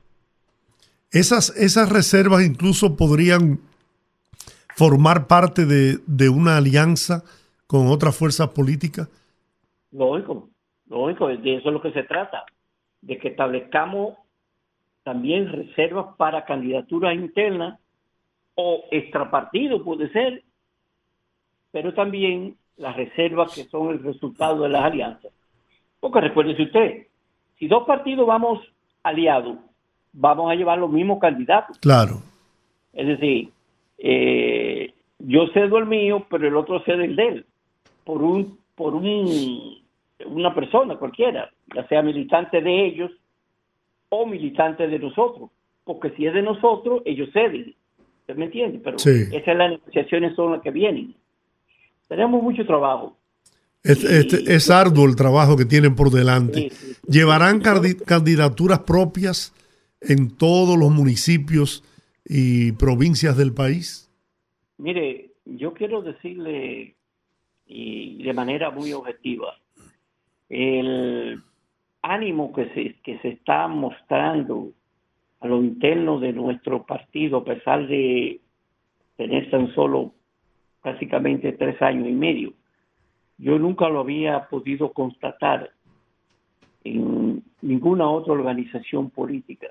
Esas, 1.12 1.50
esas 1.58 1.90
reservas 1.90 2.46
incluso 2.46 2.96
podrían 2.96 3.60
formar 4.76 5.28
parte 5.28 5.66
de, 5.66 6.00
de 6.08 6.30
una 6.30 6.58
alianza 6.58 7.24
con 7.68 7.88
otras 7.88 8.18
fuerzas 8.18 8.50
políticas. 8.50 9.10
Lógico, 9.92 10.50
lógico, 10.88 11.28
de 11.28 11.56
eso 11.56 11.70
es 11.70 11.74
lo 11.74 11.82
que 11.82 11.92
se 11.92 12.04
trata, 12.04 12.44
de 13.02 13.18
que 13.18 13.30
establezcamos 13.30 14.16
también 15.04 15.52
reservas 15.52 16.16
para 16.18 16.46
candidaturas 16.46 17.14
internas 17.16 17.80
o 18.56 18.84
extrapartido 18.92 19.84
puede 19.84 20.10
ser, 20.12 20.44
pero 21.72 21.94
también 21.94 22.56
las 22.78 22.96
reservas 22.96 23.54
que 23.54 23.66
son 23.66 23.90
el 23.90 24.04
resultado 24.04 24.64
de 24.64 24.70
las 24.70 24.84
alianzas. 24.84 25.32
Porque 26.00 26.22
recuérdese 26.22 26.64
usted, 26.64 27.08
si 27.58 27.68
dos 27.68 27.86
partidos 27.86 28.28
vamos 28.28 28.60
aliados, 29.04 29.58
vamos 30.12 30.52
a 30.52 30.56
llevar 30.56 30.78
los 30.78 30.92
mismos 30.92 31.20
candidatos. 31.20 31.78
Claro. 31.80 32.22
Es 32.94 33.08
decir, 33.08 33.52
eh, 34.06 34.94
yo 35.20 35.48
cedo 35.54 35.78
el 35.78 35.86
mío, 35.86 36.26
pero 36.30 36.48
el 36.48 36.56
otro 36.58 36.84
cede 36.84 37.06
el 37.06 37.16
de 37.16 37.28
él, 37.28 37.46
por 38.04 38.22
un, 38.22 38.60
por 38.76 38.94
un, 38.94 39.78
una 40.26 40.54
persona 40.54 40.98
cualquiera, 40.98 41.50
ya 41.74 41.88
sea 41.88 42.02
militante 42.02 42.62
de 42.62 42.86
ellos 42.86 43.12
o 44.10 44.26
militante 44.28 44.88
de 44.88 45.00
nosotros, 45.00 45.50
porque 45.86 46.10
si 46.12 46.26
es 46.28 46.34
de 46.34 46.42
nosotros, 46.42 47.02
ellos 47.06 47.30
ceden. 47.34 47.74
¿Usted 48.22 48.36
me 48.36 48.46
entiende? 48.46 48.80
Pero 48.84 49.00
Sí. 49.00 49.10
esas 49.32 49.56
las 49.56 49.72
negociaciones 49.72 50.36
son 50.36 50.52
las 50.54 50.62
que 50.62 50.72
vienen. 50.72 51.16
Tenemos 52.10 52.44
mucho 52.44 52.66
trabajo. 52.66 53.18
Es, 53.84 54.04
este- 54.04 54.54
es 54.54 54.70
arduo 54.70 55.06
el 55.06 55.16
trabajo 55.16 55.58
que 55.58 55.66
tienen 55.66 55.96
por 55.96 56.10
delante. 56.10 56.72
¿Llevarán 57.08 57.60
candidaturas 57.62 58.80
propias 58.80 59.54
en 60.02 60.30
todos 60.38 60.78
los 60.78 60.90
municipios 60.92 61.84
y 62.26 62.72
provincias 62.74 63.38
del 63.38 63.54
país? 63.54 64.10
Mire, 64.78 65.32
yo 65.46 65.74
quiero 65.74 66.02
decirle 66.02 66.96
y 67.66 68.24
de 68.24 68.34
manera 68.34 68.70
muy 68.72 68.94
objetiva, 68.94 69.56
el 70.50 71.42
ánimo 72.02 72.54
que 72.54 72.70
se, 72.74 72.96
que 73.02 73.18
se 73.20 73.30
está 73.30 73.68
mostrando 73.68 74.72
a 75.40 75.48
lo 75.48 75.64
interno 75.64 76.20
de 76.20 76.34
nuestro 76.34 76.86
partido, 76.86 77.40
a 77.40 77.46
pesar 77.46 77.88
de 77.88 78.40
tener 79.18 79.50
tan 79.50 79.74
solo 79.74 80.14
prácticamente 80.82 81.54
tres 81.54 81.82
años 81.82 82.08
y 82.08 82.14
medio, 82.14 82.54
yo 83.38 83.58
nunca 83.58 83.90
lo 83.90 84.02
había 84.02 84.48
podido 84.50 84.92
constatar 84.94 85.72
en 86.84 87.44
ninguna 87.62 88.10
otra 88.10 88.34
organización 88.34 89.10
política. 89.10 89.68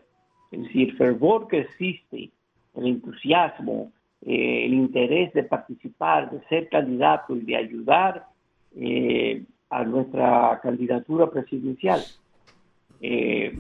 Es 0.51 0.63
decir, 0.63 0.91
el 0.91 0.97
fervor 0.97 1.49
que 1.49 1.61
existe, 1.61 2.31
el 2.75 2.87
entusiasmo, 2.87 3.93
eh, 4.25 4.65
el 4.67 4.75
interés 4.75 5.33
de 5.33 5.45
participar, 5.45 6.31
de 6.31 6.41
ser 6.49 6.69
candidato 6.69 7.37
y 7.37 7.41
de 7.41 7.57
ayudar 7.57 8.27
eh, 8.77 9.43
a 9.71 9.85
nuestra 9.85 10.61
candidatura 10.63 11.31
presidencial 11.31 12.01
eh, 13.01 13.59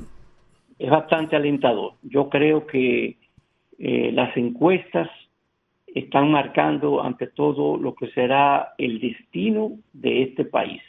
es 0.78 0.90
bastante 0.90 1.36
alentador. 1.36 1.94
Yo 2.02 2.28
creo 2.28 2.66
que 2.66 3.16
las 3.78 4.36
encuestas 4.36 5.08
están 5.88 6.30
marcando 6.30 7.02
ante 7.02 7.26
todo 7.26 7.76
lo 7.76 7.96
que 7.96 8.08
será 8.12 8.74
el 8.78 9.00
destino 9.00 9.72
de 9.92 10.22
este 10.22 10.44
país. 10.44 10.80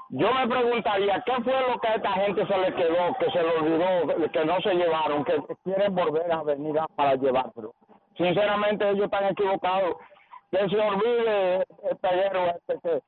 Yo 0.10 0.32
me 0.34 0.48
preguntaría, 0.48 1.24
¿qué 1.26 1.34
fue 1.44 1.54
lo 1.70 1.80
que 1.80 1.88
a 1.88 1.96
esta 1.96 2.12
gente 2.14 2.46
se 2.46 2.58
le 2.58 2.74
quedó, 2.76 3.16
que 3.20 3.32
se 3.32 3.42
le 3.42 3.50
olvidó, 3.58 4.30
que 4.32 4.46
no 4.46 4.62
se 4.62 4.74
llevaron, 4.74 5.24
que 5.24 5.38
quieren 5.64 5.96
volver 5.96 6.32
a 6.32 6.44
venir 6.44 6.78
a- 6.80 6.88
para 6.88 7.16
llevárselo? 7.16 7.74
Sinceramente 8.18 8.90
ellos 8.90 9.06
están 9.06 9.26
equivocados. 9.26 9.96
Que 10.52 10.70
se 10.70 10.80
olvide 10.80 11.56
el 11.90 11.98
peguero 12.02 12.46
este 12.68 12.80
que 12.84 13.02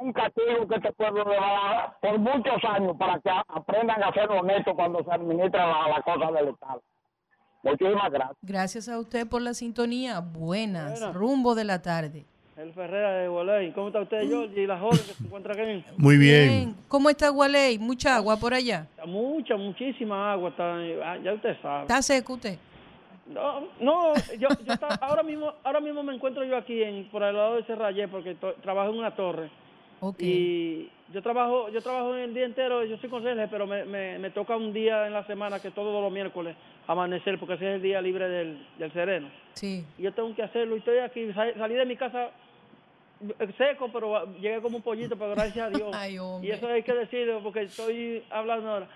un 0.00 0.12
castigo 0.12 0.68
que 0.68 0.76
este 0.76 0.92
pueblo 0.92 1.24
le 1.24 1.36
va 1.38 1.48
a 1.48 1.74
dar 1.74 1.96
por 2.00 2.18
muchos 2.18 2.64
años 2.64 2.96
para 2.98 3.18
que 3.20 3.30
aprendan 3.48 4.02
a 4.02 4.12
ser 4.12 4.30
honestos 4.30 4.74
cuando 4.74 5.02
se 5.04 5.10
administra 5.12 5.66
la, 5.66 5.88
la 5.88 6.02
cosa 6.02 6.30
del 6.32 6.48
Estado. 6.48 6.82
Muchísimas 7.62 8.10
gracias. 8.10 8.38
Gracias 8.42 8.88
a 8.88 8.98
usted 8.98 9.26
por 9.28 9.42
la 9.42 9.52
sintonía. 9.54 10.20
Buenas, 10.20 10.92
Buenas. 10.98 11.14
rumbo 11.14 11.54
de 11.54 11.64
la 11.64 11.82
tarde. 11.82 12.24
El 12.56 12.72
Ferrera 12.74 13.12
de 13.12 13.28
Gualey. 13.28 13.72
¿Cómo 13.72 13.88
está 13.88 14.00
usted, 14.02 14.28
George? 14.28 14.60
Y 14.62 14.66
la 14.66 14.78
joven 14.78 14.98
que 14.98 15.14
se 15.14 15.24
encuentra 15.24 15.54
aquí. 15.54 15.84
Muy 15.96 16.16
bien. 16.18 16.74
¿Cómo 16.88 17.08
está 17.10 17.28
Gualey? 17.30 17.78
Mucha 17.78 18.16
agua 18.16 18.36
por 18.36 18.52
allá. 18.54 18.86
Mucha, 19.06 19.56
muchísima 19.56 20.32
agua. 20.32 20.50
Está, 20.50 20.74
ah, 20.76 21.16
ya 21.22 21.32
usted 21.34 21.56
sabe. 21.62 21.82
¿Está 21.82 22.02
seco 22.02 22.34
usted? 22.34 22.58
No, 23.26 23.60
no 23.80 24.14
yo, 24.38 24.48
yo 24.64 24.72
está- 24.72 24.88
ahora, 25.00 25.22
mismo, 25.22 25.52
ahora 25.62 25.80
mismo 25.80 26.02
me 26.02 26.14
encuentro 26.14 26.44
yo 26.44 26.56
aquí 26.56 26.82
en, 26.82 27.08
por 27.10 27.22
el 27.22 27.34
lado 27.36 27.56
de 27.56 27.64
Serrayé 27.64 28.08
porque 28.08 28.34
to- 28.34 28.54
trabajo 28.54 28.90
en 28.90 28.98
una 28.98 29.14
torre. 29.14 29.50
Y 30.24 30.88
yo 31.12 31.22
trabajo 31.22 31.68
yo 31.70 31.80
trabajo 31.82 32.14
el 32.14 32.32
día 32.34 32.44
entero, 32.46 32.84
yo 32.84 32.96
soy 32.98 33.10
conserje, 33.10 33.48
pero 33.48 33.66
me, 33.66 33.84
me, 33.84 34.18
me 34.18 34.30
toca 34.30 34.56
un 34.56 34.72
día 34.72 35.06
en 35.06 35.12
la 35.12 35.26
semana 35.26 35.60
que 35.60 35.70
todos 35.70 36.02
los 36.02 36.12
miércoles 36.12 36.56
amanecer 36.86 37.38
porque 37.38 37.54
ese 37.54 37.68
es 37.68 37.74
el 37.76 37.82
día 37.82 38.00
libre 38.00 38.28
del, 38.28 38.66
del 38.78 38.92
sereno. 38.92 39.28
Sí. 39.54 39.84
Y 39.98 40.02
yo 40.02 40.12
tengo 40.12 40.34
que 40.34 40.42
hacerlo 40.42 40.74
y 40.76 40.78
estoy 40.78 40.98
aquí. 40.98 41.32
Sal- 41.32 41.54
Salí 41.58 41.74
de 41.74 41.84
mi 41.86 41.96
casa 41.96 42.30
eh, 43.38 43.48
seco, 43.58 43.90
pero 43.92 44.26
llegué 44.40 44.60
como 44.62 44.78
un 44.78 44.82
pollito, 44.82 45.16
pero 45.16 45.32
gracias 45.32 45.66
a 45.66 45.70
Dios. 45.76 45.90
Ay, 45.94 46.16
y 46.42 46.50
eso 46.50 46.66
hay 46.68 46.82
que 46.82 46.94
decirlo 46.94 47.40
porque 47.42 47.62
estoy 47.62 48.22
hablando 48.30 48.70
ahora. 48.70 48.88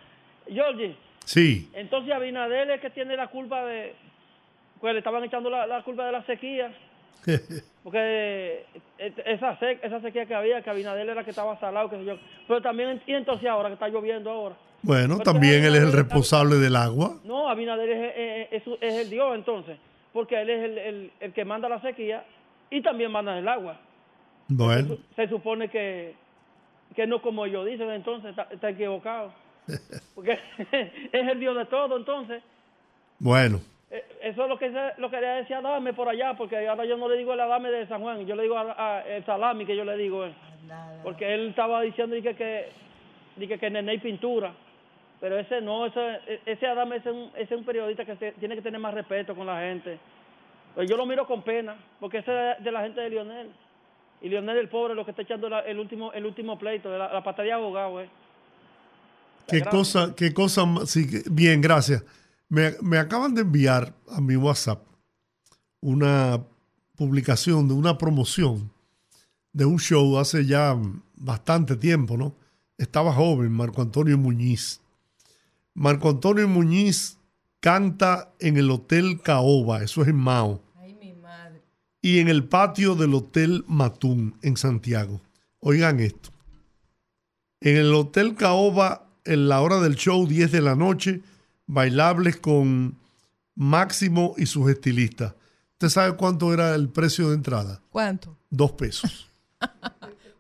Georgie, 0.48 0.94
Sí, 1.26 1.70
entonces 1.72 2.12
Abinader 2.12 2.70
es 2.70 2.80
que 2.82 2.90
tiene 2.90 3.16
la 3.16 3.28
culpa 3.28 3.64
de... 3.64 3.94
Pues 4.80 4.92
le 4.92 4.98
estaban 4.98 5.24
echando 5.24 5.48
la, 5.48 5.66
la 5.66 5.82
culpa 5.82 6.04
de 6.04 6.12
la 6.12 6.22
sequía. 6.26 6.70
Porque 7.84 8.64
eh, 8.98 9.12
esa, 9.26 9.58
sec- 9.60 9.80
esa 9.82 10.00
sequía 10.00 10.24
que 10.26 10.34
había, 10.34 10.62
que 10.62 10.70
Abinader 10.70 11.08
era 11.08 11.22
que 11.24 11.30
estaba 11.30 11.58
salado, 11.60 11.90
que 11.90 12.02
yo. 12.04 12.16
Pero 12.48 12.62
también, 12.62 13.02
y 13.06 13.12
entonces 13.12 13.46
ahora 13.48 13.68
que 13.68 13.74
está 13.74 13.88
lloviendo 13.88 14.30
ahora. 14.30 14.56
bueno, 14.82 15.18
Pero 15.18 15.32
también 15.32 15.64
él 15.64 15.74
es 15.74 15.82
el 15.82 15.92
responsable 15.92 16.56
del 16.56 16.76
agua. 16.76 17.18
No, 17.24 17.48
Abinader 17.48 17.90
es, 17.90 18.48
es- 18.52 18.66
es- 18.66 18.78
es 18.80 18.94
el 19.04 19.10
Dios 19.10 19.34
entonces, 19.34 19.76
porque 20.12 20.40
él 20.40 20.48
es 20.50 20.64
el, 20.64 20.78
el- 20.78 21.12
el 21.20 21.32
que 21.34 21.44
manda 21.44 21.68
la 21.68 21.80
sequía 21.82 22.24
y 22.70 22.80
también 22.82 23.10
manda 23.12 23.38
el 23.38 23.46
agua. 23.48 23.78
Bueno, 24.48 24.96
Se 25.16 25.28
supone 25.28 25.68
que, 25.68 26.14
que 26.96 27.06
no 27.06 27.20
como 27.22 27.44
ellos 27.46 27.66
dicen, 27.66 27.90
entonces 27.90 28.30
está, 28.30 28.48
está 28.50 28.70
equivocado. 28.70 29.32
Porque 30.14 30.38
es 31.12 31.28
el 31.28 31.38
Dios 31.40 31.56
de 31.56 31.64
todo, 31.66 31.96
entonces. 31.98 32.42
bueno, 33.18 33.60
Eso 34.22 34.42
es 34.44 34.48
lo 34.48 34.58
que, 34.58 34.70
se- 34.72 35.00
lo 35.00 35.10
que 35.10 35.20
le 35.20 35.26
decía 35.26 35.58
Adame 35.58 35.92
por 35.92 36.08
allá, 36.08 36.34
porque 36.34 36.66
ahora 36.68 36.84
yo 36.84 36.96
no 36.96 37.08
le 37.08 37.16
digo 37.16 37.32
el 37.32 37.40
Adame 37.40 37.70
de 37.70 37.86
San 37.86 38.00
Juan, 38.02 38.26
yo 38.26 38.34
le 38.34 38.42
digo 38.44 38.56
a, 38.58 38.74
a- 38.98 39.02
el 39.06 39.24
Salami 39.24 39.64
que 39.66 39.76
yo 39.76 39.84
le 39.84 39.96
digo. 39.96 40.24
eh. 40.24 40.34
Porque 41.02 41.32
él 41.34 41.48
estaba 41.50 41.80
diciendo 41.82 42.16
dije, 42.16 42.34
que, 42.34 42.70
dije, 43.36 43.58
que 43.58 43.70
Nene 43.70 43.94
y 43.94 43.98
pintura. 43.98 44.52
Pero 45.20 45.38
ese 45.38 45.60
no, 45.60 45.86
ese, 45.86 46.20
ese 46.46 46.66
Adame 46.66 46.96
ese 46.96 47.10
es, 47.10 47.14
un, 47.14 47.30
ese 47.36 47.54
es 47.54 47.58
un 47.60 47.64
periodista 47.64 48.04
que 48.04 48.16
se- 48.16 48.32
tiene 48.32 48.56
que 48.56 48.62
tener 48.62 48.80
más 48.80 48.94
respeto 48.94 49.34
con 49.34 49.46
la 49.46 49.60
gente. 49.60 49.98
Pues 50.74 50.88
yo 50.90 50.96
lo 50.96 51.06
miro 51.06 51.26
con 51.26 51.42
pena, 51.42 51.76
porque 52.00 52.18
ese 52.18 52.52
es 52.58 52.64
de 52.64 52.72
la 52.72 52.80
gente 52.82 53.00
de 53.00 53.10
Lionel. 53.10 53.48
Y 54.22 54.28
Lionel 54.28 54.56
el 54.56 54.68
pobre 54.68 54.94
lo 54.94 55.04
que 55.04 55.10
está 55.12 55.22
echando 55.22 55.48
la- 55.48 55.60
el 55.60 55.78
último 55.78 56.12
el 56.12 56.24
último 56.26 56.58
pleito, 56.58 56.90
de 56.90 56.98
la, 56.98 57.12
la 57.12 57.22
pata 57.22 57.42
de 57.42 57.52
abogado, 57.52 58.00
eh. 58.00 58.08
qué 59.46 59.58
cosa, 59.70 60.14
qué 60.16 60.32
cosa, 60.34 60.64
más- 60.64 60.90
sí, 60.90 61.06
bien, 61.30 61.60
gracias. 61.60 62.02
Me, 62.48 62.74
me 62.82 62.98
acaban 62.98 63.34
de 63.34 63.42
enviar 63.42 63.94
a 64.08 64.20
mi 64.20 64.36
WhatsApp 64.36 64.84
una 65.80 66.44
publicación 66.96 67.68
de 67.68 67.74
una 67.74 67.98
promoción 67.98 68.70
de 69.52 69.64
un 69.64 69.78
show 69.78 70.18
hace 70.18 70.44
ya 70.44 70.76
bastante 71.16 71.76
tiempo, 71.76 72.16
¿no? 72.16 72.34
Estaba 72.76 73.12
joven, 73.12 73.52
Marco 73.52 73.80
Antonio 73.80 74.18
Muñiz. 74.18 74.80
Marco 75.74 76.10
Antonio 76.10 76.46
Muñiz 76.48 77.18
canta 77.60 78.34
en 78.40 78.56
el 78.56 78.70
Hotel 78.70 79.20
Caoba, 79.22 79.82
eso 79.82 80.02
es 80.02 80.08
en 80.08 80.16
Mao. 80.16 80.60
Y 82.02 82.18
en 82.18 82.28
el 82.28 82.44
patio 82.44 82.94
del 82.96 83.14
Hotel 83.14 83.64
Matún, 83.66 84.36
en 84.42 84.58
Santiago. 84.58 85.22
Oigan 85.60 86.00
esto. 86.00 86.30
En 87.60 87.76
el 87.76 87.94
Hotel 87.94 88.34
Caoba, 88.34 89.08
en 89.24 89.48
la 89.48 89.62
hora 89.62 89.80
del 89.80 89.94
show, 89.94 90.26
10 90.26 90.52
de 90.52 90.60
la 90.60 90.74
noche, 90.74 91.22
bailables 91.66 92.36
con 92.36 92.96
Máximo 93.54 94.34
y 94.36 94.46
sus 94.46 94.70
estilistas. 94.70 95.34
¿Usted 95.72 95.88
sabe 95.88 96.16
cuánto 96.16 96.52
era 96.52 96.74
el 96.74 96.88
precio 96.88 97.28
de 97.30 97.34
entrada? 97.36 97.80
¿Cuánto? 97.90 98.36
Dos 98.50 98.72
pesos. 98.72 99.30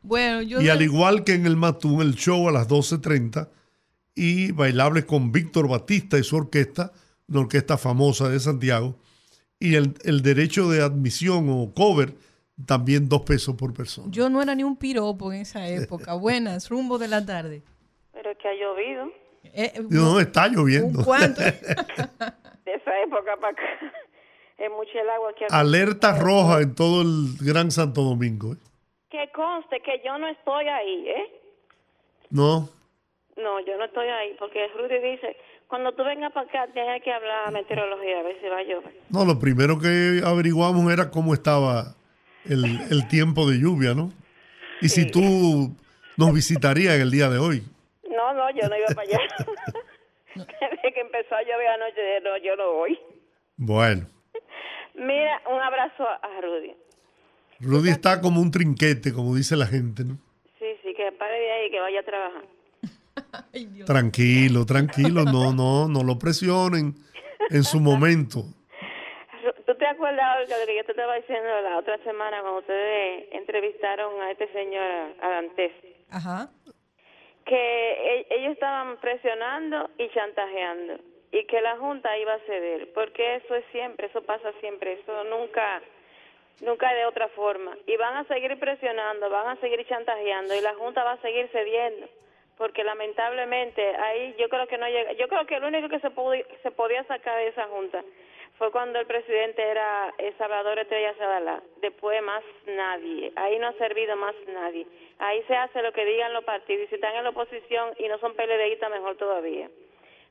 Bueno, 0.06 0.42
yo 0.42 0.60
y 0.60 0.66
no- 0.66 0.72
al 0.72 0.82
igual 0.82 1.24
que 1.24 1.32
en 1.32 1.46
el 1.46 1.56
Matún, 1.56 2.02
el 2.02 2.14
show 2.14 2.46
a 2.46 2.52
las 2.52 2.68
12.30 2.68 3.48
y 4.14 4.52
bailables 4.52 5.06
con 5.06 5.32
Víctor 5.32 5.66
Batista 5.66 6.18
y 6.18 6.22
su 6.24 6.36
orquesta, 6.36 6.92
una 7.26 7.40
orquesta 7.40 7.78
famosa 7.78 8.28
de 8.28 8.38
Santiago, 8.38 8.96
y 9.58 9.76
el, 9.76 9.94
el 10.04 10.20
derecho 10.20 10.68
de 10.68 10.82
admisión 10.82 11.46
o 11.48 11.72
cover, 11.72 12.14
también 12.66 13.08
dos 13.08 13.22
pesos 13.22 13.54
por 13.56 13.72
persona. 13.72 14.08
yo 14.10 14.28
no 14.28 14.42
era 14.42 14.54
ni 14.54 14.62
un 14.62 14.76
piropo 14.76 15.32
en 15.32 15.40
esa 15.40 15.66
época. 15.68 16.12
Buenas, 16.26 16.68
rumbo 16.68 16.98
de 16.98 17.08
la 17.08 17.24
tarde. 17.24 17.62
Pero 18.12 18.30
es 18.30 18.36
que 18.36 18.48
ha 18.48 18.52
llovido. 18.52 19.06
Eh, 19.54 19.72
No, 19.90 20.20
está 20.20 20.48
lloviendo. 20.48 20.98
¿Un 21.00 21.04
cuánto? 21.04 21.40
de 22.64 22.72
esa 22.74 23.02
época 23.02 23.36
para 23.40 23.52
acá. 23.52 23.62
Es 24.58 24.70
mucho 24.70 24.92
el 25.00 25.10
agua 25.10 25.32
que... 25.38 25.46
Alerta 25.50 26.18
roja 26.18 26.62
en 26.62 26.74
todo 26.74 27.02
el 27.02 27.36
Gran 27.40 27.70
Santo 27.70 28.02
Domingo. 28.02 28.54
¿eh? 28.54 28.56
Que 29.10 29.30
conste 29.34 29.80
que 29.80 30.00
yo 30.04 30.16
no 30.18 30.28
estoy 30.28 30.66
ahí, 30.68 31.08
¿eh? 31.08 31.40
No, 32.30 32.68
No, 33.36 33.60
yo 33.66 33.76
no 33.78 33.84
estoy 33.84 34.08
ahí, 34.08 34.34
porque 34.38 34.66
Rudy 34.76 35.10
dice, 35.12 35.36
cuando 35.68 35.92
tú 35.92 36.02
vengas 36.04 36.32
para 36.32 36.46
acá 36.46 36.72
tienes 36.72 37.02
que 37.02 37.12
hablar 37.12 37.52
meteorología, 37.52 38.20
a 38.20 38.22
ver 38.22 38.36
si 38.40 38.48
va 38.48 38.58
a 38.58 38.62
llover. 38.62 38.94
no, 39.10 39.24
lo 39.24 39.38
primero 39.38 39.78
que 39.78 40.22
averiguamos 40.24 40.92
era 40.92 41.10
cómo 41.10 41.34
estaba 41.34 41.94
el, 42.44 42.64
el 42.90 43.08
tiempo 43.08 43.48
de 43.48 43.58
lluvia, 43.58 43.94
¿no? 43.94 44.12
Y 44.80 44.88
si 44.88 45.10
tú 45.10 45.74
nos 46.16 46.32
visitarías 46.32 46.94
el 46.94 47.10
día 47.10 47.28
de 47.28 47.38
hoy. 47.38 47.62
No, 48.34 48.50
yo 48.50 48.68
no 48.68 48.76
iba 48.76 48.86
para 48.88 49.02
allá. 49.02 49.18
Desde 50.34 50.92
que 50.92 51.00
empezó 51.00 51.36
a 51.36 51.42
llover 51.42 51.68
anoche, 51.68 52.00
dije, 52.00 52.20
no, 52.22 52.36
yo 52.38 52.56
no 52.56 52.72
voy. 52.72 52.98
Bueno, 53.56 54.06
Mira, 54.94 55.42
un 55.50 55.60
abrazo 55.60 56.08
a 56.08 56.40
Rudy. 56.40 56.72
Rudy 57.60 57.90
está 57.90 58.20
como 58.20 58.40
un 58.40 58.50
trinquete, 58.50 59.12
como 59.12 59.34
dice 59.34 59.56
la 59.56 59.66
gente, 59.66 60.04
¿no? 60.04 60.18
Sí, 60.58 60.66
sí, 60.82 60.94
que 60.94 61.10
pare 61.12 61.38
de 61.38 61.52
ahí 61.52 61.66
y 61.66 61.70
que 61.70 61.80
vaya 61.80 62.00
a 62.00 62.02
trabajar. 62.04 62.44
Tranquilo, 63.86 64.64
tranquilo, 64.64 65.24
no, 65.24 65.52
no, 65.52 65.88
no 65.88 66.02
lo 66.02 66.18
presionen 66.18 66.94
en 67.50 67.64
su 67.64 67.80
momento. 67.80 68.42
¿Tú 69.66 69.74
te 69.76 69.86
acuerdas 69.86 70.38
Olga, 70.40 70.56
de 70.56 70.62
lo 70.62 70.66
que 70.66 70.76
yo 70.76 70.84
te 70.84 70.92
estaba 70.92 71.16
diciendo 71.16 71.48
la 71.62 71.78
otra 71.78 71.98
semana 71.98 72.40
cuando 72.40 72.60
ustedes 72.60 73.28
entrevistaron 73.32 74.20
a 74.20 74.30
este 74.30 74.52
señor, 74.52 75.14
a 75.20 75.28
Dantes? 75.28 75.72
Ajá. 76.10 76.50
Que 77.44 77.92
e- 78.20 78.26
ellos 78.30 78.52
estaban 78.52 78.96
presionando 78.98 79.90
y 79.98 80.08
chantajeando 80.10 80.94
y 81.32 81.44
que 81.46 81.60
la 81.60 81.76
junta 81.76 82.16
iba 82.18 82.34
a 82.34 82.38
ceder 82.40 82.92
porque 82.94 83.36
eso 83.36 83.54
es 83.54 83.64
siempre 83.72 84.06
eso 84.06 84.22
pasa 84.22 84.52
siempre 84.60 84.92
eso 84.94 85.24
nunca 85.24 85.82
nunca 86.60 86.94
de 86.94 87.04
otra 87.06 87.26
forma. 87.30 87.76
Y 87.86 87.96
van 87.96 88.16
a 88.16 88.24
seguir 88.24 88.56
presionando 88.58 89.28
van 89.28 89.48
a 89.48 89.60
seguir 89.60 89.84
chantajeando 89.86 90.54
y 90.54 90.60
la 90.60 90.74
junta 90.74 91.02
va 91.04 91.12
a 91.12 91.20
seguir 91.22 91.48
cediendo 91.48 92.06
porque 92.56 92.84
lamentablemente 92.84 93.84
ahí 93.96 94.34
yo 94.38 94.48
creo 94.48 94.66
que 94.68 94.78
no 94.78 94.88
llega 94.88 95.12
yo 95.14 95.28
creo 95.28 95.44
que 95.46 95.58
lo 95.58 95.66
único 95.66 95.88
que 95.88 95.98
se 96.00 96.10
pudi- 96.10 96.46
se 96.62 96.70
podía 96.70 97.02
sacar 97.04 97.36
de 97.38 97.48
esa 97.48 97.64
junta 97.64 98.04
fue 98.58 98.70
cuando 98.70 99.00
el 99.00 99.06
presidente 99.06 99.62
era 99.62 100.14
el 100.18 100.36
Salvador 100.38 100.78
Estrella 100.78 101.14
Sadalá. 101.18 101.62
Después 101.82 102.22
más 102.22 102.42
nadie. 102.66 103.32
Ahí 103.36 103.58
no 103.58 103.68
ha 103.68 103.72
servido 103.74 104.16
más 104.16 104.34
nadie. 104.52 104.86
Ahí 105.18 105.42
se 105.48 105.56
hace 105.56 105.82
lo 105.82 105.92
que 105.92 106.04
digan 106.04 106.32
los 106.32 106.44
partidos. 106.44 106.84
Y 106.84 106.88
si 106.88 106.94
están 106.94 107.16
en 107.16 107.24
la 107.24 107.30
oposición 107.30 107.90
y 107.98 108.06
no 108.06 108.18
son 108.18 108.34
PLDistas, 108.34 108.90
mejor 108.90 109.16
todavía. 109.16 109.68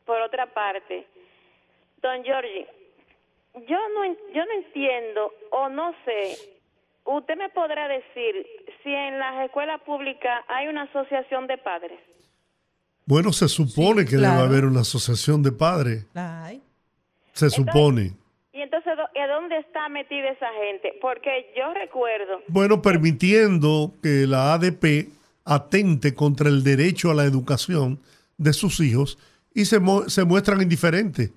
Por 0.06 0.22
otra 0.22 0.54
parte, 0.54 1.06
don 2.02 2.24
Giorgi, 2.24 2.66
yo 3.68 3.78
no, 3.90 4.06
yo 4.34 4.46
no 4.46 4.52
entiendo 4.54 5.34
o 5.52 5.70
no 5.70 5.94
sé, 6.06 6.38
usted 7.06 7.38
me 7.38 7.50
podrá 7.50 7.88
decir 7.88 8.46
si 8.84 8.90
en 8.90 9.20
las 9.20 9.46
escuelas 9.46 9.82
públicas 9.82 10.44
hay 10.48 10.68
una 10.68 10.84
asociación 10.84 11.48
de 11.48 11.58
padres. 11.58 12.00
Bueno, 13.06 13.34
se 13.34 13.50
supone 13.50 14.06
que 14.06 14.16
debe 14.16 14.28
haber 14.28 14.64
una 14.64 14.82
asociación 14.82 15.44
de 15.44 15.52
padres. 15.52 16.06
La 16.14 16.46
hay. 16.46 16.62
Se 17.34 17.50
supone. 17.50 18.12
Y 18.54 18.62
entonces, 18.62 18.94
¿dó- 18.96 19.22
¿a 19.22 19.28
dónde 19.28 19.58
está 19.58 19.90
metida 19.90 20.30
esa 20.30 20.48
gente? 20.66 20.94
Porque 21.02 21.52
yo 21.58 21.74
recuerdo 21.74 22.42
Bueno, 22.48 22.82
permitiendo 22.82 23.92
que 24.02 24.26
la 24.28 24.54
ADP 24.54 25.10
atente 25.46 26.14
contra 26.14 26.48
el 26.50 26.64
derecho 26.64 27.12
a 27.12 27.16
la 27.16 27.24
educación 27.24 28.00
de 28.38 28.54
sus 28.54 28.80
hijos 28.80 29.18
y 29.54 29.66
se, 29.66 29.80
mu- 29.80 30.04
se 30.10 30.24
muestran 30.24 30.62
indiferentes. 30.62 31.32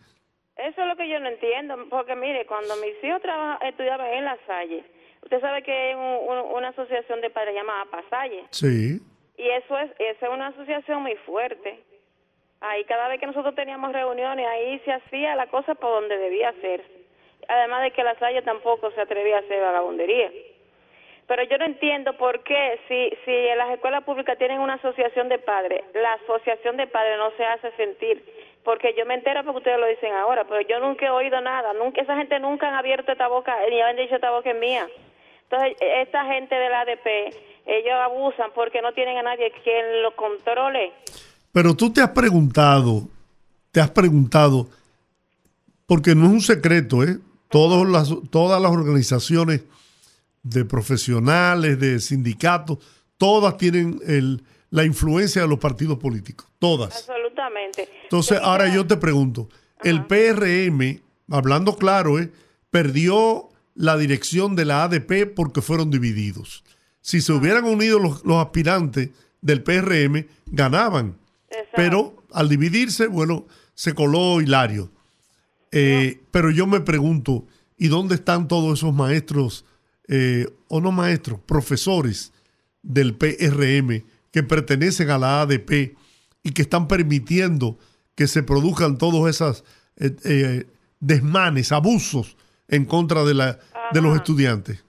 Eso 0.57 0.81
es 0.83 0.87
lo 0.89 0.97
que 0.97 1.09
yo 1.09 1.19
no 1.21 1.29
entiendo, 1.29 1.77
porque 1.91 2.15
mire, 2.17 2.47
cuando 2.47 2.77
mis 2.77 2.95
hijos 3.03 3.21
estudiaban 3.63 4.07
en 4.13 4.25
La 4.25 4.37
Salle, 4.47 4.85
usted 5.23 5.41
sabe 5.41 5.63
que 5.63 5.73
hay 5.73 5.95
un- 5.95 6.29
un- 6.29 6.57
una 6.57 6.69
asociación 6.69 7.21
de 7.21 7.31
padres 7.31 7.55
llamada 7.55 7.85
Pasalle, 7.91 8.45
Sí. 8.51 9.01
y 9.39 9.49
eso 9.49 9.79
es, 9.79 9.91
esa 9.99 10.27
es 10.27 10.33
una 10.33 10.49
asociación 10.49 11.03
muy 11.03 11.15
fuerte. 11.27 11.83
Ahí 12.61 12.85
cada 12.85 13.09
vez 13.09 13.21
que 13.21 13.27
nosotros 13.27 13.55
teníamos 13.55 13.93
reuniones, 13.93 14.47
ahí 14.47 14.79
se 14.81 14.93
hacía 14.93 15.37
la 15.37 15.47
cosa 15.47 15.75
por 15.75 15.91
donde 16.01 16.17
debía 16.17 16.51
hacerse. 16.51 16.91
Además 17.49 17.83
de 17.83 17.91
que 17.93 18.03
La 18.03 18.19
Salle 18.19 18.43
tampoco 18.43 18.91
se 18.93 19.01
atrevía 19.01 19.37
a 19.37 19.41
hacer 19.41 19.61
vagabundería. 19.61 20.31
Pero 21.27 21.43
yo 21.43 21.59
no 21.59 21.65
entiendo 21.65 22.17
por 22.17 22.43
qué, 22.45 22.79
si, 22.87 23.11
si 23.25 23.33
en 23.33 23.59
las 23.59 23.71
escuelas 23.71 24.05
públicas 24.05 24.39
tienen 24.39 24.61
una 24.61 24.75
asociación 24.75 25.29
de 25.29 25.39
padres, 25.39 25.83
la 25.95 26.15
asociación 26.15 26.77
de 26.77 26.87
padres 26.87 27.19
no 27.19 27.31
se 27.33 27.45
hace 27.45 27.73
sentir. 27.73 28.25
Porque 28.63 28.95
yo 28.95 29.07
me 29.07 29.15
entero 29.15 29.45
porque 29.45 29.59
ustedes 29.59 29.79
lo 29.79 29.87
dicen 29.87 30.13
ahora, 30.13 30.45
pero 30.45 30.61
yo 30.63 30.81
nunca 30.81 31.07
he 31.07 31.11
oído 31.11 31.41
nada. 31.41 31.73
nunca 31.73 32.01
Esa 32.01 32.17
gente 32.17 32.39
nunca 32.41 32.69
han 32.69 32.75
abierto 32.75 33.13
esta 33.13 33.29
boca, 33.29 33.57
ni 33.69 33.81
han 33.81 33.97
dicho 33.97 34.17
esta 34.17 34.31
boca 34.31 34.51
es 34.51 34.57
mía. 34.57 34.89
Entonces, 35.43 35.77
esta 35.81 36.25
gente 36.25 36.55
del 36.55 36.75
ADP, 36.75 37.07
ellos 37.67 37.95
abusan 37.95 38.51
porque 38.53 38.83
no 38.83 38.93
tienen 38.93 39.19
a 39.19 39.23
nadie 39.23 39.53
quien 39.63 40.03
lo 40.03 40.17
controle. 40.17 40.93
Pero 41.57 41.75
tú 41.75 41.91
te 41.91 42.03
has 42.03 42.11
preguntado, 42.11 43.09
te 43.73 43.81
has 43.81 43.89
preguntado, 43.89 44.69
porque 45.87 46.15
no 46.15 46.27
es 46.27 46.33
un 46.33 46.43
secreto, 46.43 47.03
¿eh? 47.03 47.19
Todas 47.49 47.89
las, 47.89 48.15
todas 48.29 48.61
las 48.61 48.71
organizaciones 48.71 49.63
de 50.43 50.67
profesionales, 50.67 51.81
de 51.81 51.99
sindicatos, 52.01 52.77
todas 53.17 53.57
tienen 53.57 53.99
el, 54.07 54.45
la 54.69 54.85
influencia 54.85 55.41
de 55.41 55.49
los 55.49 55.59
partidos 55.59 55.99
políticos, 55.99 56.47
todas. 56.59 56.95
Absolutamente. 56.95 57.89
Entonces, 58.03 58.39
ahora 58.43 58.69
yo 58.69 58.87
te 58.87 58.99
pregunto, 58.99 59.49
el 59.83 60.05
PRM, 60.05 61.01
hablando 61.31 61.77
claro, 61.77 62.19
¿eh? 62.19 62.31
perdió 62.71 63.49
la 63.75 63.97
dirección 63.97 64.57
de 64.57 64.67
la 64.67 64.85
ADP 64.85 65.35
porque 65.35 65.63
fueron 65.63 65.91
divididos. 65.91 66.65
Si 67.01 67.23
se 67.23 67.33
hubieran 67.33 67.65
unido 67.65 67.99
los, 67.99 68.23
los 68.27 68.45
aspirantes 68.45 69.09
del 69.41 69.63
PRM, 69.63 70.27
ganaban. 70.49 71.17
Pero 71.75 72.25
al 72.33 72.49
dividirse, 72.49 73.07
bueno, 73.07 73.47
se 73.75 73.95
coló 73.95 74.41
Hilario. 74.41 74.91
Eh, 75.73 76.23
Pero 76.31 76.51
yo 76.51 76.67
me 76.67 76.81
pregunto, 76.81 77.47
¿y 77.77 77.89
dónde 77.89 78.15
están 78.17 78.49
todos 78.49 78.79
esos 78.79 78.95
maestros, 78.95 79.65
eh, 80.09 80.47
o 80.69 80.81
no 80.81 80.93
maestros, 80.93 81.41
profesores 81.41 82.33
del 82.83 83.17
PRM 83.17 84.05
que 84.31 84.43
pertenecen 84.43 85.11
a 85.11 85.19
la 85.19 85.43
ADP 85.43 85.97
y 86.43 86.53
que 86.53 86.63
están 86.63 86.87
permitiendo 86.89 87.79
que 88.15 88.29
se 88.29 88.43
produzcan 88.43 88.99
todos 88.99 89.29
esos 89.29 89.65
eh, 89.97 90.15
eh, 90.25 90.67
desmanes, 91.01 91.73
abusos 91.73 92.37
en 92.69 92.85
contra 92.85 93.25
de, 93.25 93.35
la, 93.35 93.59
de 93.93 94.01
los 94.01 94.17
estudiantes? 94.17 94.86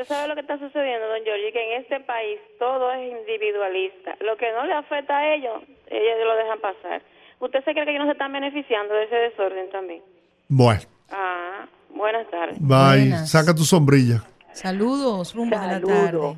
Usted 0.00 0.14
sabe, 0.14 0.28
lo 0.28 0.34
que 0.36 0.42
está 0.42 0.56
sucediendo, 0.60 1.08
don 1.08 1.24
Giorgi, 1.24 1.50
que 1.52 1.74
en 1.74 1.82
este 1.82 1.98
país 2.00 2.38
todo 2.60 2.92
es 2.92 3.10
individualista. 3.10 4.14
Lo 4.20 4.36
que 4.36 4.52
no 4.52 4.64
le 4.64 4.72
afecta 4.74 5.18
a 5.18 5.34
ellos, 5.34 5.60
ellos 5.88 6.14
lo 6.24 6.36
dejan 6.36 6.60
pasar. 6.60 7.02
¿Usted 7.40 7.64
se 7.64 7.72
cree 7.72 7.84
que 7.84 7.90
ellos 7.90 8.02
no 8.02 8.06
se 8.06 8.12
están 8.12 8.32
beneficiando 8.32 8.94
de 8.94 9.04
ese 9.04 9.16
desorden 9.16 9.68
también? 9.70 10.02
Bueno, 10.48 10.82
Ah, 11.10 11.66
buenas 11.90 12.30
tardes. 12.30 12.58
bye, 12.60 13.00
Buenas. 13.08 13.28
saca 13.30 13.52
tu 13.52 13.64
sombrilla. 13.64 14.22
Saludos, 14.52 15.34
rumbo 15.34 15.58
de 15.58 15.66
la 15.66 15.72
Saludos. 15.80 15.98
tarde. 16.12 16.36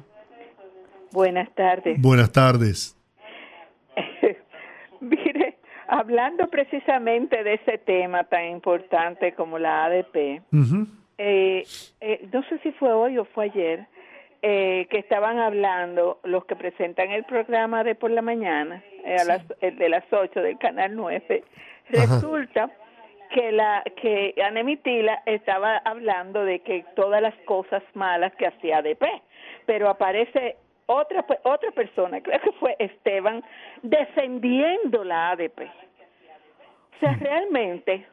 Buenas 1.12 1.54
tardes. 1.54 2.00
Buenas 2.00 2.32
tardes. 2.32 2.96
Mire, 5.00 5.58
hablando 5.86 6.48
precisamente 6.48 7.42
de 7.44 7.54
ese 7.54 7.76
tema 7.78 8.24
tan 8.24 8.46
importante 8.46 9.34
como 9.34 9.58
la 9.58 9.84
ADP, 9.84 10.40
Ujú. 10.52 10.86
Eh, 11.22 11.64
eh, 12.00 12.26
no 12.32 12.42
sé 12.44 12.58
si 12.62 12.72
fue 12.72 12.92
hoy 12.92 13.18
o 13.18 13.24
fue 13.26 13.44
ayer, 13.46 13.86
eh, 14.42 14.86
que 14.90 14.98
estaban 14.98 15.38
hablando 15.38 16.18
los 16.24 16.46
que 16.46 16.56
presentan 16.56 17.10
el 17.10 17.24
programa 17.24 17.84
de 17.84 17.94
por 17.94 18.10
la 18.10 18.22
mañana, 18.22 18.82
eh, 19.04 19.16
a 19.20 19.24
las, 19.24 19.42
el 19.60 19.76
de 19.76 19.88
las 19.90 20.04
8 20.10 20.40
del 20.40 20.56
Canal 20.58 20.96
9. 20.96 21.42
Ajá. 21.92 21.98
Resulta 22.16 22.70
que 23.34 23.52
la 23.52 23.82
que 24.00 24.34
Anemitila 24.42 25.22
estaba 25.26 25.76
hablando 25.84 26.42
de 26.44 26.60
que 26.60 26.84
todas 26.96 27.20
las 27.20 27.34
cosas 27.44 27.82
malas 27.94 28.34
que 28.36 28.46
hacía 28.46 28.78
ADP, 28.78 29.04
pero 29.66 29.88
aparece 29.90 30.56
otra 30.86 31.22
pe- 31.26 31.38
otra 31.44 31.70
persona, 31.70 32.20
creo 32.22 32.40
que 32.40 32.52
fue 32.52 32.74
Esteban, 32.78 33.44
defendiendo 33.82 35.04
la 35.04 35.30
ADP. 35.30 35.60
O 35.60 36.98
sea, 37.00 37.12
realmente, 37.20 38.06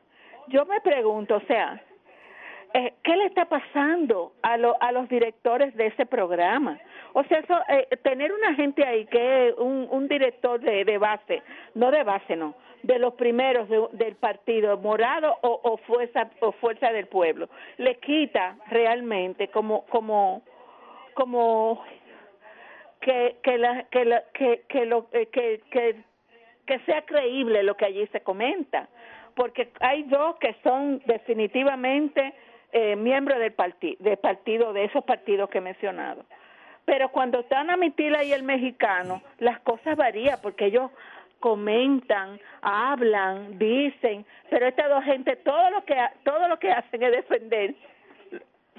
yo 0.49 0.65
me 0.65 0.79
pregunto, 0.81 1.37
o 1.37 1.41
sea, 1.47 1.81
eh, 2.73 2.93
¿qué 3.03 3.15
le 3.15 3.25
está 3.25 3.45
pasando 3.45 4.33
a, 4.41 4.57
lo- 4.57 4.75
a 4.81 4.91
los 4.91 5.07
directores 5.09 5.75
de 5.75 5.87
ese 5.87 6.05
programa? 6.05 6.77
O 7.13 7.23
sea, 7.23 7.39
eso, 7.39 7.57
eh, 7.69 7.87
tener 8.03 8.31
una 8.31 8.53
gente 8.55 8.85
ahí 8.85 9.05
que 9.05 9.53
un, 9.57 9.87
un 9.89 10.07
director 10.07 10.59
de, 10.59 10.97
base, 10.97 11.41
no 11.75 11.89
de 11.91 12.03
base, 12.03 12.35
no, 12.35 12.53
de 12.83 12.99
los 12.99 13.13
primeros 13.15 13.67
de- 13.69 13.87
del 13.93 14.15
partido, 14.15 14.77
morado 14.77 15.37
o, 15.41 15.59
o 15.63 15.77
fuerza 15.77 16.29
o 16.41 16.51
fuerza 16.53 16.91
del 16.91 17.07
pueblo, 17.07 17.49
le 17.77 17.95
quita 17.95 18.57
realmente 18.69 19.47
como 19.49 19.85
como 19.85 20.43
como 21.15 21.83
que 23.01 23.37
que 23.41 23.57
la, 23.57 23.83
que, 23.85 24.05
la- 24.05 24.23
que, 24.33 24.63
que 24.67 24.85
lo 24.85 25.07
eh, 25.13 25.27
que 25.27 25.61
que 26.65 26.79
sea 26.79 27.01
creíble 27.03 27.63
lo 27.63 27.75
que 27.77 27.85
allí 27.85 28.05
se 28.07 28.21
comenta 28.21 28.89
porque 29.35 29.71
hay 29.79 30.03
dos 30.03 30.35
que 30.37 30.55
son 30.63 31.01
definitivamente 31.05 32.33
eh, 32.71 32.95
miembros 32.95 33.39
del, 33.39 33.53
parti 33.53 33.97
del 33.99 34.17
partido, 34.17 34.73
de 34.73 34.85
esos 34.85 35.03
partidos 35.03 35.49
que 35.49 35.59
he 35.59 35.61
mencionado. 35.61 36.25
Pero 36.85 37.09
cuando 37.09 37.39
están 37.39 37.69
a 37.69 37.77
Mitila 37.77 38.23
y 38.23 38.31
el 38.31 38.43
mexicano, 38.43 39.21
las 39.39 39.59
cosas 39.61 39.97
varían 39.97 40.39
porque 40.41 40.65
ellos 40.65 40.89
comentan, 41.39 42.39
hablan, 42.61 43.59
dicen, 43.59 44.25
pero 44.49 44.67
estas 44.67 44.89
dos 44.89 45.03
gente 45.03 45.35
todo 45.37 45.69
lo 45.69 45.83
que 45.85 45.95
todo 46.23 46.47
lo 46.47 46.57
que 46.57 46.71
hacen 46.71 47.03
es 47.03 47.11
defender 47.11 47.75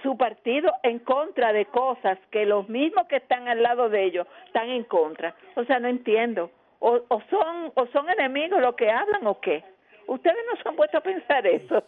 su 0.03 0.17
partido 0.17 0.73
en 0.83 1.01
contra 1.01 1.53
de 1.53 1.67
cosas 1.67 2.19
que 2.31 2.47
los 2.47 2.69
mismos 2.69 3.07
que 3.09 3.17
están 3.17 3.49
al 3.49 3.63
lado 3.63 3.89
de 3.89 4.05
ellos 4.05 4.27
están 4.47 4.69
en 4.69 4.85
contra. 4.85 5.35
O 5.57 5.65
sea, 5.65 5.79
no 5.79 5.89
entiendo. 5.89 6.51
O, 6.81 7.01
o 7.09 7.23
son 7.29 7.73
o 7.75 7.87
son 7.89 8.09
enemigos 8.11 8.61
los 8.61 8.75
que 8.75 8.91
hablan 8.91 9.27
o 9.27 9.41
qué. 9.41 9.65
Ustedes 10.07 10.39
no 10.51 10.57
se 10.63 10.69
han 10.69 10.77
puesto 10.77 10.99
a 10.99 11.03
pensar 11.03 11.47
eso. 11.47 11.85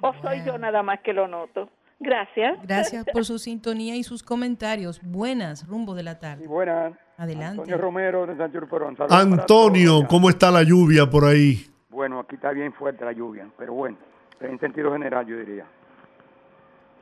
O 0.00 0.12
soy 0.22 0.42
yo 0.44 0.58
nada 0.58 0.82
más 0.82 1.00
que 1.00 1.12
lo 1.12 1.28
noto. 1.28 1.68
Gracias. 1.98 2.58
Gracias 2.62 3.04
por 3.12 3.24
su 3.26 3.38
sintonía 3.38 3.94
y 3.96 4.02
sus 4.02 4.22
comentarios. 4.22 5.00
Buenas, 5.02 5.68
rumbo 5.68 5.94
de 5.94 6.02
la 6.02 6.18
tarde. 6.18 6.46
Buenas. 6.46 6.94
Adelante. 7.18 7.60
Antonio 7.60 7.76
Romero 7.76 8.26
de 8.26 8.36
San 8.36 8.50
Perón. 8.50 8.96
Antonio, 9.10 10.06
¿cómo 10.08 10.30
está 10.30 10.50
la 10.50 10.62
lluvia 10.62 11.04
por 11.04 11.26
ahí? 11.26 11.66
Bueno, 11.90 12.20
aquí 12.20 12.36
está 12.36 12.52
bien 12.52 12.72
fuerte 12.72 13.04
la 13.04 13.12
lluvia, 13.12 13.46
pero 13.58 13.74
bueno, 13.74 13.98
en 14.40 14.58
sentido 14.58 14.90
general 14.92 15.26
yo 15.26 15.36
diría. 15.36 15.66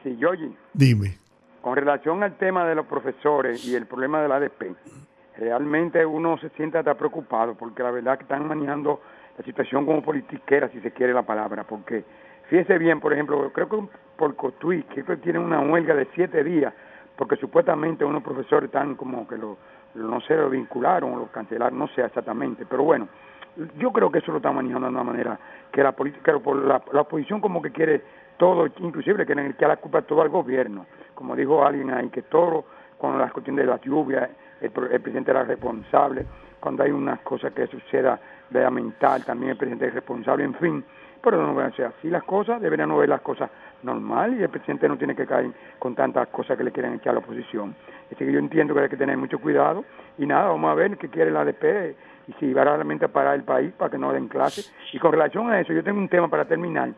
Sí, 0.03 0.17
Yogi, 0.17 0.53
Dime. 0.73 1.19
con 1.61 1.77
relación 1.77 2.23
al 2.25 2.37
tema 2.37 2.67
de 2.67 2.75
los 2.75 2.87
profesores 2.87 3.65
y 3.65 3.77
el 3.77 3.87
problema 3.87 4.21
de 4.21 4.29
la 4.29 4.37
ADP, 4.37 4.75
realmente 5.37 6.05
uno 6.05 6.37
se 6.39 6.49
siente 6.51 6.79
hasta 6.79 6.95
preocupado 6.95 7.55
porque 7.55 7.85
la 7.85 7.93
verdad 7.93 8.17
que 8.17 8.25
están 8.25 8.49
manejando 8.49 9.01
la 9.37 9.45
situación 9.45 9.87
como 9.87 10.03
politiquera, 10.03 10.69
si 10.71 10.81
se 10.81 10.91
quiere 10.91 11.13
la 11.13 11.23
palabra, 11.23 11.65
porque 11.65 12.05
fíjese 12.49 12.79
bien, 12.79 13.01
por 13.01 13.13
ejemplo, 13.13 13.51
creo 13.53 13.69
que 13.69 13.79
por 14.17 14.35
Cotuí, 14.35 14.83
que 14.85 15.05
que 15.05 15.17
tienen 15.19 15.43
una 15.43 15.61
huelga 15.61 15.95
de 15.95 16.09
siete 16.15 16.43
días, 16.43 16.75
porque 17.17 17.37
supuestamente 17.37 18.05
unos 18.05 18.23
profesores 18.23 18.69
están 18.69 18.95
como 18.97 19.27
que 19.27 19.37
lo, 19.37 19.57
no 19.95 20.21
sé, 20.23 20.37
lo 20.37 20.51
vincularon 20.51 21.13
o 21.13 21.19
lo 21.19 21.27
cancelaron, 21.27 21.79
no 21.79 21.89
sé 21.89 22.03
exactamente, 22.03 22.67
pero 22.69 22.83
bueno, 22.85 23.09
yo 23.79 23.93
creo 23.93 24.11
que 24.11 24.19
eso 24.19 24.31
lo 24.31 24.39
están 24.39 24.55
manejando 24.55 24.87
de 24.87 24.95
una 24.95 25.05
manera 25.05 25.39
que 25.73 25.83
la 25.83 25.93
política, 25.93 26.33
la, 26.33 26.83
la 26.93 27.01
oposición 27.01 27.41
como 27.41 27.61
que 27.61 27.71
quiere 27.71 28.03
todo, 28.37 28.67
inclusive 28.79 29.27
quieren 29.27 29.47
echar 29.47 29.69
la 29.69 29.77
culpa 29.77 30.03
todo 30.03 30.23
al 30.23 30.29
gobierno, 30.29 30.87
como 31.15 31.35
dijo 31.35 31.65
alguien 31.65 31.91
ahí, 31.91 32.09
que 32.09 32.23
todo, 32.23 32.65
con 32.99 33.19
las 33.19 33.33
cuestiones 33.33 33.67
de 33.67 33.71
la 33.71 33.81
lluvia, 33.81 34.31
el, 34.61 34.71
el 34.91 35.01
presidente 35.01 35.31
era 35.31 35.45
responsable, 35.45 36.25
cuando 36.61 36.83
hay 36.83 36.91
unas 36.91 37.21
cosas 37.21 37.53
que 37.53 37.67
suceda 37.67 38.19
de 38.51 38.63
la 38.63 38.71
mental, 38.71 39.25
también 39.25 39.53
el 39.53 39.57
presidente 39.57 39.87
es 39.87 39.95
responsable, 39.95 40.45
en 40.45 40.55
fin, 40.55 40.85
pero 41.23 41.45
no 41.45 41.55
van 41.55 41.67
a 41.67 41.77
ser 41.77 41.87
así 41.87 42.09
las 42.09 42.25
cosas, 42.25 42.61
deberían 42.61 42.97
ver 42.97 43.09
las 43.09 43.21
cosas 43.21 43.51
normal 43.83 44.39
y 44.39 44.43
el 44.43 44.49
presidente 44.49 44.89
no 44.89 44.97
tiene 44.97 45.15
que 45.15 45.27
caer 45.27 45.51
con 45.79 45.95
tantas 45.95 46.29
cosas 46.29 46.57
que 46.57 46.65
le 46.65 46.73
quieren 46.73 46.95
echar 46.95 47.11
a 47.11 47.15
la 47.15 47.19
oposición. 47.21 47.75
Así 48.07 48.17
que 48.17 48.33
yo 48.33 48.39
entiendo 48.39 48.75
que 48.75 48.81
hay 48.81 48.89
que 48.89 48.97
tener 48.97 49.17
mucho 49.17 49.39
cuidado 49.39 49.85
y 50.17 50.27
nada, 50.27 50.49
vamos 50.49 50.71
a 50.71 50.75
ver 50.75 50.97
qué 50.97 51.09
quiere 51.09 51.31
la 51.31 51.41
ADP 51.41 51.97
y 52.29 52.33
si 52.35 52.53
va 52.53 52.65
realmente 52.65 53.05
a 53.05 53.09
parar 53.09 53.35
el 53.35 53.43
país 53.43 53.73
para 53.73 53.91
que 53.91 53.99
no 53.99 54.13
den 54.13 54.29
clase. 54.29 54.63
Y 54.93 54.99
con 54.99 55.13
relación 55.13 55.51
a 55.51 55.61
eso, 55.61 55.73
yo 55.73 55.83
tengo 55.83 55.99
un 55.99 56.09
tema 56.09 56.29
para 56.29 56.45
terminar. 56.45 56.91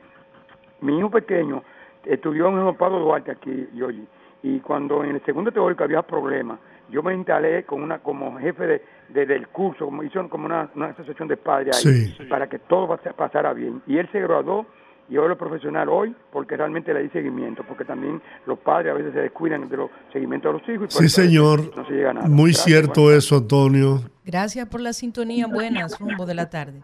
Mi 0.81 0.99
hijo 0.99 1.11
pequeño 1.11 1.63
estudió 2.05 2.49
en 2.49 2.67
el 2.67 2.75
Pablo 2.75 2.99
Duarte 3.01 3.31
aquí, 3.31 3.69
Yogi, 3.75 4.07
y 4.43 4.61
cuando 4.61 5.05
en 5.05 5.17
el 5.17 5.25
segundo 5.25 5.53
teórico 5.53 5.85
había 5.85 6.03
problemas, 6.03 6.59
yo 6.91 7.03
me 7.03 7.15
instalé 7.15 7.65
con 7.65 7.83
una 7.83 7.99
como 8.01 8.37
jefe 8.39 8.67
de, 8.67 8.83
de- 9.09 9.27
del 9.27 9.49
curso, 9.49 9.85
como 9.87 10.03
hizo 10.03 10.29
como 10.29 10.47
una, 10.47 10.69
una 10.75 10.87
asociación 10.87 11.29
de 11.29 11.37
padres 11.37 11.85
ahí, 11.87 12.15
Sí. 12.17 12.25
para 12.29 12.49
que 12.49 12.59
todo 12.59 12.89
pas- 12.89 13.15
pasara 13.15 13.53
bien. 13.53 13.83
Y 13.87 13.99
él 13.99 14.09
se 14.13 14.21
graduó 14.21 14.67
y 15.09 15.17
ahora 15.17 15.33
es 15.33 15.39
profesional 15.39 15.89
hoy 15.89 16.15
porque 16.33 16.57
realmente 16.57 16.95
le 16.95 17.03
di 17.03 17.09
seguimiento, 17.11 17.65
porque 17.67 17.85
también 17.85 18.23
los 18.47 18.59
padres 18.61 18.93
a 18.93 18.95
veces 18.97 19.13
se 19.13 19.21
descuidan 19.21 19.69
de 19.69 19.77
los 19.77 19.91
seguimientos 20.13 20.53
de 20.53 20.59
los 20.61 20.69
hijos 20.69 20.95
y 20.95 20.99
por 20.99 21.03
Sí, 21.03 21.09
señor. 21.09 21.77
no 21.77 21.85
se 21.87 21.93
llega 21.93 22.11
a 22.11 22.15
nada. 22.15 22.29
Muy 22.29 22.51
Gracias, 22.53 22.65
cierto 22.65 23.13
eso, 23.13 23.37
Antonio. 23.39 24.01
Gracias 24.25 24.69
por 24.69 24.81
la 24.81 24.93
sintonía. 24.93 25.47
Buenas, 25.49 25.99
rumbo 25.99 26.27
de 26.27 26.35
la 26.35 26.49
tarde. 26.51 26.83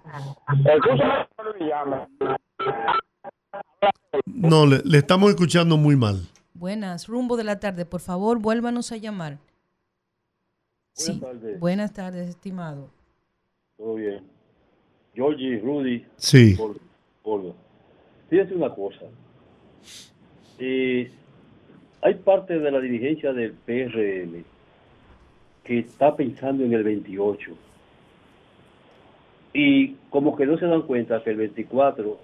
No, 4.26 4.66
le, 4.66 4.80
le 4.84 4.98
estamos 4.98 5.30
escuchando 5.30 5.76
muy 5.76 5.96
mal. 5.96 6.16
Buenas, 6.54 7.06
rumbo 7.06 7.36
de 7.36 7.44
la 7.44 7.60
tarde. 7.60 7.84
Por 7.84 8.00
favor, 8.00 8.38
vuélvanos 8.40 8.90
a 8.92 8.96
llamar. 8.96 9.38
Sí. 10.96 11.20
tardes. 11.20 11.60
Buenas 11.60 11.92
tardes, 11.92 12.28
estimado. 12.28 12.88
Todo 13.76 13.96
bien. 13.96 14.22
Georgie, 15.14 15.58
Rudy. 15.58 16.06
Sí. 16.16 16.56
Olga. 16.58 16.80
Olga. 17.22 17.52
Fíjate 18.30 18.54
una 18.54 18.74
cosa. 18.74 19.04
Eh, 20.58 21.10
hay 22.00 22.14
parte 22.14 22.58
de 22.58 22.70
la 22.70 22.80
dirigencia 22.80 23.32
del 23.34 23.52
PRM 23.52 24.42
que 25.64 25.80
está 25.80 26.16
pensando 26.16 26.64
en 26.64 26.72
el 26.72 26.82
28. 26.82 27.52
Y 29.52 29.94
como 30.08 30.34
que 30.34 30.46
no 30.46 30.58
se 30.58 30.66
dan 30.66 30.82
cuenta 30.82 31.22
que 31.22 31.30
el 31.30 31.36
24 31.36 32.18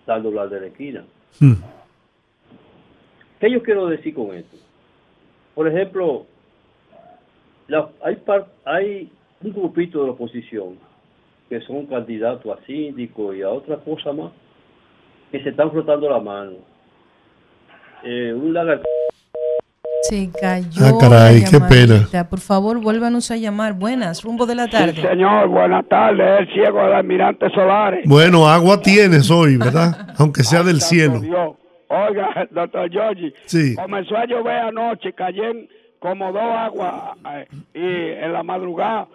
está 0.00 0.14
al 0.14 0.22
doblar 0.22 0.50
de 0.50 0.60
la 0.60 0.66
esquina. 0.68 1.04
Hmm. 1.40 1.54
¿Qué 3.40 3.50
yo 3.50 3.62
quiero 3.62 3.88
decir 3.88 4.14
con 4.14 4.34
esto? 4.36 4.56
Por 5.54 5.66
ejemplo, 5.66 6.26
la- 7.68 7.88
hay, 8.04 8.16
par- 8.16 8.46
hay 8.64 9.10
un 9.42 9.52
grupito 9.52 10.00
de 10.00 10.06
la 10.06 10.12
oposición 10.12 10.78
que 11.48 11.60
son 11.62 11.86
candidatos 11.86 12.56
a 12.58 12.64
síndico 12.66 13.34
y 13.34 13.42
a 13.42 13.50
otra 13.50 13.76
cosa 13.76 14.12
más 14.12 14.32
que 15.30 15.42
se 15.42 15.50
están 15.50 15.70
frotando 15.70 16.08
la 16.10 16.20
mano. 16.20 16.52
Eh, 18.02 18.32
un 18.34 18.52
lagarto 18.52 18.84
Se 20.02 20.30
cayó. 20.38 20.68
Ah, 20.84 20.92
caray, 21.00 21.40
la 21.40 21.50
qué 21.50 21.58
pena. 21.60 22.24
Por 22.28 22.40
favor, 22.40 22.78
vuélvanos 22.80 23.30
a 23.30 23.36
llamar. 23.36 23.72
Buenas, 23.72 24.22
rumbo 24.22 24.44
de 24.46 24.54
la 24.54 24.68
tarde. 24.68 24.94
Señor, 25.00 25.48
buenas 25.48 25.86
tardes, 25.88 26.40
el 26.40 26.52
ciego 26.52 26.82
del 26.82 26.92
almirante 26.92 27.48
Solares. 27.50 28.04
Bueno, 28.06 28.46
agua 28.46 28.80
tienes 28.82 29.30
hoy, 29.30 29.56
¿verdad? 29.56 30.08
Aunque 30.18 30.42
sea 30.42 30.62
del 30.62 30.80
cielo. 30.82 31.20
Dios. 31.20 31.54
Oiga, 31.88 32.46
doctor 32.50 32.90
Giorgi, 32.90 33.32
Sí. 33.46 33.74
comenzó 33.76 34.16
a 34.16 34.26
llover 34.26 34.56
anoche, 34.58 35.12
cayeron 35.14 35.66
como 36.04 36.30
dos 36.32 36.42
aguas 36.42 37.16
eh, 37.32 37.46
y 37.72 38.22
en 38.22 38.30
la 38.34 38.42
madrugada 38.42 39.08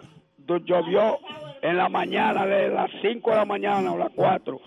llovió 0.64 1.20
en 1.62 1.76
la 1.76 1.88
mañana, 1.88 2.44
de 2.44 2.68
las 2.68 2.90
5 3.00 3.30
de 3.30 3.36
la 3.36 3.44
mañana 3.44 3.92
o 3.92 3.96
las 3.96 4.10
4, 4.10 4.60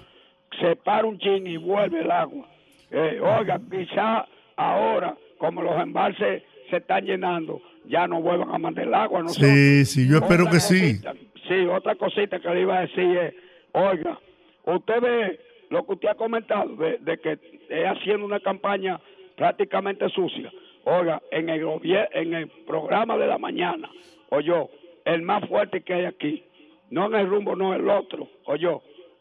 se 0.57 0.77
para 0.77 1.05
un 1.05 1.19
chin 1.19 1.45
y 1.45 1.57
vuelve 1.57 1.99
el 1.99 2.09
agua. 2.09 2.47
Eh, 2.89 3.19
oiga, 3.21 3.59
quizá 3.69 4.25
ahora, 4.55 5.17
como 5.37 5.63
los 5.63 5.77
embalses 5.81 6.43
se 6.69 6.77
están 6.77 7.03
llenando, 7.03 7.61
ya 7.89 8.07
no 8.07 8.21
vuelvan 8.21 8.51
a 8.51 8.57
mandar 8.57 8.87
el 8.87 8.93
agua. 8.93 9.23
nosotros. 9.23 9.51
Sí, 9.51 9.83
sí, 9.83 10.07
yo 10.07 10.19
espero 10.19 10.43
Otra 10.43 10.53
que 10.53 10.59
sí. 10.61 11.01
Sí, 11.49 11.65
otra 11.65 11.95
cosita 11.95 12.39
que 12.39 12.49
le 12.51 12.61
iba 12.61 12.77
a 12.77 12.81
decir 12.87 13.17
es, 13.17 13.33
oiga, 13.73 14.17
usted 14.63 15.01
ve 15.01 15.39
lo 15.69 15.85
que 15.85 15.91
usted 15.91 16.07
ha 16.07 16.15
comentado 16.15 16.73
de, 16.77 16.99
de 16.99 17.17
que 17.17 17.37
es 17.67 17.85
haciendo 17.85 18.25
una 18.25 18.39
campaña 18.39 18.97
prácticamente 19.35 20.07
sucia. 20.07 20.49
Oiga, 20.85 21.21
en 21.31 21.49
el 21.49 21.65
en 21.83 22.33
el 22.33 22.47
programa 22.67 23.17
de 23.17 23.27
la 23.27 23.37
mañana, 23.37 23.89
oye, 24.29 24.53
el 25.05 25.21
más 25.21 25.47
fuerte 25.47 25.81
que 25.81 25.93
hay 25.93 26.05
aquí, 26.05 26.43
no 26.89 27.05
en 27.07 27.15
el 27.15 27.29
rumbo, 27.29 27.55
no 27.55 27.73
en 27.73 27.81
el 27.81 27.89
otro, 27.89 28.27
oye, 28.45 28.69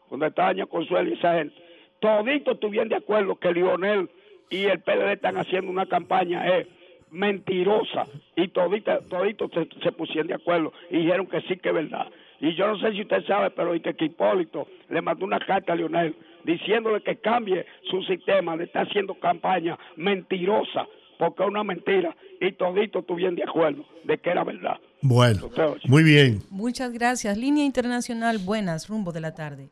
donde 0.09 0.27
está 0.27 0.49
Año 0.49 0.67
Consuelo 0.67 1.09
y 1.09 1.13
esa 1.13 1.35
gente, 1.35 1.55
toditos 1.99 2.55
estuvieron 2.55 2.89
de 2.89 2.97
acuerdo 2.97 3.35
que 3.35 3.53
Lionel 3.53 4.09
y 4.49 4.65
el 4.65 4.81
PLD 4.81 5.13
están 5.13 5.37
haciendo 5.37 5.71
una 5.71 5.85
campaña 5.85 6.45
eh, 6.47 6.67
mentirosa. 7.11 8.07
Y 8.35 8.49
toditos 8.49 9.07
toditos 9.07 9.51
se, 9.51 9.67
se 9.81 9.91
pusieron 9.93 10.27
de 10.27 10.35
acuerdo 10.35 10.73
y 10.89 10.97
dijeron 10.97 11.27
que 11.27 11.41
sí 11.41 11.57
que 11.57 11.69
es 11.69 11.75
verdad. 11.75 12.07
Y 12.39 12.55
yo 12.55 12.67
no 12.67 12.77
sé 12.77 12.91
si 12.91 13.01
usted 13.01 13.23
sabe, 13.25 13.51
pero 13.51 13.71
que 13.81 14.05
Hipólito 14.05 14.67
le 14.89 15.01
mandó 15.01 15.25
una 15.25 15.39
carta 15.39 15.73
a 15.73 15.75
Lionel 15.75 16.15
diciéndole 16.43 17.01
que 17.01 17.15
cambie 17.15 17.65
su 17.89 18.03
sistema 18.03 18.57
de 18.57 18.65
estar 18.65 18.85
haciendo 18.85 19.13
campaña 19.15 19.79
mentirosa, 19.95 20.87
porque 21.17 21.43
es 21.43 21.49
una 21.49 21.63
mentira, 21.63 22.15
y 22.41 22.51
toditos 22.53 23.01
estuvieron 23.01 23.35
de 23.35 23.43
acuerdo 23.43 23.85
de 24.03 24.17
que 24.17 24.29
era 24.29 24.43
verdad. 24.43 24.77
Bueno, 25.01 25.49
muy 25.87 26.03
bien. 26.03 26.41
Muchas 26.49 26.91
gracias. 26.91 27.37
Línea 27.37 27.65
Internacional, 27.65 28.37
buenas, 28.37 28.87
rumbo 28.87 29.11
de 29.11 29.21
la 29.21 29.33
tarde. 29.33 29.69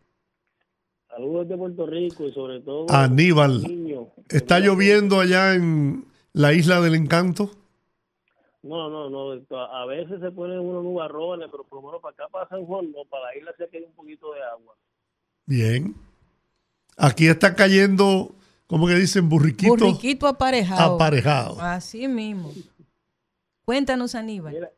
Saludos 1.09 1.49
de 1.49 1.57
Puerto 1.57 1.85
Rico 1.85 2.25
y 2.25 2.31
sobre 2.33 2.61
todo. 2.61 2.85
Aníbal. 2.89 3.63
¿está 4.29 4.59
lloviendo 4.59 5.19
allá 5.19 5.53
en 5.55 6.05
la 6.33 6.53
isla 6.53 6.79
del 6.79 6.95
encanto? 6.95 7.51
No, 8.63 8.89
no, 8.89 9.09
no. 9.09 9.41
A 9.73 9.85
veces 9.85 10.21
se 10.21 10.31
ponen 10.31 10.59
unos 10.59 10.83
nubarrones, 10.83 11.49
pero 11.51 11.63
por 11.63 11.81
lo 11.81 11.87
menos 11.87 12.01
para 12.01 12.13
acá, 12.13 12.27
para 12.31 12.47
San 12.47 12.65
Juan, 12.65 12.91
no, 12.91 13.03
para 13.09 13.25
la 13.25 13.37
isla 13.37 13.53
se 13.57 13.67
queda 13.67 13.87
un 13.87 13.93
poquito 13.93 14.33
de 14.33 14.41
agua. 14.43 14.75
Bien. 15.45 15.95
Aquí 16.97 17.27
está 17.27 17.55
cayendo, 17.55 18.35
¿cómo 18.71 18.87
que 18.87 18.95
dicen? 18.95 19.29
Burriquito. 19.29 19.75
Burriquito 19.75 20.25
aparejado. 20.27 20.95
Aparejado. 20.95 21.61
Así 21.61 22.07
mismo. 22.07 22.51
Cuéntanos, 23.65 24.15
Aníbal. 24.15 24.69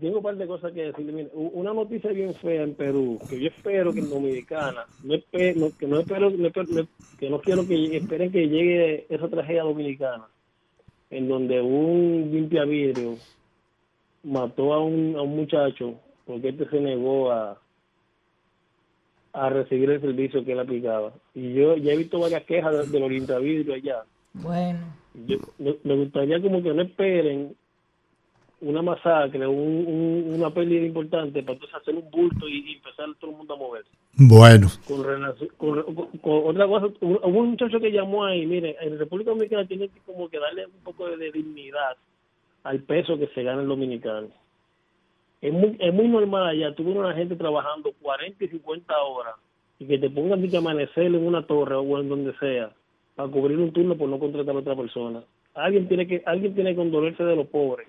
tengo 0.00 0.16
un 0.18 0.22
par 0.22 0.36
de 0.36 0.46
cosas 0.46 0.72
que 0.72 0.84
decirle. 0.86 1.12
Mira, 1.12 1.28
una 1.34 1.74
noticia 1.74 2.10
bien 2.12 2.34
fea 2.34 2.62
en 2.62 2.74
Perú, 2.74 3.18
que 3.28 3.38
yo 3.40 3.48
espero 3.48 3.92
que 3.92 4.00
en 4.00 4.08
Dominicana, 4.10 4.86
no 5.04 5.14
que 5.30 5.54
no 5.54 5.66
espero, 6.00 6.30
no 6.30 6.48
espe- 6.48 6.68
no- 6.68 6.88
que 7.18 7.28
no 7.30 7.40
quiero 7.40 7.66
que 7.66 7.76
llegue- 7.76 7.96
esperen 7.98 8.32
que 8.32 8.48
llegue 8.48 9.06
esa 9.08 9.28
tragedia 9.28 9.62
dominicana, 9.62 10.26
en 11.10 11.28
donde 11.28 11.60
un 11.60 12.30
limpiavidrio 12.32 13.16
mató 14.22 14.74
a 14.74 14.82
un, 14.84 15.14
a 15.16 15.22
un 15.22 15.36
muchacho 15.36 15.94
porque 16.26 16.48
este 16.48 16.68
se 16.68 16.80
negó 16.80 17.30
a 17.30 17.58
a 19.36 19.50
recibir 19.50 19.90
el 19.90 20.00
servicio 20.00 20.44
que 20.44 20.52
él 20.52 20.60
aplicaba. 20.60 21.12
Y 21.34 21.52
yo 21.54 21.76
ya 21.76 21.92
he 21.92 21.96
visto 21.96 22.18
varias 22.18 22.44
quejas 22.44 22.72
de, 22.72 22.86
de 22.92 23.00
los 23.00 23.10
limpiavidrios 23.10 23.76
allá. 23.76 24.02
Bueno. 24.32 24.80
Yo, 25.26 25.36
me, 25.58 25.76
me 25.84 25.96
gustaría 25.96 26.40
como 26.40 26.62
que 26.62 26.72
no 26.74 26.82
esperen 26.82 27.54
una 28.60 28.80
masacre, 28.82 29.46
un, 29.46 29.86
un- 29.86 30.34
una 30.34 30.50
pérdida 30.50 30.84
importante 30.86 31.42
para 31.42 31.52
entonces 31.54 31.76
hacer 31.76 31.94
un 31.94 32.10
bulto 32.10 32.48
y, 32.48 32.70
y 32.70 32.74
empezar 32.76 33.06
todo 33.20 33.30
el 33.32 33.36
mundo 33.36 33.54
a 33.54 33.58
moverse. 33.58 33.90
Bueno, 34.14 34.68
Con, 34.88 35.02
con, 35.58 35.94
con- 35.94 36.18
con 36.18 36.46
otra 36.46 36.66
cosa, 36.66 36.86
un- 37.00 37.20
hubo 37.22 37.38
un 37.40 37.50
muchacho 37.50 37.78
que 37.78 37.92
llamó 37.92 38.24
ahí, 38.24 38.46
mire, 38.46 38.76
en 38.80 38.98
República 38.98 39.30
Dominicana 39.30 39.66
tiene 39.66 39.88
que 39.88 40.00
como 40.06 40.28
que 40.30 40.38
darle 40.38 40.64
un 40.66 40.82
poco 40.82 41.06
de, 41.08 41.18
de 41.18 41.30
dignidad 41.32 41.96
al 42.64 42.80
peso 42.80 43.18
que 43.18 43.26
se 43.28 43.42
gana 43.42 43.60
el 43.62 43.68
dominicano. 43.68 44.28
Es 45.46 45.52
muy, 45.52 45.76
es 45.78 45.94
muy 45.94 46.08
normal 46.08 46.44
allá, 46.48 46.74
tú 46.74 46.82
ves 46.84 46.96
una 46.96 47.14
gente 47.14 47.36
trabajando 47.36 47.92
40 48.02 48.44
y 48.44 48.48
50 48.48 48.98
horas 48.98 49.34
y 49.78 49.86
que 49.86 49.96
te 49.98 50.10
pongan 50.10 50.48
que 50.48 50.56
amanecer 50.56 51.06
en 51.06 51.24
una 51.24 51.46
torre 51.46 51.76
o 51.76 52.00
en 52.00 52.08
donde 52.08 52.32
sea 52.38 52.72
para 53.14 53.28
cubrir 53.30 53.56
un 53.58 53.72
turno 53.72 53.96
por 53.96 54.08
no 54.08 54.18
contratar 54.18 54.56
a 54.56 54.58
otra 54.58 54.74
persona. 54.74 55.22
Alguien 55.54 55.86
tiene 55.86 56.06
que 56.08 56.22
alguien 56.26 56.52
tiene 56.54 56.70
que 56.70 56.76
condolerse 56.76 57.22
de 57.22 57.36
los 57.36 57.46
pobres 57.46 57.86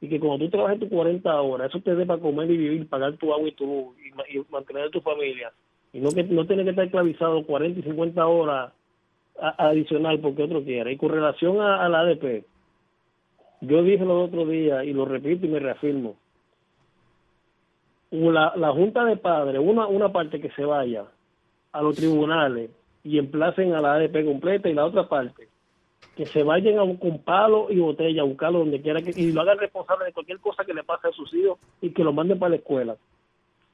y 0.00 0.08
que 0.08 0.20
cuando 0.20 0.44
tú 0.44 0.50
trabajes 0.52 0.78
tus 0.78 0.88
40 0.88 1.40
horas, 1.42 1.68
eso 1.70 1.80
te 1.80 1.96
dé 1.96 2.06
para 2.06 2.20
comer 2.20 2.48
y 2.50 2.56
vivir, 2.56 2.88
pagar 2.88 3.16
tu 3.16 3.32
agua 3.32 3.48
y 3.48 3.52
tu 3.52 3.66
luz 3.66 3.96
y, 4.06 4.10
ma- 4.12 4.24
y 4.32 4.40
mantener 4.52 4.84
a 4.84 4.90
tu 4.90 5.00
familia. 5.00 5.52
Y 5.92 5.98
no 5.98 6.10
que 6.12 6.22
no 6.22 6.46
tener 6.46 6.64
que 6.64 6.70
estar 6.70 6.84
esclavizado 6.84 7.44
40 7.44 7.80
y 7.80 7.82
50 7.82 8.24
horas 8.24 8.72
adicional 9.58 10.20
porque 10.20 10.44
otro 10.44 10.62
quiere. 10.62 10.92
Y 10.92 10.96
con 10.96 11.10
relación 11.10 11.60
a, 11.60 11.88
la 11.88 12.00
ADP, 12.00 12.44
yo 13.62 13.82
dije 13.82 14.04
los 14.04 14.28
otros 14.28 14.48
días 14.48 14.84
y 14.84 14.92
lo 14.92 15.04
repito 15.04 15.46
y 15.46 15.48
me 15.48 15.58
reafirmo. 15.58 16.16
La, 18.14 18.52
la 18.54 18.70
Junta 18.70 19.04
de 19.04 19.16
Padres, 19.16 19.60
una, 19.62 19.88
una 19.88 20.12
parte 20.12 20.40
que 20.40 20.50
se 20.50 20.64
vaya 20.64 21.04
a 21.72 21.82
los 21.82 21.96
tribunales 21.96 22.70
y 23.02 23.18
emplacen 23.18 23.74
a 23.74 23.80
la 23.80 23.94
ADP 23.94 24.24
completa 24.24 24.68
y 24.68 24.74
la 24.74 24.86
otra 24.86 25.08
parte 25.08 25.48
que 26.16 26.24
se 26.26 26.44
vayan 26.44 26.78
a, 26.78 26.98
con 26.98 27.18
palo 27.18 27.66
y 27.70 27.80
botella 27.80 28.22
a 28.22 28.24
buscarlo 28.24 28.60
donde 28.60 28.80
quiera 28.80 29.02
que, 29.02 29.10
y 29.16 29.32
lo 29.32 29.40
hagan 29.40 29.58
responsable 29.58 30.04
de 30.04 30.12
cualquier 30.12 30.38
cosa 30.38 30.64
que 30.64 30.72
le 30.72 30.84
pase 30.84 31.08
a 31.08 31.12
sus 31.12 31.34
hijos 31.34 31.58
y 31.80 31.90
que 31.90 32.04
lo 32.04 32.12
manden 32.12 32.38
para 32.38 32.50
la 32.50 32.56
escuela. 32.56 32.96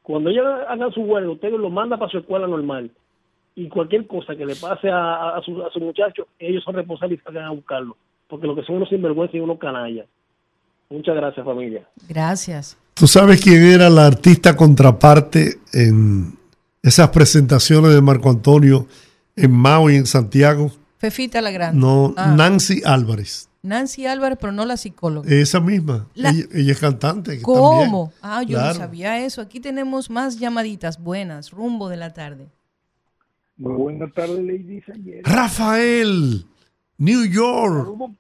Cuando 0.03 0.31
ellos 0.31 0.47
hagan 0.67 0.91
su 0.93 1.03
huelga, 1.03 1.33
ustedes 1.33 1.61
lo 1.61 1.69
mandan 1.69 1.99
para 1.99 2.11
su 2.11 2.17
escuela 2.17 2.47
normal 2.47 2.91
y 3.55 3.69
cualquier 3.69 4.07
cosa 4.07 4.35
que 4.37 4.47
le 4.47 4.57
pase 4.57 4.89
a, 4.89 5.37
a, 5.37 5.43
su, 5.43 5.63
a 5.63 5.71
su 5.71 5.81
muchacho, 5.81 6.27
ellos 6.39 6.65
son 6.65 6.77
responsables 6.77 7.21
y 7.21 7.23
salgan 7.23 7.45
a 7.45 7.51
buscarlo, 7.51 7.95
porque 8.27 8.47
lo 8.47 8.55
que 8.55 8.63
son 8.63 8.77
unos 8.77 8.89
sinvergüenza 8.89 9.37
y 9.37 9.41
unos 9.41 9.59
canallas. 9.59 10.07
Muchas 10.89 11.15
gracias 11.15 11.45
familia. 11.45 11.87
Gracias. 12.09 12.79
¿Tú 13.01 13.07
sabes 13.07 13.41
quién 13.41 13.63
era 13.63 13.89
la 13.89 14.07
artista 14.07 14.55
contraparte 14.57 15.59
en 15.73 16.39
esas 16.83 17.09
presentaciones 17.09 17.95
de 17.95 18.03
Marco 18.03 18.29
Antonio 18.29 18.87
en 19.37 19.51
Mao 19.53 19.89
y 19.91 19.97
en 19.97 20.05
Santiago? 20.07 20.71
Fefita 20.99 21.41
la 21.41 21.51
Grande. 21.51 21.81
No, 21.81 22.13
Ah, 22.19 22.35
Nancy 22.37 22.83
Álvarez. 22.85 23.49
Nancy 23.63 24.05
Álvarez, 24.07 24.37
pero 24.39 24.53
no 24.53 24.67
la 24.67 24.77
psicóloga. 24.77 25.31
Esa 25.35 25.61
misma. 25.61 26.07
La- 26.15 26.29
Ella, 26.31 26.45
ella 26.53 26.73
es 26.73 26.79
cantante. 26.79 27.41
¿Cómo? 27.41 28.11
también. 28.13 28.21
Ah, 28.23 28.43
yo 28.43 28.59
Claro. 28.59 28.75
no 28.75 28.81
sabía 28.81 29.25
eso. 29.25 29.41
Aquí 29.41 29.61
tenemos 29.61 30.11
más 30.11 30.39
llamaditas 30.39 30.99
buenas, 31.03 31.51
rumbo 31.53 31.89
de 31.89 31.97
la 31.97 32.13
tarde. 32.13 32.49
Muy 33.57 33.73
buenas 33.75 34.13
tardes, 34.15 34.39
ladies 34.39 34.85
and 34.89 35.05
gentlemen. 35.05 35.23
Rafael, 35.25 36.47
New 36.99 37.25
York. 37.25 37.85
Saludos 37.87 38.11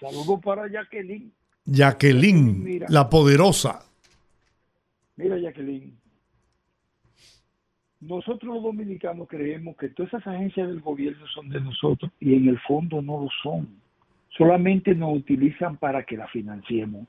saludo 0.00 0.40
para 0.40 0.68
Jacqueline. 0.70 1.32
Jacqueline, 1.64 2.62
Mira. 2.64 2.86
la 2.88 3.10
poderosa. 3.10 3.80
Mira, 5.18 5.36
Jacqueline. 5.36 5.92
Nosotros 8.00 8.54
los 8.54 8.62
dominicanos 8.62 9.26
creemos 9.28 9.76
que 9.76 9.88
todas 9.88 10.14
esas 10.14 10.28
agencias 10.28 10.68
del 10.68 10.80
gobierno 10.80 11.26
son 11.26 11.48
de 11.48 11.60
nosotros 11.60 12.12
y 12.20 12.36
en 12.36 12.48
el 12.48 12.58
fondo 12.60 13.02
no 13.02 13.22
lo 13.22 13.28
son. 13.42 13.68
Solamente 14.30 14.94
nos 14.94 15.16
utilizan 15.16 15.76
para 15.76 16.04
que 16.04 16.16
la 16.16 16.28
financiemos. 16.28 17.08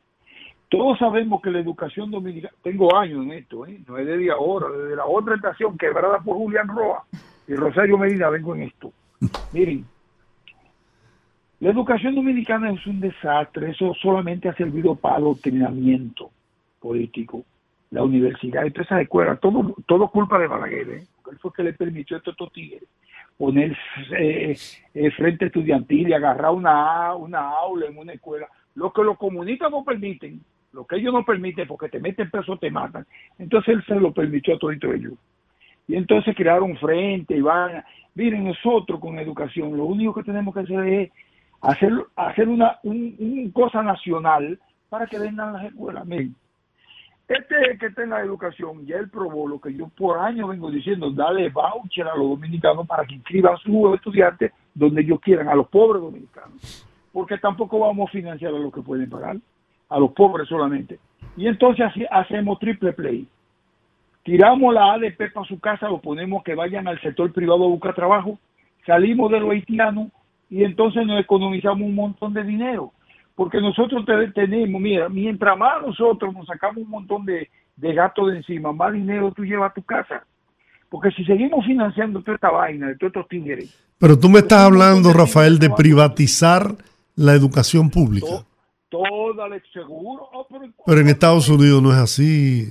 Todos 0.69 0.97
sabemos 0.97 1.41
que 1.43 1.51
la 1.51 1.59
educación 1.59 2.09
dominicana, 2.09 2.53
tengo 2.63 2.95
años 2.95 3.23
en 3.23 3.33
esto, 3.33 3.67
¿eh? 3.67 3.79
no 3.87 3.97
es 3.99 4.07
desde 4.07 4.31
ahora, 4.31 4.69
desde 4.69 4.95
la 4.95 5.05
otra 5.05 5.35
estación 5.35 5.77
quebrada 5.77 6.19
por 6.19 6.37
Julián 6.37 6.67
Roa 6.67 7.05
y 7.47 7.53
Rosario 7.53 7.99
Medina 7.99 8.29
vengo 8.29 8.55
en 8.55 8.63
esto. 8.63 8.91
Miren, 9.53 9.85
la 11.59 11.69
educación 11.69 12.15
dominicana 12.15 12.71
es 12.71 12.85
un 12.87 12.99
desastre, 12.99 13.69
eso 13.69 13.93
solamente 14.01 14.49
ha 14.49 14.55
servido 14.55 14.95
para 14.95 15.17
adoctrinamiento 15.17 16.31
político. 16.79 17.43
La 17.91 18.03
universidad 18.03 18.65
y 18.65 18.71
todas 18.71 18.87
esas 18.87 19.01
escuelas, 19.01 19.39
todo, 19.39 19.75
todo 19.87 20.09
culpa 20.09 20.37
de 20.37 20.47
Balaguer, 20.47 20.89
¿eh? 20.89 21.07
él 21.31 21.37
fue 21.39 21.51
que 21.53 21.63
le 21.63 21.73
permitió 21.73 22.17
a 22.17 22.19
estos 22.19 22.51
tigres 22.53 22.83
poner 23.39 23.75
eh, 24.17 24.55
eh, 24.93 25.11
frente 25.11 25.45
estudiantil 25.45 26.09
y 26.09 26.13
agarrar 26.13 26.51
una, 26.51 27.15
una 27.15 27.39
aula 27.39 27.85
en 27.87 27.97
una 27.97 28.11
escuela. 28.11 28.47
Lo 28.75 28.91
que 28.91 29.01
los 29.01 29.17
comunistas 29.17 29.71
no 29.71 29.85
permiten, 29.85 30.41
lo 30.73 30.85
que 30.85 30.97
ellos 30.97 31.13
no 31.13 31.23
permiten 31.23 31.65
porque 31.65 31.87
te 31.87 32.01
meten 32.01 32.29
preso 32.29 32.57
te 32.57 32.69
matan. 32.69 33.05
Entonces 33.37 33.75
él 33.75 33.83
se 33.87 33.95
lo 33.95 34.11
permitió 34.11 34.55
a 34.55 34.59
todos 34.59 34.75
ellos. 34.83 35.13
Y 35.87 35.95
entonces 35.95 36.35
crearon 36.35 36.75
frente 36.77 37.37
y 37.37 37.41
van. 37.41 37.83
Miren, 38.13 38.43
nosotros 38.43 38.99
con 38.99 39.17
educación, 39.17 39.77
lo 39.77 39.85
único 39.85 40.13
que 40.13 40.23
tenemos 40.23 40.53
que 40.53 40.59
hacer 40.59 40.85
es 40.85 41.11
hacer, 41.61 41.93
hacer 42.17 42.49
una 42.49 42.77
un, 42.83 43.15
un 43.19 43.51
cosa 43.51 43.81
nacional 43.81 44.59
para 44.89 45.07
que 45.07 45.17
vendan 45.17 45.53
las 45.53 45.63
escuelas. 45.63 46.05
Miren, 46.05 46.35
este 47.29 47.77
que 47.77 47.85
está 47.85 48.03
en 48.03 48.09
la 48.09 48.21
educación, 48.21 48.87
ya 48.87 48.97
él 48.97 49.07
probó 49.07 49.47
lo 49.47 49.61
que 49.61 49.71
yo 49.71 49.87
por 49.89 50.17
años 50.17 50.49
vengo 50.49 50.71
diciendo, 50.71 51.11
dale 51.11 51.49
voucher 51.49 52.07
a 52.07 52.17
los 52.17 52.27
dominicanos 52.27 52.87
para 52.87 53.05
que 53.05 53.15
inscriban 53.15 53.53
a 53.53 53.57
sus 53.57 53.93
estudiantes 53.93 54.51
donde 54.73 55.01
ellos 55.01 55.19
quieran, 55.21 55.47
a 55.47 55.53
los 55.53 55.67
pobres 55.67 56.01
dominicanos. 56.01 56.87
Porque 57.13 57.37
tampoco 57.37 57.77
vamos 57.77 58.09
a 58.09 58.11
financiar 58.11 58.53
a 58.53 58.57
los 58.57 58.73
que 58.73 58.81
pueden 58.81 59.07
pagar, 59.07 59.37
a 59.89 59.99
los 59.99 60.11
pobres 60.13 60.47
solamente. 60.47 60.97
Y 61.37 61.45
entonces 61.45 61.85
así 61.85 62.03
hacemos 62.09 62.57
triple 62.57 62.93
play. 62.93 63.27
Tiramos 64.23 64.73
la 64.73 64.93
ADP 64.93 65.31
para 65.31 65.47
su 65.47 65.59
casa, 65.59 65.87
lo 65.87 66.01
ponemos 66.01 66.43
que 66.43 66.55
vayan 66.55 66.87
al 66.87 66.99
sector 66.99 67.31
privado 67.31 67.63
a 67.63 67.69
buscar 67.69 67.93
trabajo, 67.93 68.39
salimos 68.87 69.31
de 69.31 69.39
los 69.39 69.51
haitianos 69.51 70.09
y 70.49 70.63
entonces 70.63 71.05
nos 71.05 71.19
economizamos 71.19 71.81
un 71.81 71.93
montón 71.93 72.33
de 72.33 72.43
dinero. 72.43 72.91
Porque 73.39 73.61
nosotros 73.61 74.03
te- 74.05 74.31
tenemos, 74.33 74.81
mira, 74.81 75.07
mientras 75.07 75.57
más 75.57 75.81
nosotros 75.81 76.33
nos 76.33 76.45
sacamos 76.45 76.83
un 76.83 76.89
montón 76.89 77.23
de, 77.23 77.49
de 77.77 77.93
gatos 77.93 78.31
de 78.31 78.37
encima, 78.39 78.73
más 78.73 78.91
dinero 78.91 79.31
tú 79.33 79.45
llevas 79.45 79.71
a 79.71 79.73
tu 79.73 79.81
casa. 79.81 80.25
Porque 80.89 81.09
si 81.11 81.23
seguimos 81.23 81.65
financiando 81.65 82.21
toda 82.21 82.35
esta 82.35 82.51
vaina 82.51 82.87
de 82.87 82.97
todos 82.97 83.11
estos 83.11 83.29
tigres, 83.29 83.73
Pero 83.97 84.19
tú 84.19 84.27
me 84.27 84.39
estás 84.39 84.59
hablando, 84.59 85.13
Rafael, 85.13 85.57
de 85.57 85.69
privatizar 85.69 86.75
la 87.15 87.33
educación 87.33 87.89
pública. 87.89 88.27
toda 88.89 89.47
la 89.47 89.57
seguro, 89.71 90.27
oh, 90.33 90.45
pero, 90.85 90.99
en 90.99 91.07
Estados 91.07 91.47
Unidos 91.47 91.81
no 91.81 91.93
es 91.93 91.97
así. 91.97 92.65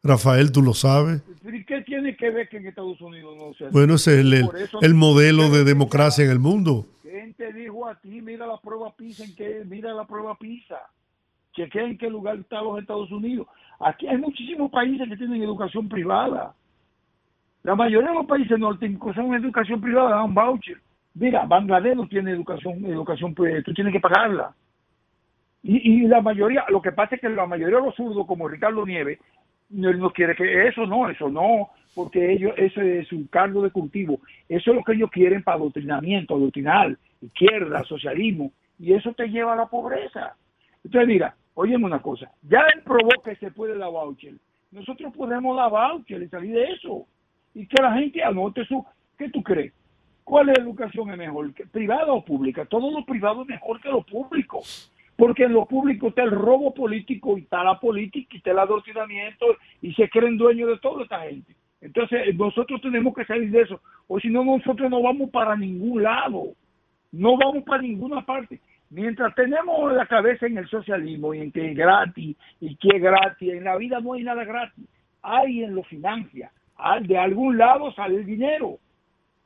Rafael, 0.00 0.52
tú 0.52 0.62
lo 0.62 0.74
sabes. 0.74 1.24
¿y 1.52 1.64
qué 1.64 1.80
tiene 1.80 2.16
que 2.16 2.30
ver 2.30 2.48
que 2.48 2.58
en 2.58 2.68
Estados 2.68 3.00
Unidos 3.00 3.34
no 3.36 3.52
sea 3.54 3.66
así? 3.66 3.72
Bueno, 3.72 3.96
ese 3.96 4.20
es 4.20 4.72
el 4.80 4.94
modelo 4.94 5.50
de 5.50 5.64
democracia 5.64 6.24
en 6.24 6.30
el 6.30 6.38
mundo. 6.38 6.86
¿Quién 7.84 7.84
te 7.84 7.84
dijo 7.84 7.88
a 7.88 7.94
ti, 7.94 8.22
mira 8.22 8.46
la 8.46 8.56
prueba 8.58 8.94
PISA 8.94 9.24
en 9.24 9.34
qué, 9.34 9.64
mira 9.64 9.92
la 9.92 10.06
prueba 10.06 10.34
PISA? 10.36 10.80
Chequea 11.52 11.84
en 11.84 11.98
qué 11.98 12.08
lugar 12.08 12.36
están 12.36 12.64
los 12.64 12.80
Estados 12.80 13.10
Unidos. 13.10 13.46
Aquí 13.80 14.06
hay 14.06 14.16
muchísimos 14.18 14.70
países 14.70 15.08
que 15.08 15.16
tienen 15.16 15.42
educación 15.42 15.88
privada. 15.88 16.54
La 17.62 17.74
mayoría 17.74 18.10
de 18.10 18.16
los 18.16 18.26
países 18.26 18.58
norte 18.58 18.86
incluso 18.86 19.22
una 19.22 19.38
educación 19.38 19.80
privada 19.80 20.16
dan 20.16 20.34
voucher. 20.34 20.78
Mira, 21.14 21.46
Bangladesh 21.46 21.96
no 21.96 22.08
tiene 22.08 22.32
educación, 22.32 22.84
educación 22.84 23.34
privada, 23.34 23.62
tú 23.62 23.72
tienes 23.72 23.92
que 23.92 24.00
pagarla. 24.00 24.54
Y, 25.62 26.04
y 26.04 26.06
la 26.06 26.20
mayoría, 26.20 26.64
lo 26.68 26.82
que 26.82 26.92
pasa 26.92 27.14
es 27.14 27.20
que 27.20 27.28
la 27.28 27.46
mayoría 27.46 27.76
de 27.76 27.86
los 27.86 27.94
zurdos, 27.94 28.26
como 28.26 28.48
Ricardo 28.48 28.84
Nieves, 28.84 29.18
no, 29.70 29.92
no 29.92 30.10
quiere 30.10 30.34
que 30.34 30.68
eso 30.68 30.86
no, 30.86 31.08
eso 31.08 31.30
no, 31.30 31.70
porque 31.94 32.32
ellos, 32.32 32.52
eso 32.56 32.80
es 32.80 33.10
un 33.12 33.26
cargo 33.28 33.62
de 33.62 33.70
cultivo. 33.70 34.20
Eso 34.48 34.70
es 34.72 34.76
lo 34.76 34.82
que 34.82 34.92
ellos 34.92 35.10
quieren 35.10 35.42
para 35.42 35.56
adoctrinamiento, 35.56 36.34
adoctrinar, 36.34 36.98
izquierda, 37.26 37.84
socialismo, 37.84 38.52
y 38.78 38.92
eso 38.92 39.12
te 39.12 39.28
lleva 39.28 39.52
a 39.52 39.56
la 39.56 39.66
pobreza. 39.66 40.36
Entonces, 40.84 41.08
mira, 41.08 41.34
óyeme 41.54 41.84
una 41.86 42.00
cosa, 42.02 42.30
ya 42.42 42.60
él 42.74 42.82
probó 42.82 43.10
que 43.24 43.36
se 43.36 43.50
puede 43.50 43.76
dar 43.78 43.90
voucher. 43.90 44.34
Nosotros 44.72 45.12
podemos 45.16 45.56
dar 45.56 45.70
voucher 45.70 46.22
y 46.22 46.28
salir 46.28 46.54
de 46.54 46.64
eso. 46.72 47.06
Y 47.54 47.66
que 47.66 47.80
la 47.80 47.94
gente 47.94 48.22
anote 48.22 48.64
su... 48.64 48.84
¿Qué 49.16 49.28
tú 49.30 49.42
crees? 49.42 49.72
¿Cuál 50.24 50.48
educación 50.50 51.10
es 51.12 51.18
mejor? 51.18 51.54
¿Que- 51.54 51.66
¿Privada 51.66 52.12
o 52.12 52.24
pública? 52.24 52.64
Todo 52.64 52.90
lo 52.90 53.04
privado 53.04 53.42
es 53.42 53.48
mejor 53.48 53.80
que 53.80 53.88
lo 53.90 54.02
público. 54.02 54.62
porque 55.16 55.44
en 55.44 55.52
lo 55.52 55.64
público 55.66 56.08
está 56.08 56.24
el 56.24 56.32
robo 56.32 56.74
político 56.74 57.38
y 57.38 57.42
está 57.42 57.62
la 57.62 57.78
política 57.78 58.30
y 58.34 58.38
está 58.38 58.50
el 58.50 58.58
adoctrinamiento 58.58 59.46
y 59.80 59.92
se 59.94 60.08
creen 60.10 60.36
dueños 60.36 60.68
de 60.70 60.78
toda 60.78 61.04
esta 61.04 61.20
gente. 61.20 61.54
Entonces 61.80 62.22
eh, 62.26 62.32
nosotros 62.34 62.80
tenemos 62.80 63.14
que 63.14 63.24
salir 63.24 63.48
de 63.52 63.60
eso, 63.60 63.80
o 64.08 64.18
si 64.18 64.28
no 64.28 64.42
nosotros 64.44 64.90
no 64.90 65.00
vamos 65.02 65.30
para 65.30 65.54
ningún 65.54 66.02
lado, 66.02 66.48
no 67.14 67.36
vamos 67.36 67.62
para 67.64 67.82
ninguna 67.82 68.24
parte. 68.24 68.60
Mientras 68.90 69.34
tenemos 69.34 69.92
la 69.92 70.06
cabeza 70.06 70.46
en 70.46 70.58
el 70.58 70.68
socialismo 70.68 71.34
y 71.34 71.40
en 71.40 71.52
que 71.52 71.70
es 71.70 71.76
gratis 71.76 72.36
y 72.60 72.76
que 72.76 72.96
es 72.96 73.02
gratis, 73.02 73.52
en 73.52 73.64
la 73.64 73.76
vida 73.76 74.00
no 74.00 74.14
hay 74.14 74.22
nada 74.22 74.44
gratis, 74.44 74.84
alguien 75.22 75.74
lo 75.74 75.82
financia, 75.84 76.50
de 77.02 77.18
algún 77.18 77.56
lado 77.56 77.92
sale 77.92 78.16
el 78.16 78.26
dinero. 78.26 78.78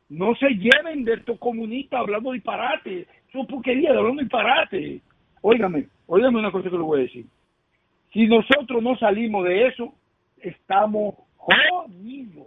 No 0.09 0.35
se 0.37 0.49
lleven 0.49 1.05
de 1.05 1.15
estos 1.15 1.39
comunistas 1.39 2.01
hablando 2.01 2.33
disparate, 2.33 3.07
son 3.33 3.47
porquerías 3.47 3.93
de 3.93 3.99
hablando 3.99 4.23
disparate. 4.23 5.01
Óigame, 5.43 5.89
óigame 6.07 6.39
una 6.39 6.51
cosa 6.51 6.71
que 6.71 6.77
le 6.77 6.83
voy 6.83 7.01
a 7.01 7.03
decir. 7.03 7.27
Si 8.13 8.27
nosotros 8.27 8.83
no 8.83 8.97
salimos 8.97 9.45
de 9.45 9.69
eso, 9.69 9.95
estamos 10.41 11.15
jodidos. 11.37 12.47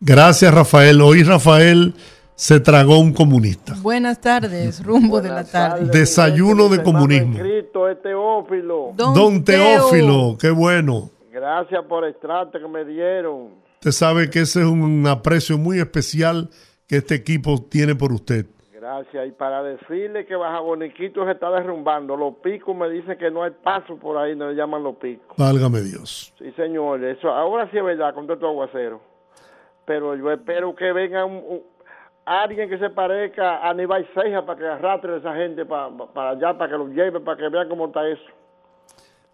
Gracias, 0.00 0.52
Rafael. 0.54 1.00
Hoy 1.00 1.22
Rafael 1.22 1.94
se 2.40 2.58
tragó 2.58 2.98
un 2.98 3.12
comunista. 3.12 3.74
Buenas 3.82 4.18
tardes, 4.18 4.82
rumbo 4.82 5.20
de 5.20 5.28
la 5.28 5.44
tarde. 5.44 5.90
Desayuno 5.92 6.70
de 6.70 6.82
comunismo. 6.82 7.34
Escrito 7.34 7.86
es 7.86 8.00
Teófilo. 8.00 8.92
Don, 8.96 9.44
Teófilo, 9.44 10.38
qué 10.40 10.48
bueno. 10.50 11.10
Gracias 11.30 11.84
por 11.84 12.06
el 12.06 12.14
trato 12.16 12.58
que 12.58 12.66
me 12.66 12.86
dieron. 12.86 13.48
Usted 13.74 13.90
sabe 13.90 14.30
que 14.30 14.40
ese 14.40 14.60
es 14.60 14.66
un 14.66 15.06
aprecio 15.06 15.58
muy 15.58 15.80
especial 15.80 16.48
que 16.88 16.96
este 16.96 17.14
equipo 17.14 17.62
tiene 17.68 17.94
por 17.94 18.10
usted. 18.10 18.46
Gracias. 18.72 19.28
Y 19.28 19.32
para 19.32 19.62
decirle 19.62 20.24
que 20.24 20.34
Baja 20.34 20.60
Boniquito 20.60 21.26
se 21.26 21.32
está 21.32 21.50
derrumbando, 21.50 22.16
los 22.16 22.36
picos 22.36 22.74
me 22.74 22.88
dicen 22.88 23.18
que 23.18 23.30
no 23.30 23.42
hay 23.42 23.50
paso 23.62 23.96
por 23.96 24.16
ahí, 24.16 24.34
no 24.34 24.48
le 24.48 24.54
llaman 24.56 24.82
los 24.82 24.96
picos. 24.96 25.36
Válgame 25.36 25.82
Dios. 25.82 26.32
Sí, 26.38 26.50
señor. 26.56 27.04
Eso 27.04 27.28
ahora 27.28 27.70
sí 27.70 27.76
es 27.76 27.84
verdad, 27.84 28.14
con 28.14 28.24
todo 28.24 28.34
este 28.36 28.46
aguacero. 28.46 29.02
Pero 29.84 30.16
yo 30.16 30.32
espero 30.32 30.74
que 30.74 30.90
venga 30.92 31.26
un, 31.26 31.34
un- 31.36 31.62
alguien 32.30 32.68
que 32.68 32.78
se 32.78 32.90
parezca 32.90 33.56
a 33.56 33.70
Aníbal 33.70 34.06
Ceja 34.14 34.46
para 34.46 34.58
que 34.58 34.66
arrastre 34.66 35.14
a 35.14 35.16
esa 35.16 35.34
gente 35.34 35.66
para, 35.66 35.90
para 36.14 36.30
allá, 36.30 36.56
para 36.56 36.70
que 36.70 36.78
los 36.78 36.90
lleve, 36.90 37.20
para 37.20 37.36
que 37.36 37.48
vean 37.48 37.68
cómo 37.68 37.86
está 37.86 38.08
eso. 38.08 38.22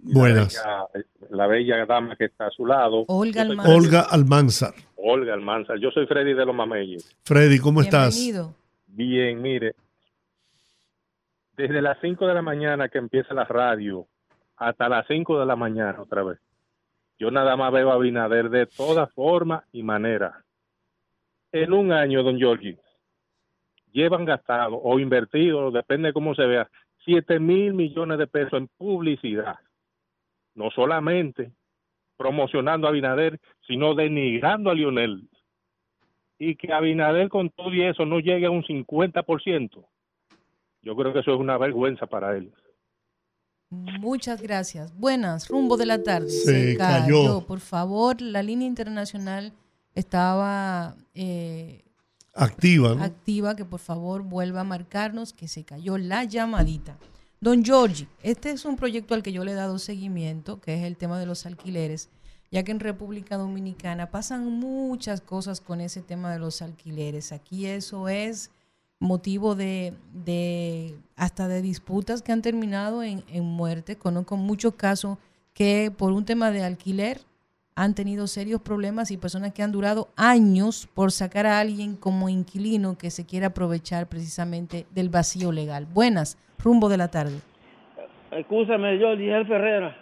y 0.03 0.13
Buenas. 0.13 0.55
La 0.63 0.87
bella, 0.93 1.05
la 1.31 1.47
bella 1.47 1.85
dama 1.85 2.15
que 2.15 2.25
está 2.25 2.47
a 2.47 2.51
su 2.51 2.65
lado. 2.65 3.03
Olga 3.07 3.41
Almanzar. 3.41 3.75
Olga 3.75 4.01
Almanzar. 4.01 4.73
Olga 4.95 5.33
Almanzar. 5.33 5.79
Yo 5.79 5.89
soy 5.91 6.05
Freddy 6.05 6.33
de 6.33 6.45
los 6.45 6.55
Mameyes. 6.55 7.15
Freddy, 7.23 7.57
¿cómo 7.59 7.81
estás? 7.81 8.15
Bienvenido. 8.15 8.53
Bien, 8.85 9.41
mire. 9.41 9.75
Desde 11.57 11.81
las 11.81 11.97
5 12.01 12.27
de 12.27 12.35
la 12.35 12.41
mañana 12.43 12.87
que 12.89 12.99
empieza 12.99 13.33
la 13.33 13.45
radio 13.45 14.05
hasta 14.57 14.87
las 14.87 15.05
5 15.07 15.39
de 15.39 15.45
la 15.47 15.55
mañana 15.55 15.99
otra 16.01 16.23
vez. 16.23 16.37
Yo 17.19 17.31
nada 17.31 17.55
más 17.57 17.73
veo 17.73 17.91
a 17.91 17.97
Binader 17.97 18.49
de 18.51 18.67
todas 18.67 19.11
formas 19.13 19.63
y 19.73 19.81
maneras. 19.81 20.35
En 21.51 21.73
un 21.73 21.91
año, 21.91 22.23
don 22.23 22.37
Giorgi, 22.37 22.77
llevan 23.91 24.25
gastado 24.25 24.75
o 24.77 24.99
invertido, 24.99 25.71
depende 25.71 26.07
de 26.07 26.13
cómo 26.13 26.35
se 26.35 26.45
vea, 26.45 26.69
7 27.05 27.39
mil 27.39 27.73
millones 27.73 28.17
de 28.17 28.27
pesos 28.27 28.53
en 28.53 28.67
publicidad. 28.77 29.55
No 30.55 30.69
solamente 30.71 31.51
promocionando 32.17 32.87
a 32.87 32.91
Binader, 32.91 33.39
sino 33.65 33.95
denigrando 33.95 34.71
a 34.71 34.73
Lionel. 34.73 35.29
Y 36.39 36.55
que 36.55 36.73
Abinader 36.73 37.29
con 37.29 37.49
todo 37.49 37.73
y 37.73 37.83
eso 37.83 38.05
no 38.05 38.19
llegue 38.19 38.47
a 38.47 38.51
un 38.51 38.63
50%. 38.63 39.85
Yo 40.81 40.95
creo 40.95 41.13
que 41.13 41.19
eso 41.19 41.33
es 41.33 41.39
una 41.39 41.57
vergüenza 41.57 42.07
para 42.07 42.35
él. 42.35 42.51
Muchas 43.69 44.41
gracias. 44.41 44.97
Buenas, 44.97 45.49
rumbo 45.49 45.77
de 45.77 45.85
la 45.85 46.03
tarde. 46.03 46.29
Se 46.29 46.77
cayó. 46.77 47.41
Por 47.45 47.59
favor, 47.59 48.21
la 48.21 48.41
línea 48.41 48.67
internacional 48.67 49.51
estaba 49.97 50.95
eh, 51.15 51.83
Activa, 52.35 52.93
¿no? 52.93 53.03
activa, 53.03 53.55
que 53.55 53.65
por 53.65 53.79
favor 53.79 54.21
vuelva 54.21 54.61
a 54.61 54.63
marcarnos 54.63 55.33
que 55.33 55.47
se 55.47 55.63
cayó 55.63 55.97
la 55.97 56.23
llamadita. 56.23 56.99
Don 57.41 57.63
Giorgi, 57.63 58.07
este 58.21 58.51
es 58.51 58.63
un 58.65 58.75
proyecto 58.75 59.15
al 59.15 59.23
que 59.23 59.31
yo 59.31 59.43
le 59.43 59.53
he 59.53 59.55
dado 59.55 59.79
seguimiento, 59.79 60.61
que 60.61 60.75
es 60.75 60.83
el 60.83 60.97
tema 60.97 61.19
de 61.19 61.25
los 61.25 61.47
alquileres, 61.47 62.09
ya 62.51 62.61
que 62.61 62.71
en 62.71 62.79
República 62.79 63.37
Dominicana 63.37 64.11
pasan 64.11 64.45
muchas 64.51 65.19
cosas 65.19 65.61
con 65.61 65.81
ese 65.81 66.03
tema 66.03 66.31
de 66.31 66.39
los 66.39 66.61
alquileres. 66.61 67.31
Aquí 67.31 67.65
eso 67.65 68.07
es 68.07 68.51
motivo 68.99 69.55
de, 69.55 69.95
de 70.13 70.95
hasta 71.15 71.47
de 71.47 71.63
disputas 71.63 72.21
que 72.21 72.31
han 72.31 72.43
terminado 72.43 73.01
en, 73.01 73.23
en 73.29 73.45
muerte. 73.45 73.95
Conozco 73.95 74.37
muchos 74.37 74.75
casos 74.75 75.17
que 75.55 75.91
por 75.95 76.11
un 76.11 76.23
tema 76.23 76.51
de 76.51 76.63
alquiler 76.63 77.21
han 77.77 77.93
tenido 77.93 78.25
serios 78.25 78.59
problemas 78.59 79.11
y 79.11 79.17
personas 79.17 79.53
que 79.53 79.61
han 79.61 79.71
durado 79.71 80.09
años 80.17 80.89
por 80.95 81.11
sacar 81.11 81.45
a 81.45 81.59
alguien 81.59 81.95
como 81.95 82.27
inquilino 82.27 82.97
que 82.97 83.11
se 83.11 83.23
quiere 83.27 83.45
aprovechar 83.45 84.07
precisamente 84.07 84.87
del 84.89 85.09
vacío 85.09 85.51
legal. 85.51 85.85
Buenas, 85.93 86.39
rumbo 86.57 86.89
de 86.89 86.97
la 86.97 87.07
tarde. 87.09 87.39
Escúchame, 88.31 88.97
yo, 88.97 89.13
Ligel 89.13 89.45
Ferrera, 89.45 89.95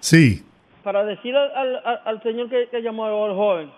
Sí. 0.00 0.44
para 0.82 1.02
decir 1.02 1.34
al, 1.34 1.50
al- 1.82 2.00
al- 2.04 2.22
señor 2.22 2.50
que, 2.50 2.68
que 2.68 2.82
llamó 2.82 3.06
al 3.06 3.34
joven, 3.34 3.70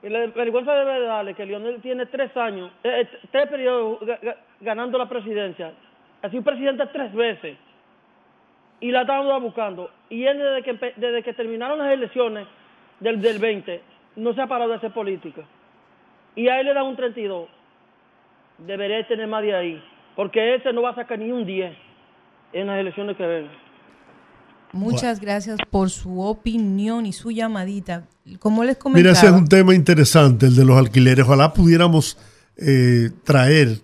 que 0.00 0.08
la 0.08 0.20
vergüenza 0.28 0.72
debe 0.72 1.00
darle 1.06 1.34
que 1.34 1.44
Lionel 1.44 1.82
tiene 1.82 2.06
tres 2.06 2.34
años, 2.36 2.70
eh, 2.84 3.00
eh, 3.02 3.08
tres 3.32 3.48
periodos 3.48 3.98
ga- 4.02 4.20
ga- 4.20 4.36
ganando 4.60 4.98
la 4.98 5.08
presidencia, 5.08 5.72
ha 6.22 6.30
sido 6.30 6.44
presidente 6.44 6.84
tres 6.92 7.12
veces 7.12 7.58
y 8.84 8.90
la 8.90 9.00
estamos 9.00 9.42
buscando. 9.42 9.88
Y 10.10 10.26
él 10.26 10.36
desde 10.36 10.62
que, 10.62 10.92
desde 11.00 11.22
que 11.22 11.32
terminaron 11.32 11.78
las 11.78 11.90
elecciones 11.90 12.46
del, 13.00 13.18
del 13.22 13.38
20 13.38 13.80
no 14.16 14.34
se 14.34 14.42
ha 14.42 14.46
parado 14.46 14.72
de 14.72 14.76
hacer 14.76 14.92
política. 14.92 15.40
Y 16.36 16.48
a 16.48 16.60
él 16.60 16.66
le 16.66 16.74
dan 16.74 16.84
un 16.84 16.94
32. 16.94 17.48
Debería 18.58 19.08
tener 19.08 19.26
más 19.26 19.40
de 19.40 19.54
ahí, 19.54 19.82
porque 20.14 20.56
ese 20.56 20.70
no 20.74 20.82
va 20.82 20.90
a 20.90 20.94
sacar 20.96 21.18
ni 21.18 21.32
un 21.32 21.46
10 21.46 21.74
en 22.52 22.66
las 22.66 22.78
elecciones 22.78 23.16
que 23.16 23.26
vengan. 23.26 23.56
Muchas 24.72 25.18
gracias 25.18 25.58
por 25.70 25.88
su 25.88 26.20
opinión 26.20 27.06
y 27.06 27.14
su 27.14 27.30
llamadita. 27.30 28.06
Como 28.38 28.64
les 28.64 28.74
Mira, 28.74 28.82
comentaba, 28.82 29.12
ese 29.12 29.26
es 29.28 29.32
un 29.32 29.48
tema 29.48 29.74
interesante, 29.74 30.44
el 30.44 30.56
de 30.56 30.64
los 30.66 30.76
alquileres. 30.76 31.24
Ojalá 31.24 31.54
pudiéramos 31.54 32.18
eh, 32.58 33.08
traer 33.24 33.78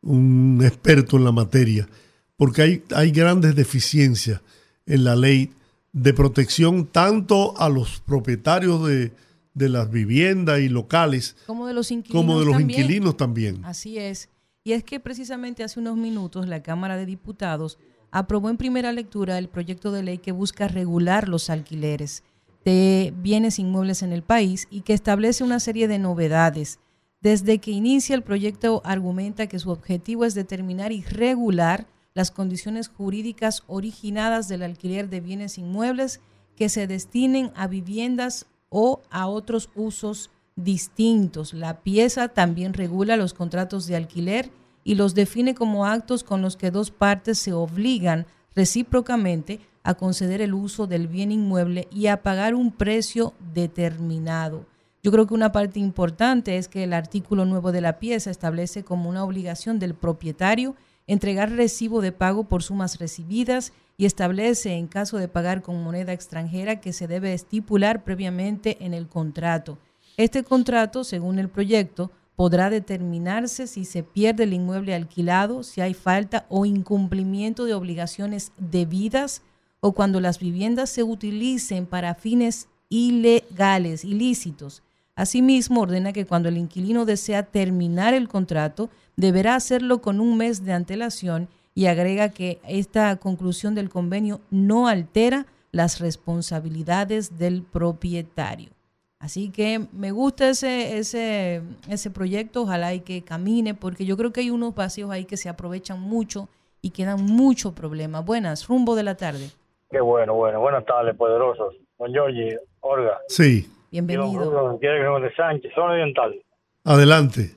un 0.00 0.60
experto 0.62 1.16
en 1.16 1.24
la 1.24 1.32
materia, 1.32 1.88
porque 2.36 2.62
hay, 2.62 2.84
hay 2.94 3.10
grandes 3.10 3.54
deficiencias 3.54 4.40
en 4.86 5.04
la 5.04 5.16
ley 5.16 5.50
de 5.92 6.12
protección 6.12 6.86
tanto 6.86 7.56
a 7.58 7.68
los 7.68 8.00
propietarios 8.00 8.86
de, 8.86 9.12
de 9.54 9.68
las 9.68 9.90
viviendas 9.90 10.60
y 10.60 10.68
locales 10.68 11.36
como 11.46 11.66
de 11.66 11.74
los 11.74 11.90
inquilinos 11.90 12.22
como 12.22 12.38
de 12.40 12.46
los 12.46 12.54
también. 12.56 12.80
inquilinos 12.80 13.16
también. 13.16 13.64
Así 13.64 13.98
es. 13.98 14.28
Y 14.64 14.72
es 14.72 14.82
que 14.82 14.98
precisamente 14.98 15.62
hace 15.62 15.78
unos 15.78 15.96
minutos 15.96 16.48
la 16.48 16.62
Cámara 16.62 16.96
de 16.96 17.06
Diputados 17.06 17.78
aprobó 18.10 18.50
en 18.50 18.56
primera 18.56 18.92
lectura 18.92 19.38
el 19.38 19.48
proyecto 19.48 19.92
de 19.92 20.02
ley 20.02 20.18
que 20.18 20.32
busca 20.32 20.68
regular 20.68 21.28
los 21.28 21.50
alquileres 21.50 22.24
de 22.64 23.12
bienes 23.18 23.58
inmuebles 23.58 24.02
en 24.02 24.12
el 24.12 24.22
país 24.22 24.66
y 24.70 24.80
que 24.80 24.94
establece 24.94 25.44
una 25.44 25.60
serie 25.60 25.86
de 25.86 25.98
novedades. 25.98 26.78
Desde 27.20 27.58
que 27.58 27.70
inicia 27.70 28.14
el 28.14 28.22
proyecto 28.22 28.82
argumenta 28.84 29.46
que 29.46 29.58
su 29.58 29.70
objetivo 29.70 30.24
es 30.24 30.34
determinar 30.34 30.92
y 30.92 31.02
regular 31.02 31.86
las 32.14 32.30
condiciones 32.30 32.88
jurídicas 32.88 33.64
originadas 33.66 34.48
del 34.48 34.62
alquiler 34.62 35.10
de 35.10 35.20
bienes 35.20 35.58
inmuebles 35.58 36.20
que 36.56 36.68
se 36.68 36.86
destinen 36.86 37.50
a 37.56 37.66
viviendas 37.66 38.46
o 38.68 39.02
a 39.10 39.26
otros 39.26 39.70
usos 39.74 40.30
distintos. 40.56 41.52
La 41.52 41.80
pieza 41.82 42.28
también 42.28 42.72
regula 42.72 43.16
los 43.16 43.34
contratos 43.34 43.86
de 43.86 43.96
alquiler 43.96 44.50
y 44.84 44.94
los 44.94 45.14
define 45.14 45.54
como 45.54 45.86
actos 45.86 46.22
con 46.22 46.42
los 46.42 46.56
que 46.56 46.70
dos 46.70 46.90
partes 46.90 47.38
se 47.38 47.52
obligan 47.52 48.26
recíprocamente 48.54 49.60
a 49.82 49.94
conceder 49.94 50.40
el 50.40 50.54
uso 50.54 50.86
del 50.86 51.08
bien 51.08 51.32
inmueble 51.32 51.88
y 51.90 52.06
a 52.06 52.22
pagar 52.22 52.54
un 52.54 52.70
precio 52.70 53.34
determinado. 53.52 54.66
Yo 55.02 55.10
creo 55.10 55.26
que 55.26 55.34
una 55.34 55.52
parte 55.52 55.80
importante 55.80 56.56
es 56.56 56.68
que 56.68 56.84
el 56.84 56.94
artículo 56.94 57.44
nuevo 57.44 57.72
de 57.72 57.82
la 57.82 57.98
pieza 57.98 58.30
establece 58.30 58.84
como 58.84 59.10
una 59.10 59.24
obligación 59.24 59.78
del 59.78 59.94
propietario 59.94 60.76
entregar 61.06 61.50
recibo 61.50 62.00
de 62.00 62.12
pago 62.12 62.44
por 62.44 62.62
sumas 62.62 62.98
recibidas 62.98 63.72
y 63.96 64.06
establece 64.06 64.72
en 64.72 64.86
caso 64.86 65.18
de 65.18 65.28
pagar 65.28 65.62
con 65.62 65.82
moneda 65.82 66.12
extranjera 66.12 66.80
que 66.80 66.92
se 66.92 67.06
debe 67.06 67.32
estipular 67.32 68.04
previamente 68.04 68.84
en 68.84 68.94
el 68.94 69.08
contrato. 69.08 69.78
Este 70.16 70.44
contrato, 70.44 71.04
según 71.04 71.38
el 71.38 71.48
proyecto, 71.48 72.10
podrá 72.36 72.70
determinarse 72.70 73.66
si 73.66 73.84
se 73.84 74.02
pierde 74.02 74.44
el 74.44 74.52
inmueble 74.52 74.94
alquilado, 74.94 75.62
si 75.62 75.80
hay 75.80 75.94
falta 75.94 76.46
o 76.48 76.66
incumplimiento 76.66 77.64
de 77.64 77.74
obligaciones 77.74 78.52
debidas 78.56 79.42
o 79.80 79.92
cuando 79.92 80.20
las 80.20 80.38
viviendas 80.38 80.90
se 80.90 81.02
utilicen 81.02 81.86
para 81.86 82.14
fines 82.14 82.68
ilegales, 82.88 84.04
ilícitos. 84.04 84.82
Asimismo, 85.16 85.82
ordena 85.82 86.12
que 86.12 86.26
cuando 86.26 86.48
el 86.48 86.56
inquilino 86.56 87.04
desea 87.04 87.44
terminar 87.44 88.14
el 88.14 88.28
contrato, 88.28 88.90
deberá 89.16 89.54
hacerlo 89.54 90.00
con 90.00 90.20
un 90.20 90.36
mes 90.36 90.64
de 90.64 90.72
antelación 90.72 91.48
y 91.74 91.86
agrega 91.86 92.30
que 92.30 92.60
esta 92.66 93.16
conclusión 93.16 93.74
del 93.74 93.90
convenio 93.90 94.40
no 94.50 94.88
altera 94.88 95.46
las 95.72 96.00
responsabilidades 96.00 97.38
del 97.38 97.62
propietario. 97.62 98.70
Así 99.18 99.50
que 99.50 99.86
me 99.92 100.10
gusta 100.10 100.50
ese, 100.50 100.98
ese, 100.98 101.62
ese 101.88 102.10
proyecto, 102.10 102.62
ojalá 102.62 102.92
y 102.92 103.00
que 103.00 103.22
camine, 103.22 103.74
porque 103.74 104.04
yo 104.04 104.16
creo 104.16 104.32
que 104.32 104.42
hay 104.42 104.50
unos 104.50 104.74
vacíos 104.74 105.10
ahí 105.10 105.24
que 105.24 105.36
se 105.36 105.48
aprovechan 105.48 106.00
mucho 106.00 106.48
y 106.82 106.90
quedan 106.90 107.24
muchos 107.24 107.72
problemas. 107.72 108.24
Buenas, 108.24 108.68
rumbo 108.68 108.94
de 108.94 109.02
la 109.02 109.16
tarde. 109.16 109.50
Qué 109.90 110.00
bueno, 110.00 110.34
bueno. 110.34 110.60
Buenas 110.60 110.84
tardes, 110.84 111.16
poderosos. 111.16 111.74
Don 111.98 112.12
Giorgi, 112.12 112.54
Olga. 112.80 113.18
Sí, 113.28 113.66
Bienvenido. 113.94 114.50
Don 114.50 114.80
Rudy 114.80 115.32
Sánchez, 115.36 115.72
zona 115.72 115.92
oriental. 115.92 116.34
adelante. 116.82 117.54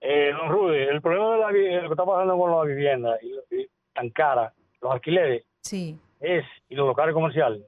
Eh, 0.00 0.32
don 0.32 0.48
Rudy, 0.48 0.78
el 0.78 1.02
problema 1.02 1.32
de 1.34 1.38
la, 1.40 1.46
lo 1.82 1.88
que 1.88 1.92
está 1.92 2.06
pasando 2.06 2.38
con 2.38 2.50
la 2.50 2.62
vivienda 2.64 3.18
y, 3.20 3.54
y 3.60 3.68
tan 3.92 4.08
cara, 4.10 4.50
los 4.80 4.92
alquileres, 4.92 5.44
Sí. 5.60 5.98
es, 6.20 6.42
y 6.70 6.74
los 6.74 6.86
locales 6.86 7.12
comerciales, 7.14 7.62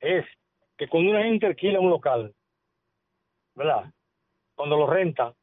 es 0.00 0.24
que 0.78 0.88
cuando 0.88 1.10
una 1.10 1.22
gente 1.24 1.44
alquila 1.46 1.78
un 1.78 1.90
local, 1.90 2.34
¿verdad? 3.54 3.84
Cuando 4.54 4.78
lo 4.78 4.86
renta, 4.86 5.34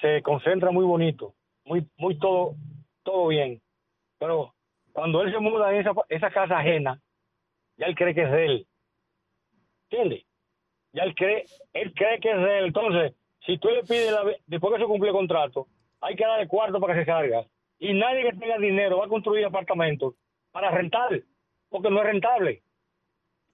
se 0.00 0.20
concentra 0.22 0.72
muy 0.72 0.84
bonito, 0.84 1.32
muy, 1.64 1.86
muy 1.96 2.18
todo, 2.18 2.56
todo 3.04 3.28
bien. 3.28 3.62
Pero 4.18 4.52
cuando 4.92 5.22
él 5.22 5.32
se 5.32 5.38
muda 5.38 5.72
en 5.72 5.80
esa, 5.82 5.92
esa 6.08 6.30
casa 6.30 6.58
ajena, 6.58 7.00
ya 7.76 7.86
él 7.86 7.94
cree 7.94 8.14
que 8.16 8.24
es 8.24 8.30
de 8.32 8.44
él. 8.46 8.66
¿Entiendes? 9.90 10.25
Ya 10.96 11.02
él 11.02 11.14
cree, 11.14 11.44
él 11.74 11.92
cree 11.94 12.18
que 12.20 12.30
es 12.30 12.38
de 12.38 12.58
él. 12.58 12.64
Entonces, 12.64 13.12
si 13.44 13.58
tú 13.58 13.68
le 13.68 13.82
pides, 13.82 14.14
después 14.46 14.72
que 14.72 14.80
se 14.80 14.86
cumple 14.86 15.10
el 15.10 15.14
contrato, 15.14 15.66
hay 16.00 16.16
que 16.16 16.24
darle 16.24 16.48
cuarto 16.48 16.80
para 16.80 16.94
que 16.94 17.00
se 17.00 17.06
salga. 17.06 17.44
Y 17.78 17.92
nadie 17.92 18.22
que 18.22 18.38
tenga 18.38 18.56
dinero 18.56 18.96
va 18.96 19.04
a 19.04 19.08
construir 19.08 19.44
apartamentos 19.44 20.14
para 20.52 20.70
rentar, 20.70 21.20
porque 21.68 21.90
no 21.90 22.00
es 22.00 22.06
rentable. 22.06 22.62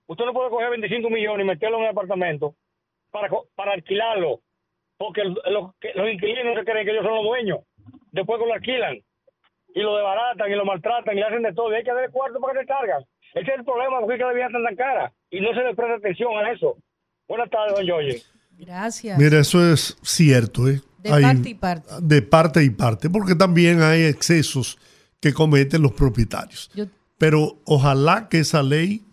Usted 0.06 0.24
no 0.24 0.32
puede 0.32 0.50
coger 0.50 0.70
25 0.70 1.10
millones 1.10 1.44
y 1.44 1.48
meterlo 1.48 1.78
en 1.78 1.82
un 1.82 1.88
apartamento 1.88 2.54
para, 3.10 3.28
para 3.56 3.72
alquilarlo, 3.72 4.38
porque 4.96 5.24
los, 5.24 5.74
los 5.94 6.12
inquilinos 6.12 6.56
se 6.56 6.64
creen 6.64 6.84
que 6.84 6.92
ellos 6.92 7.04
son 7.04 7.16
los 7.16 7.24
dueños. 7.24 7.58
Después 8.12 8.40
que 8.40 8.46
lo 8.46 8.54
alquilan 8.54 9.02
y 9.74 9.80
lo 9.80 9.96
desbaratan 9.96 10.48
y 10.48 10.54
lo 10.54 10.64
maltratan 10.64 11.16
y 11.16 11.20
le 11.20 11.26
hacen 11.26 11.42
de 11.42 11.54
todo. 11.54 11.72
Y 11.72 11.76
hay 11.76 11.82
que 11.82 11.92
darle 11.92 12.10
cuarto 12.10 12.38
para 12.38 12.52
que 12.52 12.60
se 12.60 12.66
cargan. 12.66 13.02
Ese 13.34 13.50
es 13.50 13.58
el 13.58 13.64
problema, 13.64 13.98
porque 13.98 14.14
es 14.14 14.18
que 14.20 14.26
la 14.26 14.32
vida 14.32 14.48
tan 14.48 14.76
cara 14.76 15.12
y 15.28 15.40
no 15.40 15.52
se 15.54 15.64
le 15.64 15.74
presta 15.74 15.96
atención 15.96 16.36
a 16.36 16.52
eso. 16.52 16.76
Buenas 17.28 17.50
tardes, 17.50 17.86
don. 17.86 18.04
Gracias. 18.58 19.18
Mira, 19.18 19.40
eso 19.40 19.72
es 19.72 19.96
cierto, 20.02 20.68
¿eh? 20.68 20.80
De 21.02 21.10
parte 21.10 21.48
y 21.50 21.54
parte. 21.54 21.88
De 22.00 22.22
parte 22.22 22.64
y 22.64 22.70
parte, 22.70 23.10
porque 23.10 23.34
también 23.34 23.82
hay 23.82 24.02
excesos 24.02 24.78
que 25.20 25.32
cometen 25.32 25.82
los 25.82 25.92
propietarios. 25.92 26.70
Yo- 26.74 26.86
Pero 27.18 27.60
ojalá 27.64 28.28
que 28.28 28.40
esa 28.40 28.62
ley, 28.62 29.04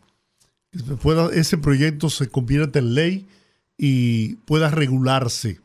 que 0.72 0.80
pueda, 0.96 1.30
ese 1.34 1.58
proyecto 1.58 2.10
se 2.10 2.28
convierta 2.30 2.80
en 2.80 2.94
ley 2.96 3.28
y 3.78 4.36
pueda 4.46 4.70
regularse 4.70 5.60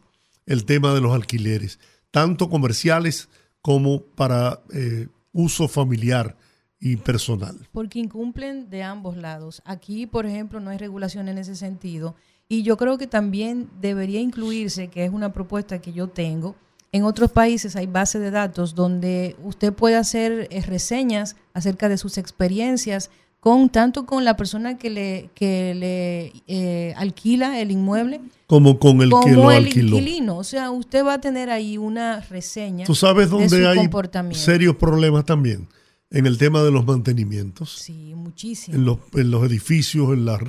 el 0.47 0.65
tema 0.65 0.95
de 0.95 1.01
los 1.01 1.13
alquileres, 1.15 1.79
tanto 2.11 2.49
comerciales 2.49 3.29
como 3.61 4.03
para 4.03 4.61
eh, 4.73 5.09
uso 5.33 5.69
familiar 5.69 6.37
y 6.79 6.97
personal. 6.97 7.67
porque 7.73 7.99
incumplen 7.99 8.69
de 8.69 8.83
ambos 8.83 9.17
lados. 9.17 9.63
Aquí, 9.65 10.07
por 10.07 10.27
ejemplo, 10.27 10.61
no 10.61 10.71
hay 10.71 10.77
regulación 10.79 11.29
en 11.29 11.39
ese 11.39 11.57
sentido. 11.57 12.15
Y 12.49 12.63
yo 12.63 12.77
creo 12.77 12.99
que 12.99 13.07
también 13.07 13.69
debería 13.81 14.21
incluirse, 14.21 14.89
que 14.89 15.05
es 15.05 15.13
una 15.13 15.33
propuesta 15.33 15.81
que 15.81 15.93
yo 15.93 16.09
tengo, 16.09 16.55
en 16.93 17.03
otros 17.05 17.33
países 17.33 17.75
hay 17.75 17.87
bases 17.87 18.21
de 18.21 18.31
datos 18.31 18.75
donde 18.77 19.35
usted 19.43 19.73
puede 19.73 19.97
hacer 19.97 20.47
eh, 20.51 20.61
reseñas 20.63 21.35
acerca 21.53 21.89
de 21.89 21.99
sus 21.99 22.19
experiencias 22.19 23.11
con 23.41 23.69
tanto 23.69 24.07
con 24.07 24.25
la 24.25 24.37
persona 24.37 24.79
que 24.79 24.91
le 24.91 25.29
que 25.35 25.75
le 25.75 26.33
eh, 26.47 26.95
alquila 26.97 27.61
el 27.61 27.73
inmueble 27.73 28.21
Como 28.47 28.79
con 28.79 29.03
el 29.03 29.11
que 29.25 29.33
lo 29.33 29.51
el 29.51 29.65
alquiló. 29.67 29.97
inquilino. 29.99 30.37
O 30.39 30.45
sea, 30.45 30.71
usted 30.71 31.05
va 31.05 31.15
a 31.15 31.21
tener 31.21 31.51
ahí 31.51 31.77
una 31.79 32.21
reseña. 32.21 32.87
Tú 32.87 32.95
sabes 32.95 33.29
de 33.31 33.39
dónde 33.39 33.67
hay 33.67 33.91
serios 34.33 34.77
problemas 34.77 35.25
también, 35.27 35.67
en 36.11 36.27
el 36.27 36.39
tema 36.39 36.63
de 36.63 36.71
los 36.71 36.87
mantenimientos. 36.87 37.71
Sí, 37.73 38.15
muchísimo. 38.15 38.77
en 38.77 38.85
los, 38.85 38.99
en 39.15 39.31
los 39.33 39.45
edificios, 39.45 40.11
en 40.13 40.25
las- 40.27 40.41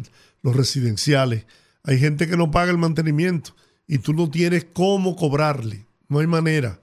los 0.43 0.55
residenciales. 0.55 1.45
Hay 1.86 1.99
gente 1.99 2.28
que 2.28 2.36
no 2.38 2.52
paga 2.52 2.72
el 2.72 2.78
mantenimiento 2.78 3.52
y 3.88 3.99
tú 3.99 4.14
no 4.14 4.30
tienes 4.30 4.66
cómo 4.74 5.16
cobrarle. 5.16 5.86
No 6.10 6.20
hay 6.20 6.28
manera. 6.28 6.80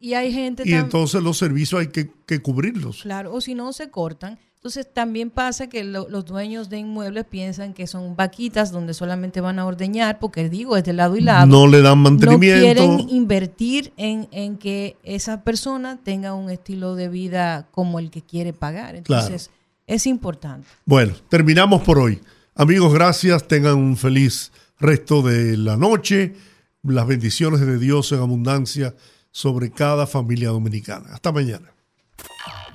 Y 0.00 0.14
hay 0.14 0.32
gente 0.32 0.64
Y 0.66 0.72
entonces 0.74 1.22
los 1.22 1.38
servicios 1.38 1.80
hay 1.80 1.86
que, 1.88 2.10
que 2.26 2.40
cubrirlos. 2.42 3.02
Claro, 3.02 3.32
o 3.32 3.40
si 3.40 3.54
no 3.54 3.72
se 3.72 3.88
cortan. 3.90 4.38
Entonces 4.56 4.86
también 4.92 5.30
pasa 5.30 5.68
que 5.68 5.82
lo- 5.84 6.08
los 6.08 6.24
dueños 6.24 6.68
de 6.68 6.78
inmuebles 6.78 7.24
piensan 7.24 7.72
que 7.74 7.86
son 7.88 8.14
vaquitas 8.16 8.70
donde 8.70 8.94
solamente 8.94 9.40
van 9.40 9.58
a 9.58 9.66
ordeñar, 9.66 10.18
porque 10.20 10.48
digo, 10.48 10.76
es 10.76 10.84
de 10.84 10.92
lado 10.92 11.16
y 11.16 11.20
lado. 11.20 11.46
No 11.46 11.66
le 11.66 11.82
dan 11.82 11.98
mantenimiento. 11.98 12.82
No 12.82 12.96
quieren 12.96 13.08
invertir 13.10 13.92
en, 13.96 14.28
en 14.32 14.56
que 14.58 14.96
esa 15.02 15.42
persona 15.42 15.98
tenga 16.02 16.34
un 16.34 16.48
estilo 16.50 16.94
de 16.94 17.08
vida 17.08 17.68
como 17.72 17.98
el 17.98 18.10
que 18.10 18.22
quiere 18.22 18.52
pagar. 18.52 18.94
Entonces, 18.96 19.50
es 19.88 20.06
importante. 20.06 20.68
Bueno, 20.84 21.12
terminamos 21.28 21.82
por 21.82 21.98
hoy. 21.98 22.20
Amigos, 22.54 22.92
gracias. 22.92 23.48
Tengan 23.48 23.76
un 23.76 23.96
feliz 23.96 24.52
resto 24.78 25.22
de 25.22 25.56
la 25.56 25.76
noche. 25.76 26.34
Las 26.82 27.06
bendiciones 27.06 27.60
de 27.60 27.78
Dios 27.78 28.12
en 28.12 28.18
abundancia 28.18 28.94
sobre 29.30 29.70
cada 29.70 30.06
familia 30.06 30.50
dominicana. 30.50 31.14
Hasta 31.14 31.32
mañana. 31.32 31.72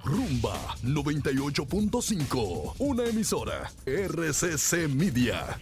Rumba 0.04 0.58
98.5, 0.84 2.76
una 2.80 3.06
emisora 3.06 3.72
RCC 3.86 4.88
Media. 4.88 5.60